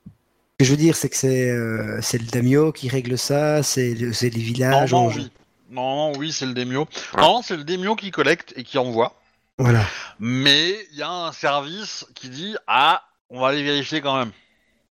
que 0.60 0.66
je 0.66 0.72
veux 0.72 0.78
dire, 0.78 0.96
c'est 0.96 1.10
que 1.10 1.16
c'est 1.16 1.50
euh, 1.50 2.00
c'est 2.02 2.18
le 2.18 2.26
daimyo 2.26 2.72
qui 2.72 2.90
règle 2.90 3.18
ça, 3.18 3.64
c'est 3.64 3.94
le- 3.96 4.14
c'est 4.14 4.30
les 4.30 4.42
villages. 4.42 4.92
Normalement, 4.92 6.12
on- 6.12 6.18
oui. 6.18 6.32
C'est 6.32 6.46
le 6.46 6.54
Demio. 6.54 6.88
Ah. 7.14 7.22
Non, 7.22 7.42
c'est 7.42 7.56
le 7.58 7.64
Demio 7.64 7.96
qui 7.96 8.12
collecte 8.12 8.54
et 8.56 8.64
qui 8.64 8.78
envoie. 8.78 9.16
Voilà. 9.58 9.84
Mais 10.20 10.72
il 10.92 10.98
y 10.98 11.02
a 11.04 11.10
un 11.10 11.32
service 11.32 12.06
qui 12.16 12.30
dit 12.30 12.56
Ah, 12.68 13.04
on 13.30 13.40
va 13.42 13.50
aller 13.50 13.64
vérifier 13.64 14.02
quand 14.02 14.18
même. 14.18 14.32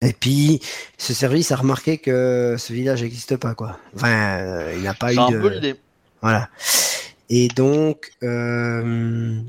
Et 0.01 0.13
puis, 0.13 0.61
ce 0.99 1.15
service 1.15 1.53
a 1.53 1.57
remarqué 1.57 1.99
que 1.99 2.57
ce 2.59 2.73
village 2.73 3.03
n'existe 3.03 3.37
pas, 3.37 3.55
quoi. 3.55 3.79
Enfin, 3.95 4.09
euh, 4.41 4.75
il 4.77 4.83
n'a 4.83 4.95
pas 4.95 5.09
C'est 5.11 5.15
eu 5.17 5.19
un 5.21 5.31
de... 5.31 5.39
peu 5.41 5.49
l'idée. 5.49 5.77
Voilà. 6.23 6.49
Et 7.29 7.47
donc, 7.49 8.11
euh, 8.25 9.41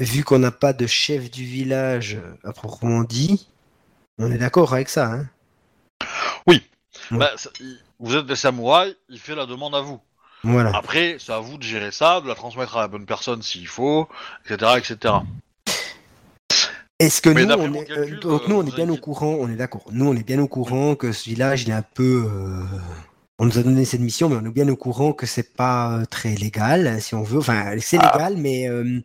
vu 0.00 0.24
qu'on 0.24 0.38
n'a 0.40 0.50
pas 0.50 0.72
de 0.72 0.86
chef 0.86 1.30
du 1.30 1.44
village 1.44 2.18
à 2.44 2.52
proprement 2.52 3.02
dit, 3.04 3.48
on 4.18 4.30
est 4.32 4.38
d'accord 4.38 4.72
avec 4.72 4.88
ça, 4.88 5.06
hein? 5.12 5.26
Ouais. 6.46 6.62
Bah, 7.10 7.30
ça- 7.36 7.50
vous 8.00 8.16
êtes 8.16 8.26
des 8.26 8.36
samouraïs, 8.36 8.94
il 9.08 9.18
fait 9.18 9.34
la 9.34 9.46
demande 9.46 9.74
à 9.74 9.80
vous. 9.80 10.00
Voilà. 10.44 10.70
Après, 10.76 11.16
c'est 11.18 11.32
à 11.32 11.40
vous 11.40 11.58
de 11.58 11.62
gérer 11.64 11.90
ça, 11.90 12.20
de 12.20 12.28
la 12.28 12.34
transmettre 12.34 12.76
à 12.76 12.82
la 12.82 12.88
bonne 12.88 13.06
personne 13.06 13.42
s'il 13.42 13.66
faut, 13.66 14.08
etc. 14.48 14.72
etc. 14.78 15.14
Est-ce 17.00 17.22
que 17.22 17.30
Mais 17.30 17.42
nous, 17.42 17.48
d'après 17.48 17.68
on 17.68 17.74
est, 17.74 17.84
calcul, 17.84 18.14
euh, 18.16 18.20
donc 18.20 18.42
euh, 18.42 18.48
nous, 18.48 18.56
on 18.56 18.66
est 18.66 18.74
bien 18.74 18.88
au 18.88 18.96
courant, 18.96 19.36
on 19.40 19.48
est 19.48 19.54
d'accord. 19.56 19.84
Nous, 19.92 20.04
on 20.06 20.14
est 20.16 20.26
bien 20.26 20.40
au 20.40 20.48
courant 20.48 20.94
que 20.96 21.12
ce 21.12 21.28
village, 21.28 21.62
il 21.62 21.70
est 21.70 21.74
un 21.74 21.82
peu. 21.94 22.24
euh, 22.28 22.62
On 23.40 23.46
nous 23.46 23.56
a 23.58 23.62
donné 23.62 23.84
cette 23.84 24.00
mission, 24.00 24.28
mais 24.28 24.34
on 24.36 24.44
est 24.44 24.52
bien 24.52 24.68
au 24.68 24.74
courant 24.76 25.12
que 25.12 25.24
c'est 25.24 25.54
pas 25.54 25.92
euh, 25.92 26.04
très 26.06 26.34
légal, 26.34 27.00
si 27.00 27.14
on 27.14 27.22
veut. 27.22 27.38
Enfin, 27.38 27.72
c'est 27.80 27.98
Ah. 28.00 28.10
légal, 28.12 28.36
mais 28.36 28.68
euh, 28.68 29.00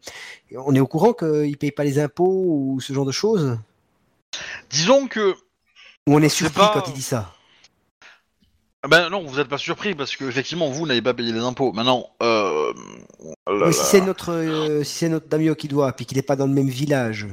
on 0.58 0.74
est 0.74 0.80
au 0.80 0.88
courant 0.88 1.14
qu'ils 1.14 1.56
payent 1.58 1.72
pas 1.72 1.84
les 1.84 2.00
impôts 2.00 2.46
ou 2.48 2.80
ce 2.82 2.94
genre 2.94 3.06
de 3.06 3.12
choses? 3.12 3.60
Disons 4.70 5.08
que. 5.08 5.36
Ou 6.08 6.16
on 6.16 6.22
est 6.22 6.30
surpris 6.30 6.62
pas- 6.62 6.72
quand 6.74 6.88
il 6.88 6.94
dit 6.94 7.02
ça. 7.02 7.34
Ben 8.88 9.10
non, 9.10 9.24
vous 9.24 9.38
n'êtes 9.38 9.48
pas 9.48 9.58
surpris 9.58 9.96
parce 9.96 10.16
que 10.18 10.26
effectivement 10.26 10.70
vous 10.70 10.86
n'avez 10.86 11.02
pas 11.02 11.14
payé 11.14 11.32
les 11.32 11.40
impôts. 11.40 11.72
Maintenant, 11.72 12.10
euh, 12.22 12.74
si 13.72 13.86
c'est 13.86 14.02
notre, 14.02 14.34
euh, 14.34 14.84
si 14.84 14.96
c'est 14.96 15.10
notre 15.10 15.28
daimyo 15.28 15.56
qui 15.56 15.70
doit, 15.70 15.94
puis 15.94 16.06
qu'il 16.06 16.18
n'est 16.18 16.22
pas 16.22 16.36
dans 16.36 16.48
le 16.48 16.52
même 16.54 16.68
village. 16.68 17.26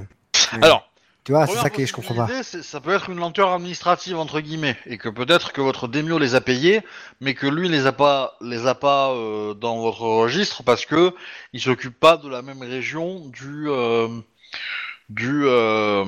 Alors, 0.62 0.89
tu 1.24 1.32
vois, 1.32 1.48
c'est 1.48 1.56
ça 1.56 1.68
que 1.68 1.85
je 1.85 1.93
comprends 1.93 2.14
pas. 2.14 2.43
Ça 2.44 2.81
peut 2.81 2.93
être 2.93 3.10
une 3.10 3.18
lenteur 3.18 3.52
administrative 3.52 4.16
entre 4.16 4.40
guillemets, 4.40 4.77
et 4.86 4.97
que 4.97 5.09
peut-être 5.09 5.52
que 5.52 5.60
votre 5.60 5.89
démio 5.89 6.18
les 6.18 6.36
a 6.36 6.40
payés, 6.40 6.82
mais 7.20 7.35
que 7.35 7.48
lui 7.48 7.68
les 7.68 7.86
a 7.86 7.93
pas, 7.93 8.36
les 8.40 8.68
a 8.68 8.77
pas 8.77 9.10
euh, 9.10 9.55
dans 9.55 9.81
votre 9.81 10.02
registre 10.02 10.62
parce 10.62 10.86
que 10.86 11.12
il 11.52 11.60
s'occupe 11.60 11.98
pas 11.98 12.16
de 12.16 12.28
la 12.28 12.43
même 12.43 12.62
région 12.62 13.27
du 13.27 13.68
euh, 13.68 14.09
du, 15.11 15.43
euh, 15.45 16.05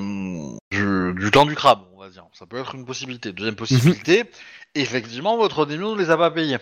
du 0.71 1.13
du 1.15 1.31
temps 1.31 1.45
du 1.45 1.55
crabe, 1.55 1.81
on 1.95 2.01
va 2.01 2.09
dire. 2.09 2.25
Ça 2.33 2.47
peut 2.47 2.59
être 2.59 2.75
une 2.75 2.87
possibilité. 2.87 3.33
Deuxième 3.33 3.57
possibilité, 3.57 4.25
effectivement, 4.75 5.37
votre 5.37 5.67
démio 5.67 5.95
ne 5.95 6.01
les 6.01 6.11
a 6.11 6.17
pas 6.17 6.31
payés. 6.31 6.59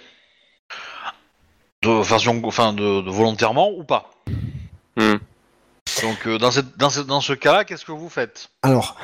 De 1.82 2.02
façon, 2.02 2.40
enfin, 2.44 2.72
de, 2.72 3.00
de 3.02 3.10
volontairement 3.10 3.70
ou 3.70 3.84
pas. 3.84 4.10
Hmm. 4.96 5.16
Donc, 6.02 6.26
euh, 6.26 6.38
dans, 6.38 6.50
cette, 6.50 6.76
dans, 6.78 6.90
cette- 6.90 7.06
dans 7.06 7.20
ce 7.20 7.32
cas-là, 7.32 7.64
qu'est-ce 7.64 7.84
que 7.84 7.92
vous 7.92 8.08
faites? 8.08 8.48
Alors, 8.62 8.96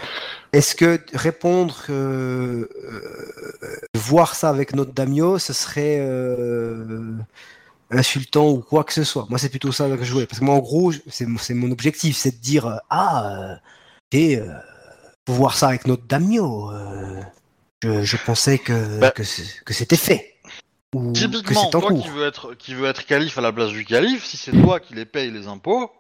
est-ce 0.53 0.75
que 0.75 1.01
répondre, 1.15 1.77
euh, 1.91 2.69
euh, 2.85 3.77
voir 3.95 4.35
ça 4.35 4.49
avec 4.51 4.75
notre 4.75 4.93
daimyo, 4.93 5.39
ce 5.39 5.53
serait 5.53 5.99
euh, 6.01 7.13
insultant 7.91 8.49
ou 8.49 8.61
quoi 8.61 8.85
que 8.85 8.93
ce 8.93 9.05
soit 9.05 9.27
Moi, 9.29 9.39
c'est 9.39 9.49
plutôt 9.49 9.73
ça 9.73 9.89
que 9.89 9.99
je 9.99 10.05
jouais. 10.05 10.27
Parce 10.27 10.41
que 10.41 10.45
moi, 10.45 10.55
en 10.55 10.61
gros, 10.61 10.93
c'est 11.09 11.27
mon- 11.55 11.71
objectif, 11.71 12.17
c'est 12.17 12.33
de 12.39 12.43
dire 12.43 12.67
euh, 12.67 12.77
Ah, 12.91 13.33
euh, 13.33 13.55
et, 14.13 14.37
euh, 14.39 14.47
faut 15.27 15.35
voir 15.35 15.57
ça 15.57 15.69
avec 15.69 15.87
notre 15.87 16.05
daimyo. 16.07 16.71
euh, 16.73 17.21
je, 17.83 18.03
je 18.03 18.17
pensais 18.17 18.59
que, 18.59 18.99
Bah. 19.01 19.11
que 19.11 19.23
que 19.65 19.75
c'était 19.75 19.97
fait. 19.97 20.35
Ou 20.95 21.13
que 21.13 21.19
Typiquement, 21.19 21.61
c'est 21.61 21.77
en 21.77 21.81
toi 21.81 21.91
cours. 21.91 22.03
qui 22.03 22.09
veux 22.09 22.27
être 22.27 22.55
qui 22.55 22.75
veux 22.75 22.87
être 22.89 23.05
calife 23.07 23.37
à 23.39 23.41
la 23.41 23.53
place 23.53 23.71
du 23.71 23.85
calife, 23.85 24.25
si 24.25 24.37
c'est 24.37 24.53
toi 24.53 24.81
qui 24.81 24.95
les 24.95 25.05
payes 25.05 25.31
les 25.31 25.47
impôts, 25.47 25.91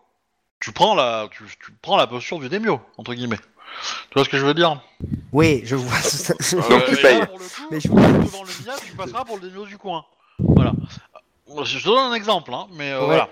tu 0.60 0.72
prends 0.72 0.94
la 0.94 1.28
tu, 1.30 1.42
tu 1.64 1.72
prends 1.82 1.96
la 1.96 2.06
posture 2.06 2.38
du 2.38 2.48
démio 2.48 2.80
entre 2.96 3.12
guillemets. 3.14 3.38
Tu 4.08 4.14
vois 4.14 4.24
ce 4.24 4.30
que 4.30 4.38
je 4.38 4.46
veux 4.46 4.54
dire? 4.54 4.80
Oui, 5.32 5.60
je 5.64 5.74
vois 5.76 5.98
ça. 6.00 6.32
Donc, 6.34 6.84
tu 6.88 6.96
payes. 6.96 7.18
là, 7.18 7.26
pour 7.26 7.38
le 7.38 7.44
coup, 7.44 7.68
Mais 7.70 7.80
je- 7.80 7.88
devant 7.88 8.42
le 8.44 8.48
MIA, 8.64 8.74
tu 8.86 8.92
passeras 8.96 9.24
pour 9.24 9.36
le 9.38 9.48
démio 9.48 9.66
du 9.66 9.76
coin. 9.76 10.04
Voilà. 10.38 10.72
Je 11.64 11.78
te 11.78 11.84
donne 11.84 11.98
un 12.12 12.14
exemple, 12.14 12.52
hein, 12.52 12.66
mais 12.72 12.90
euh, 12.92 13.00
Ouais. 13.00 13.06
voilà. 13.06 13.28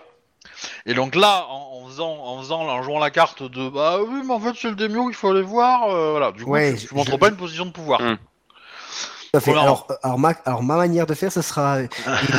Et 0.87 0.95
donc 0.95 1.15
là, 1.15 1.47
en, 1.49 1.81
en 1.83 1.87
faisant, 1.89 2.11
en 2.13 2.39
faisant, 2.41 2.61
en 2.69 2.83
jouant 2.83 2.99
la 2.99 3.11
carte 3.11 3.43
de 3.43 3.69
bah 3.69 3.99
oui, 4.03 4.23
mais 4.25 4.33
en 4.35 4.41
fait 4.41 4.53
c'est 4.61 4.69
le 4.69 4.77
démio 4.77 5.07
qu'il 5.07 5.15
faut 5.15 5.31
aller 5.31 5.43
voir, 5.43 5.89
euh, 5.91 6.11
voilà. 6.13 6.33
Du 6.33 6.45
coup, 6.45 6.51
Ouais, 6.51 6.77
tu, 6.77 6.87
tu 6.89 6.95
montres 6.95 7.11
je- 7.13 7.17
pas 7.17 7.29
une 7.29 7.37
position 7.37 7.67
de 7.67 7.71
pouvoir. 7.73 8.01
Hmm. 8.01 8.17
Tout 8.17 9.39
à 9.39 9.41
fait. 9.41 9.51
Voilà. 9.51 9.63
Alors, 9.63 9.87
euh, 9.91 9.95
alors, 10.03 10.19
ma, 10.19 10.33
alors, 10.45 10.63
ma 10.63 10.77
manière 10.77 11.07
de 11.07 11.15
faire, 11.15 11.33
ce 11.33 11.43
sera. 11.43 11.83
Et 11.83 11.89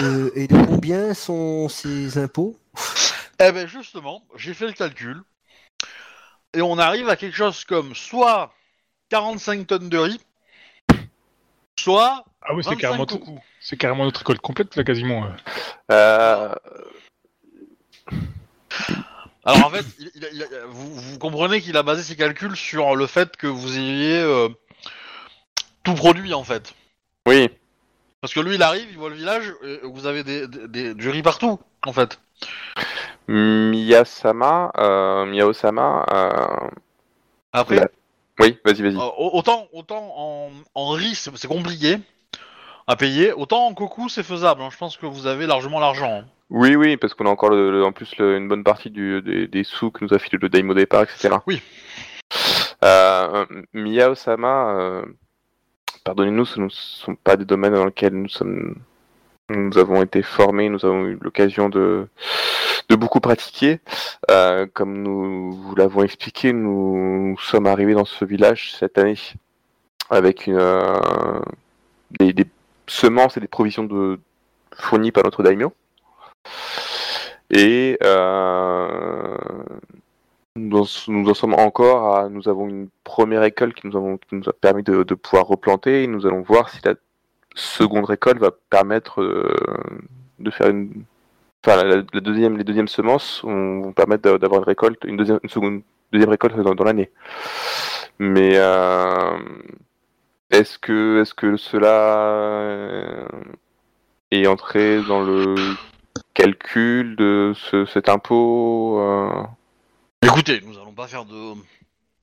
de, 0.02 0.32
et 0.36 0.48
de 0.48 0.66
combien 0.66 1.14
sont 1.14 1.68
ces 1.68 2.18
impôts? 2.18 2.56
Eh 3.40 3.52
ben 3.52 3.68
justement, 3.68 4.24
j'ai 4.38 4.54
fait 4.54 4.68
le 4.68 4.74
calcul. 4.74 5.22
Et 6.54 6.62
on 6.62 6.78
arrive 6.78 7.10
à 7.10 7.18
quelque 7.18 7.36
chose 7.36 7.66
comme 7.66 7.94
soit 7.96 8.54
45 9.10 9.68
tonnes 9.68 9.90
de 9.90 9.98
riz, 9.98 10.22
soit 11.80 12.24
Ah 12.42 12.54
oui, 12.54 12.64
c'est 12.64 12.70
25 12.72 12.80
carrément, 12.80 13.06
c'est 13.60 13.78
carrément 13.78 14.04
notre 14.06 14.22
école 14.22 14.40
complète 14.40 14.76
là 14.76 14.84
quasiment. 14.84 15.26
euh. 15.26 15.30
Euh, 15.92 16.56
Alors 19.44 19.66
en 19.68 19.70
fait, 19.70 19.86
il- 20.00 20.12
il 20.16 20.26
a- 20.26 20.30
il 20.32 20.44
a- 20.44 20.66
vous, 20.68 20.96
vous 20.96 21.20
comprenez 21.20 21.62
qu'il 21.62 21.78
a 21.78 21.84
basé 21.84 22.02
ses 22.04 22.16
calculs 22.16 22.56
sur 22.56 22.96
le 22.96 23.06
fait 23.08 23.38
que 23.38 23.46
vous 23.48 23.78
ayez 23.78 24.20
euh, 24.20 24.50
tout 25.84 25.94
produit 25.94 26.34
en 26.34 26.44
fait. 26.44 26.74
oui. 27.28 27.50
Parce 28.22 28.34
que 28.34 28.40
lui 28.40 28.56
il 28.56 28.64
arrive, 28.64 28.88
il 28.90 28.98
voit 28.98 29.10
le 29.10 29.16
village, 29.16 29.54
et 29.64 29.82
vous 29.84 30.08
avez 30.08 30.24
des, 30.24 30.48
des- 30.48 30.68
des- 30.68 30.94
du 30.96 31.10
riz 31.10 31.22
partout 31.22 31.60
en 31.86 31.94
fait. 31.94 32.20
Miyasama, 33.28 34.72
euh, 34.80 35.26
Miyao-sama, 35.28 36.06
euh, 36.12 36.70
Après. 37.54 37.88
Oui, 38.40 38.58
vas-y, 38.66 38.82
vas-y. 38.82 38.96
euh, 38.96 39.10
autant, 39.18 39.68
autant 39.74 40.14
en, 40.18 40.50
en 40.74 40.90
riz 40.90 41.16
c'est 41.16 41.48
compliqué 41.48 41.98
à 42.88 42.96
payer, 42.96 43.32
autant 43.34 43.66
en 43.68 43.74
coco 43.74 44.10
c'est 44.10 44.24
faisable. 44.24 44.62
hein. 44.62 44.70
Je 44.72 44.78
pense 44.78 44.98
que 44.98 45.06
vous 45.06 45.26
avez 45.28 45.48
largement 45.48 45.80
l'argent. 45.80 46.22
hein. 46.22 46.26
Oui, 46.52 46.76
oui, 46.76 46.96
parce 46.98 47.14
qu'on 47.16 47.26
a 47.26 47.30
encore 47.30 47.50
le- 47.50 47.72
le- 47.72 47.84
en 47.84 47.92
plus 47.92 48.16
le- 48.18 48.38
une 48.38 48.48
bonne 48.48 48.64
partie 48.64 48.92
du, 48.92 49.22
des, 49.24 49.48
des 49.48 49.64
sous 49.64 49.90
que 49.90 50.06
nous 50.06 50.14
a 50.14 50.20
filé 50.20 50.38
le 50.40 50.48
Daimo 50.50 50.74
départ, 50.76 51.02
etc. 51.04 51.38
Oui. 51.48 51.62
Euh, 52.84 53.46
Miyao-sama, 53.74 54.76
euh, 54.80 55.06
pardonnez-nous, 56.04 56.46
ce 56.46 56.60
ne 56.60 56.70
sont 56.70 57.16
pas 57.16 57.36
des 57.38 57.46
domaines 57.46 57.74
dans 57.74 57.86
lesquels 57.86 58.14
nous 58.14 58.30
sommes, 58.30 58.76
nous 59.50 59.78
avons 59.78 60.02
été 60.02 60.22
formés, 60.24 60.70
nous 60.70 60.86
avons 60.86 61.06
eu 61.06 61.20
l'occasion 61.22 61.70
de, 61.70 62.08
beaucoup 62.90 63.20
pratiquer. 63.20 63.80
Euh, 64.32 64.66
comme 64.74 65.02
nous 65.04 65.52
vous 65.52 65.76
l'avons 65.76 66.04
expliqué, 66.04 66.54
nous 66.54 67.36
sommes 67.40 67.68
arrivés 67.68 67.94
dans 67.94 68.06
ce 68.06 68.26
village 68.26 68.74
cette 68.80 68.98
année 68.98 69.18
avec 70.10 70.48
une, 70.48 70.56
euh, 70.58 71.40
des, 72.20 72.34
semences 72.88 73.38
et 73.38 73.40
des 73.40 73.48
provisions 73.48 73.84
de 73.84 74.20
fournis 74.74 75.12
par 75.12 75.24
notre 75.24 75.44
daimyo. 75.44 75.74
Et 77.52 77.98
euh, 78.04 79.38
nous, 80.56 80.78
en, 80.80 81.34
sommes 81.34 81.54
encore 81.54 82.16
à. 82.16 82.30
Nous 82.30 82.48
avons 82.48 82.68
une 82.68 82.90
première 83.04 83.42
récolte 83.42 83.76
qui 83.76 83.88
nous, 83.88 83.96
avons, 83.96 84.18
a 84.48 84.54
permis 84.54 84.84
de, 84.84 85.04
de 85.04 85.14
pouvoir 85.16 85.48
replanter. 85.48 86.04
Et 86.04 86.08
nous 86.08 86.26
allons 86.26 86.42
voir 86.42 86.70
si 86.70 86.80
la 86.84 86.96
seconde 87.56 88.06
récolte 88.06 88.40
va 88.40 88.52
permettre 88.70 89.22
euh, 89.22 89.56
de 90.40 90.52
faire 90.52 90.70
une. 90.70 91.04
Enfin, 91.66 91.84
la, 91.84 91.96
la 91.96 92.22
deuxième, 92.22 92.58
les 92.58 92.64
deuxièmes 92.64 92.88
semences 92.88 93.42
vont 93.44 93.92
permettre 93.94 94.22
d'a- 94.24 94.38
d'avoir 94.38 94.62
une 94.62 94.68
récolte, 94.68 95.04
une 95.06 95.18
deuxième, 95.18 95.40
une 95.42 95.50
seconde, 95.50 95.82
deuxième 96.12 96.30
récolte 96.30 96.56
dans, 96.58 96.76
dans 96.76 96.84
l'année. 96.84 97.10
Mais 98.20 98.52
euh, 98.54 99.38
est-ce 100.52 100.78
que, 100.78 101.22
est-ce 101.22 101.34
que 101.34 101.58
cela 101.58 102.20
euh, 102.20 103.28
est 104.32 104.46
entré 104.48 105.02
dans 105.08 105.24
le 105.24 105.56
calcul 106.34 107.16
de 107.16 107.54
ce, 107.56 107.86
cet 107.86 108.10
impôt 108.10 109.00
euh, 109.00 109.44
Écoutez, 110.22 110.62
nous 110.66 110.78
allons 110.78 110.94
pas 110.94 111.08
faire 111.08 111.26
de 111.26 111.54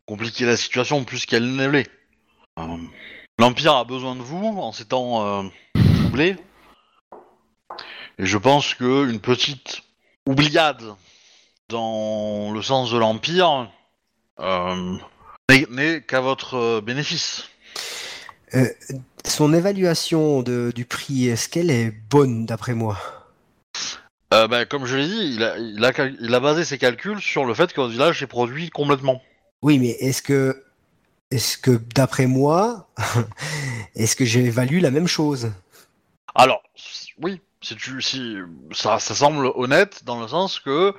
compliquer 0.07 0.45
la 0.47 0.57
situation 0.57 1.03
plus 1.05 1.27
qu'elle 1.27 1.57
ne 1.57 1.67
l'est. 1.69 1.91
Euh, 2.59 2.63
L'Empire 3.39 3.75
a 3.75 3.85
besoin 3.85 4.15
de 4.15 4.21
vous 4.23 4.59
en 4.59 4.73
ces 4.73 4.85
temps 4.85 5.27
euh, 5.27 5.43
troublés. 6.03 6.37
Et 8.19 8.27
je 8.27 8.39
pense 8.39 8.75
que 8.75 9.09
une 9.11 9.21
petite 9.21 9.83
oubliade 10.27 10.83
dans 11.69 12.53
le 12.53 12.63
sens 12.63 12.91
de 12.93 12.99
l'Empire 12.99 13.71
euh, 14.41 14.97
n'est- 15.71 16.03
qu'à 16.03 16.21
votre 16.21 16.55
euh, 16.55 16.81
bénéfice. 16.81 17.49
Euh, 18.55 18.67
son 19.25 19.55
évaluation 19.55 20.43
de- 20.43 20.73
du 20.75 20.85
prix, 20.85 21.29
est-ce 21.29 21.49
qu'elle 21.49 21.71
est 21.71 21.91
bonne 21.91 22.45
d'après 22.45 22.75
moi? 22.75 22.99
Euh, 24.35 24.47
bah, 24.47 24.67
comme 24.67 24.85
je 24.87 24.97
l'ai 24.97 25.07
dit, 25.07 25.35
il 25.35 25.43
a, 25.43 25.59
il, 25.59 25.85
a, 25.85 25.93
cal- 25.93 26.17
il 26.21 26.35
a 26.35 26.41
basé 26.41 26.65
ses 26.65 26.79
calculs 26.79 27.21
sur 27.21 27.45
le 27.45 27.55
fait 27.55 27.73
que 27.73 27.81
votre 27.81 27.93
village 27.93 28.23
est 28.23 28.27
produit 28.27 28.71
complètement. 28.71 29.23
Oui, 29.63 29.79
mais 29.79 29.91
est-ce 30.01 30.23
que, 30.23 30.65
est-ce 31.33 31.59
que 31.59 31.81
d'après 31.95 32.27
moi, 32.27 32.89
est-ce 33.95 34.17
que 34.17 34.25
j'évalue 34.25 34.81
la 34.81 34.91
même 34.91 35.09
chose? 35.09 35.51
Alors, 36.35 36.63
oui, 37.21 37.41
si 37.61 37.77
tu, 37.77 38.01
si, 38.03 38.37
ça, 38.73 38.99
ça 38.99 39.15
semble 39.15 39.51
honnête 39.55 40.05
dans 40.05 40.21
le 40.21 40.29
sens 40.29 40.59
que 40.59 40.95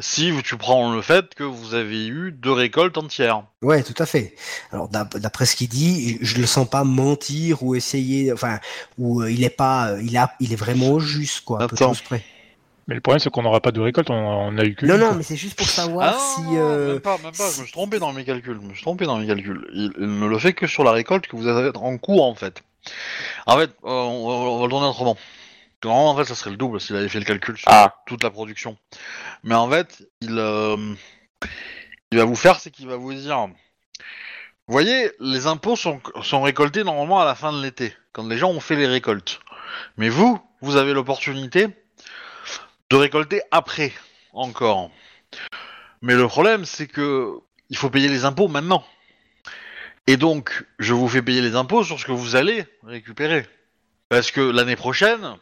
si 0.00 0.32
tu 0.44 0.56
prends 0.56 0.92
le 0.92 1.02
fait 1.02 1.34
que 1.34 1.44
vous 1.44 1.74
avez 1.74 2.06
eu 2.06 2.32
deux 2.32 2.52
récoltes 2.52 2.98
entières. 2.98 3.44
Ouais, 3.62 3.82
tout 3.82 3.94
à 4.02 4.06
fait. 4.06 4.34
Alors 4.72 4.88
d'ap- 4.88 5.16
d'après 5.18 5.46
ce 5.46 5.56
qu'il 5.56 5.68
dit, 5.68 6.18
je 6.20 6.32
je 6.32 6.40
le 6.40 6.46
sens 6.46 6.68
pas 6.68 6.84
mentir 6.84 7.62
ou 7.62 7.74
essayer, 7.74 8.32
enfin, 8.32 8.58
ou 8.98 9.22
euh, 9.22 9.30
il 9.30 9.44
est 9.44 9.50
pas, 9.50 9.96
il 10.02 10.16
a, 10.16 10.34
il 10.40 10.52
est 10.52 10.56
vraiment 10.56 10.98
juste 10.98 11.44
quoi, 11.44 11.58
peu 11.58 11.76
Attends. 11.76 11.88
choses 11.88 12.00
près. 12.02 12.24
Mais 12.92 12.96
le 12.96 13.00
problème, 13.00 13.20
c'est 13.20 13.30
qu'on 13.30 13.40
n'aura 13.40 13.62
pas 13.62 13.72
de 13.72 13.80
récolte, 13.80 14.10
on, 14.10 14.14
on 14.14 14.58
a 14.58 14.64
eu 14.64 14.74
que. 14.74 14.84
Non, 14.84 14.98
non, 14.98 15.14
mais 15.14 15.22
c'est 15.22 15.34
juste 15.36 15.56
pour 15.56 15.66
savoir 15.66 16.14
Ah, 16.14 16.18
si. 16.18 16.42
non, 16.42 16.50
non, 16.52 16.58
euh, 16.60 16.92
même 16.92 17.00
pas, 17.00 17.16
même 17.16 17.32
pas, 17.32 17.50
je 17.50 17.60
me 17.60 17.64
suis 17.64 17.72
trompé 17.72 17.98
dans 17.98 18.12
mes 18.12 18.22
calculs, 18.22 18.58
je 18.62 18.68
me 18.68 18.74
suis 18.74 18.82
trompé 18.82 19.06
dans 19.06 19.16
mes 19.16 19.26
calculs. 19.26 19.66
Il, 19.72 19.92
il 19.98 20.18
ne 20.20 20.26
le 20.26 20.38
fait 20.38 20.52
que 20.52 20.66
sur 20.66 20.84
la 20.84 20.92
récolte 20.92 21.26
que 21.26 21.34
vous 21.34 21.46
avez 21.48 21.70
en 21.74 21.96
cours 21.96 22.22
en 22.26 22.34
fait. 22.34 22.62
En 23.46 23.56
fait, 23.56 23.70
euh, 23.70 23.88
on, 23.88 24.28
va- 24.28 24.34
on 24.50 24.58
va 24.58 24.64
le 24.64 24.68
tourner 24.70 24.86
autrement. 24.88 25.16
Normalement, 25.82 26.10
en 26.10 26.16
fait, 26.18 26.26
ça 26.26 26.34
serait 26.34 26.50
le 26.50 26.58
double 26.58 26.82
s'il 26.82 26.94
avait 26.94 27.08
fait 27.08 27.18
le 27.18 27.24
calcul 27.24 27.56
sur 27.56 27.66
Ah. 27.70 27.96
toute 28.06 28.22
la 28.22 28.30
production. 28.30 28.76
Mais 29.42 29.54
en 29.54 29.70
fait, 29.70 30.06
il, 30.20 30.38
euh, 30.38 30.76
il 32.10 32.18
va 32.18 32.24
vous 32.26 32.36
faire, 32.36 32.60
c'est 32.60 32.70
qu'il 32.70 32.88
va 32.88 32.96
vous 32.96 33.14
dire, 33.14 33.38
vous 33.38 33.52
voyez, 34.68 35.10
les 35.18 35.46
impôts 35.46 35.76
sont, 35.76 35.98
sont 36.22 36.42
récoltés 36.42 36.84
normalement 36.84 37.20
à 37.20 37.24
la 37.24 37.34
fin 37.34 37.54
de 37.54 37.62
l'été, 37.62 37.94
quand 38.12 38.28
les 38.28 38.36
gens 38.36 38.50
ont 38.50 38.60
fait 38.60 38.76
les 38.76 38.86
récoltes. 38.86 39.40
Mais 39.96 40.10
vous, 40.10 40.38
vous 40.60 40.76
avez 40.76 40.92
l'opportunité 40.92 41.68
de 42.92 42.96
récolter 42.96 43.40
après, 43.50 43.90
encore. 44.34 44.90
Mais 46.02 46.14
le 46.14 46.28
problème, 46.28 46.66
c'est 46.66 46.86
que 46.86 47.38
il 47.70 47.76
faut 47.78 47.88
payer 47.88 48.08
les 48.08 48.26
impôts 48.26 48.48
maintenant. 48.48 48.84
Et 50.06 50.18
donc, 50.18 50.66
je 50.78 50.92
vous 50.92 51.08
fais 51.08 51.22
payer 51.22 51.40
les 51.40 51.56
impôts 51.56 51.84
sur 51.84 51.98
ce 51.98 52.04
que 52.04 52.12
vous 52.12 52.36
allez 52.36 52.66
récupérer. 52.82 53.46
Parce 54.10 54.30
que 54.30 54.42
l'année 54.42 54.76
prochaine, 54.76 55.38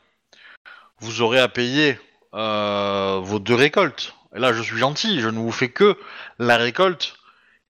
vous 1.01 1.23
aurez 1.23 1.41
à 1.41 1.49
payer 1.49 1.99
euh, 2.35 3.19
vos 3.21 3.41
deux 3.41 3.57
récoltes. 3.57 4.15
Et 4.37 4.39
là, 4.39 4.53
je 4.53 4.63
suis 4.63 4.79
gentil, 4.79 5.21
je 5.21 5.29
ne 5.29 5.39
vous 5.41 5.51
fais 5.51 5.71
que 5.71 5.99
la 6.39 6.57
récolte 6.57 7.17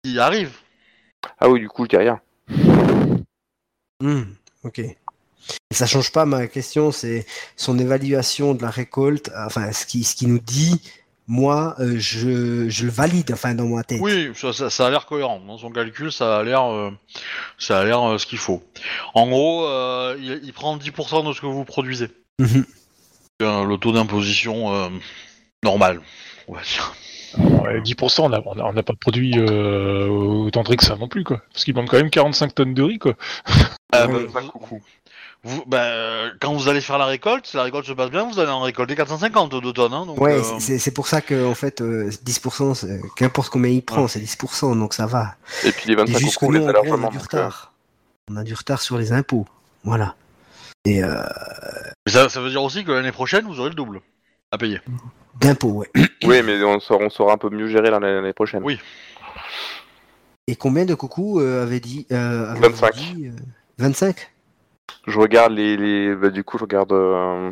qui 0.04 0.18
arrive. 0.18 0.58
Ah 1.38 1.48
oui, 1.48 1.58
du 1.58 1.68
coup, 1.68 1.84
je 1.84 1.88
dis 1.88 1.96
rien. 1.96 2.20
hmm, 4.00 4.24
ok. 4.62 4.82
Et 5.70 5.74
ça 5.74 5.86
change 5.86 6.12
pas 6.12 6.24
ma 6.26 6.46
question, 6.46 6.90
c'est 6.92 7.26
son 7.56 7.78
évaluation 7.78 8.54
de 8.54 8.62
la 8.62 8.70
récolte. 8.70 9.30
Enfin, 9.46 9.72
ce 9.72 9.86
qui, 9.86 10.04
ce 10.04 10.14
qui 10.16 10.26
nous 10.26 10.38
dit, 10.40 10.80
moi, 11.26 11.76
euh, 11.78 11.94
je, 11.98 12.68
je 12.68 12.84
le 12.86 12.90
valide, 12.90 13.30
enfin, 13.32 13.54
dans 13.54 13.66
ma 13.66 13.84
tête. 13.84 14.00
Oui, 14.00 14.30
ça, 14.34 14.52
ça- 14.52 14.68
ça 14.70 14.86
a 14.88 14.90
l'air 14.90 15.06
cohérent. 15.06 15.40
Dans 15.46 15.58
son 15.58 15.70
calcul, 15.70 16.10
ça 16.10 16.38
a 16.38 16.42
l'air, 16.42 16.64
euh, 16.64 16.90
ça 17.58 17.78
a 17.80 17.84
l'air 17.84 18.02
euh, 18.02 18.18
ce 18.18 18.26
qu'il 18.26 18.38
faut. 18.38 18.62
En 19.14 19.28
gros, 19.28 19.64
euh, 19.66 20.16
il, 20.18 20.40
il 20.42 20.52
prend 20.52 20.76
10% 20.76 21.26
de 21.28 21.32
ce 21.32 21.40
que 21.40 21.46
vous 21.46 21.64
produisez. 21.64 22.08
Mhm. 22.40 22.64
Euh, 23.42 23.64
le 23.64 23.76
taux 23.78 23.92
d'imposition 23.92 24.74
euh, 24.74 24.88
normal, 25.62 26.00
on 26.48 26.54
va 26.54 26.62
dire. 26.62 26.92
Alors, 27.38 27.66
euh, 27.66 27.80
10%, 27.80 28.22
on 28.24 28.28
n'a 28.30 28.40
on 28.44 28.58
a, 28.58 28.62
on 28.64 28.76
a 28.76 28.82
pas 28.82 28.92
produit 29.00 29.34
euh, 29.38 30.08
autant 30.08 30.62
de 30.64 30.68
riz 30.68 30.76
que 30.76 30.84
ça 30.84 30.96
non 30.96 31.06
plus, 31.08 31.22
quoi. 31.22 31.40
Parce 31.52 31.64
qu'il 31.64 31.74
manque 31.76 31.88
quand 31.90 31.96
même 31.96 32.10
45 32.10 32.54
tonnes 32.54 32.74
de 32.74 32.82
riz, 32.82 32.98
quoi. 32.98 33.14
Euh, 33.94 34.06
Ouais, 34.06 34.26
bah, 34.34 34.40
vous- 34.68 34.80
vous- 35.44 35.64
bah, 35.66 35.82
euh, 35.84 36.30
quand 36.40 36.52
vous 36.54 36.68
allez 36.68 36.80
faire 36.80 36.98
la 36.98 37.06
récolte, 37.06 37.46
si 37.46 37.56
la 37.56 37.62
récolte 37.62 37.86
se 37.86 37.92
passe 37.92 38.10
bien, 38.10 38.28
vous 38.30 38.38
allez 38.38 38.50
en 38.50 38.60
récolter 38.60 38.94
450 38.94 39.54
de 39.60 39.70
tonnes. 39.72 39.92
Hein, 39.94 40.06
donc, 40.06 40.20
Ouais, 40.20 40.38
euh, 40.38 40.58
c'est- 40.60 40.90
pour 40.94 41.06
ça 41.08 41.20
que 41.20 41.46
en 41.46 41.54
fait, 41.54 41.80
euh, 41.80 42.10
10%, 42.22 42.74
c'est- 42.74 43.00
qu'importe 43.16 43.48
combien 43.50 43.70
il 43.70 43.82
prend, 43.82 44.02
Ouais. 44.02 44.08
c'est 44.08 44.20
10%, 44.20 44.76
donc 44.76 44.92
ça 44.94 45.06
va. 45.06 45.36
Et 45.64 45.72
puis 45.72 45.88
les 45.88 45.94
C'est 45.94 46.00
25 46.00 46.18
juste 46.18 46.34
que 46.34 46.38
coups, 46.46 46.58
nous, 46.58 46.60
les 46.60 46.66
on, 46.66 46.68
a 46.68 46.72
on 46.72 46.92
a 46.92 46.96
du 46.96 47.02
donc, 47.02 47.14
euh, 47.14 47.18
retard. 47.20 47.72
On 48.30 48.36
a 48.36 48.44
du 48.44 48.54
retard 48.54 48.80
sur 48.82 48.98
les 48.98 49.12
impôts. 49.12 49.46
Voilà. 49.84 50.14
Et 50.84 51.02
euh, 51.02 51.22
mais 52.06 52.12
ça, 52.12 52.28
ça 52.28 52.40
veut 52.40 52.50
dire 52.50 52.62
aussi 52.62 52.84
que 52.84 52.92
l'année 52.92 53.12
prochaine, 53.12 53.46
vous 53.46 53.60
aurez 53.60 53.70
le 53.70 53.74
double 53.74 54.00
à 54.50 54.58
payer. 54.58 54.80
d'impôts, 55.40 55.68
ouais. 55.72 55.90
Oui, 56.24 56.42
mais 56.42 56.62
on 56.64 56.80
saura, 56.80 57.04
on 57.04 57.10
saura 57.10 57.32
un 57.34 57.38
peu 57.38 57.48
mieux 57.50 57.66
gérer 57.68 57.90
l'année 57.90 58.32
prochaine. 58.34 58.62
Oui. 58.62 58.78
Et 60.46 60.56
combien 60.56 60.84
de 60.84 60.94
coucou 60.94 61.40
euh, 61.40 61.62
avait 61.62 61.80
dit, 61.80 62.06
euh, 62.12 62.50
avez 62.50 62.60
25. 62.60 62.94
dit, 62.94 63.26
euh, 63.28 63.32
25 63.78 64.30
Je 65.06 65.18
regarde 65.18 65.52
les, 65.52 65.76
les... 65.76 66.14
Bah, 66.14 66.30
du 66.30 66.44
coup, 66.44 66.58
je 66.58 66.64
regarde 66.64 66.92
euh, 66.92 67.50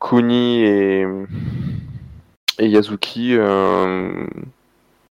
Kuni 0.00 0.62
et, 0.62 1.06
et 2.58 2.68
Yazuki 2.68 3.34
euh, 3.34 4.26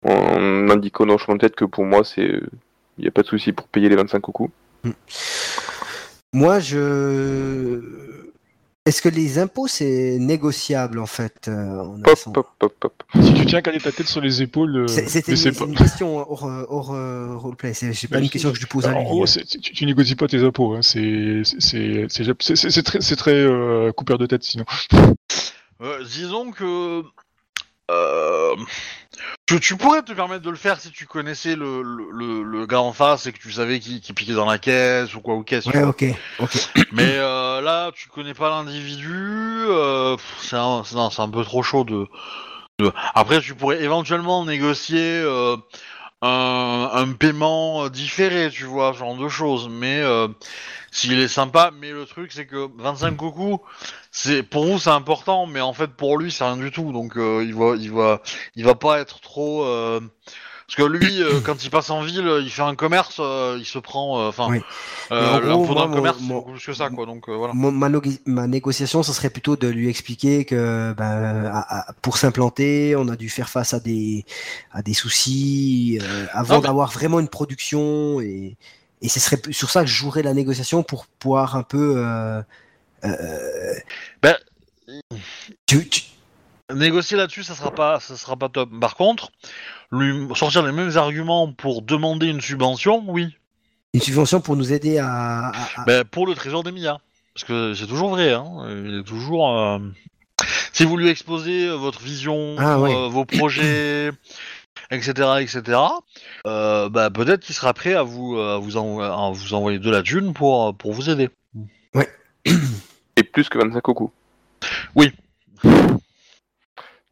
en 0.04 0.70
indiquant 0.70 1.06
dans 1.06 1.18
le 1.28 1.38
tête 1.38 1.56
que 1.56 1.66
pour 1.66 1.86
moi, 1.86 2.04
c'est 2.04 2.42
il 2.98 3.02
n'y 3.02 3.08
a 3.08 3.12
pas 3.12 3.24
de 3.24 3.28
souci 3.28 3.54
pour 3.54 3.68
payer 3.68 3.90
les 3.90 3.96
25 3.96 4.20
coucous. 4.20 4.52
Moi, 6.34 6.60
je. 6.60 7.80
Est-ce 8.86 9.02
que 9.02 9.08
les 9.08 9.40
impôts, 9.40 9.68
c'est 9.68 10.18
négociable 10.20 11.00
en 11.00 11.06
fait 11.06 11.48
euh, 11.48 11.80
en 11.80 12.02
Pop, 12.02 12.14
Iceland 12.18 12.34
pop, 12.34 12.48
pop, 12.60 12.74
pop. 12.82 13.04
Si 13.24 13.34
tu 13.34 13.46
tiens 13.46 13.62
qu'à 13.62 13.72
ta 13.80 13.92
tête 13.94 14.08
sur 14.08 14.20
les 14.20 14.42
épaules, 14.42 14.76
euh, 14.76 14.88
C'est- 14.88 15.08
C'était 15.08 15.36
une, 15.36 15.56
pas- 15.56 15.66
une 15.66 15.76
question 15.76 16.18
hors, 16.18 16.44
euh, 16.46 16.66
hors 16.68 16.94
euh, 16.94 17.38
roleplay. 17.38 17.74
C'est 17.74 17.88
pas 18.10 18.16
Mais 18.18 18.20
une 18.20 18.26
si- 18.26 18.32
question 18.32 18.50
que 18.50 18.56
je 18.58 18.60
lui 18.62 18.68
pose 18.68 18.86
à 18.86 18.94
En 18.94 19.00
lui. 19.00 19.06
gros, 19.06 19.26
c'est- 19.26 19.46
tu, 19.46 19.72
tu 19.72 19.86
négocies 19.86 20.16
pas 20.16 20.28
tes 20.28 20.44
impôts. 20.44 20.74
Hein. 20.76 20.82
C'est 20.82 21.44
très, 22.84 23.00
c'est 23.00 23.16
très 23.16 23.32
euh, 23.36 23.94
coupeur 23.94 24.18
de 24.18 24.26
tête 24.26 24.44
sinon. 24.44 24.66
Euh, 25.82 26.04
disons 26.04 26.52
que 26.52 27.04
euh, 27.92 28.56
tu, 29.46 29.60
tu 29.60 29.76
pourrais 29.76 30.02
te 30.02 30.14
permettre 30.14 30.42
de 30.44 30.50
le 30.50 30.56
faire 30.56 30.80
si 30.80 30.92
tu 30.92 31.06
connaissais 31.06 31.56
le, 31.56 31.82
le, 31.82 32.08
le- 32.12 32.44
le 32.44 32.66
gars 32.66 32.80
en 32.82 32.94
face 32.94 33.26
et 33.26 33.34
que 33.34 33.40
tu 33.40 33.52
savais 33.52 33.80
qui, 33.80 34.02
qui 34.02 34.14
piquait 34.14 34.34
dans 34.34 34.46
la 34.50 34.58
caisse 34.58 35.14
ou 35.16 35.22
quoi 35.22 35.36
ou 35.36 35.44
qu'est-ce. 35.44 35.70
tu 35.70 35.78
Ouais, 35.78 35.84
ok, 35.84 36.06
ok. 36.40 36.70
Mais 36.92 37.18
euh, 37.18 37.62
là, 37.62 37.92
tu 37.94 38.08
connais 38.10 38.34
pas 38.34 38.50
l'individu, 38.50 39.12
euh, 39.68 40.16
c'est 40.42 40.56
un, 40.56 40.84
peu 41.30 41.44
trop 41.44 41.62
chaud 41.64 41.84
de, 41.84 42.08
de- 42.80 42.92
Après, 43.14 43.42
tu 43.42 43.54
pourrais 43.56 43.84
éventuellement 43.84 44.46
négocier 44.46 45.22
un, 46.24 47.14
paiement 47.14 47.90
différé, 47.90 48.50
tu 48.50 48.66
vois, 48.66 48.94
genre 48.94 49.18
de 49.18 49.28
choses. 49.28 49.70
Mais 49.70 50.02
euh, 50.02 50.28
s'il 50.92 51.20
est 51.20 51.28
sympa, 51.28 51.72
mais 51.80 51.92
le 51.92 52.06
truc 52.06 52.32
c'est 52.32 52.46
que 52.46 52.70
25 52.78 53.16
coucous, 53.18 53.60
c'est 54.12 54.44
pour 54.44 54.66
vous 54.66 54.80
c'est 54.80 54.90
important, 54.92 55.46
mais 55.48 55.62
en 55.62 55.74
fait 55.74 55.88
pour 55.88 56.18
lui 56.18 56.32
c'est 56.32 56.44
rien 56.46 56.58
du 56.58 56.72
tout. 56.72 56.92
Donc 56.94 57.18
euh, 57.18 57.44
il 57.46 57.54
va, 57.56 57.76
il 57.76 57.92
va, 57.92 58.22
il 58.56 58.66
va 58.66 58.76
pas 58.76 59.00
être 59.00 59.20
trop. 59.22 59.66
euh, 59.66 60.00
Parce 60.66 60.76
que 60.78 60.84
lui, 60.84 61.22
euh, 61.22 61.42
quand 61.42 61.64
il 61.64 61.70
passe 61.70 61.90
en 61.90 62.02
ville, 62.04 62.26
il 62.42 62.50
fait 62.50 62.62
un 62.62 62.74
commerce, 62.76 63.18
euh, 63.20 63.58
il 63.60 63.66
se 63.66 63.80
prend. 63.80 64.22
euh, 64.22 64.30
Enfin, 64.30 64.48
Oui. 64.50 64.62
euh, 65.12 65.42
moi, 65.58 65.76
d'un 65.88 65.94
commerce, 65.94 66.18
c'est 66.20 66.28
beaucoup 66.34 66.52
plus 66.52 66.66
que 66.66 66.74
ça, 66.74 66.90
quoi. 66.90 67.06
Donc 67.06 67.28
euh, 67.30 67.36
voilà. 67.36 67.54
Mon- 67.54 67.72
ma, 67.72 68.48
négociation, 68.48 69.04
ce 69.04 69.12
serait 69.14 69.30
plutôt 69.30 69.56
de 69.58 69.68
lui 69.68 69.90
expliquer 69.90 70.46
que 70.46 70.94
ben, 70.98 71.46
à- 71.54 71.80
à- 71.90 71.94
pour 72.02 72.18
s'implanter, 72.18 72.96
on 72.98 73.08
a 73.10 73.16
dû 73.18 73.30
faire 73.30 73.50
face 73.50 73.74
à 73.74 73.80
des, 73.80 74.26
à 74.72 74.82
des 74.82 74.94
soucis 74.94 76.00
euh, 76.02 76.26
avant 76.32 76.58
mais- 76.58 76.64
d'avoir 76.68 76.90
vraiment 76.92 77.20
une 77.20 77.28
production. 77.30 78.22
Et, 78.22 78.56
et 79.02 79.10
ce 79.10 79.20
serait 79.20 79.42
sur 79.52 79.70
ça 79.70 79.82
que 79.82 79.88
je 79.88 79.94
jouerais 79.96 80.24
la 80.24 80.34
négociation 80.34 80.82
pour 80.82 81.08
pouvoir 81.20 81.58
un 81.58 81.64
peu 81.64 81.96
euh, 81.98 82.42
euh, 83.04 83.74
Ben, 84.22 84.38
tu- 85.66 85.88
tu- 85.90 86.04
Négocier 86.76 87.18
là-dessus, 87.18 87.44
ça 87.44 87.56
sera 87.56 87.72
pas, 87.72 88.00
ça 88.00 88.16
sera 88.18 88.36
pas 88.36 88.50
top. 88.50 88.70
Par 88.80 88.96
contre, 88.96 89.32
lui 89.92 90.28
sortir 90.36 90.64
les 90.64 90.72
mêmes 90.72 90.96
arguments 90.98 91.52
pour 91.52 91.82
demander 91.82 92.28
une 92.28 92.42
subvention, 92.42 93.04
oui. 93.08 93.36
une 93.94 94.02
subvention 94.02 94.42
pour 94.42 94.56
nous 94.56 94.74
aider 94.74 94.98
à. 94.98 95.52
Ben, 95.86 96.04
pour 96.04 96.26
le 96.28 96.34
trésor 96.36 96.64
des 96.64 96.72
milliards. 96.72 97.00
Parce 97.36 97.46
que 97.46 97.74
c'est 97.74 97.88
toujours 97.88 98.10
vrai, 98.10 98.32
hein. 98.34 98.46
Il 98.86 99.00
est 99.00 99.04
toujours. 99.04 99.58
euh, 99.58 99.80
Si 100.72 100.86
vous 100.86 100.98
lui 100.98 101.10
exposez 101.10 101.68
euh, 101.68 101.74
votre 101.76 102.02
vision, 102.02 102.56
Ah, 102.60 102.80
ouais. 102.80 102.94
euh, 102.96 103.08
vos 103.08 103.26
projets, 103.26 104.12
etc., 104.92 105.12
etc., 105.42 105.80
euh, 106.46 106.90
bah, 106.90 107.10
peut-être 107.10 107.42
qu'il 107.42 107.56
sera 107.56 107.74
prêt 107.74 107.94
à 107.96 108.04
vous, 108.04 108.38
à 108.38 108.58
vous, 108.60 108.78
envo- 108.78 109.02
à 109.02 109.32
vous 109.32 109.54
envoyer 109.54 109.80
de 109.80 109.90
la 109.90 110.02
thune 110.04 110.34
pour, 110.34 110.76
pour 110.76 110.94
vous 110.94 111.10
aider. 111.10 111.30
Et 113.16 113.24
plus 113.24 113.48
que 113.50 113.58
25 113.58 113.82
coucous. 113.82 114.12
Oui. 114.96 115.12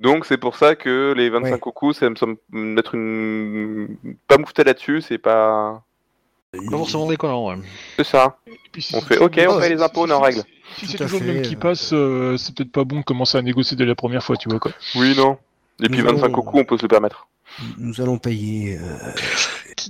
Donc 0.01 0.25
c'est 0.25 0.37
pour 0.37 0.55
ça 0.57 0.75
que 0.75 1.13
les 1.15 1.29
25 1.29 1.51
Ouais. 1.53 1.59
coucous, 1.59 1.93
ça 1.93 2.09
me 2.09 2.15
semble 2.15 2.37
être 2.77 2.95
une... 2.95 3.95
Pas 4.27 4.37
me 4.37 4.45
foutre 4.45 4.63
là-dessus, 4.63 5.01
c'est 5.01 5.17
pas... 5.19 5.83
Pas 6.51 6.77
forcément 6.77 7.07
déconnant, 7.07 7.47
ouais. 7.49 7.55
C'est 7.97 8.03
ça. 8.05 8.37
Puis, 8.73 8.81
si 8.81 8.95
On 8.95 8.99
fait, 9.01 9.17
ok, 9.19 9.39
on 9.47 9.59
paye 9.59 9.69
les 9.69 9.81
impôts, 9.81 10.03
on 10.03 10.09
est 10.09 10.13
en 10.13 10.19
règle. 10.19 10.43
Si 10.77 10.85
c'est 10.87 11.01
à 11.01 11.05
toujours 11.05 11.21
le 11.21 11.27
même 11.33 11.41
qui 11.43 11.55
passe, 11.55 11.91
euh, 11.93 12.35
c'est 12.37 12.53
peut-être 12.53 12.71
pas 12.73 12.83
bon 12.83 12.99
de 12.99 13.03
commencer 13.03 13.37
à 13.37 13.41
négocier 13.41 13.77
dès 13.77 13.85
la 13.85 13.95
première 13.95 14.21
fois, 14.23 14.35
tu 14.35 14.49
vois 14.49 14.59
quoi. 14.59 14.71
Oui, 14.95 15.13
non. 15.15 15.37
Et 15.81 15.87
puis 15.87 15.99
Nous 15.99 16.05
25 16.05 16.25
allons- 16.25 16.33
coucous, 16.33 16.59
on 16.59 16.65
peut 16.65 16.77
se 16.77 16.81
le 16.81 16.87
permettre. 16.89 17.27
Nous 17.77 18.01
allons 18.01 18.17
payer 18.17 18.77
euh, 18.79 19.11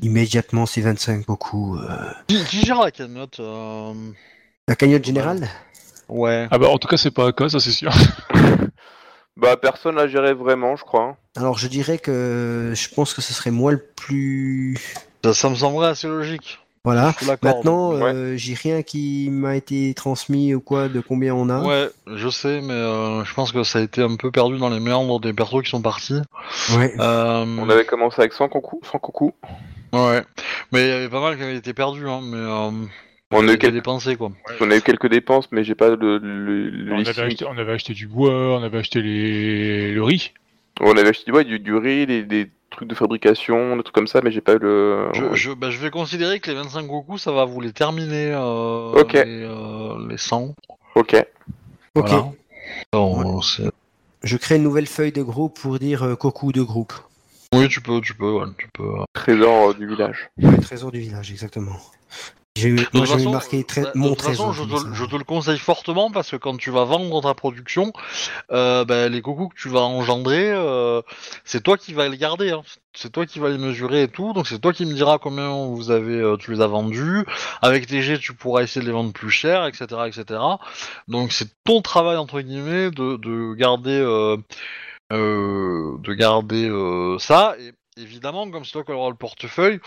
immédiatement 0.03 0.65
ces 0.65 0.81
25 0.81 1.25
beaucoup. 1.25 1.77
euh. 1.77 2.11
Qui, 2.27 2.65
gère 2.65 2.81
la 2.81 2.91
cagnotte 2.91 3.39
euh, 3.39 3.93
La 4.67 4.75
cagnotte 4.75 5.05
générale? 5.05 5.47
Ouais. 6.09 6.47
Ah 6.51 6.57
bah 6.59 6.67
en 6.69 6.77
tout 6.77 6.87
cas 6.87 6.97
c'est 6.97 7.11
pas 7.11 7.25
un 7.27 7.31
cas, 7.31 7.49
ça 7.49 7.59
c'est 7.59 7.71
sûr. 7.71 7.91
Bah 9.37 9.57
personne 9.57 9.95
la 9.95 10.07
gérait 10.07 10.33
vraiment, 10.33 10.75
je 10.75 10.83
crois. 10.83 11.15
Alors 11.37 11.57
je 11.57 11.67
dirais 11.67 11.97
que 11.97 12.73
je 12.75 12.93
pense 12.93 13.13
que 13.13 13.21
ce 13.21 13.33
serait 13.33 13.51
moi 13.51 13.71
le 13.71 13.79
plus. 13.95 14.77
Ça, 15.23 15.33
ça 15.33 15.49
me 15.49 15.55
semblerait 15.55 15.87
assez 15.89 16.07
logique. 16.07 16.59
Voilà. 16.83 17.13
Maintenant, 17.43 17.93
Ouais. 17.93 18.11
euh, 18.11 18.37
j'ai 18.37 18.55
rien 18.55 18.81
qui 18.81 19.29
m'a 19.31 19.55
été 19.55 19.93
transmis 19.93 20.55
ou 20.55 20.59
quoi 20.61 20.89
de 20.89 20.99
combien 20.99 21.35
on 21.35 21.47
a. 21.49 21.61
Ouais, 21.63 21.89
je 22.07 22.27
sais, 22.27 22.59
mais 22.59 22.73
euh, 22.73 23.23
je 23.23 23.33
pense 23.35 23.51
que 23.51 23.61
ça 23.63 23.77
a 23.77 23.81
été 23.83 24.01
un 24.01 24.15
peu 24.15 24.31
perdu 24.31 24.57
dans 24.57 24.69
les 24.69 24.79
méandres 24.79 25.19
des 25.19 25.31
persos 25.31 25.61
qui 25.63 25.69
sont 25.69 25.81
partis. 25.83 26.19
Ouais. 26.75 26.91
Euh, 26.99 27.45
On 27.59 27.69
avait 27.69 27.85
commencé 27.85 28.19
avec 28.21 28.33
100 28.33 28.49
coucous. 28.49 28.81
100 28.91 28.97
coucous. 28.97 29.31
Ouais, 29.93 30.23
mais 30.71 30.81
il 30.83 30.87
y 30.87 30.91
avait 30.91 31.09
pas 31.09 31.21
mal 31.21 31.37
qui 31.37 31.43
avaient 31.43 31.55
été 31.57 31.73
perdus, 31.73 32.09
hein, 32.09 32.21
mais 32.23 32.37
euh, 32.37 32.71
On 33.31 33.47
a, 33.47 33.53
eu 33.53 33.57
quelques... 33.57 33.83
quoi. 34.17 34.31
on 34.59 34.71
a 34.71 34.75
eu 34.75 34.81
quelques 34.81 35.09
dépenses, 35.09 35.47
mais 35.51 35.63
j'ai 35.63 35.75
pas 35.75 35.89
le, 35.89 36.17
le, 36.17 36.69
le 36.69 36.91
on, 36.91 36.95
avait 36.95 37.03
listing. 37.03 37.23
acheté, 37.23 37.45
on 37.45 37.57
avait 37.57 37.71
acheté 37.73 37.93
du 37.93 38.07
bois, 38.07 38.57
on 38.59 38.63
avait 38.63 38.79
acheté 38.79 39.01
les... 39.01 39.91
le 39.93 40.03
riz. 40.03 40.31
On 40.81 40.91
avait 40.97 41.09
acheté 41.09 41.31
ouais, 41.31 41.43
du, 41.43 41.59
du 41.59 41.75
riz, 41.75 42.05
des, 42.05 42.23
des 42.23 42.49
trucs 42.69 42.87
de 42.87 42.95
fabrication, 42.95 43.77
des 43.77 43.83
trucs 43.83 43.95
comme 43.95 44.07
ça, 44.07 44.21
mais 44.23 44.31
j'ai 44.31 44.41
pas 44.41 44.53
eu 44.55 44.59
le... 44.59 45.09
Je, 45.13 45.33
je, 45.33 45.51
bah, 45.51 45.69
je 45.69 45.77
vais 45.77 45.91
considérer 45.91 46.39
que 46.39 46.49
les 46.49 46.57
25 46.57 46.87
coucous, 46.87 47.17
ça 47.19 47.31
va 47.31 47.45
vous 47.45 47.61
les 47.61 47.71
terminer, 47.73 48.31
euh, 48.33 48.91
Ok. 48.93 49.13
les, 49.13 49.23
euh, 49.25 50.07
les 50.09 50.17
100. 50.17 50.53
Ok. 50.95 51.15
Ok. 51.95 52.09
Voilà. 52.91 53.39
Je 54.23 54.37
crée 54.37 54.57
une 54.57 54.63
nouvelle 54.63 54.87
feuille 54.87 55.11
de 55.11 55.23
groupe 55.23 55.59
pour 55.59 55.79
dire 55.79 56.03
euh, 56.03 56.15
de 56.15 56.61
groupe. 56.61 56.93
Oui, 57.53 57.67
tu 57.67 57.81
peux, 57.81 57.99
tu 58.01 58.13
peux, 58.13 58.31
ouais, 58.31 58.45
tu 58.57 58.67
peux. 58.73 58.89
Trésor 59.13 59.69
euh, 59.69 59.73
du 59.73 59.87
village. 59.87 60.29
Trésor 60.61 60.91
du 60.91 60.99
village, 60.99 61.31
exactement. 61.31 61.75
J'ai 62.57 62.73
De 62.73 63.29
marqué 63.29 63.63
très- 63.63 63.83
bah, 63.83 63.91
de 63.93 63.97
mon 63.99 64.09
toute 64.09 64.23
façon, 64.23 64.51
je 64.51 64.63
te, 64.63 64.93
je 64.93 65.05
te 65.05 65.15
le 65.15 65.23
conseille 65.23 65.57
fortement 65.57 66.11
parce 66.11 66.31
que 66.31 66.35
quand 66.35 66.57
tu 66.57 66.69
vas 66.69 66.83
vendre 66.83 67.21
ta 67.21 67.33
production, 67.33 67.93
euh, 68.51 68.83
bah, 68.83 69.07
les 69.07 69.21
cocos 69.21 69.47
que 69.47 69.55
tu 69.55 69.69
vas 69.69 69.81
engendrer, 69.81 70.51
euh, 70.51 71.01
c'est 71.45 71.63
toi 71.63 71.77
qui 71.77 71.93
vas 71.93 72.09
les 72.09 72.17
garder. 72.17 72.51
hein. 72.51 72.61
C'est 72.93 73.09
toi 73.09 73.25
qui 73.25 73.39
vas 73.39 73.47
les 73.49 73.57
mesurer 73.57 74.03
et 74.03 74.07
tout. 74.09 74.33
Donc 74.33 74.47
c'est 74.47 74.59
toi 74.59 74.73
qui 74.73 74.85
me 74.85 74.93
diras 74.93 75.17
combien 75.17 75.65
vous 75.67 75.91
avez, 75.91 76.15
euh, 76.19 76.35
tu 76.35 76.51
les 76.51 76.59
as 76.59 76.67
vendus. 76.67 77.25
Avec 77.61 77.87
tes 77.87 78.01
jets, 78.01 78.19
tu 78.19 78.33
pourras 78.33 78.63
essayer 78.63 78.81
de 78.81 78.85
les 78.87 78.91
vendre 78.93 79.13
plus 79.13 79.29
cher, 79.31 79.65
etc., 79.65 79.85
etc. 80.07 80.41
Donc 81.07 81.31
c'est 81.31 81.47
ton 81.63 81.81
travail 81.81 82.17
entre 82.17 82.41
guillemets 82.41 82.91
de, 82.91 83.15
de 83.15 83.53
garder, 83.53 83.91
euh, 83.97 84.35
euh, 85.13 85.97
de 85.99 86.13
garder 86.13 86.67
euh, 86.69 87.17
ça. 87.17 87.55
Et 87.61 87.71
évidemment, 88.01 88.49
comme 88.49 88.65
c'est 88.65 88.71
toi 88.71 88.83
qui 88.83 88.91
auras 88.91 89.09
le 89.09 89.15
portefeuille, 89.15 89.79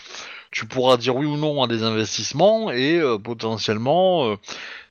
tu 0.50 0.66
pourras 0.66 0.96
dire 0.96 1.16
oui 1.16 1.26
ou 1.26 1.36
non 1.36 1.62
à 1.62 1.66
des 1.66 1.82
investissements 1.82 2.70
et 2.70 2.98
euh, 2.98 3.18
potentiellement, 3.18 4.26
euh, 4.30 4.36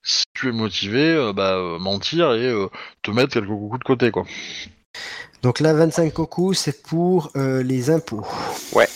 si 0.04 0.24
tu 0.34 0.50
es 0.50 0.52
motivé, 0.52 1.00
euh, 1.14 1.34
bah, 1.34 1.58
mentir 1.80 2.34
et 2.34 2.46
euh, 2.48 2.68
te 3.02 3.12
mettre 3.12 3.34
quelques 3.34 3.48
coups 3.48 3.80
de 3.80 3.84
côté, 3.84 4.12
quoi. 4.12 4.26
Donc 5.42 5.60
là, 5.60 5.74
25 5.74 6.14
cocos, 6.14 6.54
c'est 6.54 6.84
pour 6.84 7.32
euh, 7.36 7.64
les 7.64 7.90
impôts. 7.90 8.26
Ouais. 8.74 8.88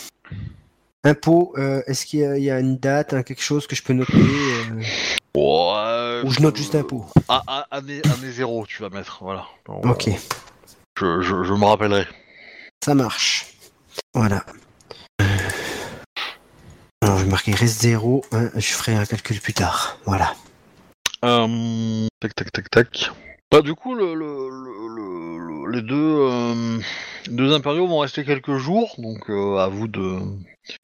Impôts, 1.04 1.54
euh, 1.58 1.82
est-ce 1.86 2.06
qu'il 2.06 2.20
y, 2.20 2.24
a- 2.24 2.36
il 2.38 2.44
y 2.44 2.50
a 2.50 2.58
une 2.58 2.76
date, 2.76 3.12
hein, 3.14 3.22
quelque 3.22 3.42
chose 3.42 3.66
que 3.66 3.76
je 3.76 3.82
peux 3.82 3.92
noter 3.92 4.12
euh, 4.14 4.82
Ouais, 5.36 6.22
Ou 6.24 6.30
je 6.32 6.40
note 6.40 6.56
juste 6.56 6.74
euh, 6.74 6.80
impôts? 6.80 7.04
À- 7.28 7.42
à- 7.46 7.76
année, 7.76 8.02
année 8.10 8.30
zéro, 8.32 8.66
tu 8.66 8.82
vas 8.82 8.88
mettre, 8.88 9.18
voilà. 9.22 9.46
Ok, 9.84 10.08
Je, 10.98 11.20
je, 11.20 11.44
je 11.44 11.52
me 11.54 11.64
rappellerai. 11.64 12.06
ça 12.84 12.94
marche. 12.94 13.46
Voilà. 14.14 14.44
Alors, 17.02 17.18
je 17.18 17.24
vais 17.24 17.30
marquer 17.30 17.52
reste 17.52 17.80
0, 17.82 18.24
je 18.56 18.60
ferai 18.60 18.94
un 18.94 19.04
calcul 19.04 19.40
plus 19.40 19.52
tard. 19.54 19.98
Voilà. 20.04 20.34
Euh, 21.24 22.06
tac, 22.20 22.34
tac, 22.34 22.52
tac, 22.52 22.70
tac. 22.70 23.10
Bah, 23.50 23.62
du 23.62 23.74
coup, 23.74 23.94
le, 23.94 24.14
le, 24.14 24.48
le- 24.50 24.88
le- 24.96 25.38
le- 25.38 25.70
les 25.72 25.82
deux, 25.82 25.94
euh, 25.96 26.78
deux 27.28 27.52
impériaux 27.54 27.86
vont 27.86 27.98
rester 28.00 28.24
quelques 28.24 28.56
jours, 28.56 28.94
donc 28.98 29.30
euh, 29.30 29.56
à 29.58 29.68
vous 29.68 29.88
de 29.88 30.18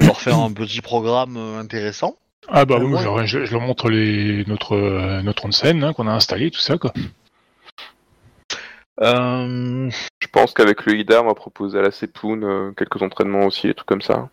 leur 0.01 0.21
faire 0.21 0.39
un 0.39 0.53
petit 0.53 0.81
programme 0.81 1.37
euh, 1.37 1.59
intéressant. 1.61 2.17
Ah 2.49 2.65
bah 2.65 2.77
oui, 2.79 2.87
moi- 2.89 3.01
je, 3.01 3.05
leur- 3.05 3.27
je- 3.27 3.45
je 3.45 3.53
leur 3.53 3.61
montre 3.63 3.89
les, 3.91 4.45
notre, 4.47 4.77
euh, 4.77 5.23
notre 5.23 5.51
scène 5.51 5.83
hein, 5.83 5.93
qu'on 5.95 6.07
a 6.07 6.13
installé, 6.13 6.51
tout 6.51 6.61
ça 6.61 6.77
quoi. 6.79 6.93
Euh, 9.01 9.91
Je 10.21 10.29
pense 10.29 10.53
qu'avec 10.55 10.85
le 10.87 10.97
IDA, 10.97 11.23
on 11.23 11.27
va 11.27 11.35
proposer 11.35 11.79
à 11.79 11.83
la 11.83 11.91
Sepoun 11.91 12.45
euh, 12.45 12.73
quelques 12.77 13.03
entraînements 13.03 13.47
aussi, 13.47 13.67
des 13.67 13.75
trucs 13.75 13.89
comme 13.89 14.03
ça. 14.03 14.29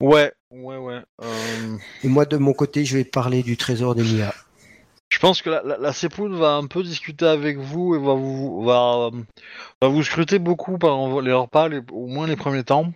ouais, 0.00 0.32
ouais, 0.50 0.76
ouais. 0.76 1.00
Euh, 1.22 1.76
Et 2.02 2.08
moi, 2.08 2.24
de 2.24 2.36
mon 2.36 2.52
côté, 2.52 2.84
je 2.84 2.96
vais 2.96 3.04
parler 3.04 3.42
du 3.42 3.56
trésor 3.56 3.94
des 3.94 4.02
Mia. 4.02 4.34
je 5.10 5.18
pense 5.20 5.42
que 5.42 5.50
la, 5.50 5.62
la, 5.62 5.78
la 5.78 5.92
Sepoun 5.92 6.34
va 6.36 6.54
un 6.54 6.66
peu 6.66 6.82
discuter 6.82 7.26
avec 7.26 7.56
vous 7.58 7.94
et 7.94 7.98
va 7.98 8.14
vous, 8.14 8.64
va, 8.64 9.10
va 9.80 9.88
vous 9.88 10.02
scruter 10.02 10.38
beaucoup 10.40 10.76
pendant 10.78 11.20
les 11.20 11.32
repas, 11.32 11.68
les- 11.68 11.80
au 11.92 12.06
moins 12.06 12.26
les 12.26 12.36
premiers 12.36 12.64
temps. 12.64 12.92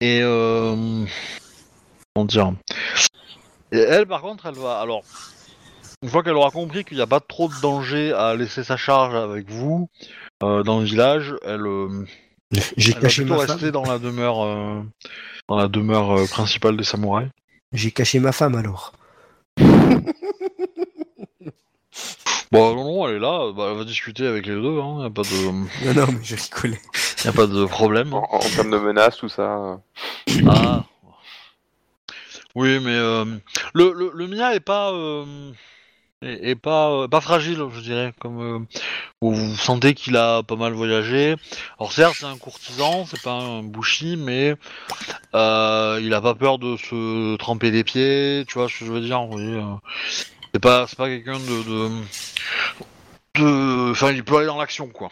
Et 0.00 0.20
euh, 0.22 1.04
comment 2.14 2.26
dire? 2.26 2.52
Et 3.72 3.78
elle, 3.78 4.06
par 4.06 4.20
contre, 4.22 4.46
elle 4.46 4.54
va. 4.54 4.80
Alors, 4.80 5.02
une 6.02 6.08
fois 6.08 6.22
qu'elle 6.22 6.34
aura 6.34 6.50
compris 6.50 6.84
qu'il 6.84 6.96
n'y 6.96 7.02
a 7.02 7.06
pas 7.06 7.20
trop 7.20 7.48
de 7.48 7.60
danger 7.60 8.12
à 8.12 8.34
laisser 8.34 8.62
sa 8.64 8.76
charge 8.76 9.14
avec 9.14 9.50
vous 9.50 9.88
euh, 10.42 10.62
dans 10.62 10.78
le 10.80 10.84
village, 10.84 11.34
elle, 11.44 11.66
euh, 11.66 12.06
J'ai 12.76 12.92
elle 12.92 13.00
va 13.00 13.08
plutôt 13.08 13.34
ma 13.34 13.38
rester 13.38 13.58
femme. 13.58 13.70
dans 13.72 13.84
la 13.84 13.98
demeure, 13.98 14.44
euh, 14.44 14.82
dans 15.48 15.56
la 15.56 15.68
demeure 15.68 16.16
euh, 16.18 16.26
principale 16.26 16.76
des 16.76 16.84
samouraïs. 16.84 17.30
J'ai 17.72 17.90
caché 17.90 18.20
ma 18.20 18.32
femme 18.32 18.54
alors. 18.54 18.92
Bon, 22.50 22.74
non, 22.74 22.84
non, 22.84 23.08
elle 23.08 23.16
est 23.16 23.18
là, 23.18 23.52
bah, 23.52 23.68
elle 23.72 23.76
va 23.76 23.84
discuter 23.84 24.26
avec 24.26 24.46
les 24.46 24.54
deux, 24.54 24.80
hein, 24.80 25.02
y 25.02 25.06
a 25.06 25.10
pas 25.10 25.20
de, 25.20 25.50
Non, 25.50 25.94
non, 25.94 26.12
mais 26.12 26.24
je 26.24 26.34
rigolais. 26.34 26.80
y 27.24 27.28
a 27.28 27.32
pas 27.32 27.46
de 27.46 27.66
problème. 27.66 28.14
En, 28.14 28.22
hein. 28.22 28.26
en 28.30 28.38
termes 28.38 28.70
de 28.70 28.78
menaces, 28.78 29.18
tout 29.18 29.28
ça. 29.28 29.42
euh. 29.42 29.76
Ah. 30.48 30.84
Oui, 32.54 32.80
mais 32.80 32.94
euh, 32.94 33.26
le, 33.74 33.92
le, 33.92 34.10
le 34.14 34.26
Mia 34.28 34.54
est 34.54 34.60
pas, 34.60 34.92
euh, 34.92 35.26
est 36.22 36.54
pas, 36.54 36.90
euh, 36.90 37.08
pas 37.08 37.20
fragile, 37.20 37.62
je 37.72 37.80
dirais. 37.80 38.12
Comme 38.20 38.40
euh, 38.40 38.58
vous, 39.20 39.34
vous 39.34 39.56
sentez 39.56 39.94
qu'il 39.94 40.16
a 40.16 40.42
pas 40.42 40.56
mal 40.56 40.72
voyagé. 40.72 41.36
Alors 41.78 41.92
certes, 41.92 42.16
c'est 42.18 42.26
un 42.26 42.36
courtisan, 42.36 43.06
c'est 43.06 43.22
pas 43.22 43.32
un 43.32 43.62
bushi, 43.62 44.16
mais 44.16 44.54
euh, 45.34 46.00
il 46.02 46.12
a 46.14 46.20
pas 46.20 46.34
peur 46.34 46.58
de 46.58 46.76
se 46.76 47.36
tremper 47.36 47.70
les 47.70 47.84
pieds. 47.84 48.44
Tu 48.48 48.54
vois 48.54 48.68
ce 48.68 48.78
que 48.78 48.84
je 48.84 48.92
veux 48.92 49.00
dire 49.00 49.22
vous 49.22 49.32
voyez, 49.32 49.62
C'est 50.52 50.60
pas, 50.60 50.86
c'est 50.86 50.96
pas 50.96 51.08
quelqu'un 51.08 51.38
de, 51.38 51.62
de, 53.38 53.90
enfin, 53.90 54.10
il 54.12 54.24
peut 54.24 54.38
aller 54.38 54.46
dans 54.46 54.58
l'action, 54.58 54.88
quoi. 54.88 55.10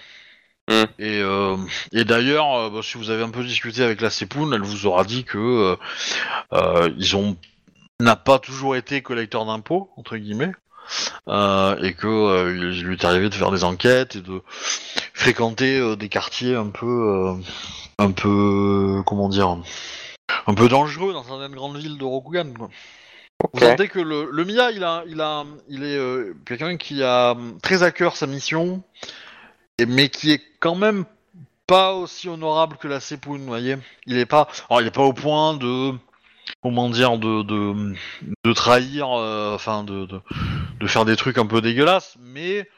Hmm. 0.69 0.85
Et, 0.99 1.21
euh, 1.21 1.57
et 1.93 2.05
d'ailleurs, 2.05 2.53
euh, 2.55 2.71
bah, 2.71 2.81
si 2.83 2.99
vous 2.99 3.11
avez 3.11 3.23
un 3.23 3.31
peu 3.31 3.45
discuté 3.45 3.83
avec 3.83 4.01
la 4.01 4.11
Sepoun, 4.11 4.53
elle 4.53 4.63
vous 4.63 4.87
aura 4.87 5.05
dit 5.05 5.25
que 5.25 5.77
euh, 6.53 6.91
ils 6.99 7.17
ont 7.17 7.37
n'a 8.01 8.17
pas 8.17 8.39
toujours 8.39 8.77
été 8.77 9.01
collecteur 9.01 9.47
d'impôts 9.47 9.91
entre 9.97 10.19
guillemets 10.19 10.53
et 11.27 11.95
que 11.95 12.07
euh, 12.07 12.57
il 12.57 12.83
lui 12.83 12.97
est 12.97 13.05
arrivé 13.05 13.29
de 13.29 13.35
faire 13.35 13.51
des 13.51 13.65
enquêtes 13.65 14.17
et 14.17 14.21
de 14.21 14.43
fréquenter 15.15 15.79
euh, 15.79 15.97
des 15.97 16.09
quartiers 16.09 16.55
un 16.55 16.69
peu 16.69 16.87
euh, 16.87 17.35
un 17.99 18.11
peu 18.13 19.03
comment 19.07 19.29
dire 19.29 19.59
un 20.47 20.55
peu 20.55 20.69
dangereux 20.69 21.13
dans 21.13 21.25
certaines 21.25 21.55
grandes 21.55 21.79
villes 21.79 21.99
de 21.99 22.05
Rokugan 22.05 22.53
quoi. 22.57 22.69
Vous 23.53 23.61
sentez 23.61 23.89
que 23.89 23.99
le, 23.99 24.31
le 24.31 24.45
Mia, 24.45 24.71
il 24.71 24.83
a, 24.83 25.05
il 25.07 25.21
a, 25.21 25.45
il 25.69 25.85
est 25.85 25.97
euh, 25.99 26.35
quelqu'un 26.47 26.77
qui 26.79 27.03
a 27.03 27.37
très 27.63 27.83
à 27.83 27.91
cœur 27.91 28.17
sa 28.17 28.27
mission, 28.27 28.83
et, 29.79 29.85
mais 29.85 30.09
qui 30.09 30.33
est 30.33 30.41
quand 30.59 30.75
même 30.75 31.05
pas 31.67 31.93
aussi 31.93 32.29
honorable 32.29 32.77
que 32.79 32.89
la 32.89 32.99
Sepoun, 33.01 33.41
vous 33.41 33.47
voyez. 33.47 33.77
Il 34.07 34.17
est 34.19 34.27
pas, 34.27 34.49
alors 34.71 34.81
il 34.81 34.87
est 34.87 34.95
pas 34.95 35.03
au 35.03 35.13
point 35.13 35.55
de, 35.55 35.93
comment 36.63 36.89
dire, 36.91 37.19
de, 37.19 37.43
de, 37.43 37.95
de 38.45 38.53
trahir, 38.53 39.09
euh, 39.13 39.55
enfin 39.55 39.85
de, 39.85 40.07
de, 40.07 40.21
de 40.81 40.87
faire 40.87 41.05
des 41.05 41.17
trucs 41.17 41.39
un 41.39 41.47
peu 41.47 41.61
dégueulasses, 41.61 42.17
mais 42.21 42.69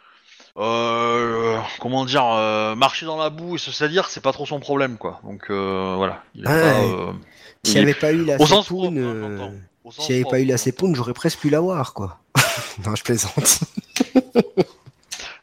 euh, 0.57 1.59
comment 1.81 2.05
dire, 2.05 2.25
euh, 2.27 2.75
marcher 2.75 3.07
dans 3.07 3.17
la 3.17 3.31
boue 3.31 3.57
et 3.57 3.59
se 3.59 3.71
salir, 3.71 4.09
c'est 4.09 4.23
pas 4.23 4.33
trop 4.33 4.47
son 4.47 4.61
problème, 4.61 4.99
quoi. 4.99 5.21
Donc 5.25 5.51
voilà. 5.51 6.23
Il 6.35 6.47
Ah, 6.47 6.61
pas, 6.61 6.83
il 7.65 7.77
est- 7.77 7.81
avait 7.81 7.95
pas 7.95 8.13
eu 8.13 8.25
la 8.25 8.37
propre, 8.37 8.71
hein, 9.43 9.53
n'y 10.09 10.15
avait 10.17 10.25
pas 10.25 10.41
eu 10.41 10.45
la. 10.45 10.59
Sepoun, 10.59 10.95
j'aurais 10.95 11.15
presque 11.15 11.39
pu 11.39 11.51
l'avoir, 11.51 11.93
quoi. 11.95 12.19
non, 12.87 12.95
je 12.97 13.03
plaisante. 13.05 13.61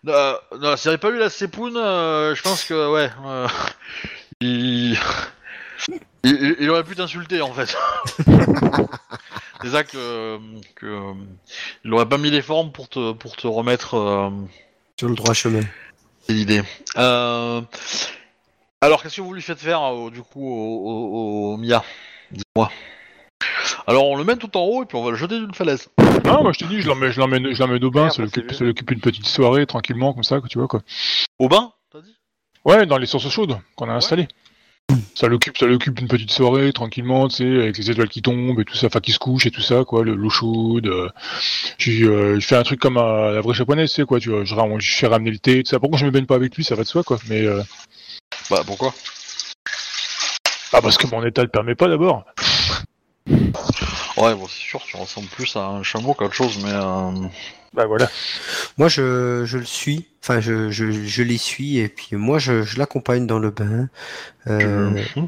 Non, 0.03 0.77
s'il 0.77 0.89
n'y 0.89 0.93
avait 0.93 0.97
pas 0.99 1.09
eu 1.09 1.17
la 1.17 1.29
Sepoun, 1.31 1.75
euh, 1.75 2.35
je 2.35 2.41
pense 2.43 2.63
que, 2.63 2.91
ouais, 2.93 3.09
il... 4.41 4.97
il... 6.23 6.55
il 6.59 6.69
aurait 6.69 6.83
pu 6.83 6.95
t'insulter, 6.95 7.41
en 7.41 7.53
fait. 7.53 7.75
C'est 9.61 9.69
ça 9.71 9.83
que, 9.83 10.37
que 10.75 11.13
il 11.83 11.93
aurait 11.93 12.07
pas 12.07 12.17
mis 12.17 12.29
les 12.29 12.41
formes 12.41 12.71
pour 12.71 12.87
te, 12.89 13.13
pour 13.13 13.35
te 13.35 13.47
remettre 13.47 13.95
euh, 13.95 14.29
Sur 14.99 15.09
le 15.09 15.15
droit 15.15 15.33
chemin. 15.33 15.61
l'idée. 16.29 16.61
Euh... 16.97 17.61
Alors, 18.81 19.01
qu'est-ce 19.01 19.15
que 19.17 19.21
vous 19.21 19.33
lui 19.33 19.41
faites 19.41 19.59
faire, 19.59 19.81
euh, 19.81 20.11
du 20.11 20.21
coup, 20.21 20.45
au, 20.45 20.79
au, 20.85 21.53
au 21.53 21.57
Mia? 21.57 21.83
Dis-moi. 22.31 22.69
Alors, 23.87 24.07
on 24.07 24.15
le 24.17 24.23
met 24.23 24.35
tout 24.35 24.55
en 24.57 24.61
haut 24.61 24.83
et 24.83 24.85
puis 24.85 24.97
on 24.97 25.03
va 25.03 25.11
le 25.11 25.17
jeter 25.17 25.39
d'une 25.39 25.53
falaise. 25.53 25.89
Ah, 26.25 26.41
moi 26.41 26.51
je 26.53 26.59
te 26.59 26.65
dis, 26.65 26.81
je 26.81 26.87
l'emmène, 26.87 27.11
je 27.11 27.19
l'emmène, 27.19 27.53
je 27.53 27.59
l'emmène 27.59 27.83
au 27.83 27.91
bain, 27.91 28.09
ça 28.09 28.23
c'est 28.33 28.51
ça 28.51 28.63
l'occupe 28.63 28.89
une 28.91 28.99
petite 28.99 29.27
soirée 29.27 29.65
tranquillement 29.67 30.13
comme 30.13 30.23
ça, 30.23 30.39
quoi, 30.39 30.49
tu 30.49 30.57
vois 30.57 30.67
quoi. 30.67 30.81
Au 31.39 31.47
bain, 31.47 31.71
t'as 31.91 32.01
dit? 32.01 32.15
Ouais, 32.63 32.85
dans 32.87 32.97
les 32.97 33.05
sources 33.05 33.29
chaudes 33.29 33.59
qu'on 33.75 33.89
a 33.89 33.93
installées. 33.93 34.27
Ça 35.15 35.27
l'occupe, 35.27 35.57
ça 35.57 35.65
l'occupe 35.65 35.99
une 35.99 36.07
petite 36.09 36.31
soirée 36.31 36.73
tranquillement, 36.73 37.27
tu 37.29 37.37
sais, 37.37 37.61
avec 37.63 37.77
les 37.77 37.89
étoiles 37.89 38.09
qui 38.09 38.21
tombent 38.21 38.59
et 38.59 38.65
tout 38.65 38.75
ça, 38.75 38.87
enfin 38.87 38.99
qui 38.99 39.13
se 39.13 39.19
couchent 39.19 39.45
et 39.45 39.51
tout 39.51 39.61
ça, 39.61 39.83
quoi, 39.85 40.03
le- 40.03 40.13
l'eau 40.13 40.29
chaude. 40.29 40.87
euh, 40.87 41.09
euh, 41.87 42.39
je 42.39 42.45
fais 42.45 42.55
un 42.57 42.63
truc 42.63 42.79
comme 42.81 42.97
à 42.97 43.31
la 43.31 43.41
vraie 43.41 43.53
japonaise, 43.53 43.89
tu 43.89 43.95
sais 44.01 44.05
quoi, 44.05 44.19
tu 44.19 44.29
vois, 44.29 44.43
je, 44.43 44.53
je 44.79 44.95
fais 44.95 45.07
ramener 45.07 45.31
le 45.31 45.39
thé, 45.39 45.63
tout 45.63 45.69
ça. 45.69 45.79
Pourquoi 45.79 45.97
je 45.97 46.05
me 46.05 46.11
baigne 46.11 46.25
pas 46.25 46.35
avec 46.35 46.55
lui, 46.55 46.63
ça 46.63 46.75
va 46.75 46.83
de 46.83 46.87
soi, 46.87 47.03
quoi. 47.03 47.17
Mais 47.29 47.41
euh, 47.45 47.63
Bah, 48.49 48.61
pourquoi? 48.65 48.93
Ah 50.73 50.81
parce 50.81 50.97
que 50.97 51.07
mon 51.07 51.25
état 51.25 51.41
le 51.41 51.47
permet 51.47 51.75
pas 51.75 51.87
d'abord. 51.87 52.25
Ouais, 54.17 54.35
bon, 54.35 54.47
c'est 54.47 54.59
sûr, 54.59 54.81
tu 54.85 54.97
ressembles 54.97 55.27
plus 55.27 55.55
à 55.55 55.65
un 55.67 55.83
chameau 55.83 56.13
qu'à 56.13 56.25
autre 56.25 56.33
chose, 56.33 56.59
mais... 56.63 56.71
Bah 57.75 57.85
voilà. 57.85 58.09
Moi, 58.77 58.87
je, 58.87 59.43
je 59.45 59.57
le 59.57 59.65
suis. 59.65 60.07
Enfin, 60.23 60.39
je, 60.39 60.69
je, 60.71 60.91
je 60.91 61.23
les 61.23 61.37
suis 61.37 61.77
et 61.77 61.89
puis 61.89 62.15
moi, 62.15 62.39
je, 62.39 62.63
je 62.63 62.79
l'accompagne 62.79 63.27
dans 63.27 63.37
le 63.37 63.51
bain 63.51 63.89
euh, 64.47 65.03
tu- 65.13 65.21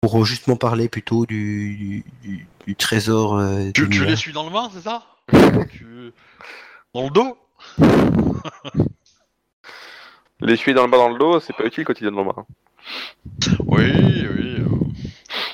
pour 0.00 0.24
justement 0.24 0.56
parler 0.56 0.88
plutôt 0.88 1.26
du, 1.26 1.76
du, 1.76 2.04
du- 2.22 2.46
du 2.66 2.74
trésor. 2.74 3.36
euh, 3.38 3.70
Tu, 3.72 3.88
tu 3.90 4.04
les 4.04 4.16
suis 4.16 4.32
dans 4.32 4.44
le 4.44 4.50
bain, 4.50 4.70
c'est 4.72 4.80
ça? 4.80 5.04
Tu... 5.70 6.12
Dans 6.94 7.04
le 7.04 7.10
dos? 7.10 7.38
L'essuyer 10.40 10.72
dans 10.74 10.84
le 10.86 10.90
bas 10.90 10.96
dans 10.96 11.10
le 11.10 11.18
dos, 11.18 11.38
c'est 11.38 11.54
pas 11.54 11.66
utile 11.66 11.84
quand 11.84 12.02
dans 12.02 12.24
le 12.24 12.32
bas. 12.32 12.46
Oui, 13.66 14.26
oui. 14.34 14.62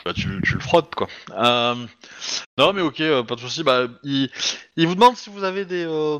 Bah, 0.04 0.12
tu, 0.14 0.40
tu 0.42 0.54
le 0.54 0.60
frottes, 0.60 0.94
quoi. 0.94 1.08
Euh, 1.36 1.74
Non, 2.58 2.72
mais 2.72 2.82
ok, 2.82 3.00
euh, 3.00 3.22
pas 3.22 3.34
de 3.34 3.40
souci. 3.40 3.62
Bah, 3.62 3.86
il... 4.02 4.30
il 4.76 4.86
vous 4.86 4.94
demande 4.94 5.16
si 5.16 5.30
vous 5.30 5.44
avez 5.44 5.64
des, 5.64 5.84
euh, 5.84 6.18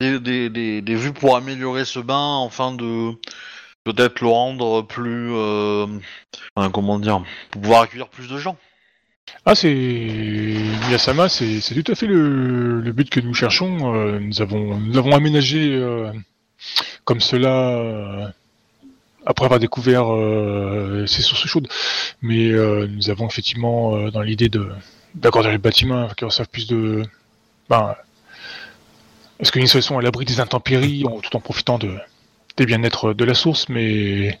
des, 0.00 0.18
des, 0.20 0.50
des, 0.50 0.82
des 0.82 0.94
vues 0.94 1.12
pour 1.12 1.36
améliorer 1.36 1.84
ce 1.84 1.98
bain, 2.00 2.44
afin 2.46 2.72
de 2.72 3.12
peut-être 3.84 4.20
le 4.20 4.28
rendre 4.28 4.82
plus... 4.82 5.30
comment 6.72 6.98
dire 6.98 7.22
Pour 7.50 7.62
pouvoir 7.62 7.82
accueillir 7.82 8.08
plus 8.08 8.28
de 8.28 8.38
gens. 8.38 8.56
Ah, 9.46 9.54
c'est 9.54 9.72
Miyasama, 9.72 11.28
c'est 11.28 11.60
c'est 11.60 11.80
tout 11.80 11.90
à 11.90 11.94
fait 11.94 12.06
le, 12.06 12.80
le 12.80 12.92
but 12.92 13.08
que 13.08 13.20
nous 13.20 13.34
cherchons. 13.34 14.18
Nous 14.20 14.42
avons 14.42 14.78
nous 14.78 14.98
avons 14.98 15.14
aménagé 15.14 15.80
comme 17.04 17.20
cela 17.20 18.32
après 19.26 19.44
avoir 19.44 19.60
découvert 19.60 20.12
euh, 20.12 21.06
ces 21.06 21.22
sources 21.22 21.46
chaudes, 21.46 21.68
mais 22.22 22.50
euh, 22.50 22.86
nous 22.88 23.10
avons 23.10 23.26
effectivement 23.28 23.94
euh, 23.96 24.10
dans 24.10 24.22
l'idée 24.22 24.48
de 24.48 24.68
d'agrandir 25.14 25.50
les 25.50 25.58
bâtiments 25.58 26.08
qui 26.16 26.24
reçoivent 26.24 26.48
plus 26.48 26.66
de 26.66 27.02
ben, 27.68 27.94
est-ce 29.40 29.52
qu'ils 29.52 29.68
sont 29.68 29.98
à 29.98 30.02
l'abri 30.02 30.24
des 30.24 30.40
intempéries 30.40 31.04
en- 31.06 31.20
tout 31.20 31.34
en 31.36 31.40
profitant 31.40 31.78
de 31.78 31.96
des 32.56 32.66
bien-être 32.66 33.12
de 33.14 33.24
la 33.24 33.34
source, 33.34 33.68
mais 33.68 34.38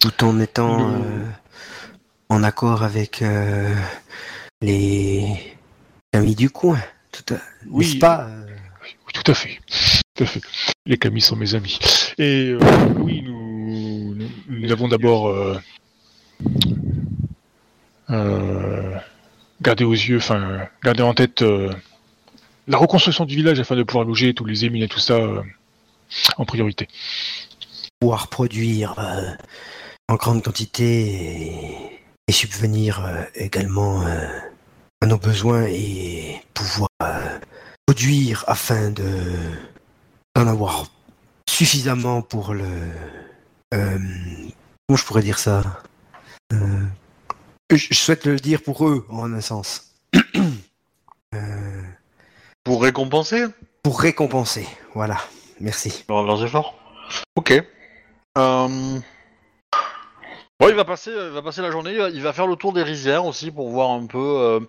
tout 0.00 0.24
en 0.24 0.38
étant 0.40 0.88
Le- 0.88 0.94
euh, 0.94 1.24
en 2.28 2.42
accord 2.42 2.82
avec 2.82 3.22
euh, 3.22 3.74
les 4.60 5.26
amis 6.12 6.34
du 6.34 6.50
coin. 6.50 6.78
Tout 7.10 7.34
à... 7.34 7.38
Oui. 7.70 7.86
N'est-ce 7.86 7.98
pas 7.98 8.26
euh, 8.28 8.46
Oui, 8.82 9.12
tout 9.12 9.30
à 9.30 9.34
fait. 9.34 9.58
Tout 10.14 10.24
à 10.24 10.26
fait. 10.26 10.40
Les 10.86 10.96
Camis 10.98 11.20
sont 11.20 11.36
mes 11.36 11.54
amis. 11.54 11.78
Et 12.18 12.54
oui, 12.98 13.22
nous, 13.22 13.51
nous, 14.48 14.72
avons 14.72 14.88
d'abord 14.88 15.28
euh, 15.28 15.58
euh, 18.10 18.96
gardé 19.60 19.84
aux 19.84 19.92
yeux, 19.92 20.18
enfin, 20.18 20.68
gardé 20.82 21.02
en 21.02 21.14
tête 21.14 21.42
euh, 21.42 21.72
la 22.66 22.78
reconstruction 22.78 23.24
du 23.24 23.36
village 23.36 23.60
afin 23.60 23.76
de 23.76 23.82
pouvoir 23.82 24.04
loger 24.04 24.34
tous 24.34 24.44
les 24.44 24.64
émines 24.64 24.82
et 24.82 24.88
tout 24.88 25.00
ça 25.00 25.18
en 26.36 26.44
priorité. 26.44 26.88
pouvoir 28.00 28.28
produire 28.28 28.94
en 30.08 30.16
grande 30.16 30.42
quantité 30.42 31.98
et, 32.28 32.32
subvenir 32.32 33.26
également 33.34 34.06
à 35.02 35.06
nos 35.06 35.18
besoins 35.18 35.66
et 35.66 36.40
pouvoir 36.54 36.88
produire 37.86 38.42
afin 38.46 38.90
de 38.90 39.04
d'en 40.34 40.46
avoir 40.46 40.86
suffisamment 41.46 42.22
pour 42.22 42.54
le 42.54 42.64
comment 43.72 44.96
je 44.96 45.04
pourrais 45.04 45.22
dire 45.22 45.38
ça 45.38 45.62
Euh, 46.52 46.84
je, 47.70 47.94
souhaite 47.94 48.26
le 48.26 48.36
dire 48.36 48.62
pour 48.62 48.86
eux 48.86 49.06
en 49.08 49.32
un 49.32 49.40
sens 49.40 49.94
Euh, 51.34 51.82
Pour 52.64 52.82
récompenser? 52.82 53.46
Pour 53.82 53.98
récompenser 54.00 54.68
voilà 54.94 55.16
merci 55.60 56.04
leurs 56.10 56.24
leurs 56.24 56.44
efforts? 56.44 56.74
Ok. 57.36 57.52
Euh... 58.38 58.98
Bon, 60.60 60.68
il 60.68 60.74
va 60.74 60.84
passer, 60.84 61.10
il 61.10 61.30
va 61.30 61.42
passer 61.42 61.60
la 61.62 61.70
journée. 61.70 61.92
Il 61.92 61.98
va, 61.98 62.08
il 62.10 62.22
va 62.22 62.32
faire 62.32 62.46
le 62.46 62.54
tour 62.56 62.72
des 62.72 62.82
rizières 62.82 63.24
aussi 63.24 63.50
pour 63.50 63.70
voir 63.70 63.90
un 63.90 64.06
peu. 64.06 64.18
euh, 64.18 64.60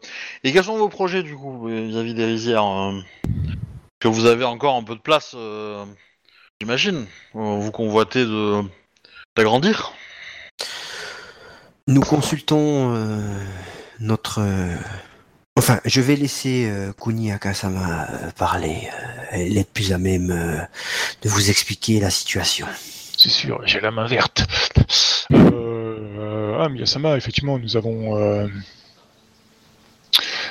Et 0.44 0.52
quels 0.54 0.64
sont 0.64 0.78
vos 0.78 0.90
projets 0.90 1.22
du 1.22 1.36
coup 1.36 1.68
vis-à-vis 1.68 2.14
des 2.16 2.26
rizières 2.26 2.66
euh, 2.66 3.00
Que 4.00 4.08
vous 4.08 4.26
avez 4.26 4.44
encore 4.46 4.76
un 4.76 4.84
peu 4.84 4.96
de 4.96 5.02
place, 5.02 5.34
euh, 5.36 5.86
j'imagine. 6.62 7.06
Euh, 7.36 7.58
Vous 7.60 7.72
convoitez 7.72 8.26
de 8.26 8.64
d'agrandir. 9.36 9.94
Nous 11.88 12.02
consultons 12.02 12.96
euh, 12.96 13.20
notre. 14.00 14.40
euh, 14.40 14.76
Enfin, 15.56 15.80
je 15.86 16.02
vais 16.02 16.16
laisser 16.16 16.68
euh, 16.68 16.92
Kuni 17.00 17.32
Akasama 17.32 18.08
euh, 18.10 18.32
parler. 18.32 18.90
Euh, 18.92 19.24
elle 19.32 19.56
est 19.58 19.70
plus 19.72 19.94
à 19.94 20.00
même 20.00 20.32
euh, 20.32 20.58
de 21.22 21.30
vous 21.30 21.52
expliquer 21.52 22.00
la 22.00 22.10
situation. 22.10 22.66
C'est 23.16 23.30
sûr, 23.30 23.62
j'ai 23.66 23.80
la 23.80 23.92
main 23.92 24.08
verte. 24.08 24.46
Euh, 25.32 26.58
ah, 26.60 26.70
Miyasama, 26.70 27.18
effectivement, 27.18 27.60
nous 27.60 27.78
avons, 27.78 28.18
euh, 28.18 28.48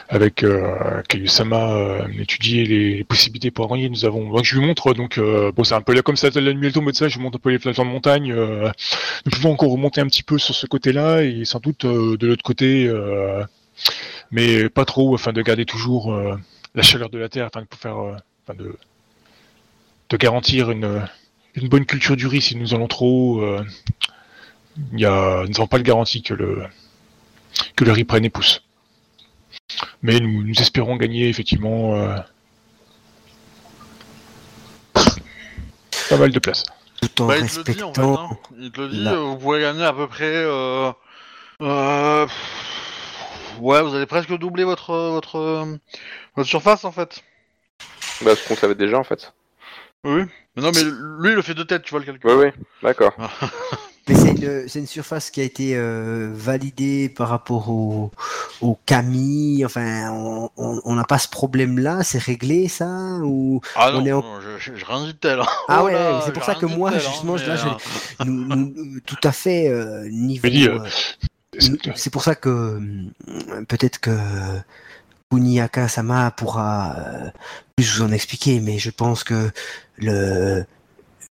avec 0.08 0.42
euh, 0.42 1.02
Kayusama, 1.08 1.72
euh, 1.72 2.08
étudié 2.18 2.64
les 2.64 3.04
possibilités 3.04 3.50
pour 3.50 3.64
agrandir. 3.64 3.90
Nous 3.90 4.04
avons, 4.04 4.30
donc, 4.30 4.44
je 4.44 4.58
lui 4.58 4.66
montre, 4.66 4.94
donc, 4.94 5.18
euh, 5.18 5.52
c'est 5.64 5.74
un 5.74 5.80
peu 5.80 5.94
là 5.94 6.02
comme 6.02 6.16
ça, 6.16 6.28
la 6.34 6.52
nuit 6.52 6.66
elle 6.66 6.72
tombe 6.72 6.90
de 6.90 6.96
ça, 6.96 7.08
je 7.08 7.16
lui 7.16 7.22
montre 7.24 7.36
un 7.36 7.40
peu 7.40 7.50
les 7.50 7.58
flancs 7.58 7.72
de 7.72 7.82
montagne. 7.82 8.34
nous 8.34 9.30
pouvons 9.30 9.52
encore 9.52 9.70
remonter 9.70 10.00
un 10.00 10.06
petit 10.06 10.22
peu 10.22 10.38
sur 10.38 10.54
ce 10.54 10.66
côté-là 10.66 11.22
et 11.22 11.44
sans 11.44 11.60
doute 11.60 11.86
de 11.86 12.26
l'autre 12.26 12.42
côté, 12.42 12.90
mais 14.30 14.68
pas 14.68 14.84
trop, 14.84 15.14
afin 15.14 15.32
de 15.32 15.42
garder 15.42 15.64
toujours 15.64 16.14
la 16.74 16.82
chaleur 16.82 17.10
de 17.10 17.18
la 17.18 17.28
terre, 17.28 17.46
afin 17.46 17.62
de 17.62 17.68
faire, 17.76 17.96
afin 18.44 18.54
de, 18.54 18.76
garantir 20.18 20.70
une 20.70 21.08
bonne 21.56 21.86
culture 21.86 22.16
du 22.16 22.26
riz 22.26 22.42
si 22.42 22.56
nous 22.56 22.74
allons 22.74 22.88
trop 22.88 23.40
il 24.92 25.00
y 25.00 25.04
a, 25.04 25.42
nous 25.42 25.52
n'avons 25.52 25.66
pas 25.66 25.78
le 25.78 25.82
garantie 25.82 26.22
que 26.22 26.34
le, 26.34 26.64
que 27.76 27.84
le 27.84 27.92
riz 27.92 28.04
prenne 28.04 28.24
et 28.24 28.30
pousse. 28.30 28.62
Mais 30.02 30.18
nous, 30.18 30.42
nous 30.44 30.60
espérons 30.60 30.96
gagner 30.96 31.28
effectivement 31.28 31.94
euh, 31.96 32.16
pas 36.08 36.16
mal 36.16 36.30
de 36.30 36.38
place. 36.38 36.64
Tout 37.00 37.22
en 37.22 37.26
Bah, 37.26 37.38
il 37.38 37.48
te 37.48 37.58
le 37.58 37.64
dit 37.74 37.82
en 37.82 37.94
fait. 37.94 38.00
hein. 38.02 38.28
Il 38.58 38.70
te 38.72 38.80
le 38.80 38.88
dit. 38.88 39.02
la- 39.04 39.12
euh, 39.12 39.20
Vous 39.20 39.38
pourrez 39.38 39.60
gagner 39.60 39.84
à 39.84 39.92
peu 39.92 40.06
près. 40.08 40.24
Euh... 40.34 40.90
Euh... 41.60 42.26
ouais, 43.60 43.82
vous 43.82 43.94
allez 43.94 44.06
presque 44.06 44.36
doubler 44.36 44.64
votre 44.64 44.92
votre 45.10 45.66
votre 46.36 46.48
surface 46.48 46.84
en 46.84 46.92
fait. 46.92 47.22
Bah, 48.22 48.34
ce 48.36 48.46
qu'on 48.48 48.56
savait 48.56 48.74
déjà 48.74 48.98
en 48.98 49.04
fait. 49.04 49.32
Oui. 50.04 50.22
Mais 50.56 50.62
non, 50.62 50.70
mais 50.74 50.82
lui, 50.82 51.30
il 51.30 51.34
le 51.36 51.42
fait 51.42 51.54
de 51.54 51.62
tête, 51.62 51.82
tu 51.82 51.90
vois 51.90 52.00
le 52.00 52.06
calcul. 52.06 52.28
Oui, 52.30 52.46
oui, 52.46 52.62
d'accord. 52.82 53.14
Mais 54.08 54.14
c'est 54.16 54.30
une, 54.78 54.86
surface 54.86 55.30
qui 55.30 55.40
a 55.40 55.44
été 55.44 55.76
euh, 55.76 56.30
validée 56.34 57.08
par 57.08 57.28
rapport 57.28 57.68
au, 57.70 58.10
au 58.60 58.76
Camille. 58.84 59.64
Enfin, 59.64 60.10
on- 60.10 60.50
n'a 60.96 61.04
pas 61.04 61.18
ce 61.18 61.28
problème-là. 61.28 62.02
C'est 62.02 62.18
réglé, 62.20 62.66
ça 62.68 62.86
ou... 63.22 63.60
Ah 63.76 63.92
non, 63.92 64.00
On 64.00 64.06
est 64.06 64.12
en- 64.12 64.40
je- 64.40 64.58
je- 64.58 64.74
de 65.06 65.12
tel. 65.12 65.40
hein. 65.40 65.46
Ah 65.68 65.80
Oh 65.82 65.86
ouais, 65.86 65.92
là, 65.92 66.20
c'est 66.24 66.32
pour 66.32 66.42
ça 66.44 66.54
que 66.56 66.66
moi, 66.66 66.90
tel, 66.90 66.98
justement, 67.00 67.36
là, 67.36 67.56
je- 67.56 68.24
nous, 68.24 68.44
nous- 68.56 69.00
tout 69.06 69.16
à 69.22 69.30
fait 69.32 69.68
euh, 69.68 70.08
niveau. 70.10 70.48
euh, 70.48 70.80
C'est- 71.94 72.10
pour 72.10 72.24
ça 72.24 72.34
que 72.34 72.80
peut-être 73.68 74.00
que 74.00 74.10
Kuniaka 75.30 75.88
Sama 75.88 76.30
pourra 76.32 76.96
euh, 76.98 77.30
plus 77.76 77.96
vous 77.98 78.02
en 78.02 78.12
expliquer, 78.12 78.60
mais 78.60 78.78
je 78.78 78.90
pense 78.90 79.22
que 79.24 79.50
le 79.98 80.64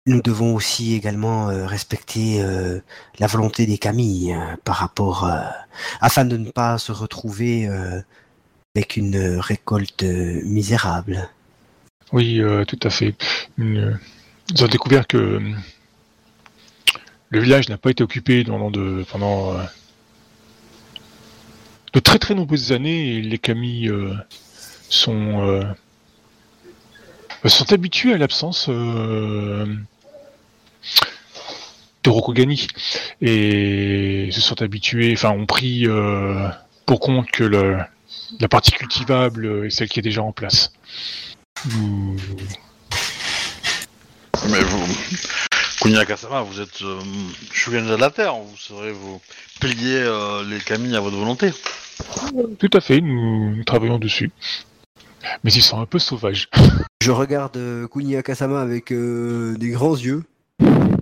nous 0.10 0.22
devons 0.22 0.56
aussi 0.56 0.95
également 0.95 1.49
euh, 1.49 1.65
respecter 1.65 2.41
euh, 2.41 2.80
la 3.19 3.27
volonté 3.27 3.65
des 3.65 3.77
Camilles 3.77 4.34
euh, 4.34 4.56
par 4.65 4.77
rapport 4.77 5.31
afin 6.02 6.26
de 6.26 6.36
ne 6.36 6.49
pas 6.49 6.77
se 6.77 6.91
retrouver 6.91 7.69
avec 8.76 8.98
une 8.98 9.38
récolte 9.40 10.03
misérable. 10.03 11.30
Oui, 12.11 12.41
tout 12.68 12.80
à 12.84 12.90
fait. 12.90 13.15
Nous 13.57 13.94
avons 14.57 14.68
découvert 14.68 15.07
que 15.07 15.40
le 17.30 17.40
village 17.40 17.69
n'a 17.69 17.77
pas 17.77 17.91
été 17.91 18.03
occupé 18.03 18.44
pendant 18.44 18.72
de, 18.72 19.06
très 22.03 22.18
très 22.18 22.34
nombreuses 22.34 22.72
années 22.72 23.15
et 23.15 23.22
les 23.22 23.40
euh, 23.88 24.15
sont 24.90 25.76
sont 27.45 27.72
habitués 27.72 28.14
à 28.14 28.18
l'absence 28.18 28.69
de 32.03 32.10
Rokugani 32.10 32.68
et 33.22 34.30
se 34.31 34.41
sont 34.41 34.61
habitués, 34.61 35.14
enfin 35.14 35.31
ont 35.31 35.45
pris 35.45 35.85
euh, 35.85 36.47
pour 36.85 36.99
compte 36.99 37.30
que 37.31 37.43
le, 37.43 37.77
la 38.39 38.47
partie 38.47 38.72
cultivable 38.72 39.65
est 39.65 39.69
celle 39.69 39.89
qui 39.89 39.99
est 39.99 40.03
déjà 40.03 40.23
en 40.23 40.31
place. 40.31 40.72
Vous- 41.65 42.15
Mais 44.49 44.61
vous, 44.61 44.85
Kuniakasama, 45.81 46.41
vous 46.41 46.61
êtes 46.61 46.81
euh, 46.84 46.99
Shugenja 47.51 47.95
de 47.97 48.01
la 48.01 48.10
Terre, 48.10 48.35
vous 48.35 48.56
saurez 48.57 48.93
vous 48.93 49.22
plier 49.60 49.97
euh, 49.97 50.43
les 50.49 50.60
Camilles 50.60 50.95
à 50.95 51.01
votre 51.01 51.18
volonté. 51.18 51.51
Tout 52.60 52.69
à 52.73 52.80
fait, 52.80 53.01
nous, 53.01 53.56
nous 53.56 53.64
travaillons 53.65 53.99
dessus. 53.99 54.31
Mais 55.43 55.51
ils 55.51 55.61
sont 55.61 55.81
un 55.81 55.85
peu 55.85 55.99
sauvages. 55.99 56.47
Je 57.03 57.11
regarde 57.11 57.57
euh, 57.57 57.88
Kuniaka-sama 57.88 58.61
avec 58.61 58.93
euh, 58.93 59.57
des 59.57 59.69
grands 59.72 59.97
yeux 59.97 60.23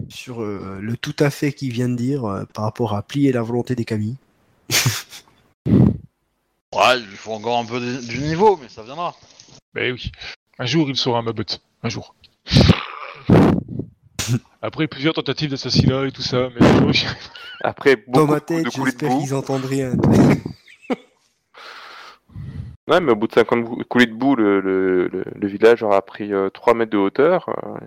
sur 0.10 0.42
euh, 0.42 0.80
le 0.82 0.96
tout 0.98 1.16
à 1.20 1.30
fait 1.30 1.52
qu'il 1.54 1.72
vient 1.72 1.90
de 1.90 1.96
dire 1.96 2.26
euh, 2.26 2.44
par 2.54 2.64
rapport 2.66 2.94
à 2.96 3.02
plier 3.02 3.32
la 3.32 3.42
volonté 3.42 3.76
des 3.76 3.86
Camilles. 3.86 4.18
Ouais, 6.76 7.00
il 7.00 7.06
faut 7.08 7.32
encore 7.32 7.58
un 7.60 7.66
peu 7.66 7.80
de- 7.80 8.06
du 8.06 8.20
niveau, 8.20 8.58
mais 8.62 8.68
ça 8.70 8.84
viendra. 8.84 9.16
Ben 9.74 9.94
oui. 9.94 10.12
Un 10.60 10.66
jour, 10.66 10.88
il 10.90 10.98
sera 10.98 11.22
ma 11.22 11.32
botte. 11.32 11.62
Un 11.82 11.90
jour. 11.90 12.14
Après 14.62 14.88
plusieurs 14.88 15.14
tentatives 15.14 15.50
d'assassinat 15.52 16.06
et 16.06 16.12
tout 16.12 16.22
ça, 16.22 16.50
mais 16.54 16.66
un 16.68 16.78
jour, 16.80 16.92
j'y 16.94 17.06
arriverai. 17.06 17.30
Après, 17.64 17.96
Dans 17.96 18.04
beaucoup 18.22 18.32
ma 18.34 18.40
de 18.42 18.46
tête, 18.46 18.70
coulées 18.70 18.92
de 18.92 18.98
j'espère 19.00 19.10
boue. 19.10 19.22
qu'ils 19.22 19.34
entendent 19.34 19.66
rien. 19.66 19.94
Ouais, 22.90 23.02
mais 23.02 23.12
au 23.12 23.16
bout 23.18 23.28
de 23.28 23.34
50 23.34 23.64
bou- 23.66 23.84
coulées 23.90 24.06
de 24.06 24.14
boue, 24.14 24.36
le, 24.38 24.62
le, 24.62 25.08
le, 25.10 25.26
le 25.36 25.48
village 25.48 25.84
aura 25.84 26.02
pris 26.02 26.32
euh, 26.34 26.50
3 26.50 26.74
mètres 26.74 26.92
de 26.92 26.98
hauteur. 26.98 27.50
euh, 27.50 27.80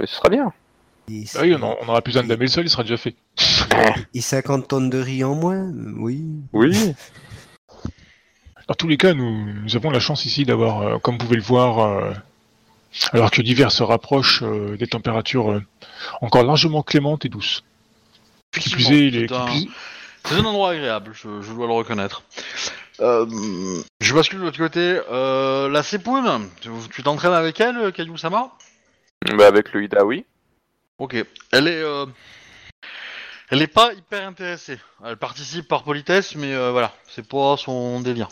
Mais 0.00 0.06
ce 0.06 0.14
sera 0.16 0.30
bien. 0.30 0.50
Et, 1.10 1.24
Ah 1.34 1.40
oui, 1.42 1.54
on, 1.54 1.62
on 1.82 1.88
aura 1.88 2.00
plus 2.02 2.12
besoin 2.12 2.22
de 2.22 2.28
damer 2.28 2.46
le 2.46 2.50
sol, 2.50 2.64
il 2.64 2.70
sera 2.70 2.82
déjà 2.82 2.96
fait. 2.96 3.14
et 4.14 4.20
50 4.20 4.68
tonnes 4.68 4.90
de 4.90 4.98
riz 4.98 5.24
en 5.24 5.34
moins 5.34 5.70
Oui. 5.96 6.24
Oui. 6.52 6.94
Dans 8.68 8.74
tous 8.74 8.88
les 8.88 8.96
cas, 8.96 9.12
nous, 9.12 9.52
nous 9.62 9.76
avons 9.76 9.90
la 9.90 10.00
chance 10.00 10.24
ici 10.24 10.44
d'avoir, 10.44 10.80
euh, 10.82 10.98
comme 10.98 11.14
vous 11.18 11.24
pouvez 11.26 11.36
le 11.36 11.42
voir, 11.42 11.80
euh, 11.80 12.12
alors 13.12 13.30
que 13.30 13.42
l'hiver 13.42 13.70
se 13.70 13.82
rapproche, 13.82 14.42
euh, 14.42 14.76
des 14.78 14.86
températures 14.86 15.50
euh, 15.50 15.62
encore 16.22 16.44
largement 16.44 16.82
clémentes 16.82 17.26
et 17.26 17.28
douces. 17.28 17.62
Qui 18.58 18.70
plus 18.70 18.90
est, 18.92 19.10
C'est 19.28 19.34
un- 19.34 19.46
qui 19.46 19.66
plus- 19.66 19.74
C'est 20.26 20.36
un 20.36 20.44
endroit 20.46 20.70
agréable, 20.70 21.12
je, 21.12 21.42
je 21.42 21.52
dois 21.52 21.66
le 21.66 21.74
reconnaître. 21.74 22.22
Euh, 23.00 23.26
je 24.00 24.14
bascule 24.14 24.38
de 24.38 24.44
l'autre 24.44 24.56
côté. 24.56 24.98
Euh, 25.12 25.68
la 25.68 25.82
Sepoun, 25.82 26.48
tu 26.62 26.70
tu 26.90 27.02
t'entraînes 27.02 27.32
avec 27.34 27.60
elle, 27.60 27.92
Kayu-sama 27.92 28.50
Bah, 29.36 29.46
avec 29.46 29.72
le 29.74 29.82
Ida, 29.84 30.06
oui. 30.06 30.24
Ok. 30.98 31.16
Elle 31.52 31.68
est, 31.68 31.82
euh, 31.82 32.06
elle 33.50 33.62
est 33.62 33.66
pas 33.66 33.92
hyper 33.92 34.26
intéressée. 34.26 34.78
Elle 35.04 35.16
participe 35.16 35.68
par 35.68 35.82
politesse, 35.84 36.34
mais 36.36 36.54
euh, 36.54 36.70
voilà, 36.70 36.92
c'est 37.08 37.26
pas 37.28 37.56
son 37.56 38.00
délire. 38.00 38.28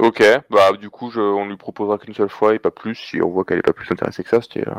Ok, 0.00 0.22
bah 0.50 0.72
du 0.72 0.90
coup, 0.90 1.10
je, 1.10 1.20
on 1.20 1.46
lui 1.46 1.56
proposera 1.56 1.98
qu'une 1.98 2.14
seule 2.14 2.28
fois 2.28 2.54
et 2.54 2.58
pas 2.58 2.70
plus. 2.70 2.94
Si 2.94 3.20
on 3.22 3.30
voit 3.30 3.44
qu'elle 3.44 3.58
est 3.58 3.62
pas 3.62 3.72
plus 3.72 3.90
intéressée 3.90 4.22
que 4.22 4.30
ça, 4.30 4.40
c'était. 4.42 4.66
euh, 4.68 4.74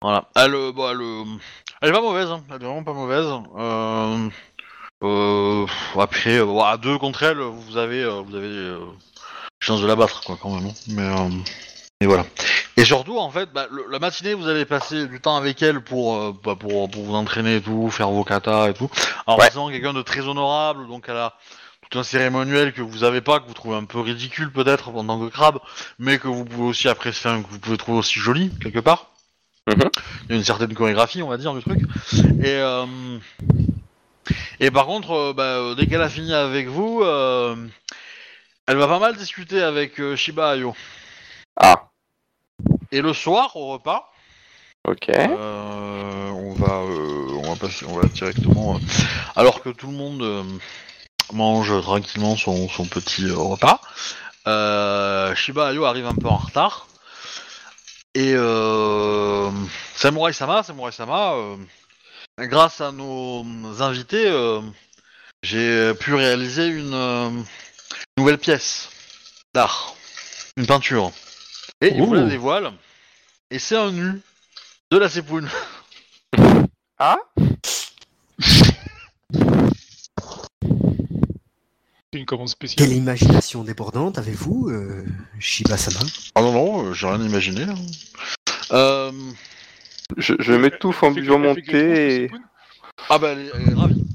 Voilà. 0.00 0.28
Elle, 0.36 0.52
bon, 0.72 0.90
elle, 0.90 1.38
elle 1.82 1.88
est 1.88 1.92
pas 1.92 2.00
mauvaise, 2.00 2.30
hein. 2.30 2.44
elle 2.48 2.56
est 2.56 2.66
vraiment 2.66 2.84
pas 2.84 2.92
mauvaise. 2.92 3.26
Après, 5.98 6.38
à 6.38 6.76
deux 6.76 6.98
contre 6.98 7.22
elle, 7.24 7.38
vous 7.38 7.76
avez, 7.76 8.04
vous 8.04 8.34
avez 8.34 8.46
euh, 8.46 8.78
chance 9.60 9.80
de 9.80 9.86
la 9.86 9.96
battre, 9.96 10.22
quoi, 10.24 10.38
quand 10.40 10.50
même. 10.50 10.66
hein. 10.66 10.74
Mais, 10.88 11.02
euh, 11.02 11.28
et 12.00 12.06
voilà. 12.06 12.26
Et 12.76 12.84
surtout, 12.84 13.16
en 13.18 13.30
fait, 13.30 13.50
bah, 13.54 13.66
le- 13.70 13.86
la 13.90 13.98
matinée, 13.98 14.34
vous 14.34 14.48
allez 14.48 14.66
passer 14.66 15.06
du 15.06 15.18
temps 15.20 15.36
avec 15.36 15.62
elle 15.62 15.80
pour, 15.80 16.14
euh, 16.16 16.32
bah, 16.44 16.54
pour, 16.54 16.90
pour 16.90 17.02
vous 17.04 17.14
entraîner 17.14 17.56
et 17.56 17.60
tout, 17.62 17.90
faire 17.90 18.10
vos 18.10 18.22
katas 18.22 18.68
et 18.68 18.74
tout. 18.74 18.90
En 19.26 19.38
Ouais. 19.38 19.48
faisant 19.48 19.70
quelqu'un 19.70 19.94
de 19.94 20.02
très 20.02 20.20
honorable, 20.20 20.86
donc 20.88 21.06
elle 21.08 21.16
a 21.16 21.32
tout 21.88 21.98
un 21.98 22.02
cérémoniel 22.02 22.74
que 22.74 22.82
vous 22.82 23.02
avez 23.02 23.22
pas, 23.22 23.40
que 23.40 23.46
vous 23.46 23.54
trouvez 23.54 23.76
un 23.76 23.84
peu 23.84 24.00
ridicule 24.00 24.52
peut-être 24.52 24.90
en 24.90 25.04
tant 25.06 25.18
que 25.20 25.30
crabe, 25.32 25.58
mais 25.98 26.18
que 26.18 26.28
vous 26.28 26.44
pouvez 26.44 26.68
aussi 26.68 26.86
apprécier, 26.88 27.30
que 27.30 27.48
vous 27.50 27.58
pouvez 27.60 27.78
trouver 27.78 27.98
aussi 27.98 28.18
joli 28.18 28.50
quelque 28.62 28.80
part. 28.80 29.06
Mhm. 29.66 29.88
Il 30.24 30.30
y 30.30 30.34
a 30.34 30.36
une 30.36 30.44
certaine 30.44 30.74
chorégraphie, 30.74 31.22
on 31.22 31.28
va 31.28 31.38
dire, 31.38 31.54
du 31.54 31.62
truc. 31.62 31.80
Et, 32.42 32.44
euh, 32.50 32.84
et 34.60 34.70
par 34.70 34.84
contre, 34.84 35.12
euh, 35.12 35.32
bah, 35.32 35.42
euh, 35.44 35.74
dès 35.74 35.86
qu'elle 35.86 36.02
a 36.02 36.10
fini 36.10 36.34
avec 36.34 36.68
vous, 36.68 37.00
euh, 37.02 37.56
elle 38.66 38.76
va 38.76 38.86
pas 38.86 38.98
mal 38.98 39.16
discuter 39.16 39.62
avec 39.62 39.98
euh, 39.98 40.14
Shiba 40.14 40.50
Ayo. 40.50 40.74
Ah, 41.56 41.88
Et 42.92 43.00
le 43.00 43.12
soir, 43.12 43.56
au 43.56 43.72
repas, 43.72 44.12
ok. 44.86 45.08
euh, 45.08 46.28
on 46.30 46.52
va, 46.54 46.74
euh, 46.82 47.40
on 47.42 47.54
va 47.54 47.56
passer, 47.56 47.86
on 47.86 47.98
va 47.98 48.06
directement, 48.08 48.76
euh, 48.76 48.78
alors 49.34 49.62
que 49.62 49.70
tout 49.70 49.86
le 49.88 49.96
monde 49.96 50.22
euh, 50.22 50.44
mange 51.32 51.80
tranquillement 51.82 52.36
son, 52.36 52.68
son 52.68 52.84
petit 52.86 53.24
euh, 53.24 53.36
repas, 53.36 53.80
euh, 54.46 55.34
Shiba 55.34 55.68
Ayo 55.68 55.84
arrive 55.84 56.06
un 56.06 56.14
peu 56.14 56.28
en 56.28 56.36
retard. 56.36 56.86
Et 58.14 58.32
euh, 58.34 59.50
Samurai 59.94 60.32
Sama, 60.32 60.62
Samurai 60.62 60.92
Sama, 60.92 61.34
euh, 61.34 61.56
grâce 62.38 62.80
à 62.80 62.92
nos 62.92 63.44
invités, 63.82 64.26
euh, 64.26 64.62
j'ai 65.42 65.92
pu 65.94 66.14
réaliser 66.14 66.66
une 66.66 66.94
euh, 66.94 67.30
nouvelle 68.16 68.38
pièce 68.38 68.88
d'art, 69.54 69.94
une 70.56 70.66
peinture. 70.66 71.12
Et 71.82 71.94
il 71.94 72.02
vous 72.02 72.14
la 72.14 72.22
dévoile. 72.24 72.72
Et 73.50 73.58
c'est 73.58 73.76
un 73.76 73.90
nu 73.92 74.20
de 74.90 74.98
la 74.98 75.08
Sepoun. 75.08 75.48
Ah 76.98 77.18
C'est 82.12 82.20
une 82.20 82.24
commande 82.24 82.48
spéciale. 82.48 82.86
Quelle 82.88 82.96
imagination 82.96 83.64
débordante 83.64 84.16
avez-vous, 84.16 84.70
euh, 84.70 85.04
Shiba-sama? 85.38 86.00
Ah 86.34 86.40
non, 86.40 86.52
non, 86.52 86.86
euh, 86.86 86.92
j'ai 86.94 87.06
rien 87.06 87.20
imaginé. 87.22 87.64
hein. 87.64 87.74
Euh, 88.72 89.12
Je, 90.16 90.34
je 90.38 90.52
m'étouffe 90.54 91.02
en 91.02 91.10
buvant 91.10 91.38
mon 91.38 91.54
thé. 91.54 92.24
et-. 92.24 92.30
Ah 93.10 93.18
bah 93.18 93.32
elle 93.32 93.40
est, 93.40 93.50
elle 93.54 93.68
est 93.72 93.74
ravie. 93.74 94.05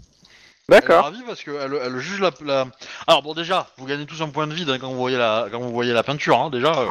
Elle 0.70 0.76
est 0.76 0.82
D'accord. 0.82 1.04
ravie 1.06 1.24
parce 1.28 1.44
qu'elle 1.44 1.80
elle 1.82 1.98
juge 2.00 2.22
la, 2.22 2.32
la- 2.46 2.66
Alors 3.08 3.22
bon 3.24 3.34
déjà, 3.34 3.68
vous 3.78 3.86
gagnez 3.86 4.06
tous 4.06 4.22
un 4.22 4.30
point 4.30 4.48
de 4.48 4.54
vide 4.54 4.70
hein, 4.70 4.78
quand 4.80 4.90
vous 4.90 4.98
voyez 4.98 5.18
la 5.18 5.48
quand 5.52 5.60
vous 5.60 5.72
voyez 5.72 5.92
la 5.94 6.04
peinture 6.04 6.40
hein, 6.40 6.50
déjà. 6.50 6.72
euh. 6.74 6.88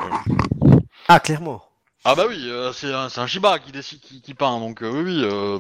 Ah, 1.09 1.21
clairement. 1.21 1.65
Ah 2.05 2.15
bah 2.15 2.25
oui, 2.29 2.39
euh, 2.49 2.73
c'est 2.73 2.93
un, 2.93 3.09
c'est 3.09 3.21
un 3.21 3.27
Shiba 3.27 3.59
qui, 3.59 3.73
décide, 3.73 4.01
qui, 4.01 4.21
qui 4.23 4.35
peint 4.35 4.59
donc 4.59 4.83
euh, 4.83 4.91
oui 4.91 5.03
oui. 5.03 5.23
euh, 5.25 5.59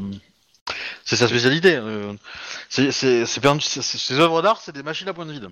C'est 1.05 1.17
sa 1.17 1.29
spécialité. 1.29 1.75
euh. 1.77 2.13
C'est 2.69 2.93
c'est 2.93 3.27
c'est 3.27 3.41
peint- 3.41 3.59
c'est- 3.61 3.83
c'est- 3.83 3.99
ces 3.99 4.19
œuvres 4.21 4.43
d'art, 4.43 4.61
c'est 4.61 4.73
des 4.73 4.83
machines 4.83 5.09
à 5.09 5.15
point 5.15 5.27
de 5.27 5.33
vide. 5.33 5.49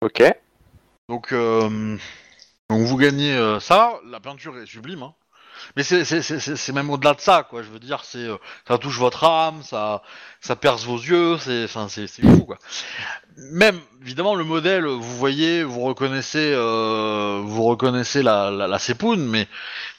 Ok. 0.00 0.22
Donc, 1.08 1.32
euh, 1.32 1.96
donc 2.70 2.82
vous 2.86 2.96
gagnez 2.96 3.32
euh, 3.34 3.60
ça. 3.60 3.94
La 4.10 4.18
peinture 4.20 4.56
est 4.58 4.66
sublime. 4.66 5.02
hein. 5.02 5.14
Mais 5.76 5.82
c'est 5.82 6.72
même 6.72 6.90
au-delà 6.90 7.14
de 7.14 7.20
ça, 7.20 7.46
quoi. 7.48 7.62
Je 7.62 7.68
veux 7.68 7.78
dire, 7.78 8.02
c'est 8.04 8.18
euh, 8.18 8.36
ça 8.68 8.78
touche 8.78 8.98
votre 8.98 9.24
âme, 9.24 9.62
ça 9.62 10.02
ça 10.40 10.56
perce 10.56 10.84
vos 10.84 10.98
yeux, 10.98 11.38
c'est 11.38 11.66
c'est 11.88 12.06
fou, 12.22 12.44
quoi. 12.44 12.58
Même 13.36 13.80
évidemment 14.02 14.34
le 14.34 14.44
modèle, 14.44 14.84
vous 14.86 15.16
voyez, 15.16 15.62
vous 15.64 15.80
reconnaissez 15.80 16.52
euh, 16.54 17.40
vous 17.44 17.62
reconnaissez 17.64 18.22
la 18.22 18.50
la, 18.50 18.66
la 18.68 18.78
sépoune, 18.78 19.24
mais 19.26 19.48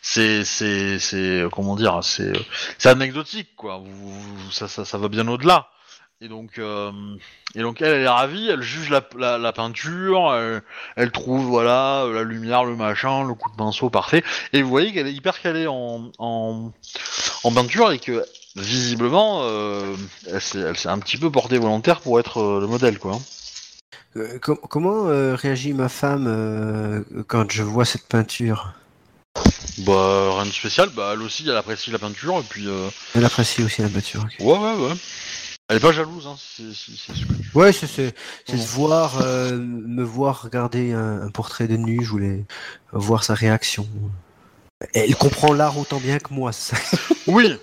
c'est 0.02 0.44
c'est 0.46 1.00
c'est 1.00 1.46
comment 1.52 1.76
dire, 1.76 2.00
c'est 2.04 2.34
c'est 2.78 2.90
anecdotique, 2.90 3.56
quoi. 3.56 3.82
Ça, 4.52 4.68
ça 4.68 4.86
ça 4.86 4.98
va 4.98 5.08
bien 5.08 5.28
au-delà. 5.28 5.70
Et 6.24 6.30
donc, 6.30 6.58
euh, 6.58 6.90
et 7.54 7.60
donc 7.60 7.82
elle, 7.82 7.96
elle 7.96 8.04
est 8.04 8.08
ravie, 8.08 8.48
elle 8.48 8.62
juge 8.62 8.90
la, 8.90 9.04
la, 9.20 9.38
la 9.38 9.52
peinture, 9.52 10.34
elle, 10.34 10.62
elle 10.96 11.12
trouve 11.12 11.44
voilà 11.44 12.06
la 12.14 12.24
lumière, 12.24 12.64
le 12.64 12.78
machin, 12.78 13.28
le 13.28 13.34
coup 13.34 13.52
de 13.52 13.58
pinceau 13.58 13.90
parfait. 13.90 14.24
Et 14.54 14.62
vous 14.62 14.70
voyez 14.70 14.94
qu'elle 14.94 15.08
est 15.08 15.14
hyper 15.14 15.42
calée 15.42 15.68
en, 15.68 16.12
en, 16.20 16.72
en 17.44 17.52
peinture 17.52 17.92
et 17.92 18.00
que 18.00 18.24
visiblement 18.56 19.42
euh, 19.44 19.98
elle 20.32 20.42
s'est 20.78 20.88
un 20.88 21.00
petit 21.00 21.18
peu 21.18 21.30
portée 21.30 21.58
volontaire 21.58 22.00
pour 22.00 22.22
être 22.22 22.38
euh, 22.38 22.62
le 22.62 22.68
modèle 22.68 23.00
quoi. 23.00 23.20
Com- 24.42 24.60
comment 24.70 25.04
réagit 25.36 25.74
ma 25.74 25.90
femme 25.90 27.04
quand 27.28 27.52
je 27.52 27.64
vois 27.64 27.84
cette 27.84 28.08
peinture? 28.08 28.72
Bah 29.80 30.36
rien 30.36 30.46
de 30.46 30.52
spécial, 30.52 30.90
bah 30.96 31.12
elle 31.14 31.22
aussi 31.22 31.44
elle 31.50 31.58
apprécie 31.58 31.92
la 31.92 32.00
peinture 32.00 32.38
et 32.38 32.44
puis 32.44 32.70
Elle 33.14 33.26
apprécie 33.26 33.62
aussi 33.62 33.82
la 33.82 33.90
peinture. 33.90 34.24
ouais 34.40 34.58
ouais 34.58 34.74
ouais. 34.76 34.94
Elle 35.70 35.78
est 35.78 35.80
pas 35.80 35.92
jalouse 35.94 36.28
hein, 36.28 36.36
si- 36.38 36.76
Ouais, 37.56 37.72
c'est 37.72 37.88
c'est 37.88 38.14
c'est 38.46 38.58
de 38.58 38.62
voir 38.62 39.22
euh, 39.22 39.54
me 39.58 40.04
voir 40.04 40.44
regarder 40.44 40.92
un, 40.94 41.22
un 41.22 41.30
portrait 41.30 41.68
de 41.68 41.78
nu. 41.78 42.04
Je 42.04 42.10
voulais 42.10 42.46
voir 42.92 43.24
sa 43.24 43.34
réaction. 43.34 43.88
Elle 44.94 45.16
comprend 45.16 45.54
l'art 45.54 45.78
autant 45.78 46.00
bien 46.00 46.20
que 46.20 46.34
moi. 46.34 46.52
ça. 46.52 46.76
Oui, 47.28 47.56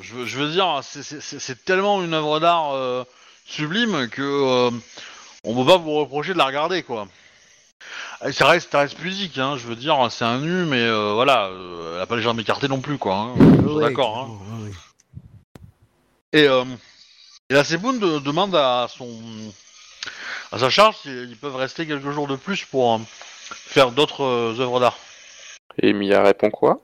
je, 0.00 0.14
veux- 0.14 0.26
je 0.26 0.38
veux 0.38 0.50
dire, 0.52 0.80
c'est- 0.84 1.02
c'est 1.02 1.20
c'est- 1.20 1.40
c'est 1.40 1.64
tellement 1.64 2.02
une 2.04 2.14
œuvre 2.14 2.38
d'art 2.38 2.70
euh, 2.74 3.02
sublime 3.44 4.08
que 4.08 4.22
euh, 4.22 4.70
on 5.42 5.56
peut 5.56 5.66
pas 5.68 5.76
vous 5.78 5.94
reprocher 5.94 6.34
de 6.34 6.38
la 6.38 6.46
regarder, 6.46 6.84
quoi. 6.84 7.08
Et 8.24 8.30
Ça 8.32 8.46
reste, 8.46 8.70
ça 8.70 8.78
reste 8.80 8.96
pudique, 8.96 9.36
hein, 9.38 9.56
je 9.56 9.66
veux 9.66 9.74
dire, 9.76 9.96
c'est 10.10 10.24
un 10.24 10.38
nu, 10.38 10.64
mais 10.66 10.80
euh, 10.82 11.12
voilà, 11.14 11.50
elle 11.94 12.00
a 12.00 12.06
pas 12.06 12.14
les 12.16 12.22
jambes 12.22 12.38
écartées 12.38 12.68
non 12.68 12.80
plus, 12.80 12.98
quoi. 12.98 13.14
Hein, 13.16 13.34
Ouais, 13.38 13.82
d'accord. 13.88 14.18
Hein. 14.18 14.24
clairement, 14.24 14.62
ouais, 14.62 14.68
ouais. 14.68 14.74
Et, 16.32 16.46
euh, 16.46 16.64
et 17.50 17.54
la 17.54 17.62
de- 17.62 18.18
demande 18.18 18.54
à 18.54 18.88
son 18.94 19.08
à 20.52 20.58
sa 20.58 20.68
charge 20.70 20.96
s'ils 21.02 21.36
peuvent 21.40 21.56
rester 21.56 21.86
quelques 21.86 22.10
jours 22.10 22.26
de 22.26 22.36
plus 22.36 22.64
pour 22.64 22.94
euh, 22.94 22.98
faire 23.50 23.90
d'autres 23.92 24.22
euh, 24.22 24.60
œuvres 24.60 24.80
d'art. 24.80 24.98
Et 25.80 25.92
Mia 25.92 26.22
répond 26.22 26.50
quoi? 26.50 26.80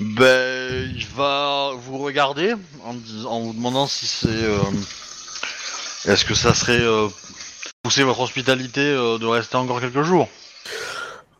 Ben, 0.00 0.90
il 0.94 1.06
va 1.16 1.72
vous 1.76 1.98
regarder 1.98 2.54
en, 2.84 2.94
dis- 2.94 3.24
en 3.26 3.40
vous 3.40 3.52
demandant 3.52 3.86
si 3.86 4.06
c'est. 4.06 4.28
euh, 4.28 4.58
Est-ce 6.06 6.24
que 6.24 6.34
ça 6.34 6.54
serait 6.54 6.80
euh, 6.80 7.08
pousser 7.82 8.02
votre 8.04 8.20
hospitalité 8.20 8.80
euh, 8.80 9.18
de 9.18 9.26
rester 9.26 9.56
encore 9.56 9.80
quelques 9.80 10.02
jours? 10.02 10.28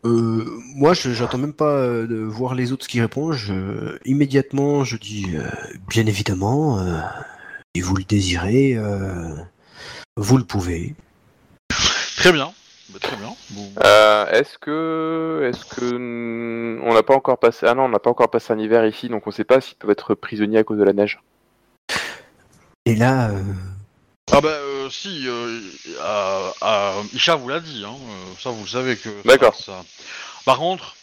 Euh, 0.05 0.45
moi, 0.75 0.95
je 0.95 1.13
j'attends 1.13 1.39
même 1.39 1.53
pas 1.55 1.65
euh, 1.65 2.07
de 2.07 2.17
voir 2.17 2.55
les 2.55 2.73
autres 2.73 2.87
qui 2.87 3.01
répondent. 3.01 3.33
Je, 3.33 3.99
immédiatement, 4.05 4.85
je 4.85 4.97
dis 4.97 5.27
euh, 5.35 5.49
bien 5.89 6.07
évidemment. 6.07 6.79
euh, 6.81 7.01
si 7.75 7.81
vous 7.83 7.97
le 7.97 8.05
désirez, 8.05 8.75
euh, 8.77 9.35
vous 10.17 10.37
le 10.39 10.45
pouvez. 10.45 10.95
Très 12.17 12.33
bien. 12.33 12.53
Ben, 12.91 12.99
très 13.01 13.17
bien. 13.17 13.35
Bon. 13.51 13.73
Euh, 13.85 14.27
Est-ce 14.31 14.59
que, 14.59 15.49
est-ce 15.51 15.65
que 15.65 16.79
on 16.85 16.95
n'a 16.95 17.03
pas 17.03 17.15
encore 17.15 17.39
passé 17.39 17.67
Ah 17.67 17.75
non, 17.75 17.85
on 17.87 17.89
n'a 17.89 17.99
pas 17.99 18.11
encore 18.11 18.31
passé 18.31 18.53
un 18.53 18.59
hiver 18.59 18.87
ici, 18.87 19.09
donc 19.09 19.27
on 19.27 19.31
sait 19.33 19.43
pas 19.45 19.61
s'ils 19.61 19.77
peuvent 19.77 19.91
être 19.91 20.15
prisonniers 20.15 20.59
à 20.59 20.65
cause 20.65 20.79
de 20.79 20.85
la 20.85 20.93
neige. 20.93 21.19
Et 22.87 22.95
là, 22.95 23.31
euh, 23.31 23.43
Ah 24.31 24.41
ben 24.41 24.49
euh, 24.51 24.91
si, 24.91 25.25
euh, 25.27 25.61
Isha 27.15 27.35
vous 27.37 27.49
l'a 27.49 27.59
dit, 27.61 27.85
hein, 27.87 27.97
ça 28.39 28.51
vous 28.51 28.63
le 28.63 28.69
savez 28.69 28.97
que. 28.97 29.09
D'accord. 29.27 29.57
ça- 29.57 29.83
Par 30.45 30.59
contre, 30.59 30.95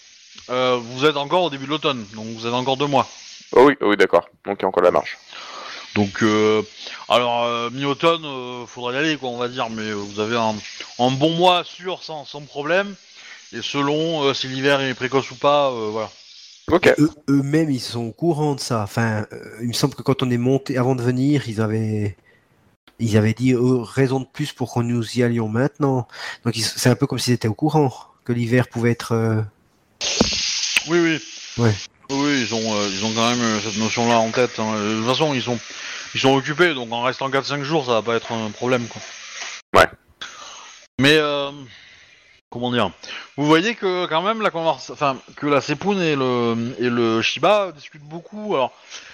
euh, 0.50 0.80
vous 0.82 1.04
êtes 1.06 1.18
encore 1.18 1.44
au 1.44 1.50
début 1.50 1.66
de 1.66 1.72
l'automne, 1.72 2.06
donc 2.14 2.28
vous 2.28 2.48
êtes 2.48 2.54
encore 2.54 2.78
deux 2.78 2.88
mois. 2.88 3.08
Oh 3.54 3.64
oui, 3.66 3.74
oh 3.82 3.90
oui, 3.90 3.98
d'accord. 3.98 4.30
Donc 4.46 4.60
il 4.60 4.62
y 4.62 4.66
a 4.66 4.68
encore 4.70 4.84
la 4.84 4.92
marche. 4.92 5.18
Donc, 5.96 6.24
euh, 6.24 6.62
alors 7.10 7.44
euh, 7.44 7.70
mi-automne, 7.70 8.24
euh, 8.26 8.66
faudra 8.66 8.94
y 8.94 8.98
aller, 8.98 9.18
quoi, 9.18 9.30
on 9.30 9.38
va 9.38 9.50
dire, 9.50 9.70
mais 9.70 9.90
euh, 9.90 9.96
vous 9.96 10.20
avez 10.20 10.38
un, 10.38 10.56
un 11.00 11.12
bon 11.12 11.32
mois 11.32 11.64
sûr, 11.64 12.02
sans, 12.04 12.24
sans 12.26 12.42
problème. 12.42 12.96
Et 13.54 13.62
selon 13.62 14.24
euh, 14.24 14.34
si 14.34 14.48
l'hiver 14.48 14.80
est 14.80 14.94
précoce 14.94 15.30
ou 15.32 15.36
pas, 15.36 15.70
euh, 15.72 15.90
voilà. 15.92 16.10
Ok. 16.70 16.88
eux- 16.98 17.12
eux-mêmes, 17.30 17.70
ils 17.70 17.82
sont 17.82 18.06
au 18.06 18.12
courant 18.12 18.56
de 18.56 18.62
ça. 18.62 18.84
Enfin, 18.84 19.26
euh, 19.34 19.58
il 19.62 19.68
me 19.68 19.74
semble 19.74 19.94
que 19.96 20.02
quand 20.04 20.24
on 20.24 20.32
est 20.32 20.38
monté, 20.38 20.78
avant 20.78 20.96
de 20.96 21.02
venir, 21.04 21.50
ils 21.50 21.60
avaient, 21.60 22.16
ils 23.00 23.18
avaient 23.18 23.34
dit 23.34 23.52
euh, 23.54 23.82
raison 23.82 24.22
de 24.22 24.26
plus 24.32 24.54
pour 24.54 24.72
qu'on 24.72 24.84
nous 24.84 25.18
y 25.18 25.24
allions 25.24 25.50
maintenant. 25.50 26.08
Donc, 26.46 26.56
ils- 26.56 26.64
c'est 26.64 26.90
un 26.90 26.96
peu 26.96 27.08
comme 27.08 27.20
s'ils 27.20 27.34
étaient 27.34 27.50
au 27.50 27.54
courant 27.54 27.92
que 28.24 28.32
l'hiver 28.32 28.70
pouvait 28.70 28.92
être. 28.92 29.12
euh, 29.12 29.42
Oui, 30.88 31.00
oui. 31.00 31.20
Ouais. 31.58 31.74
Oui, 32.14 32.42
ils 32.42 32.54
ont, 32.54 32.76
euh, 32.76 32.90
ils 32.92 33.06
ont 33.06 33.14
quand 33.14 33.30
même 33.30 33.42
euh, 33.42 33.60
cette 33.62 33.78
notion-là 33.78 34.18
en 34.20 34.32
tête. 34.32 34.60
hein. 34.60 34.74
De 34.76 34.98
toute 34.98 35.08
façon, 35.08 35.34
ils 35.34 35.42
sont, 35.42 35.58
ils 36.14 36.20
sont 36.20 36.34
occupés, 36.36 36.74
donc 36.74 36.92
en 36.92 37.04
restant 37.04 37.30
4-5 37.30 37.64
jours, 37.64 37.86
ça 37.86 37.94
va 37.94 38.02
pas 38.02 38.16
être 38.16 38.32
un 38.34 38.52
problème, 38.52 38.86
quoi. 38.88 39.02
Ouais. 39.76 39.88
Mais, 41.00 41.16
euh, 41.16 41.52
comment 42.50 42.72
dire? 42.72 42.92
Vous 43.38 43.46
voyez 43.46 43.76
que 43.76 44.08
quand 44.08 44.22
même 44.22 44.42
la 44.42 44.52
conversation, 44.52 44.94
enfin, 44.94 45.18
que 45.38 45.48
la 45.48 45.62
Sepoun 45.62 46.02
et 46.02 46.16
le, 46.18 46.76
et 46.80 46.90
le 46.90 47.22
Shiba 47.22 47.72
discutent 47.72 48.02
beaucoup. 48.04 48.56
Alors, 48.56 48.74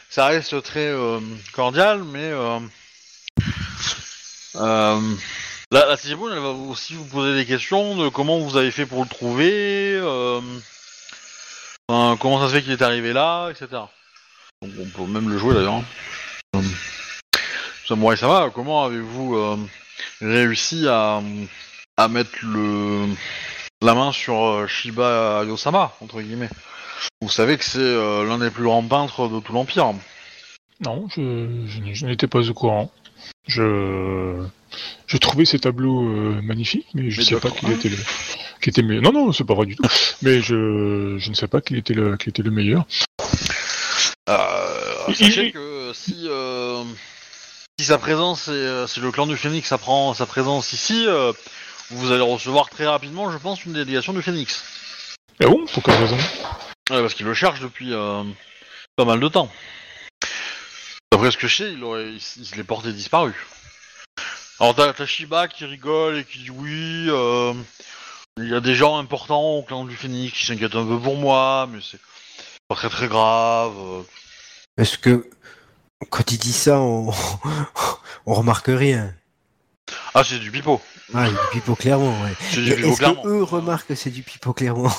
ça 0.09 0.25
reste 0.25 0.63
très 0.63 0.87
euh, 0.87 1.19
cordial, 1.53 2.03
mais 2.03 2.31
euh, 2.31 2.59
euh, 4.55 4.99
la, 5.71 5.85
la 5.85 5.97
Sepoun, 5.97 6.31
elle 6.33 6.39
va 6.39 6.49
aussi 6.49 6.95
vous 6.95 7.05
poser 7.05 7.35
des 7.35 7.45
questions 7.45 7.95
de 7.95 8.09
comment 8.09 8.39
vous 8.39 8.57
avez 8.57 8.71
fait 8.71 8.87
pour 8.87 9.03
le 9.03 9.09
trouver. 9.09 9.93
euh, 10.01 10.41
Enfin, 11.89 12.17
comment 12.19 12.39
ça 12.41 12.49
se 12.49 12.53
fait 12.55 12.63
qu'il 12.63 12.73
est 12.73 12.81
arrivé 12.81 13.13
là, 13.13 13.49
etc. 13.49 13.67
Donc 14.61 14.71
on 14.79 14.85
peut 15.05 15.09
même 15.11 15.29
le 15.29 15.37
jouer 15.37 15.53
d'ailleurs. 15.53 15.75
hein. 15.75 15.83
Euh, 16.55 16.61
Samurai 17.87 18.17
Sama, 18.17 18.49
comment 18.53 18.83
avez-vous 18.83 19.35
euh, 19.37 19.57
réussi 20.21 20.85
à, 20.87 21.21
à 21.95 22.07
mettre 22.09 22.31
le 22.43 23.05
la 23.81 23.93
main 23.93 24.11
sur 24.11 24.35
euh, 24.43 24.67
Shiba 24.67 25.43
Yosama, 25.47 25.93
entre 26.01 26.21
guillemets? 26.21 26.49
Vous 27.21 27.29
savez 27.29 27.57
que 27.57 27.63
c'est 27.63 27.77
euh, 27.79 28.25
l'un 28.25 28.39
des 28.39 28.49
plus 28.49 28.63
grands 28.63 28.83
peintres 28.83 29.29
de 29.29 29.39
tout 29.39 29.53
l'Empire. 29.53 29.93
Non, 30.81 31.07
je, 31.09 31.21
je 31.67 31.79
n'ai- 31.79 31.95
je 31.95 32.05
n'étais 32.05 32.27
pas 32.27 32.49
au 32.49 32.53
courant. 32.53 32.91
Je, 33.47 34.43
je 35.07 35.17
trouvais 35.17 35.45
ces 35.45 35.59
tableaux 35.59 36.03
euh, 36.03 36.41
magnifiques, 36.43 36.87
mais 36.93 37.09
je 37.09 37.21
ne 37.21 37.25
sais 37.25 37.39
pas 37.39 37.47
Médiocre. 37.49 37.79
qui 37.79 37.87
était 37.87 37.89
le, 37.95 37.97
qui 38.61 38.69
était 38.69 38.81
le 38.81 38.87
meilleur. 38.87 39.03
Non, 39.03 39.11
non, 39.11 39.31
c'est 39.31 39.43
pas 39.43 39.53
vrai 39.53 39.65
du 39.65 39.75
tout. 39.75 39.83
Mais 40.21 40.41
je, 40.41 41.17
je 41.17 41.29
ne 41.29 41.35
sais 41.35 41.47
pas 41.47 41.61
qui 41.61 41.75
était 41.75 41.93
le, 41.93 42.17
qui 42.17 42.29
était 42.29 42.43
le 42.43 42.51
meilleur. 42.51 42.85
Euh, 44.29 45.13
sachez 45.13 45.51
que 45.51 45.91
si, 45.93 46.25
euh, 46.27 46.83
si 47.79 47.85
sa 47.85 47.97
présence, 47.97 48.47
est, 48.47 48.51
euh, 48.51 48.87
si 48.87 48.99
le 48.99 49.11
clan 49.11 49.27
du 49.27 49.37
Phénix 49.37 49.71
apprend 49.71 50.13
sa 50.13 50.25
présence 50.25 50.73
ici, 50.73 51.05
euh, 51.07 51.31
vous 51.91 52.11
allez 52.11 52.21
recevoir 52.21 52.69
très 52.69 52.85
rapidement, 52.85 53.31
je 53.31 53.37
pense, 53.37 53.63
une 53.65 53.73
délégation 53.73 54.13
du 54.13 54.21
Phénix. 54.21 54.63
Ah 55.41 55.47
bon 55.47 55.65
Pour 55.67 55.83
quelle 55.83 55.95
raison? 55.95 56.17
Ouais, 56.89 57.01
parce 57.01 57.13
qu'il 57.13 57.25
le 57.25 57.33
cherche 57.33 57.59
depuis 57.59 57.93
euh, 57.93 58.23
pas 58.95 59.05
mal 59.05 59.19
de 59.19 59.27
temps. 59.27 59.51
D'après 61.11 61.31
ce 61.31 61.37
que 61.37 61.47
je 61.47 61.55
sais, 61.55 61.73
il, 61.73 61.83
aurait, 61.83 62.09
il, 62.09 62.15
il 62.15 62.45
se 62.45 62.55
l'est 62.55 62.63
porté 62.63 62.91
disparu. 62.91 63.33
Alors 64.59 64.73
t'as 64.73 64.91
t'as 64.91 65.05
Shiba 65.05 65.47
qui 65.47 65.65
rigole 65.65 66.17
et 66.17 66.23
qui 66.23 66.39
dit 66.39 66.49
oui, 66.49 67.05
euh, 67.09 67.53
il 68.37 68.49
y 68.49 68.55
a 68.55 68.59
des 68.59 68.75
gens 68.75 68.97
importants 68.97 69.41
au 69.55 69.63
clan 69.63 69.85
du 69.85 69.95
Phénix 69.95 70.37
qui 70.37 70.45
s'inquiètent 70.45 70.75
un 70.75 70.85
peu 70.85 70.99
pour 70.99 71.15
moi, 71.17 71.67
mais 71.71 71.79
c'est 71.81 71.99
pas 72.67 72.75
très 72.75 72.89
très 72.89 73.07
grave. 73.07 73.73
Est-ce 74.77 74.97
que 74.97 75.29
quand 76.09 76.31
il 76.31 76.37
dit 76.37 76.53
ça, 76.53 76.79
on, 76.79 77.11
on 78.25 78.33
remarque 78.33 78.67
rien 78.67 79.13
Ah 80.13 80.23
c'est 80.23 80.39
du 80.39 80.51
pipeau. 80.51 80.79
Ah, 81.13 81.29
du 81.29 81.35
pipeau 81.51 81.75
clairement, 81.75 82.21
ouais. 82.23 82.33
C'est 82.51 82.61
du 82.61 82.75
pipeau 82.75 82.89
Est-ce 82.89 82.97
clairement. 82.97 83.21
que 83.23 83.27
eux 83.29 83.43
remarquent 83.43 83.87
que 83.87 83.95
c'est 83.95 84.11
du 84.11 84.23
pipeau 84.23 84.53
clairement? 84.53 84.89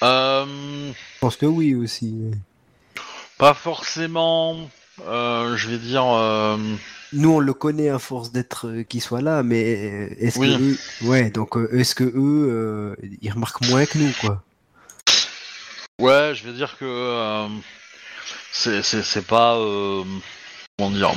Je 0.00 0.06
Euh, 0.06 0.92
pense 1.20 1.36
que 1.36 1.46
oui 1.46 1.74
aussi. 1.74 2.14
pas 3.38 3.54
forcément. 3.54 4.70
euh, 5.06 5.56
je 5.56 5.68
vais 5.68 5.78
dire. 5.78 6.04
euh, 6.04 6.56
Nous, 7.14 7.30
on 7.30 7.38
le 7.40 7.54
connaît 7.54 7.88
à 7.88 7.98
force 7.98 8.32
d'être 8.32 8.68
euh, 8.68 8.82
qu'il 8.82 9.00
soit 9.00 9.22
là, 9.22 9.42
mais 9.42 10.12
est-ce 10.18 10.38
Oui. 10.38 10.56
que 10.56 10.62
eux, 10.62 10.78
ouais, 11.08 11.30
donc 11.30 11.56
euh, 11.56 11.68
est-ce 11.74 11.94
que 11.94 12.04
eux, 12.04 12.14
euh, 12.50 12.96
ils 13.22 13.30
remarquent 13.32 13.62
moins 13.66 13.86
que 13.86 13.96
nous, 13.98 14.12
quoi? 14.20 14.42
Ouais, 16.00 16.32
je 16.34 16.44
vais 16.46 16.52
dire 16.52 16.76
que 16.78 16.84
euh, 16.84 17.48
c'est 18.52 19.26
pas 19.26 19.54
comment 20.78 20.90
dire. 20.90 21.12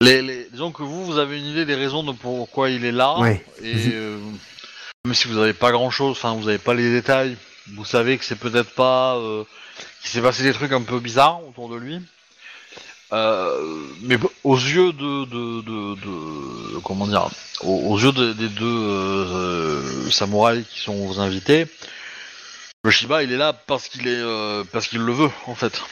Les, 0.00 0.22
les 0.22 0.48
disons 0.50 0.72
que 0.72 0.82
vous 0.82 1.04
vous 1.04 1.18
avez 1.18 1.38
une 1.38 1.46
idée 1.46 1.64
des 1.66 1.74
raisons 1.74 2.02
de 2.02 2.12
pourquoi 2.12 2.70
il 2.70 2.84
est 2.84 2.92
là 2.92 3.18
Ouais. 3.18 3.44
et 3.62 3.74
Mhm. 3.74 4.36
même 5.04 5.14
si 5.14 5.28
vous 5.28 5.38
avez 5.38 5.52
pas 5.52 5.70
grand 5.70 5.90
chose, 5.90 6.12
enfin 6.12 6.34
vous 6.34 6.48
avez 6.48 6.58
pas 6.58 6.74
les 6.74 6.90
détails, 6.90 7.36
vous 7.74 7.84
savez 7.84 8.16
que 8.18 8.24
c'est 8.24 8.38
peut-être 8.38 8.70
pas 8.74 9.20
qu'il 10.00 10.10
s'est 10.10 10.22
passé 10.22 10.42
des 10.42 10.52
trucs 10.54 10.72
un 10.72 10.82
peu 10.82 10.98
bizarres 10.98 11.46
autour 11.46 11.68
de 11.68 11.76
lui. 11.76 12.00
Euh, 13.12 13.86
mais 14.02 14.16
aux 14.44 14.56
yeux 14.56 14.92
de, 14.92 15.24
de, 15.24 15.62
de, 15.62 16.78
comment 16.84 17.08
dire, 17.08 17.28
aux, 17.62 17.98
yeux 17.98 18.12
de- 18.12 18.32
des 18.32 18.48
deux 18.48 18.64
euh, 18.64 20.10
samouraïs 20.10 20.64
qui 20.68 20.78
sont 20.78 21.18
invités, 21.18 21.66
le 22.84 22.90
Shiba 22.90 23.22
il 23.24 23.32
est 23.32 23.36
là 23.36 23.52
parce 23.52 23.88
qu'il 23.88 24.06
est 24.06 24.22
euh, 24.22 24.62
parce 24.72 24.86
qu'il 24.86 25.00
le 25.00 25.12
veut 25.12 25.30
en 25.46 25.56
fait. 25.56 25.82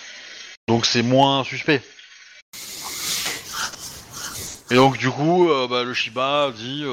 Donc 0.68 0.86
c'est 0.86 1.02
moins 1.02 1.42
suspect. 1.42 1.82
Et 4.70 4.76
donc 4.76 4.96
du 4.98 5.10
coup, 5.10 5.50
bah, 5.68 5.82
le 5.82 5.94
Shiba 5.94 6.52
dit 6.54 6.84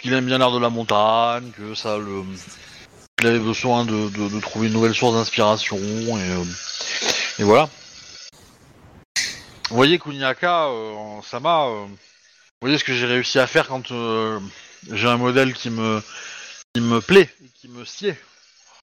qu'il 0.00 0.14
aime 0.14 0.24
bien 0.26 0.38
l'air 0.38 0.52
de 0.52 0.60
la 0.60 0.70
montagne, 0.70 1.50
que 1.50 1.74
ça 1.74 1.98
le 1.98 2.22
qu'il 3.18 3.28
avait 3.28 3.38
besoin 3.38 3.84
de, 3.84 4.40
trouver 4.40 4.68
une 4.68 4.72
nouvelle 4.72 4.94
source 4.94 5.14
d'inspiration 5.14 5.76
et, 5.78 7.40
et 7.40 7.44
voilà. 7.44 7.68
Vous 9.72 9.76
voyez 9.76 9.98
Kuniaka, 9.98 10.66
euh, 10.66 10.92
en 10.92 11.22
Sama, 11.22 11.64
euh, 11.64 11.86
vous 11.86 11.96
voyez 12.60 12.76
ce 12.76 12.84
que 12.84 12.92
j'ai 12.92 13.06
réussi 13.06 13.38
à 13.38 13.46
faire 13.46 13.68
quand 13.68 13.90
euh, 13.90 14.38
j'ai 14.90 15.08
un 15.08 15.16
modèle 15.16 15.54
qui 15.54 15.70
me 15.70 16.02
qui 16.74 16.82
me 16.82 17.00
plaît 17.00 17.30
et 17.42 17.48
qui 17.54 17.68
me 17.68 17.82
sied. 17.86 18.14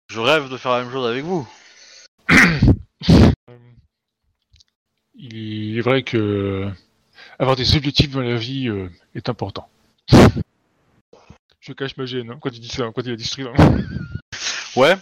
Je 0.08 0.20
rêve 0.20 0.50
de 0.50 0.58
faire 0.58 0.72
la 0.72 0.82
même 0.82 0.92
chose 0.92 1.08
avec 1.08 1.24
vous. 1.24 1.48
Il 5.14 5.78
est 5.78 5.82
vrai 5.82 6.02
que 6.02 6.68
avoir 7.38 7.56
des 7.56 7.76
objectifs 7.76 8.10
dans 8.10 8.22
la 8.22 8.38
vie 8.38 8.68
euh, 8.68 8.90
est 9.14 9.30
important. 9.30 9.70
Je 11.60 11.72
cache 11.74 11.98
ma 11.98 12.08
gêne 12.08 12.32
hein, 12.32 12.40
quand 12.42 12.50
il 12.50 12.62
dit 12.62 12.68
ça, 12.68 12.90
quand 12.96 13.04
il 13.06 13.12
a 13.12 13.16
dit 13.16 13.26
ce 13.26 13.34
truc. 13.34 13.48
Ouais, 14.76 14.96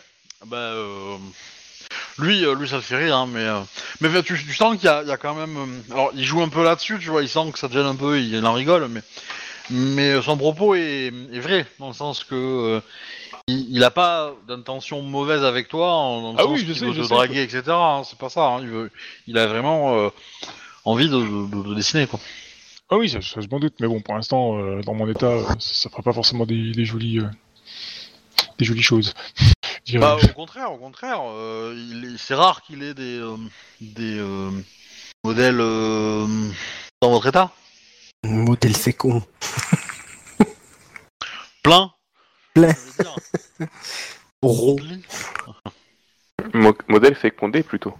bah 0.48 0.58
euh, 0.58 1.18
lui, 2.20 2.46
euh, 2.46 2.56
lui 2.56 2.68
ça 2.68 2.76
le 2.78 2.82
fait 2.82 2.98
rire, 2.98 3.16
hein, 3.16 3.28
mais 3.32 3.42
euh, 3.44 3.60
mais 4.02 4.10
tu, 4.24 4.34
tu 4.44 4.54
sens 4.54 4.76
qu'il 4.78 4.86
y, 4.86 4.88
a 4.90 5.02
il 5.04 5.08
y 5.08 5.12
a 5.12 5.18
quand 5.18 5.36
même, 5.36 5.58
euh, 5.58 5.94
alors 5.94 6.12
il 6.16 6.24
joue 6.24 6.42
un 6.42 6.50
peu 6.50 6.64
là-dessus, 6.64 6.98
tu 7.00 7.10
vois, 7.10 7.22
il 7.22 7.30
sent 7.30 7.52
que 7.52 7.60
ça 7.60 7.68
te 7.68 7.74
gêne 7.74 7.86
un 7.86 7.96
peu, 7.96 8.20
il, 8.20 8.46
en 8.46 8.54
rigole, 8.54 8.88
mais 8.90 9.02
mais 9.70 10.22
son 10.22 10.38
propos 10.38 10.76
est, 10.76 11.08
est 11.34 11.40
vrai 11.40 11.66
dans 11.80 11.90
le 11.90 11.94
sens 11.94 12.24
que 12.24 12.36
euh, 12.36 12.80
il, 13.48 13.68
il 13.76 13.84
a 13.84 13.92
pas 13.92 14.34
d'intention 14.48 15.02
mauvaise 15.02 15.44
avec 15.44 15.68
toi, 15.68 15.92
en, 15.94 16.22
dans 16.22 16.32
le 16.34 16.38
Ah 16.40 16.44
sens 16.44 16.52
oui, 16.54 16.60
je 16.60 16.66
qu'il 16.66 16.76
sais, 16.76 16.86
veut 16.86 16.94
je 16.94 17.02
te 17.02 17.08
sais, 17.08 17.14
draguer, 17.14 17.42
etc. 17.44 17.64
hein, 17.70 18.02
c'est 18.06 18.18
pas 18.18 18.30
ça, 18.30 18.46
hein, 18.48 18.60
il 18.62 18.68
veut, 18.68 18.92
il 19.28 19.38
a 19.38 19.48
vraiment 19.48 19.98
euh, 19.98 20.10
envie 20.86 21.10
de, 21.10 21.18
de- 21.18 21.70
de 21.70 21.76
dessiner 21.76 22.08
quoi. 22.08 22.20
Ah 22.90 22.96
oui, 22.98 23.10
ça, 23.10 23.20
ça, 23.22 23.42
je 23.42 23.48
m'en 23.52 23.60
doute, 23.60 23.74
mais 23.82 23.88
bon, 23.88 24.00
pour 24.00 24.16
l'instant, 24.16 24.58
euh, 24.60 24.82
dans 24.82 24.94
mon 24.94 25.10
état, 25.10 25.26
euh, 25.28 25.44
ça, 25.60 25.74
ça 25.74 25.90
fera 25.90 26.02
pas 26.04 26.14
forcément 26.14 26.46
des, 26.46 26.72
des 26.72 26.86
jolies, 26.86 27.20
euh, 27.20 27.28
des 28.58 28.64
jolies 28.64 28.82
choses. 28.82 29.14
Bah, 29.94 30.18
au 30.18 30.34
contraire, 30.34 30.72
au 30.74 30.78
contraire, 30.78 31.22
euh, 31.30 32.16
c'est 32.18 32.36
rare 32.36 32.62
qu'il 32.62 32.84
ait 32.84 32.94
des, 32.94 33.18
euh, 33.20 33.38
des 33.80 34.18
euh, 34.20 34.52
modèles 35.24 35.62
euh, 35.62 36.28
dans 37.02 37.12
votre 37.12 37.28
état. 37.28 37.52
Modèle 38.26 38.76
fécond. 38.76 39.24
Plein. 41.64 41.92
Plein. 42.54 42.74
dire. 43.00 43.16
Rond. 44.42 44.78
Mo- 46.54 46.78
modèle 46.88 47.16
fécondé 47.16 47.64
plutôt. 47.64 47.94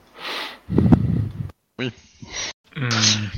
Hmm, 1.80 1.90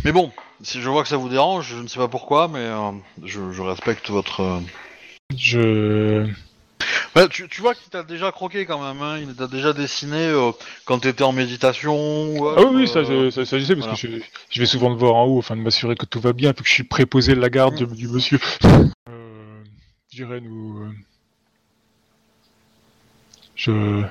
Mais 0.03 0.11
bon, 0.11 0.31
si 0.61 0.81
je 0.81 0.89
vois 0.89 1.03
que 1.03 1.09
ça 1.09 1.17
vous 1.17 1.29
dérange, 1.29 1.67
je 1.69 1.75
ne 1.77 1.87
sais 1.87 1.99
pas 1.99 2.07
pourquoi, 2.07 2.47
mais 2.47 2.59
euh, 2.59 2.91
je, 3.23 3.51
je 3.51 3.61
respecte 3.61 4.09
votre. 4.09 4.61
je. 5.35 6.29
Ouais, 7.15 7.27
tu, 7.29 7.47
tu 7.49 7.61
vois 7.61 7.73
qu'il 7.75 7.89
t'a 7.89 8.03
déjà 8.03 8.31
croqué 8.31 8.65
quand 8.65 8.79
même, 8.81 9.01
hein, 9.01 9.17
il 9.19 9.33
t'a 9.35 9.47
déjà 9.47 9.73
dessiné 9.73 10.17
euh, 10.27 10.51
quand 10.85 10.99
t'étais 10.99 11.23
en 11.23 11.31
méditation. 11.31 11.95
ou 12.37 12.47
Ah 12.47 12.61
oui, 12.61 12.81
oui, 12.83 12.87
ça, 12.87 12.99
euh, 12.99 13.25
je, 13.25 13.29
ça, 13.31 13.45
ça, 13.45 13.57
je 13.59 13.63
sais, 13.65 13.75
parce 13.75 13.87
voilà. 13.87 13.99
que 13.99 14.19
je, 14.19 14.23
je 14.51 14.59
vais 14.59 14.65
souvent 14.65 14.89
le 14.89 14.95
voir 14.95 15.15
en 15.15 15.25
haut 15.25 15.39
afin 15.39 15.55
de 15.55 15.61
m'assurer 15.61 15.95
que 15.95 16.05
tout 16.05 16.19
va 16.19 16.33
bien, 16.33 16.53
puis 16.53 16.63
que 16.63 16.69
je 16.69 16.73
suis 16.75 16.83
préposé 16.83 17.33
de 17.35 17.39
la 17.41 17.49
garde 17.49 17.75
du, 17.75 17.85
du 17.95 18.07
monsieur. 18.07 18.39
Euh, 19.09 19.63
je 20.11 20.17
dirais, 20.17 20.39
nous. 20.41 20.79
euh, 20.83 20.91
Je. 23.55 24.03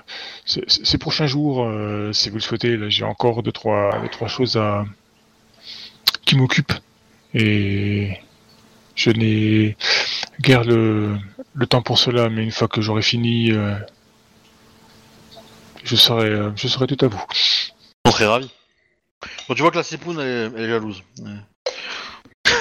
Ces, 0.45 0.99
prochains 0.99 1.27
jours, 1.27 1.65
euh, 1.65 2.13
si 2.13 2.29
vous 2.31 2.37
le 2.37 2.41
souhaitez, 2.41 2.79
j'ai 2.91 3.05
encore 3.05 3.43
deux 3.43 3.53
trois, 3.53 3.99
deux, 4.03 4.09
trois 4.09 4.29
choses 4.29 4.57
à. 4.57 4.85
qui 6.25 6.37
m'occupent. 6.37 6.73
Et. 7.35 8.19
Je 8.95 9.11
n'ai 9.11 9.77
guère 10.41 10.65
le, 10.65 11.17
le 11.55 11.67
temps 11.67 11.83
pour 11.83 11.99
cela, 11.99 12.29
mais 12.29 12.43
une 12.45 12.51
fois 12.51 12.69
que 12.69 12.81
j'aurai 12.81 13.03
fini, 13.03 13.51
euh, 13.53 13.75
je 15.85 15.97
serai, 15.97 16.27
euh, 16.29 16.51
je 16.57 16.69
serai 16.69 16.87
tout 16.87 17.03
à 17.05 17.09
vous. 17.09 17.23
On 18.05 18.11
serait 18.11 18.27
ravis. 18.27 18.51
Bon, 19.49 19.55
tu 19.55 19.63
vois 19.63 19.71
que 19.71 19.77
la 19.77 19.83
Sipoun, 19.83 20.19
elle, 20.21 20.27
est- 20.27 20.57
elle 20.57 20.65
est 20.65 20.69
jalouse. 20.69 21.03
Ouais. 21.21 22.53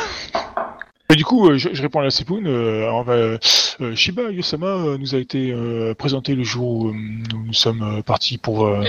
Et 1.09 1.15
du 1.15 1.23
coup, 1.23 1.47
euh, 1.49 1.57
je, 1.57 1.69
je 1.73 1.81
réponds 1.81 1.99
à 1.99 2.03
la. 2.03 2.09
Euh, 2.31 3.03
bah, 3.03 3.13
euh, 3.13 3.95
Shiba 3.95 4.23
Yosama 4.31 4.67
euh, 4.67 4.97
nous 4.97 5.15
a 5.15 5.19
été 5.19 5.51
euh, 5.53 5.93
présenté 5.93 6.35
le 6.35 6.43
jour 6.43 6.67
où 6.69 6.89
euh, 6.89 6.93
nous, 6.93 7.45
nous 7.45 7.53
sommes 7.53 7.81
euh, 7.81 8.01
partis 8.01 8.37
pour 8.37 8.65
euh, 8.67 8.83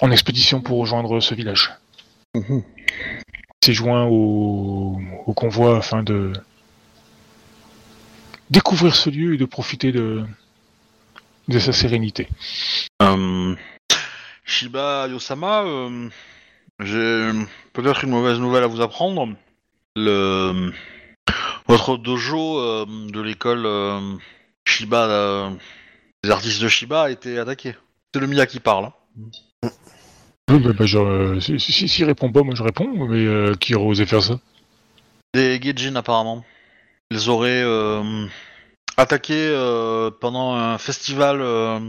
en 0.00 0.10
expédition 0.12 0.60
pour 0.60 0.78
rejoindre 0.78 1.18
ce 1.20 1.34
village. 1.34 1.72
Il 2.34 2.62
s'est 3.64 3.72
joint 3.72 4.04
au, 4.04 5.00
au 5.26 5.32
convoi 5.32 5.78
afin 5.78 6.02
de 6.04 6.32
découvrir 8.50 8.94
ce 8.94 9.10
lieu 9.10 9.34
et 9.34 9.36
de 9.36 9.44
profiter 9.44 9.92
de, 9.92 10.24
de 11.48 11.58
sa 11.58 11.72
sérénité. 11.72 12.28
Euh, 13.02 13.54
Shiba 14.44 15.08
Yosama, 15.08 15.64
euh, 15.64 16.08
j'ai 16.80 17.30
peut-être 17.72 18.04
une 18.04 18.10
mauvaise 18.10 18.38
nouvelle 18.38 18.64
à 18.64 18.68
vous 18.68 18.80
apprendre. 18.80 19.34
Le 19.96 20.72
votre 21.66 21.98
dojo 21.98 22.60
euh, 22.60 22.86
de 22.86 23.20
l'école 23.20 23.66
Shiba, 24.66 25.50
des 26.22 26.30
artistes 26.30 26.62
de 26.62 26.68
Shiba 26.68 27.02
a 27.04 27.10
été 27.10 27.38
attaqué. 27.38 27.74
C'est 28.14 28.20
le 28.20 28.26
Mia 28.26 28.46
qui 28.46 28.60
parle. 28.60 28.86
hein. 28.86 28.92
Oui, 30.50 30.60
bah, 30.60 30.72
bah, 30.72 30.86
je, 30.86 31.40
si, 31.40 31.88
si, 31.88 32.04
répond 32.04 32.32
pas, 32.32 32.42
moi 32.42 32.54
je 32.54 32.62
réponds, 32.62 33.06
mais 33.06 33.54
qui 33.58 33.74
aurait 33.74 33.88
osé 33.88 34.06
faire 34.06 34.22
ça? 34.22 34.40
Des 35.34 35.58
Gaijin 35.60 35.94
apparemment. 35.96 36.42
Ils 37.10 37.30
auraient 37.30 37.62
euh, 37.62 38.26
attaqué 38.96 39.34
euh, 39.34 40.10
pendant 40.10 40.54
un 40.54 40.76
festival 40.76 41.40
euh, 41.40 41.80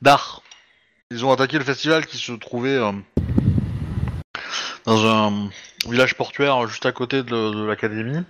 d'art. 0.00 0.42
Ils 1.10 1.24
ont 1.24 1.32
attaqué 1.32 1.58
le 1.58 1.64
festival 1.64 2.06
qui 2.06 2.18
se 2.18 2.32
trouvait 2.32 2.78
dans 4.84 5.06
un 5.06 5.50
village 5.88 6.14
portuaire 6.14 6.66
juste 6.68 6.86
à 6.86 6.92
côté 6.92 7.22
de, 7.22 7.50
de 7.50 7.64
l'académie. 7.64 8.22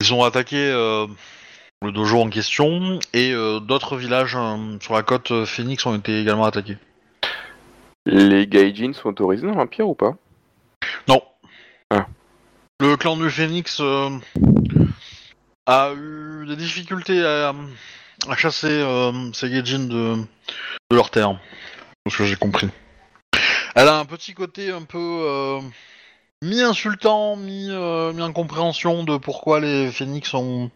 Ils 0.00 0.14
ont 0.14 0.24
attaqué 0.24 0.56
euh, 0.56 1.06
le 1.82 1.92
dojo 1.92 2.20
en 2.20 2.30
question 2.30 2.98
et 3.12 3.32
euh, 3.32 3.60
d'autres 3.60 3.96
villages 3.96 4.34
euh, 4.34 4.78
sur 4.80 4.94
la 4.94 5.02
côte 5.02 5.44
Phoenix 5.44 5.84
ont 5.86 5.94
été 5.94 6.20
également 6.20 6.46
attaqués. 6.46 6.78
Les 8.06 8.46
gaijins 8.46 8.94
sont 8.94 9.10
autorisés 9.10 9.46
dans 9.46 9.54
l'Empire 9.54 9.88
ou 9.88 9.94
pas? 9.94 10.16
Non. 11.06 11.22
Ah. 11.90 12.06
Le 12.80 12.96
clan 12.96 13.16
du 13.16 13.30
Phénix 13.30 13.78
euh, 13.80 14.10
a 15.66 15.92
eu 15.94 16.46
des 16.46 16.56
difficultés 16.56 17.24
à, 17.24 17.52
à 18.28 18.36
chasser 18.36 18.68
euh, 18.70 19.12
ces 19.32 19.50
Gaijin 19.50 19.80
de, 19.80 20.16
de 20.90 20.96
leur 20.96 21.10
terre. 21.10 21.38
Ce 22.08 22.16
que 22.16 22.24
j'ai 22.24 22.36
compris. 22.36 22.68
Elle 23.74 23.88
a 23.88 23.98
un 23.98 24.04
petit 24.04 24.32
côté 24.32 24.70
un 24.70 24.82
peu 24.82 24.98
euh, 24.98 25.60
mi-insultant, 26.42 27.36
mi, 27.36 27.68
euh, 27.68 28.12
mi-incompréhension 28.12 29.04
de 29.04 29.16
pourquoi 29.16 29.60
les 29.60 29.90
Phénix 29.90 30.32
ont, 30.34 30.70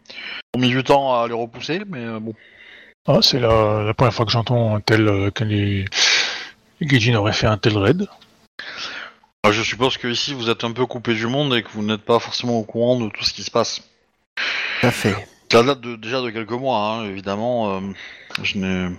ont 0.55 0.59
mis 0.59 0.69
du 0.69 0.83
temps 0.83 1.23
à 1.23 1.29
les 1.29 1.35
repousser, 1.35 1.83
mais 1.89 2.19
bon. 2.19 2.35
Ah, 3.07 3.21
c'est 3.23 3.41
la, 3.41 3.85
la 3.85 3.95
première 3.95 4.13
fois 4.13 4.27
que 4.27 4.33
j'entends 4.33 4.75
un 4.77 4.81
tel 4.81 5.09
euh, 5.09 5.31
que 5.31 5.45
les, 5.45 5.87
les 6.81 6.87
Gaijin 6.87 7.15
auraient 7.15 7.33
fait 7.33 7.47
un 7.47 7.57
tel 7.57 7.79
raid. 7.79 8.07
Alors, 9.43 9.55
je 9.55 9.63
suppose 9.63 9.97
que 9.97 10.09
ici 10.09 10.35
vous 10.35 10.51
êtes 10.51 10.65
un 10.65 10.73
peu 10.73 10.85
coupé 10.85 11.15
du 11.15 11.27
monde 11.27 11.55
et 11.55 11.63
que 11.63 11.71
vous 11.71 11.83
n'êtes 11.83 12.03
pas 12.03 12.19
forcément 12.19 12.59
au 12.59 12.65
courant 12.65 13.01
de 13.01 13.09
tout 13.09 13.25
ce 13.25 13.33
qui 13.33 13.43
se 13.43 13.51
passe. 13.51 13.83
À 14.83 14.91
fait. 14.91 15.15
Ça 15.53 15.63
date 15.63 15.81
de, 15.81 15.97
déjà 15.97 16.21
de 16.23 16.31
quelques 16.31 16.51
mois, 16.53 16.79
hein, 16.79 17.05
évidemment. 17.07 17.77
euh, 17.77 17.81
je 18.43 18.59
n'ai 18.59 18.97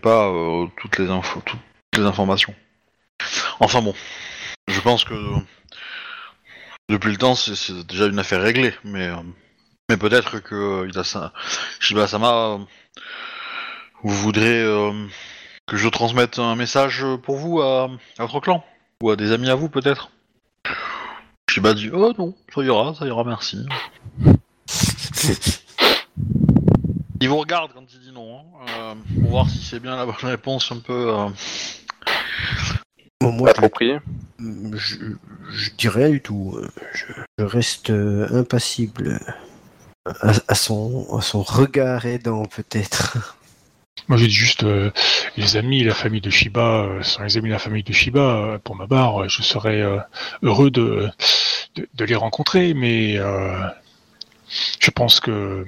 pas 0.00 0.28
euh, 0.28 0.66
toutes 0.80 0.98
les 0.98 1.10
infos, 1.10 1.40
toutes 1.44 1.60
les 1.96 2.04
informations. 2.04 2.54
Enfin 3.58 3.82
bon, 3.82 3.94
je 4.68 4.80
pense 4.80 5.04
que 5.04 5.14
depuis 6.88 7.10
le 7.10 7.18
temps, 7.18 7.34
c'est- 7.34 7.86
déjà 7.86 8.06
une 8.06 8.18
affaire 8.18 8.40
réglée, 8.40 8.72
mais 8.84 9.08
euh, 9.08 9.96
peut-être 9.96 10.38
que 10.40 10.54
euh, 10.54 10.88
vous 14.02 14.14
voudrez 14.14 14.62
euh, 14.62 14.92
que 15.66 15.76
je 15.76 15.88
transmette 15.88 16.38
un 16.38 16.56
message 16.56 17.04
pour 17.22 17.36
vous 17.36 17.60
à, 17.60 17.90
à 18.18 18.24
votre 18.24 18.40
clan? 18.40 18.64
Ou 19.02 19.10
à 19.10 19.16
des 19.16 19.32
amis 19.32 19.50
à 19.50 19.54
vous 19.54 19.68
peut-être? 19.68 20.10
Shiba 21.50 21.74
dit 21.74 21.90
oh 21.92 22.12
non, 22.16 22.34
ça 22.54 22.62
ira, 22.62 22.94
ça 22.94 23.06
ira, 23.06 23.24
merci. 23.24 23.66
Il 27.20 27.28
vous 27.28 27.36
regarde 27.38 27.72
quand 27.74 27.84
il 27.92 28.00
dit 28.00 28.12
non, 28.12 28.38
hein, 28.38 28.66
euh, 28.78 28.94
pour 29.20 29.30
voir 29.30 29.50
si 29.50 29.62
c'est 29.62 29.80
bien 29.80 29.96
la 29.96 30.06
bonne 30.06 30.14
réponse 30.22 30.72
un 30.72 30.78
peu. 30.78 31.14
euh. 31.14 31.28
Bon, 33.20 33.32
moi, 33.32 33.52
je, 34.38 34.96
je 35.50 35.70
dis 35.76 35.88
rien 35.88 36.08
du 36.08 36.22
tout. 36.22 36.58
Je, 36.94 37.04
je 37.38 37.44
reste 37.44 37.90
euh, 37.90 38.26
impassible 38.32 39.20
à, 40.06 40.32
à 40.48 40.54
son, 40.54 41.06
à 41.16 41.20
son 41.20 41.42
regard 41.42 42.06
aidant, 42.06 42.46
peut-être. 42.46 43.36
Moi, 44.08 44.16
j'ai 44.16 44.30
juste 44.30 44.64
euh, 44.64 44.90
les 45.36 45.56
amis 45.56 45.82
et 45.82 45.84
la 45.84 45.94
famille 45.94 46.22
de 46.22 46.30
Shiba 46.30 46.84
euh, 46.84 47.02
sont 47.02 47.22
les 47.22 47.36
amis 47.36 47.48
de 47.50 47.54
la 47.54 47.58
famille 47.58 47.82
de 47.82 47.92
Shiba. 47.92 48.20
euh, 48.20 48.58
pour 48.58 48.74
ma 48.74 48.86
part, 48.86 49.22
euh, 49.22 49.28
je 49.28 49.42
serais 49.42 49.82
euh, 49.82 49.98
heureux 50.42 50.70
de, 50.70 51.10
de, 51.74 51.86
de 51.92 52.04
les 52.06 52.14
rencontrer, 52.16 52.72
mais 52.72 53.18
euh, 53.18 53.52
je 54.80 54.90
pense 54.90 55.20
que 55.20 55.64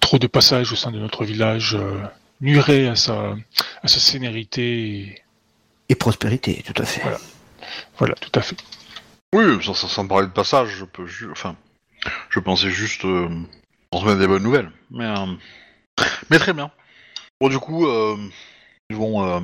trop 0.00 0.18
de 0.18 0.26
passages 0.26 0.72
au 0.72 0.76
sein 0.76 0.90
de 0.90 0.98
notre 0.98 1.24
village 1.24 1.74
euh, 1.74 2.00
nuirait 2.40 2.86
à 2.88 2.96
sa, 2.96 3.34
à 3.82 3.88
sa 3.88 3.98
sénérité. 3.98 4.62
et- 5.00 5.22
Et 5.88 5.94
prospérité, 5.94 6.62
tout 6.64 6.80
à 6.80 6.86
fait. 6.86 7.00
Voilà. 7.02 7.18
Voilà, 7.98 8.14
tout 8.14 8.32
à 8.38 8.42
fait. 8.42 8.56
Oui, 9.34 9.62
sans, 9.64 9.74
sans, 9.74 10.06
parler 10.06 10.28
de 10.28 10.32
passage, 10.32 10.68
je 10.70 10.84
peux. 10.84 11.06
ju- 11.06 11.30
Enfin, 11.30 11.56
je 12.30 12.38
pensais 12.40 12.70
juste 12.70 13.04
euh, 13.04 13.28
transmettre 13.90 14.18
des 14.20 14.26
bonnes 14.28 14.42
nouvelles. 14.44 14.70
Mais, 14.90 15.04
euh, 15.04 15.26
mais 16.30 16.38
très 16.38 16.52
bien. 16.52 16.70
Bon, 17.40 17.48
du 17.48 17.58
coup, 17.58 17.86
euh, 17.86 18.16
ils 18.90 18.96
vont. 18.96 19.24
euh, 19.26 19.40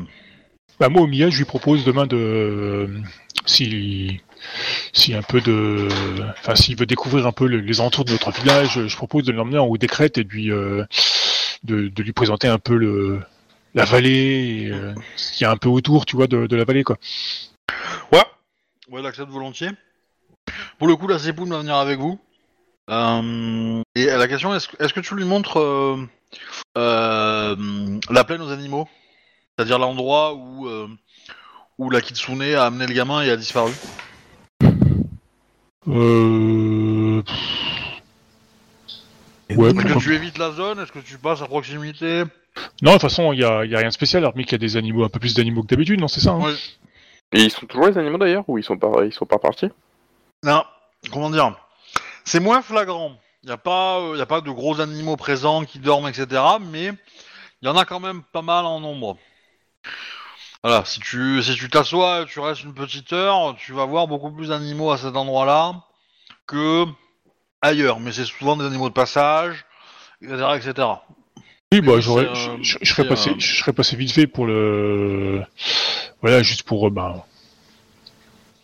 Bah, 0.78 0.88
moi, 0.88 1.02
Omiya, 1.02 1.30
je 1.30 1.38
lui 1.38 1.44
propose 1.44 1.84
demain 1.84 2.06
de. 2.06 2.16
euh, 2.16 3.00
si, 3.46 4.20
si 4.92 5.14
un 5.14 5.22
peu 5.22 5.40
de. 5.40 5.88
Enfin, 6.40 6.54
s'il 6.54 6.76
veut 6.76 6.86
découvrir 6.86 7.26
un 7.26 7.32
peu 7.32 7.46
le- 7.46 7.60
les 7.60 7.80
alentours 7.80 8.04
de 8.04 8.12
notre 8.12 8.30
village, 8.30 8.86
je 8.86 8.96
propose 8.96 9.24
de 9.24 9.32
l'emmener 9.32 9.58
en 9.58 9.66
haut 9.66 9.78
des 9.78 9.86
crêtes 9.86 10.18
et 10.18 10.24
de 10.24 10.30
lui, 10.30 10.50
euh, 10.50 10.84
de, 11.64 11.90
lui 12.02 12.12
présenter 12.12 12.48
un 12.48 12.58
peu 12.58 12.76
le, 12.76 13.20
la 13.74 13.84
vallée, 13.84 14.66
et, 14.66 14.70
euh, 14.70 14.94
ce 15.16 15.32
qu'il 15.32 15.44
y 15.44 15.46
a 15.46 15.50
un 15.50 15.56
peu 15.56 15.68
autour, 15.68 16.06
tu 16.06 16.16
vois, 16.16 16.26
de, 16.26 16.56
la 16.56 16.64
vallée, 16.64 16.84
quoi. 16.84 16.96
Ouais, 18.12 18.24
ouais, 18.90 19.02
volontiers. 19.28 19.70
Pour 20.78 20.88
le 20.88 20.96
coup, 20.96 21.06
la 21.06 21.18
Zépoune 21.18 21.50
va 21.50 21.58
venir 21.58 21.76
avec 21.76 21.98
vous. 21.98 22.18
Euh, 22.90 23.82
et 23.94 24.06
la 24.06 24.28
question, 24.28 24.54
est-ce 24.54 24.68
que- 24.92 25.00
tu 25.00 25.14
lui 25.14 25.24
montres 25.24 25.58
euh, 25.60 25.96
euh, 26.76 28.00
la 28.10 28.24
plaine 28.24 28.42
aux 28.42 28.50
animaux? 28.50 28.88
C'est-à-dire 29.56 29.78
l'endroit 29.78 30.34
où, 30.34 30.66
euh, 30.66 30.88
où 31.78 31.90
la 31.90 32.00
Kitsune 32.00 32.42
a 32.42 32.64
amené 32.64 32.86
le 32.86 32.94
gamin 32.94 33.22
et 33.22 33.30
a 33.30 33.36
disparu? 33.36 33.72
Euh... 35.88 37.22
Ouais, 39.50 39.70
Est-ce 39.70 39.94
que 39.94 39.98
tu 39.98 40.14
évites 40.14 40.38
la 40.38 40.52
zone? 40.52 40.78
Est-ce 40.80 40.92
que 40.92 40.98
tu 41.00 41.18
passes 41.18 41.42
à 41.42 41.46
proximité? 41.46 42.24
Non, 42.82 42.92
de 42.92 42.98
toute 42.98 43.02
façon, 43.02 43.32
il 43.32 43.40
y 43.40 43.44
a, 43.44 43.64
y 43.64 43.74
a 43.74 43.78
rien 43.78 43.88
de 43.88 43.92
spécial, 43.92 44.24
hormis 44.24 44.44
qu'il 44.44 44.52
y 44.52 44.54
a 44.56 44.58
des 44.58 44.76
animaux, 44.76 45.04
un 45.04 45.08
peu 45.08 45.18
plus 45.18 45.34
d'animaux 45.34 45.62
que 45.62 45.68
d'habitude, 45.68 46.00
non, 46.00 46.08
c'est 46.08 46.20
ça 46.20 46.32
hein 46.32 46.40
Ouais. 46.40 46.54
Et 47.32 47.44
ils 47.44 47.50
sont 47.50 47.66
toujours 47.66 47.86
les 47.86 47.96
animaux 47.96 48.18
d'ailleurs 48.18 48.44
ou 48.48 48.58
ils 48.58 48.64
sont 48.64 48.76
pas 48.76 49.04
ils 49.04 49.12
sont 49.12 49.24
pas 49.24 49.38
partis 49.38 49.70
Non, 50.42 50.64
comment 51.10 51.30
dire? 51.30 51.56
C'est 52.24 52.40
moins 52.40 52.60
flagrant. 52.60 53.16
Il 53.42 53.46
n'y 53.46 53.52
a, 53.52 53.56
pas, 53.56 53.98
euh, 53.98 54.16
y 54.16 54.20
a 54.20 54.26
pas 54.26 54.40
de 54.40 54.50
gros 54.50 54.80
animaux 54.80 55.16
présents 55.16 55.64
qui 55.64 55.78
dorment, 55.78 56.08
etc. 56.08 56.26
Mais 56.60 56.92
il 57.62 57.66
y 57.66 57.68
en 57.68 57.76
a 57.76 57.84
quand 57.84 58.00
même 58.00 58.22
pas 58.22 58.42
mal 58.42 58.66
en 58.66 58.80
nombre. 58.80 59.16
Voilà, 60.64 60.84
si 60.84 61.00
tu 61.00 61.42
si 61.42 61.54
tu 61.56 61.68
t'assois 61.68 62.22
et 62.22 62.26
tu 62.26 62.38
restes 62.40 62.62
une 62.62 62.74
petite 62.74 63.12
heure, 63.12 63.56
tu 63.56 63.72
vas 63.72 63.84
voir 63.84 64.06
beaucoup 64.06 64.30
plus 64.30 64.48
d'animaux 64.48 64.92
à 64.92 64.96
cet 64.98 65.16
endroit-là 65.16 65.74
que 66.46 66.84
ailleurs. 67.60 67.98
Mais 67.98 68.12
c'est 68.12 68.24
souvent 68.24 68.56
des 68.56 68.64
animaux 68.64 68.88
de 68.88 68.94
passage, 68.94 69.64
etc. 70.22 70.44
etc. 70.56 70.88
Oui, 71.72 71.80
bah, 71.80 71.94
j'aurais, 72.00 72.28
je, 72.34 72.50
euh, 72.50 72.56
je- 72.62 72.78
je 72.80 72.92
serais 72.94 73.08
passé, 73.08 73.30
euh, 73.30 73.34
je 73.38 73.56
serais 73.58 73.72
passé 73.72 73.96
vite 73.96 74.12
fait 74.12 74.26
pour 74.26 74.46
le, 74.46 75.42
voilà, 76.20 76.42
juste 76.42 76.62
pour, 76.64 76.86
euh, 76.86 76.90
bah, 76.90 77.24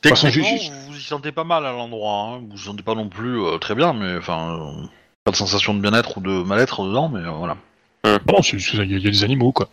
façon, 0.04 0.28
Techniquement, 0.30 0.56
vous 0.56 0.92
vous 0.92 0.96
y 0.98 1.02
sentez 1.02 1.32
pas 1.32 1.44
mal 1.44 1.66
à 1.66 1.72
l'endroit. 1.72 2.12
Hein. 2.34 2.38
Vous 2.42 2.50
vous 2.50 2.58
sentez 2.58 2.82
pas 2.84 2.94
non 2.94 3.08
plus 3.08 3.42
euh, 3.42 3.58
très 3.58 3.74
bien, 3.74 3.92
mais 3.92 4.16
enfin, 4.18 4.56
euh, 4.60 4.86
pas 5.24 5.32
de 5.32 5.36
sensation 5.36 5.74
de 5.74 5.80
bien-être 5.80 6.18
ou 6.18 6.20
de 6.20 6.42
mal-être 6.44 6.84
dedans, 6.86 7.08
mais 7.08 7.20
euh, 7.26 7.30
voilà. 7.30 7.56
non, 8.04 8.42
c'est- 8.42 8.58
c'est- 8.60 8.76
il 8.76 8.90
y, 8.90 8.94
a- 8.94 8.98
il 8.98 9.04
y 9.04 9.08
a 9.08 9.10
des 9.10 9.24
animaux, 9.24 9.50
quoi. 9.52 9.68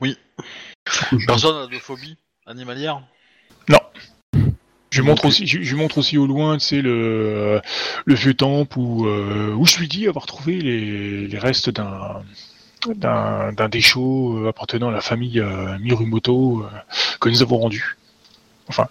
Oui. 0.00 0.18
Personne 1.26 1.56
n'a 1.56 1.66
de 1.66 1.78
phobie 1.78 2.16
animalière 2.46 3.02
Je 4.90 5.00
lui 5.00 5.08
montre 5.08 5.24
aussi, 5.24 5.46
je, 5.46 5.60
je 5.60 5.74
lui 5.74 5.80
montre 5.80 5.98
aussi 5.98 6.16
au 6.18 6.26
loin, 6.26 6.56
tu 6.56 6.66
sais, 6.66 6.80
le, 6.80 7.60
le 8.04 8.14
vieux 8.14 8.34
temple 8.34 8.78
où, 8.78 9.08
euh, 9.08 9.52
où 9.52 9.66
je 9.66 9.78
lui 9.78 9.88
dis 9.88 10.06
avoir 10.06 10.24
trouvé 10.26 10.60
les, 10.60 11.26
les 11.26 11.38
restes 11.38 11.68
d'un, 11.70 12.22
d'un, 12.94 13.52
d'un 13.52 13.68
déchaud 13.68 14.38
euh, 14.38 14.50
appartenant 14.50 14.90
à 14.90 14.92
la 14.92 15.00
famille 15.00 15.40
euh, 15.40 15.76
Mirumoto 15.80 16.62
euh, 16.62 16.68
que 17.20 17.28
nous 17.28 17.42
avons 17.42 17.58
rendu. 17.58 17.96
Enfin, 18.68 18.86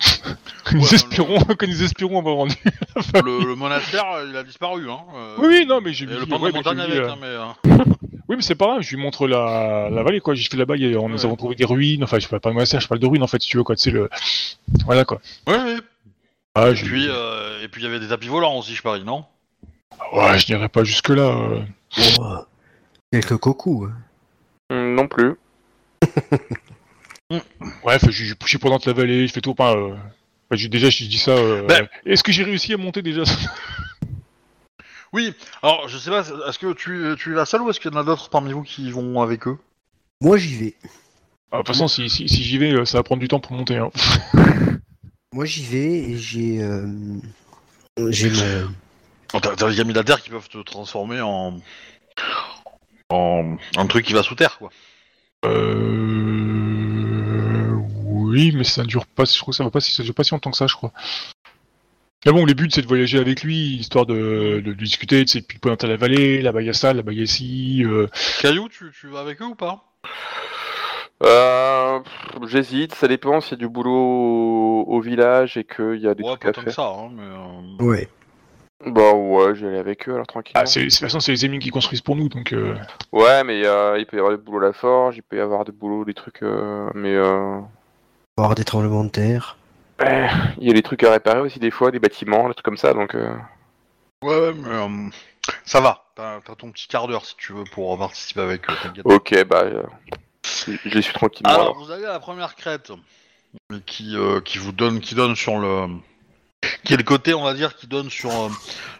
que 0.64 0.74
nous 0.76 0.84
Ouais, 0.84 0.94
espérons, 0.94 1.38
que 1.44 1.66
nous 1.66 1.82
espérons 1.82 2.18
avoir 2.18 2.36
rendu. 2.36 2.56
le, 3.22 3.44
le 3.44 3.54
monastère, 3.54 4.10
euh, 4.10 4.26
il 4.30 4.36
a 4.36 4.44
disparu. 4.44 4.90
Hein. 4.90 5.00
euh, 5.14 5.36
Oui, 5.38 5.66
non, 5.66 5.80
mais 5.82 5.92
Et 6.04 6.06
lui 6.06 6.16
le 6.16 6.24
dis, 6.24 6.32
avec, 6.32 6.56
euh, 6.56 7.10
hein, 7.10 7.54
mais. 7.64 7.74
Oui, 8.28 8.36
mais 8.36 8.42
c'est 8.42 8.54
pas 8.54 8.66
grave, 8.66 8.82
je 8.82 8.94
lui 8.94 9.02
montre 9.02 9.26
la, 9.26 9.88
la 9.90 10.02
vallée, 10.02 10.20
quoi. 10.20 10.34
J'ai 10.34 10.48
fait 10.48 10.56
là-bas, 10.56 10.74
a- 10.74 11.08
nous 11.08 11.24
avons 11.24 11.36
trouvé 11.36 11.54
des 11.56 11.64
ruines, 11.64 12.04
enfin, 12.04 12.18
je 12.18 12.28
parle 12.28 12.40
pas 12.40 12.50
de 12.50 12.54
monastère, 12.54 12.80
je 12.80 12.88
parle 12.88 13.00
de 13.00 13.06
ruines, 13.06 13.22
en 13.22 13.26
fait, 13.26 13.42
si 13.42 13.48
tu 13.48 13.56
veux, 13.56 13.64
quoi. 13.64 13.74
Tu 13.76 13.82
sais, 13.82 13.90
le. 13.90 14.08
Voilà, 14.86 15.04
quoi. 15.04 15.20
Ouais, 15.46 15.56
ouais. 15.56 15.76
Ah, 16.54 16.70
Et 16.70 16.76
je... 16.76 16.84
puis, 16.84 17.06
euh, 17.08 17.62
et 17.62 17.68
puis 17.68 17.82
il 17.82 17.84
y 17.84 17.88
avait 17.88 17.98
des 18.00 18.08
tapis 18.08 18.28
volants 18.28 18.58
aussi, 18.58 18.74
je 18.74 18.82
parie, 18.82 19.04
non? 19.04 19.24
Ouais, 20.12 20.38
je 20.38 20.52
n'irai 20.52 20.68
pas 20.68 20.84
jusque-là. 20.84 21.22
euh. 21.22 21.60
Oh, 22.20 22.36
quelques 23.12 23.36
cocos. 23.38 23.86
hein. 23.86 23.94
Hum, 24.70 24.94
Non 24.94 25.08
plus. 25.08 25.34
Bref, 27.82 28.04
je, 28.10 28.34
je 28.44 28.58
présente 28.58 28.86
la 28.86 28.92
vallée, 28.92 29.26
je 29.26 29.32
fais 29.32 29.40
tout. 29.40 29.50
Enfin, 29.58 29.74
euh, 29.76 29.94
enfin, 30.50 30.68
déjà, 30.68 30.90
je 30.90 31.04
dis 31.04 31.18
ça. 31.18 31.32
euh, 31.32 31.66
Ben- 31.66 31.88
Est-ce 32.06 32.22
que 32.22 32.32
j'ai 32.32 32.44
réussi 32.44 32.72
à 32.74 32.76
monter 32.76 33.02
déjà? 33.02 33.22
Oui. 35.12 35.34
Alors, 35.62 35.88
je 35.88 35.98
sais 35.98 36.10
pas, 36.10 36.20
est-ce 36.48 36.58
que 36.58 36.72
tu, 36.72 37.14
tu 37.18 37.32
es 37.32 37.34
la 37.34 37.44
seule 37.44 37.62
ou 37.62 37.70
est-ce 37.70 37.80
qu'il 37.80 37.92
y 37.92 37.94
en 37.94 38.00
a 38.00 38.04
d'autres 38.04 38.30
parmi 38.30 38.52
vous 38.52 38.62
qui 38.62 38.90
vont 38.90 39.20
avec 39.20 39.46
eux? 39.46 39.58
Moi, 40.20 40.36
j'y 40.38 40.56
vais. 40.56 40.74
Ah, 41.50 41.58
De 41.58 41.62
toute 41.62 41.68
façon, 41.68 41.88
si, 41.88 42.08
si, 42.08 42.28
si 42.28 42.42
j'y 42.42 42.58
vais, 42.58 42.72
euh, 42.72 42.84
ça 42.84 42.98
va 42.98 43.02
prendre 43.02 43.20
du 43.20 43.28
temps 43.28 43.40
pour 43.40 43.52
monter. 43.52 43.76
Hein. 43.76 43.90
Moi, 45.34 45.44
j'y 45.44 45.64
vais 45.64 45.92
et 46.10 46.16
j'ai. 46.16 46.62
euh, 46.62 46.86
j'ai. 48.08 48.30
Oh, 49.34 49.40
T'as 49.40 49.56
t'as 49.56 49.68
les 49.68 49.76
gamins 49.76 49.92
de 49.92 49.98
la 49.98 50.04
Terre 50.04 50.22
qui 50.22 50.30
peuvent 50.30 50.48
te 50.48 50.58
transformer 50.58 51.20
en. 51.20 51.58
en. 53.10 53.56
un 53.76 53.86
truc 53.86 54.06
qui 54.06 54.12
va 54.12 54.22
sous 54.22 54.34
terre, 54.34 54.58
quoi. 54.58 54.70
Euh... 55.44 56.22
Oui, 58.04 58.52
mais 58.54 58.64
ça 58.64 58.82
ne 58.82 58.86
dure 58.86 59.06
pas. 59.06 59.24
Je 59.24 59.38
crois 59.40 59.52
que 59.52 59.56
ça 59.56 59.64
va 59.64 59.70
pas 59.70 59.80
si 59.80 59.92
ça 59.92 60.02
dure 60.02 60.14
pas 60.14 60.24
si 60.24 60.30
longtemps 60.32 60.50
que 60.50 60.56
ça, 60.56 60.66
je 60.66 60.74
crois. 60.74 60.92
Mais 62.24 62.32
bon, 62.32 62.44
le 62.44 62.54
but 62.54 62.72
c'est 62.72 62.82
de 62.82 62.86
voyager 62.86 63.18
avec 63.18 63.42
lui, 63.42 63.76
histoire 63.76 64.06
de, 64.06 64.60
de 64.64 64.72
discuter, 64.74 65.24
de 65.24 65.28
sais, 65.28 65.42
puis 65.42 65.58
pointer 65.58 65.88
la 65.88 65.96
vallée, 65.96 66.40
là-bas 66.40 66.60
il 66.62 66.66
y 66.66 66.70
a 66.70 66.74
ça, 66.74 66.92
là-bas 66.92 67.12
il 67.12 67.20
y 67.20 67.22
a 67.22 67.26
ci. 67.26 67.82
euh, 67.84 68.06
Caillou, 68.40 68.68
tu, 68.68 68.92
tu 68.98 69.08
vas 69.08 69.20
avec 69.20 69.42
eux 69.42 69.46
ou 69.46 69.54
pas? 69.56 69.82
Euh, 71.24 72.00
J'hésite, 72.46 72.94
ça 72.94 73.06
dépend 73.08 73.40
s'il 73.40 73.52
y 73.52 73.54
a 73.54 73.58
du 73.58 73.68
boulot 73.68 73.92
au, 73.92 74.84
au 74.86 75.00
village 75.00 75.56
et 75.56 75.64
qu'il 75.64 76.00
y 76.00 76.08
a 76.08 76.14
des 76.14 76.22
Ouais, 76.22 76.30
trucs 76.30 76.42
pas 76.42 76.48
à 76.48 76.52
tant 76.52 76.60
que 76.62 76.70
faire. 76.70 76.74
ça, 76.74 76.88
hein, 76.96 77.10
mais. 77.12 77.22
euh, 77.22 77.84
Ouais. 77.86 78.08
Bah 78.84 79.12
ouais, 79.12 79.54
je 79.54 79.60
vais 79.64 79.68
aller 79.68 79.78
avec 79.78 80.08
eux 80.08 80.14
alors 80.14 80.26
tranquillement. 80.26 80.60
Ah, 80.60 80.66
c'est, 80.66 80.80
de 80.80 80.88
toute 80.90 80.98
façon, 80.98 81.20
c'est 81.20 81.30
les 81.30 81.44
ennemis 81.44 81.60
qui 81.60 81.70
construisent 81.70 82.00
pour 82.00 82.16
nous, 82.16 82.28
donc. 82.28 82.52
Euh... 82.52 82.74
Ouais, 83.12 83.44
mais 83.44 83.64
euh, 83.64 83.96
il 83.98 84.06
peut 84.06 84.16
y 84.16 84.20
avoir 84.20 84.36
du 84.36 84.42
boulot 84.42 84.58
à 84.64 84.68
la 84.68 84.72
forge, 84.72 85.16
il 85.16 85.22
peut 85.22 85.36
y 85.36 85.40
avoir 85.40 85.64
du 85.64 85.70
boulot, 85.70 86.04
des 86.04 86.14
trucs, 86.14 86.42
euh, 86.42 86.90
mais 86.94 87.14
euh, 87.14 87.60
Avoir 88.36 88.56
des 88.56 88.64
tremblements 88.64 89.04
de 89.04 89.10
terre. 89.10 89.56
Ouais, 90.00 90.28
il 90.58 90.66
y 90.66 90.70
a 90.70 90.74
des 90.74 90.82
trucs 90.82 91.02
à 91.04 91.10
réparer 91.12 91.40
aussi 91.40 91.58
des 91.58 91.70
fois, 91.70 91.90
des 91.90 91.98
bâtiments, 91.98 92.48
des 92.48 92.54
trucs 92.54 92.64
comme 92.64 92.76
ça, 92.76 92.94
donc 92.94 93.14
euh, 93.14 93.34
Ouais, 94.22 94.36
ouais, 94.38 94.52
mais. 94.54 94.68
euh, 94.68 95.08
ça 95.64 95.80
va. 95.80 96.04
T'as 96.14 96.40
ton 96.56 96.70
petit 96.70 96.86
quart 96.88 97.08
d'heure 97.08 97.24
si 97.24 97.34
tu 97.36 97.52
veux 97.52 97.64
pour 97.64 97.98
participer 97.98 98.40
avec 98.42 98.68
eux, 98.70 98.74
t'inquiète. 98.82 99.04
ok, 99.06 99.44
bah 99.46 99.62
euh, 99.64 99.82
je 100.84 100.94
les 100.94 101.02
suis 101.02 101.14
tranquillement 101.14 101.52
Alors, 101.52 101.62
alors. 101.70 101.78
vous 101.84 101.90
allez 101.90 102.04
à 102.04 102.12
la 102.12 102.20
première 102.20 102.54
crête 102.54 102.92
euh, 103.72 103.78
qui, 103.86 104.14
euh, 104.16 104.40
qui 104.40 104.58
vous 104.58 104.72
donne, 104.72 105.00
qui 105.00 105.14
donne 105.14 105.34
sur 105.34 105.58
le, 105.58 105.86
qui 106.84 106.94
est 106.94 106.96
le 106.98 107.02
côté, 107.02 107.34
on 107.34 107.42
va 107.42 107.54
dire, 107.54 107.74
qui 107.74 107.86
donne 107.88 108.10
sur 108.10 108.30
euh, 108.30 108.48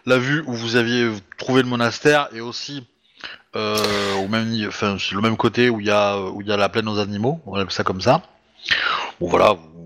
la 0.05 0.17
vue 0.17 0.43
où 0.47 0.53
vous 0.53 0.75
aviez 0.75 1.09
trouvé 1.37 1.61
le 1.61 1.69
monastère 1.69 2.27
et 2.33 2.41
aussi 2.41 2.85
euh, 3.55 4.15
au 4.15 4.27
même, 4.27 4.51
enfin, 4.67 4.97
le 5.13 5.21
même 5.21 5.37
côté 5.37 5.69
où 5.69 5.79
il 5.79 5.85
y 5.85 5.91
a, 5.91 6.19
où 6.19 6.41
il 6.41 6.47
y 6.47 6.51
a 6.51 6.57
la 6.57 6.67
plaine 6.69 6.89
aux 6.89 6.99
animaux, 6.99 7.39
on 7.45 7.55
appelle 7.55 7.71
ça 7.71 7.83
comme 7.83 8.01
ça. 8.01 8.21
Bon 9.21 9.29
voilà, 9.29 9.53
vous, 9.53 9.82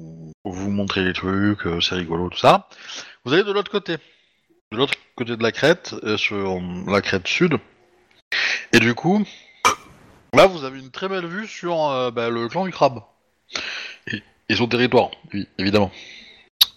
vous 0.51 0.69
montrez 0.71 1.03
les 1.03 1.13
trucs, 1.13 1.65
euh, 1.65 1.81
c'est 1.81 1.95
rigolo 1.95 2.29
tout 2.29 2.37
ça. 2.37 2.67
Vous 3.25 3.33
allez 3.33 3.43
de 3.43 3.51
l'autre 3.51 3.71
côté, 3.71 3.97
de 4.71 4.77
l'autre 4.77 4.93
côté 5.15 5.35
de 5.35 5.43
la 5.43 5.51
crête, 5.51 5.95
euh, 6.03 6.17
sur 6.17 6.61
la 6.87 7.01
crête 7.01 7.27
sud. 7.27 7.57
Et 8.73 8.79
du 8.79 8.93
coup, 8.93 9.23
Là, 10.33 10.45
vous 10.45 10.65
avez 10.65 10.79
une 10.79 10.91
très 10.91 11.07
belle 11.07 11.25
vue 11.25 11.47
sur 11.47 11.89
euh, 11.89 12.11
bah, 12.11 12.29
le 12.29 12.47
clan 12.47 12.65
du 12.65 12.71
crabe. 12.71 13.01
Et, 14.11 14.21
et 14.49 14.55
son 14.55 14.67
territoire, 14.67 15.09
oui, 15.33 15.47
évidemment. 15.57 15.91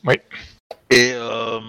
Oui. 0.04 0.14
Et, 0.90 1.12
euh, 1.14 1.60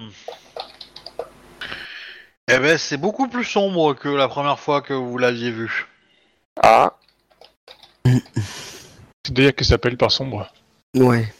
Eh 2.47 2.57
ben, 2.59 2.77
c'est 2.77 2.97
beaucoup 2.97 3.27
plus 3.27 3.43
sombre 3.43 3.93
que 3.93 4.09
la 4.09 4.27
première 4.27 4.59
fois 4.59 4.81
que 4.81 4.93
vous 4.93 5.17
l'aviez 5.17 5.51
vu. 5.51 5.87
Ah, 6.63 6.97
C'est 8.05 9.33
d'ailleurs 9.33 9.55
qui 9.55 9.65
s'appelle 9.65 9.97
par 9.97 10.11
sombre. 10.11 10.51
Ouais. 10.95 11.33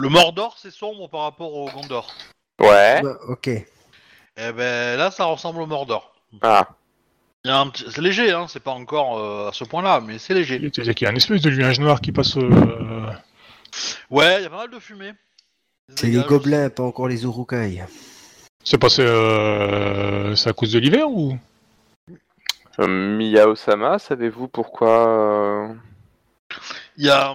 Le 0.00 0.08
Mordor, 0.08 0.56
c'est 0.58 0.70
sombre 0.70 1.08
par 1.08 1.22
rapport 1.22 1.52
au 1.52 1.68
Gondor. 1.70 2.12
ouais. 2.60 3.02
Bah, 3.02 3.16
ok. 3.28 3.48
Eh 3.48 4.52
ben, 4.52 4.96
là, 4.96 5.10
ça 5.10 5.24
ressemble 5.24 5.60
au 5.60 5.66
Mordor. 5.66 6.12
Ah, 6.40 6.68
Il 7.44 7.48
y 7.48 7.50
a 7.50 7.58
un 7.58 7.68
petit... 7.68 7.84
C'est 7.90 8.00
léger, 8.00 8.30
hein, 8.30 8.46
c'est 8.48 8.62
pas 8.62 8.70
encore 8.70 9.18
euh, 9.18 9.48
à 9.48 9.52
ce 9.52 9.64
point-là, 9.64 10.00
mais 10.00 10.18
c'est 10.18 10.34
léger. 10.34 10.60
C'est-à-dire 10.60 10.94
qu'il 10.94 11.04
y 11.06 11.08
a 11.08 11.10
une 11.10 11.16
espèce 11.16 11.42
de 11.42 11.50
nuage 11.50 11.80
noir 11.80 12.00
qui 12.00 12.12
passe. 12.12 12.36
euh, 12.36 13.10
Ouais, 14.08 14.38
il 14.38 14.42
y 14.44 14.46
a 14.46 14.50
pas 14.50 14.58
mal 14.58 14.70
de 14.70 14.78
fumée. 14.78 15.14
C'est 15.96 16.06
les 16.06 16.22
gobelins, 16.22 16.70
pas 16.70 16.84
encore 16.84 17.08
les 17.08 17.24
urukai. 17.24 17.82
C'est 18.62 18.78
passé. 18.78 19.02
Euh... 19.02 20.36
C'est 20.36 20.50
à 20.50 20.52
cause 20.52 20.70
de 20.72 20.78
l'hiver 20.78 21.10
ou? 21.10 21.36
Euh, 22.78 22.86
Mia 22.86 23.48
Osama, 23.48 23.98
savez-vous 23.98 24.46
pourquoi 24.46 25.08
euh, 25.08 25.74
Il 26.96 27.06
y 27.06 27.10
a... 27.10 27.34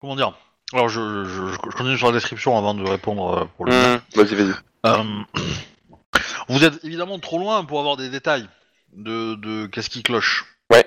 Comment 0.00 0.16
dire? 0.16 0.36
Alors, 0.72 0.88
je, 0.88 1.24
je, 1.24 1.48
je 1.48 1.76
continue 1.76 1.98
sur 1.98 2.06
la 2.08 2.12
description 2.12 2.56
avant 2.56 2.74
de 2.74 2.88
répondre 2.88 3.38
euh, 3.38 3.44
pour 3.56 3.66
le... 3.66 3.72
hmm, 3.72 4.00
Vas-y, 4.14 4.34
vas-y. 4.34 4.54
Euh, 4.86 5.02
vous 6.48 6.64
êtes 6.64 6.84
évidemment 6.84 7.18
trop 7.18 7.38
loin 7.38 7.64
pour 7.64 7.80
avoir 7.80 7.96
des 7.96 8.08
détails 8.08 8.48
de, 8.92 9.34
de 9.34 9.66
qu'est-ce 9.66 9.90
qui 9.90 10.02
cloche. 10.02 10.46
Ouais. 10.72 10.86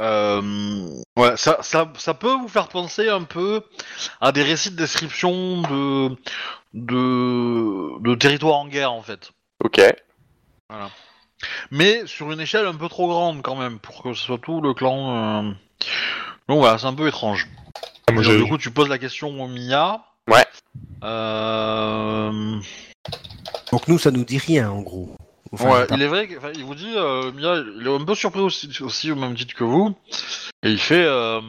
Euh, 0.00 0.88
ouais, 1.16 1.36
ça, 1.36 1.58
ça, 1.62 1.90
ça 1.96 2.14
peut 2.14 2.32
vous 2.32 2.48
faire 2.48 2.68
penser 2.68 3.08
un 3.08 3.22
peu 3.22 3.62
à 4.20 4.32
des 4.32 4.42
récits 4.42 4.70
de 4.70 4.76
description 4.76 5.62
de, 5.62 6.16
de, 6.74 8.00
de 8.00 8.14
territoires 8.14 8.56
en 8.56 8.68
guerre 8.68 8.92
en 8.92 9.02
fait. 9.02 9.32
Ok. 9.64 9.80
Mais 11.70 12.06
sur 12.06 12.30
une 12.32 12.40
échelle 12.40 12.66
un 12.66 12.74
peu 12.74 12.88
trop 12.88 13.08
grande 13.08 13.42
quand 13.42 13.56
même 13.56 13.78
pour 13.78 14.02
que 14.02 14.12
ce 14.14 14.22
soit 14.22 14.38
tout 14.38 14.60
le 14.60 14.74
clan. 14.74 15.54
Donc 16.48 16.58
voilà, 16.60 16.78
c'est 16.78 16.86
un 16.86 16.94
peu 16.94 17.08
étrange. 17.08 17.48
Ah, 18.08 18.12
moi, 18.12 18.22
Donc, 18.22 18.32
j'ai- 18.32 18.38
du 18.42 18.48
coup, 18.48 18.58
tu 18.58 18.70
poses 18.70 18.88
la 18.88 18.98
question 18.98 19.28
au 19.42 19.48
Mia. 19.48 20.04
Ouais. 20.28 20.44
Euh... 21.04 22.60
Donc 23.72 23.88
nous, 23.88 23.98
ça 23.98 24.10
nous 24.10 24.24
dit 24.24 24.38
rien, 24.38 24.70
en 24.70 24.80
gros. 24.82 25.14
Enfin, 25.52 25.70
ouais, 25.70 25.86
il 25.92 26.02
est 26.02 26.06
vrai 26.08 26.26
qu'il 26.28 26.38
il 26.56 26.64
vous 26.64 26.74
dit, 26.74 26.92
euh, 26.96 27.32
Mia, 27.32 27.56
il 27.80 27.86
est 27.86 27.90
un 27.94 28.04
peu 28.04 28.14
surpris 28.14 28.40
aussi, 28.40 28.70
aussi 28.82 29.10
au 29.10 29.16
même 29.16 29.34
titre 29.34 29.54
que 29.54 29.64
vous. 29.64 29.94
Et 30.62 30.70
il 30.70 30.78
fait. 30.80 31.04
euh, 31.04 31.40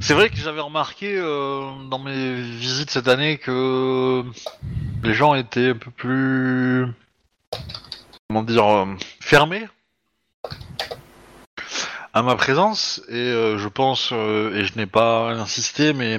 C'est 0.00 0.14
vrai 0.14 0.28
que 0.30 0.36
j'avais 0.36 0.60
remarqué 0.60 1.16
euh, 1.16 1.70
dans 1.90 1.98
mes 1.98 2.34
visites 2.42 2.90
cette 2.90 3.08
année 3.08 3.38
que 3.38 4.22
les 5.02 5.14
gens 5.14 5.34
étaient 5.34 5.70
un 5.70 5.76
peu 5.76 5.90
plus. 5.90 6.86
Comment 8.28 8.42
dire 8.42 8.66
euh, 8.66 8.86
Fermés 9.20 9.66
à 12.18 12.22
ma 12.22 12.34
présence. 12.34 13.00
Et 13.08 13.14
euh, 13.14 13.58
je 13.58 13.68
pense, 13.68 14.10
euh, 14.12 14.54
et 14.56 14.64
je 14.64 14.76
n'ai 14.76 14.86
pas 14.86 15.30
insisté, 15.30 15.92
mais 15.92 16.18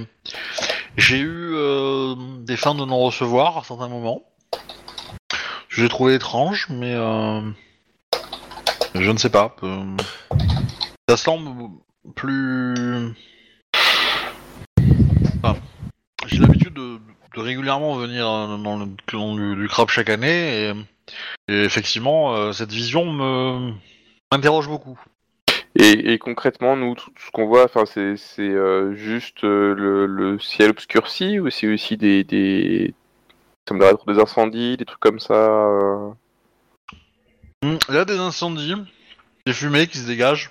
j'ai 0.98 1.20
eu 1.20 1.52
euh, 1.54 2.16
des 2.40 2.56
fins 2.56 2.74
de 2.74 2.86
non-recevoir 2.86 3.58
à 3.58 3.64
certains 3.64 3.90
moments. 3.90 4.24
Je 5.68 5.84
l'ai 5.84 5.90
trouvé 5.90 6.16
étrange, 6.16 6.68
mais 6.70 6.94
je 8.96 9.12
ne 9.12 9.18
sais 9.18 9.30
pas. 9.30 9.56
ça 11.08 11.18
semble 11.18 11.70
plus. 12.16 13.14
J'ai 16.26 16.40
l'habitude 16.40 16.74
de, 16.74 17.00
régulièrement 17.36 17.96
venir 17.96 18.26
dans 18.26 18.78
le 18.78 18.88
clan 19.06 19.36
du, 19.36 19.68
crabe 19.68 19.90
chaque 19.90 20.10
année, 20.10 20.64
et, 20.64 20.74
et 21.48 21.64
effectivement, 21.64 22.52
cette 22.52 22.72
vision 22.72 23.06
me 23.06 23.74
m'interroge 24.32 24.68
beaucoup. 24.68 25.00
Et, 25.76 26.14
et 26.14 26.18
concrètement, 26.18 26.76
nous, 26.76 26.96
tout 26.96 27.12
ce 27.26 27.32
qu'on 27.32 27.46
voit, 27.46 27.66
enfin, 27.66 27.86
c'est 27.86 28.18
euh, 28.40 28.94
juste 28.96 29.44
euh, 29.44 29.74
le, 29.76 30.06
le 30.08 30.40
ciel 30.40 30.72
obscurci 30.72 31.40
ou 31.40 31.50
c'est 31.50 31.72
aussi 31.72 31.96
des, 31.96 32.24
des, 32.24 32.94
ça 33.68 33.76
me 33.76 34.14
des 34.14 34.20
incendies, 34.20 34.78
des 34.78 34.86
trucs 34.86 35.00
comme 35.00 35.20
ça. 35.20 35.34
euh 35.34 36.10
Hmm, 37.62 37.78
Il 37.90 37.96
y 37.96 37.98
a 37.98 38.06
des 38.06 38.18
incendies, 38.18 38.74
des 39.46 39.54
fumées 39.54 39.88
qui 39.88 39.98
se 39.98 40.08
dégagent. 40.08 40.50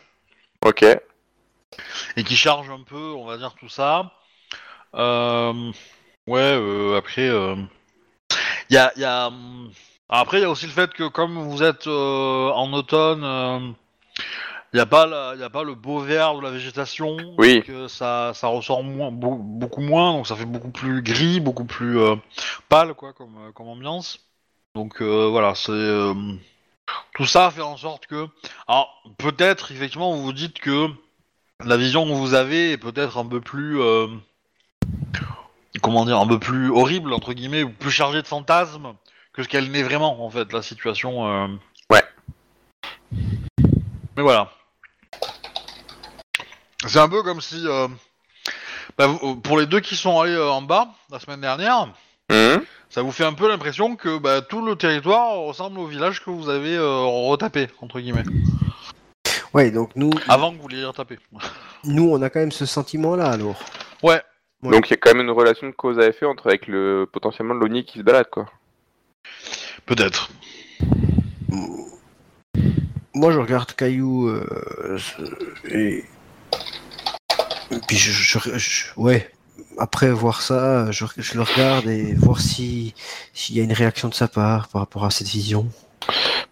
Ok. 0.65 0.85
et 2.17 2.25
qui 2.25 2.37
charge 2.37 2.69
un 2.71 2.83
peu, 2.83 3.13
on 3.13 3.25
va 3.25 3.39
dire 3.39 3.55
tout 3.59 3.69
ça. 3.69 4.13
Euh, 4.95 5.73
ouais, 6.27 6.95
après, 6.97 7.29
il 8.71 8.75
y 8.75 8.77
a, 8.77 8.93
il 8.97 9.01
y 9.03 9.05
a, 9.05 9.29
hum, 9.29 9.71
après 10.09 10.39
il 10.39 10.43
y 10.43 10.45
a 10.45 10.51
aussi 10.51 10.67
le 10.67 10.73
fait 10.73 10.93
que 10.93 11.09
comme 11.09 11.39
vous 11.39 11.63
êtes 11.63 11.87
en 11.87 12.73
automne, 12.73 13.75
il 14.73 14.77
n'y 14.77 14.81
a 14.81 14.87
pas, 14.87 15.07
la- 15.07 15.33
il 15.35 15.41
y 15.41 15.45
a 15.45 15.51
pas 15.51 15.63
le 15.65 15.75
beau 15.75 15.99
vert 16.01 16.35
de 16.37 16.43
la 16.43 16.51
végétation, 16.51 17.17
Oui. 17.39 17.63
que 17.63 17.89
ça, 17.89 18.33
ça 18.35 18.49
ressort 18.49 18.83
moins, 18.83 19.11
beau- 19.11 19.37
beaucoup 19.41 19.81
moins, 19.81 20.13
donc 20.13 20.27
ça 20.27 20.37
fait 20.37 20.45
beaucoup 20.45 20.71
plus 20.71 21.03
gris, 21.03 21.41
beaucoup 21.41 21.65
plus 21.65 21.99
euh, 21.99 22.17
pâle 22.69 22.95
quoi, 22.95 23.13
comme, 23.13 23.37
euh, 23.49 23.53
comme 23.53 23.69
ambiance. 23.69 24.21
Donc 24.75 25.01
euh, 25.01 25.29
voilà, 25.31 25.55
c'est 25.55 25.73
euh, 25.73 26.13
tout 27.15 27.25
ça 27.27 27.51
fait 27.51 27.63
en 27.63 27.77
sorte 27.77 28.07
que, 28.07 28.27
alors 28.67 29.03
peut-être 29.17 29.73
effectivement 29.73 30.15
vous 30.15 30.23
vous 30.23 30.33
dites 30.33 30.59
que 30.61 30.87
la 31.65 31.77
vision 31.77 32.05
que 32.07 32.13
vous 32.13 32.35
avez 32.35 32.73
est 32.73 32.79
peut-être 32.79 33.19
un 33.19 33.27
peu 33.27 33.41
plus 33.41 33.81
euh, 33.81 34.07
comment 35.83 36.05
dire 36.05 36.19
un 36.19 36.27
peu 36.27 36.39
plus 36.39 36.71
horrible 36.71 37.13
entre 37.13 37.33
guillemets 37.33 37.63
ou 37.63 37.71
plus 37.71 37.91
chargée 37.91 38.23
de 38.23 38.27
fantasmes 38.27 38.95
que 39.33 39.43
ce 39.43 39.49
qu'elle 39.49 39.71
n'est 39.71 39.83
vraiment 39.83 40.25
en 40.25 40.31
fait 40.31 40.53
la 40.53 40.63
situation 40.63 41.27
euh. 41.27 41.49
Mais 44.19 44.25
voilà 44.25 44.51
c'est 46.87 46.99
un 46.99 47.09
peu 47.09 47.23
comme 47.23 47.41
si 47.41 47.63
euh, 47.69 47.87
bah, 48.97 49.07
vous- 49.07 49.37
pour 49.37 49.59
les 49.61 49.67
deux 49.67 49.79
qui 49.79 49.95
sont 49.95 50.19
allés 50.21 50.33
euh, 50.35 50.49
en 50.51 50.61
bas 50.61 50.89
la 51.11 51.21
semaine 51.21 51.41
dernière 51.41 51.87
Mhm. 52.31 52.63
ça 52.91 53.03
vous 53.03 53.13
fait 53.13 53.25
un 53.25 53.33
peu 53.33 53.49
l'impression 53.49 53.95
que 53.95 54.19
bah, 54.19 54.43
tout 54.43 54.61
le 54.65 54.75
territoire 54.75 55.37
ressemble 55.39 55.79
au 55.79 55.87
village 55.87 56.25
que 56.25 56.31
vous 56.31 56.49
avez 56.49 56.75
euh, 56.77 56.99
retapé 57.29 57.69
entre 57.81 58.01
guillemets 58.01 58.25
Ouais, 59.55 59.71
donc 59.71 59.93
nous, 59.95 60.11
avant 60.29 60.53
que 60.53 60.61
vous 60.61 60.67
l'ayez 60.69 60.85
retapé 60.85 61.19
nous, 61.85 62.11
on 62.11 62.21
a 62.21 62.29
quand 62.29 62.41
même 62.41 62.51
ce 62.53 62.67
sentiment-là, 62.67 63.31
alors. 63.31 63.57
ouais 64.03 64.21
Ouais. 64.65 64.73
Donc 64.73 64.89
il 64.89 64.91
y 64.91 64.95
a 64.95 64.97
quand 64.97 65.15
même 65.15 65.21
une 65.25 65.31
relation 65.31 65.69
de 65.69 65.73
cause 65.73 66.01
à 66.01 66.07
effet 66.09 66.27
entre 66.27 66.49
avec 66.49 66.67
le 66.67 67.09
potentiellement 67.13 67.55
l'ONI 67.55 67.85
qui 67.85 67.99
se 67.99 68.03
balade 68.03 68.29
quoi. 68.29 68.47
peut-être 69.87 70.31
Moi, 73.19 73.33
je 73.33 73.41
regarde 73.41 73.73
Caillou 73.73 74.29
euh, 74.29 74.97
et... 75.69 76.05
puis 77.89 77.97
je, 77.97 78.39
ouais. 78.97 79.29
Après 79.77 80.09
voir 80.09 80.41
ça, 80.41 80.93
je, 80.93 81.05
le 81.35 81.43
regarde 81.43 81.89
et 81.89 82.15
voir 82.15 82.41
si 82.41 82.95
s'il 83.35 83.57
y 83.57 83.61
a 83.61 83.65
une 83.65 83.73
réaction 83.73 84.09
de 84.09 84.15
sa 84.15 84.29
part 84.29 84.69
par 84.69 84.83
rapport 84.83 85.05
à 85.05 85.11
cette 85.11 85.27
vision. 85.27 85.67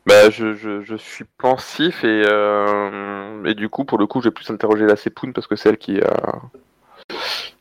Bah 0.06 0.28
je, 0.30 0.54
je, 0.54 0.96
suis 0.96 1.24
pensif 1.38 2.02
et 2.02 2.24
euh, 2.26 3.44
et 3.44 3.54
du 3.54 3.68
coup 3.68 3.84
pour 3.84 3.98
le 3.98 4.08
coup 4.08 4.20
j'ai 4.20 4.32
plus 4.32 4.50
interrogé 4.50 4.86
la 4.86 4.96
Sepoun 4.96 5.32
parce 5.32 5.46
que 5.46 5.54
c'est 5.54 5.68
elle 5.68 5.78
qui, 5.78 6.00
a- 6.00 6.40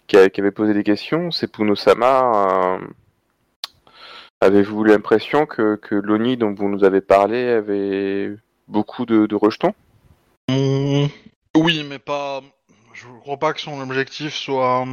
qui 0.07 0.41
avait 0.41 0.49
posé 0.49 0.73
des 0.73 0.84
questions. 0.84 1.30
Sepoun 1.30 1.69
Osama, 1.69 2.80
euh, 2.82 2.88
avez-vous 4.41 4.84
l'impression 4.84 5.45
que, 5.45 5.76
que 5.76 5.94
l'ONI 5.94 6.38
dont 6.38 6.56
vous 6.56 6.69
nous 6.69 6.84
avez 6.84 7.02
parlé 7.02 7.49
avait 7.49 8.36
beaucoup 8.68 9.06
de, 9.06 9.34
rejetons 9.36 9.74
Mmh, 10.50 11.08
Oui, 11.58 11.84
mais 11.88 12.00
pas. 12.00 12.42
Je 12.94 13.08
crois 13.22 13.38
pas 13.38 13.54
que 13.54 13.60
son 13.62 13.80
objectif 13.82 14.34
soit 14.34 14.86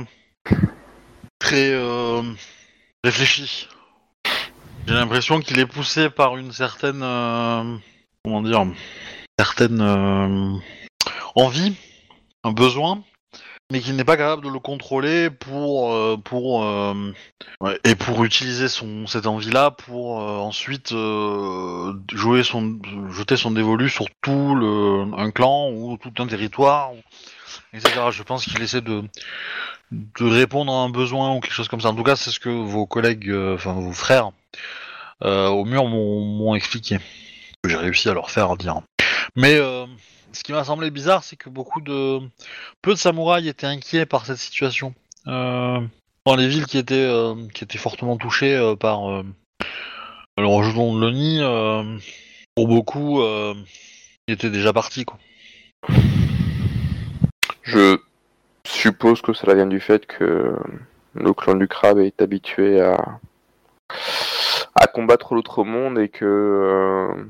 très 1.39 1.71
euh, 1.73 2.23
réfléchi. 3.05 3.69
J'ai 4.87 4.95
l'impression 4.95 5.41
qu'il 5.41 5.59
est 5.61 5.67
poussé 5.67 6.11
par 6.11 6.37
une 6.37 6.53
certaine. 6.53 7.03
euh, 7.03 7.77
Comment 8.25 8.43
dire 8.43 8.67
Certaine 9.39 9.81
euh, 9.81 10.57
envie, 11.35 11.75
un 12.45 12.53
besoin, 12.53 13.03
mais 13.73 13.81
qu'il 13.81 13.97
n'est 13.97 14.05
pas 14.05 14.19
capable 14.19 14.45
de 14.45 14.51
le 14.51 14.59
contrôler 14.59 15.31
pour. 15.31 15.95
euh, 15.95 16.19
pour 16.23 16.63
euh, 16.65 17.13
et 17.85 17.95
pour 17.95 18.23
utiliser 18.25 18.69
son, 18.69 19.07
cette 19.07 19.27
envie-là 19.27 19.71
pour 19.71 20.21
euh, 20.21 20.37
ensuite 20.39 20.91
jouer 20.91 22.43
son, 22.43 22.79
jeter 23.11 23.37
son 23.37 23.51
dévolu 23.53 23.89
sur 23.89 24.07
tout 24.21 24.55
le, 24.55 25.07
un 25.17 25.31
clan 25.31 25.71
ou 25.71 25.97
tout 25.97 26.13
un 26.19 26.27
territoire, 26.27 26.91
etc. 27.73 28.09
Je 28.11 28.23
pense 28.23 28.45
qu'il 28.45 28.61
essaie 28.63 28.83
de, 28.83 29.03
de 29.91 30.25
répondre 30.25 30.73
à 30.73 30.77
un 30.77 30.91
besoin 30.91 31.35
ou 31.35 31.41
quelque 31.41 31.55
chose 31.55 31.69
comme 31.69 31.81
ça. 31.81 31.89
En 31.89 31.95
tout 31.95 32.03
cas, 32.03 32.17
c'est 32.17 32.31
ce 32.31 32.41
que 32.41 32.51
vos 32.51 32.87
collègues, 32.87 33.33
enfin 33.55 33.73
vos 33.73 33.93
frères, 33.93 34.31
au 35.23 35.65
mur 35.65 35.87
m'ont 35.87 36.55
expliqué. 36.55 36.99
J'ai 37.65 37.77
réussi 37.77 38.09
à 38.11 38.15
leur 38.15 38.31
faire 38.31 38.57
dire. 38.57 38.81
Mais 39.35 39.59
ce 40.33 40.43
qui 40.43 40.53
m'a 40.53 40.65
semblé 40.65 40.91
bizarre, 40.91 41.25
c'est 41.25 41.37
que 41.37 41.49
beaucoup 41.49 41.81
de 41.81 42.21
peu 42.81 42.93
de 42.93 42.99
samouraïs 42.99 43.49
étaient 43.49 43.67
inquiets 43.67 44.07
par 44.07 44.27
cette 44.27 44.39
situation. 44.39 44.95
Euh, 45.27 45.81
dans 46.27 46.37
les 46.37 46.49
villes 46.49 46.67
qui 46.67 46.79
étaient 46.79 46.95
euh, 46.95 47.35
qui 47.53 47.65
étaient 47.65 47.79
fortement 47.79 48.17
touchées 48.17 48.57
euh, 48.57 48.77
par 48.77 49.23
le 50.39 50.47
rejeton 50.47 50.95
de 50.95 51.01
Loni, 51.01 51.41
pour 52.55 52.69
beaucoup, 52.69 53.23
euh, 53.23 53.55
il 54.29 54.35
était 54.35 54.51
déjà 54.51 54.73
parti, 54.73 55.05
quoi. 55.05 55.19
Je 57.63 57.99
suppose 58.67 59.23
que 59.23 59.33
cela 59.33 59.55
vient 59.55 59.67
du 59.67 59.81
fait 59.81 60.07
que 60.07 60.57
le 61.15 61.33
clan 61.33 61.55
du 61.55 61.69
crabe 61.69 61.99
est 61.99 62.21
habitué 62.21 62.81
à, 62.81 63.19
combattre 64.93 65.35
l'autre 65.35 65.65
monde 65.65 65.99
et 65.99 66.11
que 66.11 67.27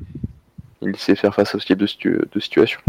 il 0.83 0.97
sait 0.97 1.15
faire 1.17 1.35
face 1.35 1.55
à 1.55 1.59
ce 1.59 1.67
type 1.67 1.79
de, 1.79 1.87
situ- 1.87 2.21
de 2.31 2.41
situation 2.41 2.81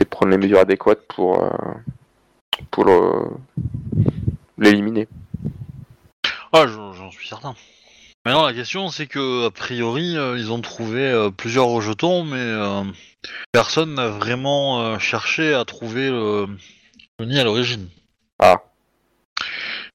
et 0.00 0.04
prendre 0.04 0.30
les 0.32 0.38
mesures 0.38 0.58
adéquates 0.58 1.06
pour, 1.08 1.42
euh, 1.42 1.50
pour 2.70 2.84
le- 2.84 3.30
l'éliminer. 4.58 5.08
Ah, 6.52 6.66
j'en 6.66 7.10
suis 7.10 7.28
certain. 7.28 7.54
Maintenant, 8.24 8.46
la 8.46 8.54
question, 8.54 8.88
c'est 8.88 9.06
que, 9.06 9.46
a 9.46 9.50
priori, 9.50 10.16
euh, 10.16 10.38
ils 10.38 10.50
ont 10.50 10.60
trouvé 10.60 11.02
euh, 11.02 11.30
plusieurs 11.30 11.66
rejetons, 11.66 12.24
mais 12.24 12.36
euh, 12.38 12.82
personne 13.52 13.94
n'a 13.94 14.08
vraiment 14.08 14.80
euh, 14.80 14.98
cherché 14.98 15.52
à 15.52 15.64
trouver 15.64 16.08
le, 16.08 16.46
le 17.18 17.26
nid 17.26 17.38
à 17.38 17.44
l'origine. 17.44 17.88
Ah. 18.38 18.62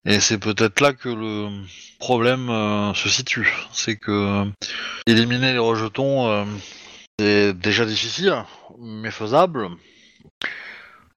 Et 0.05 0.19
c'est 0.19 0.37
peut-être 0.37 0.79
là 0.79 0.93
que 0.93 1.09
le 1.09 1.49
problème 1.99 2.49
euh, 2.49 2.93
se 2.93 3.09
situe. 3.09 3.51
C'est 3.71 3.95
que 3.95 4.11
euh, 4.11 4.45
éliminer 5.07 5.53
les 5.53 5.57
rejetons, 5.57 6.27
euh, 6.27 6.45
c'est 7.19 7.53
déjà 7.53 7.85
difficile, 7.85 8.33
mais 8.79 9.11
faisable. 9.11 9.67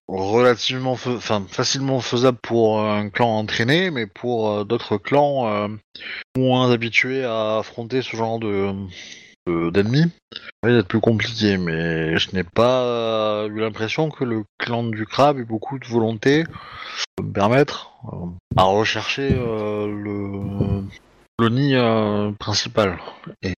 Relativement, 0.09 0.97
facilement 0.97 2.01
faisable 2.01 2.37
pour 2.41 2.81
un 2.81 3.09
clan 3.09 3.37
entraîné, 3.37 3.89
mais 3.89 4.05
pour 4.05 4.51
euh, 4.51 4.63
d'autres 4.65 4.97
clans 4.97 5.47
euh, 5.47 5.69
moins 6.37 6.71
habitués 6.71 7.23
à 7.23 7.59
affronter 7.59 8.01
ce 8.01 8.17
genre 8.17 8.37
de 8.37 8.73
de- 9.47 9.69
d'ennemis, 9.69 10.11
ça 10.33 10.69
va 10.69 10.71
être 10.71 10.87
plus 10.89 10.99
compliqué. 10.99 11.57
Mais 11.57 12.17
je 12.17 12.35
n'ai 12.35 12.43
pas 12.43 12.81
euh, 12.83 13.47
eu 13.47 13.61
l'impression 13.61 14.09
que 14.09 14.25
le 14.25 14.43
clan 14.57 14.83
du 14.83 15.05
crabe 15.05 15.39
ait 15.39 15.45
beaucoup 15.45 15.79
de 15.79 15.85
volonté 15.85 16.43
de 17.17 17.23
me 17.23 17.31
permettre 17.31 17.93
euh, 18.11 18.27
à 18.57 18.63
rechercher 18.63 19.29
euh, 19.31 19.87
le 19.87 20.83
le 21.39 21.49
nid 21.49 21.75
euh, 21.75 22.31
principal. 22.33 22.99
Et 23.41 23.53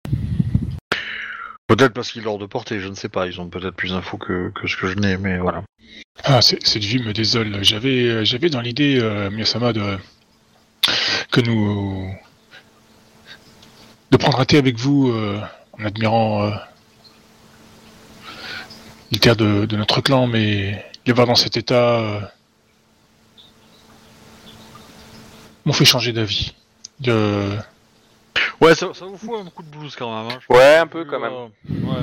peut-être 1.68 1.94
parce 1.94 2.12
qu'il 2.12 2.24
est 2.24 2.28
hors 2.28 2.38
de 2.38 2.46
portée, 2.46 2.80
je 2.80 2.88
ne 2.88 2.96
sais 2.96 3.10
pas. 3.10 3.28
Ils 3.28 3.40
ont 3.42 3.50
peut-être 3.50 3.76
plus 3.76 3.92
d'infos 3.92 4.18
que, 4.18 4.52
que 4.52 4.68
ce 4.68 4.78
que 4.78 4.88
je 4.88 4.96
n'ai, 4.96 5.18
mais 5.18 5.38
voilà. 5.38 5.64
Ah, 6.24 6.42
cette 6.42 6.84
vue 6.84 7.00
me 7.00 7.14
désole. 7.14 7.64
J'avais, 7.64 8.08
euh, 8.08 8.24
j'avais 8.24 8.50
dans 8.50 8.62
l'idée, 8.62 9.00
euh, 9.00 9.30
Miyasama, 9.30 9.74
de 9.74 9.98
que 11.32 11.42
nous 11.42 12.10
de 14.12 14.18
prendre 14.18 14.40
un 14.40 14.46
thé 14.46 14.58
avec 14.58 14.78
vous 14.78 15.10
euh, 15.10 15.42
en 15.74 15.86
admirant 15.86 16.44
euh, 16.44 16.52
les 19.12 19.20
terres 19.20 19.36
de, 19.36 19.76
notre 19.76 20.02
clan, 20.02 20.28
mais 20.28 20.86
les 21.06 21.14
voir 21.14 21.28
dans 21.28 21.36
cet 21.36 21.58
état 21.58 22.32
m'ont 25.66 25.74
fait 25.74 25.86
changer 25.86 26.14
d'avis. 26.14 26.54
Ouais, 28.62 28.74
ça, 28.76 28.94
ça 28.94 29.06
vous 29.06 29.18
fout 29.18 29.32
un 29.40 29.50
coup 29.50 29.64
de 29.64 29.70
blues 29.70 29.96
quand 29.96 30.10
même. 30.24 30.32
hein. 30.36 30.40
Je 30.50 30.56
Ouais, 30.56 30.78
un 30.78 30.88
peu 30.88 31.04
pense 31.04 31.12
quand 31.12 31.20
même. 31.20 31.34
euh, 31.34 31.46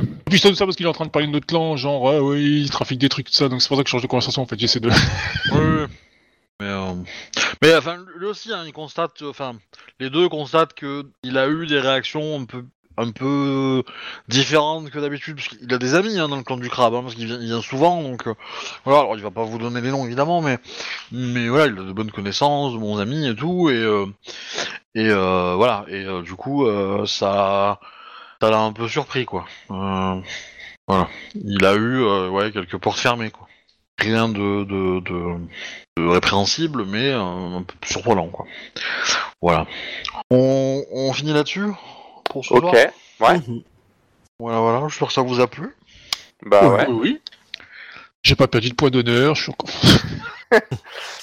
ouais. 0.01 0.07
Puis 0.31 0.41
tout 0.41 0.55
ça 0.55 0.65
parce 0.65 0.77
qu'il 0.77 0.87
est 0.87 0.89
en 0.89 0.93
train 0.93 1.07
de 1.07 1.11
parler 1.11 1.27
de 1.29 1.33
notre 1.33 1.47
clan, 1.47 1.77
genre 1.77 2.03
ouais, 2.03 2.19
ouais, 2.19 2.43
il 2.43 2.70
trafique 2.70 2.99
des 2.99 3.09
trucs 3.09 3.27
tout 3.27 3.33
ça, 3.33 3.49
donc 3.49 3.62
c'est 3.62 3.69
pour 3.69 3.77
ça 3.77 3.83
que 3.83 3.89
je 3.89 3.93
change 3.93 4.03
de 4.03 4.07
conversation 4.07 4.43
en 4.43 4.47
fait. 4.47 4.59
J'essaie 4.59 4.81
de. 4.81 4.89
Ouais, 5.53 5.59
ouais. 5.59 5.87
Mais, 6.61 6.69
euh, 6.69 6.93
mais 7.62 7.74
enfin, 7.77 8.05
lui 8.16 8.27
aussi, 8.27 8.53
hein, 8.53 8.62
il 8.66 8.73
constate, 8.73 9.23
enfin, 9.23 9.57
les 9.99 10.11
deux 10.11 10.29
constatent 10.29 10.74
que 10.74 11.05
il 11.24 11.37
a 11.39 11.49
eu 11.49 11.66
des 11.66 11.81
réactions 11.81 12.41
un 12.41 12.45
peu, 12.45 12.65
un 12.97 13.10
peu 13.10 13.82
différentes 14.28 14.90
que 14.90 14.98
d'habitude, 14.98 15.36
parce 15.36 15.48
qu'il 15.48 15.73
a 15.73 15.78
des 15.78 15.94
amis 15.94 16.19
hein, 16.19 16.28
dans 16.28 16.36
le 16.36 16.43
clan 16.43 16.56
du 16.56 16.69
crabe, 16.69 16.94
hein, 16.94 17.02
parce 17.02 17.14
qu'il 17.14 17.27
vient, 17.27 17.39
il 17.40 17.47
vient 17.47 17.62
souvent, 17.62 18.02
donc 18.02 18.27
euh, 18.27 18.35
voilà. 18.85 19.01
Alors, 19.01 19.16
il 19.16 19.23
va 19.23 19.31
pas 19.31 19.44
vous 19.44 19.59
donner 19.59 19.81
les 19.81 19.90
noms 19.90 20.05
évidemment, 20.05 20.43
mais, 20.43 20.59
mais 21.10 21.48
voilà, 21.48 21.66
il 21.66 21.78
a 21.78 21.85
de 21.85 21.93
bonnes 21.93 22.10
connaissances, 22.10 22.74
de 22.74 22.78
bons 22.78 22.98
amis 22.98 23.28
et 23.28 23.35
tout, 23.35 23.70
et 23.70 23.74
euh, 23.74 24.06
et 24.94 25.09
euh, 25.09 25.55
voilà, 25.56 25.85
et 25.89 26.05
du 26.23 26.35
coup, 26.35 26.66
ça, 27.06 27.81
ça 28.40 28.51
l'a 28.51 28.59
un 28.59 28.73
peu 28.73 28.89
surpris, 28.89 29.24
quoi. 29.24 29.47
Voilà, 29.69 31.09
il 31.35 31.64
a 31.64 31.74
eu, 31.74 32.02
ouais, 32.28 32.52
quelques 32.52 32.77
portes 32.77 32.98
fermées, 32.98 33.31
quoi. 33.31 33.48
Rien 33.98 34.28
de, 34.28 34.64
de, 34.64 35.01
de, 35.01 36.09
répréhensible, 36.09 36.85
mais 36.85 37.12
un 37.12 37.62
peu 37.62 37.74
surprenant, 37.86 38.28
quoi. 38.28 38.47
Voilà. 39.40 39.66
On, 40.31 40.85
on 40.93 41.12
finit 41.12 41.32
là-dessus? 41.32 41.70
Pour 42.24 42.44
ce 42.44 42.55
Ok. 42.55 42.62
soir 42.62 42.74
Ouais. 43.20 43.39
Mhm. 43.39 43.62
Voilà, 44.39 44.61
voilà, 44.61 44.89
j'espère 44.89 45.09
que 45.09 45.15
ça 45.15 45.23
vous 45.23 45.40
a 45.40 45.47
plu. 45.47 45.74
Bah 46.44 46.69
ouais. 46.69 46.86
Oui, 46.89 46.99
oui. 47.01 47.20
J'ai 48.23 48.35
pas 48.36 48.47
perdu 48.49 48.70
de 48.70 48.74
points 48.74 48.90
d'honneur, 48.90 49.35
je 49.35 49.43
suis 49.44 49.53
encore... 49.53 49.69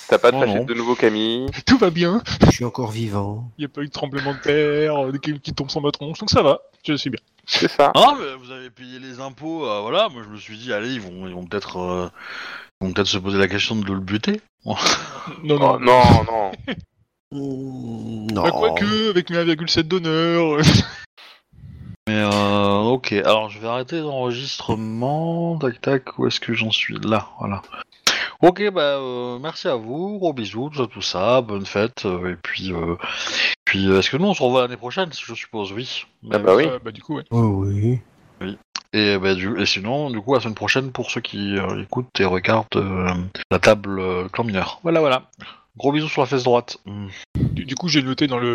T'as 0.08 0.18
pas 0.18 0.32
de 0.32 0.38
Oh, 0.38 0.40
fâché 0.42 0.56
non. 0.56 0.64
de 0.66 0.74
nouveau 0.74 0.96
Camille. 0.96 1.46
tout 1.66 1.78
va 1.78 1.92
bien. 1.92 2.22
Je 2.46 2.52
suis 2.52 2.66
encore 2.66 2.90
vivant. 2.92 3.52
Il 3.58 3.62
n'y 3.62 3.66
a 3.66 3.70
pas 3.70 3.82
eu 3.82 3.86
de 3.88 3.92
tremblement 3.92 4.34
de 4.34 4.40
terre, 4.40 5.06
euh, 5.06 5.12
des 5.12 5.20
cailloux 5.20 5.40
qui 5.40 5.54
tombent 5.54 5.70
sur 5.70 5.82
ma 5.82 5.92
tronche, 5.92 6.18
donc 6.18 6.30
ça 6.32 6.42
va, 6.42 6.60
je 6.86 6.94
suis 6.96 7.10
bien. 7.12 7.20
C'est 7.46 7.70
ça. 7.70 7.92
Ah, 7.96 8.16
mais 8.20 8.34
vous 8.36 8.52
avez 8.52 8.70
payé 8.72 8.98
les 9.00 9.20
impôts, 9.20 9.66
euh, 9.68 9.82
voilà, 9.82 10.10
moi 10.10 10.24
je 10.24 10.30
me 10.30 10.38
suis 10.38 10.58
dit, 10.58 10.74
allez, 10.74 10.90
ils 10.94 11.02
vont, 11.02 11.28
ils 11.28 11.34
vont 11.34 11.46
peut-être 11.46 11.78
euh, 11.78 12.10
ils 12.82 12.88
vont 12.88 12.94
peut-être 12.94 13.08
se 13.08 13.18
poser 13.20 13.38
la 13.38 13.48
question 13.48 13.76
de 13.76 13.94
le 13.94 14.00
buter. 14.00 14.42
Non, 14.66 14.76
Oh, 15.46 15.78
non, 15.80 15.80
non, 15.80 16.52
non. 17.32 17.40
Mm, 17.40 18.28
Non. 18.32 18.44
Bah, 18.44 18.52
quoique, 18.52 19.10
avec 19.10 19.30
mes 19.30 19.38
1,7 19.38 19.84
d'honneur. 19.84 20.58
Mais 22.08 22.16
euh, 22.24 22.80
ok, 22.80 23.12
alors 23.14 23.50
je 23.52 23.60
vais 23.60 23.68
arrêter 23.68 24.00
l'enregistrement. 24.00 25.60
Tac 25.60 25.80
tac, 25.80 26.18
où 26.18 26.26
est-ce 26.26 26.40
que 26.40 26.54
j'en 26.54 26.72
suis? 26.72 26.98
Là, 27.02 27.28
voilà. 27.40 27.62
Ok, 28.42 28.64
bah 28.72 28.98
euh, 28.98 29.38
merci 29.38 29.68
à 29.68 29.76
vous, 29.76 30.18
gros 30.18 30.34
bisous, 30.34 30.70
tout 30.70 30.78
ça, 30.78 30.88
tout 30.88 31.02
ça, 31.02 31.42
bonne 31.42 31.66
fête, 31.66 32.06
euh, 32.06 32.32
et 32.32 32.36
puis, 32.42 32.72
euh, 32.72 32.96
puis 33.66 33.88
euh, 33.88 34.00
est-ce 34.00 34.10
que 34.10 34.18
nous 34.18 34.28
on 34.28 34.34
se 34.34 34.42
revoit 34.42 34.62
l'année 34.62 34.78
prochaine, 34.78 35.10
je 35.12 35.34
suppose, 35.36 35.74
oui. 35.74 36.06
Ah 36.32 36.40
bah 36.40 36.56
oui. 36.56 36.66
euh, 36.66 36.80
bah 36.84 36.92
du 36.92 37.02
coup, 37.04 37.18
ouais. 37.18 37.26
Oh 37.32 37.64
oui. 37.66 38.00
Et, 38.94 39.18
bah, 39.20 39.36
du, 39.36 39.60
et 39.62 39.66
sinon, 39.68 40.10
du 40.10 40.20
coup, 40.22 40.34
la 40.34 40.40
semaine 40.40 40.56
prochaine, 40.56 40.92
pour 40.92 41.12
ceux 41.12 41.22
qui 41.22 41.58
euh, 41.58 41.84
écoutent 41.84 42.18
et 42.20 42.26
regardent 42.26 42.66
euh, 42.78 43.14
la 43.52 43.60
table 43.60 44.00
euh, 44.00 44.28
clan 44.30 44.46
mineur. 44.46 44.80
Voilà, 44.82 45.00
voilà. 45.02 45.30
Gros 45.80 45.92
bisous 45.94 46.10
sur 46.10 46.22
la 46.22 46.28
fesse 46.28 46.44
droite. 46.44 46.78
Mm. 46.86 47.08
Du, 47.36 47.66
du 47.66 47.76
coup, 47.76 47.88
j'ai 47.88 48.04
noté 48.04 48.28
dans 48.28 48.38
le 48.38 48.48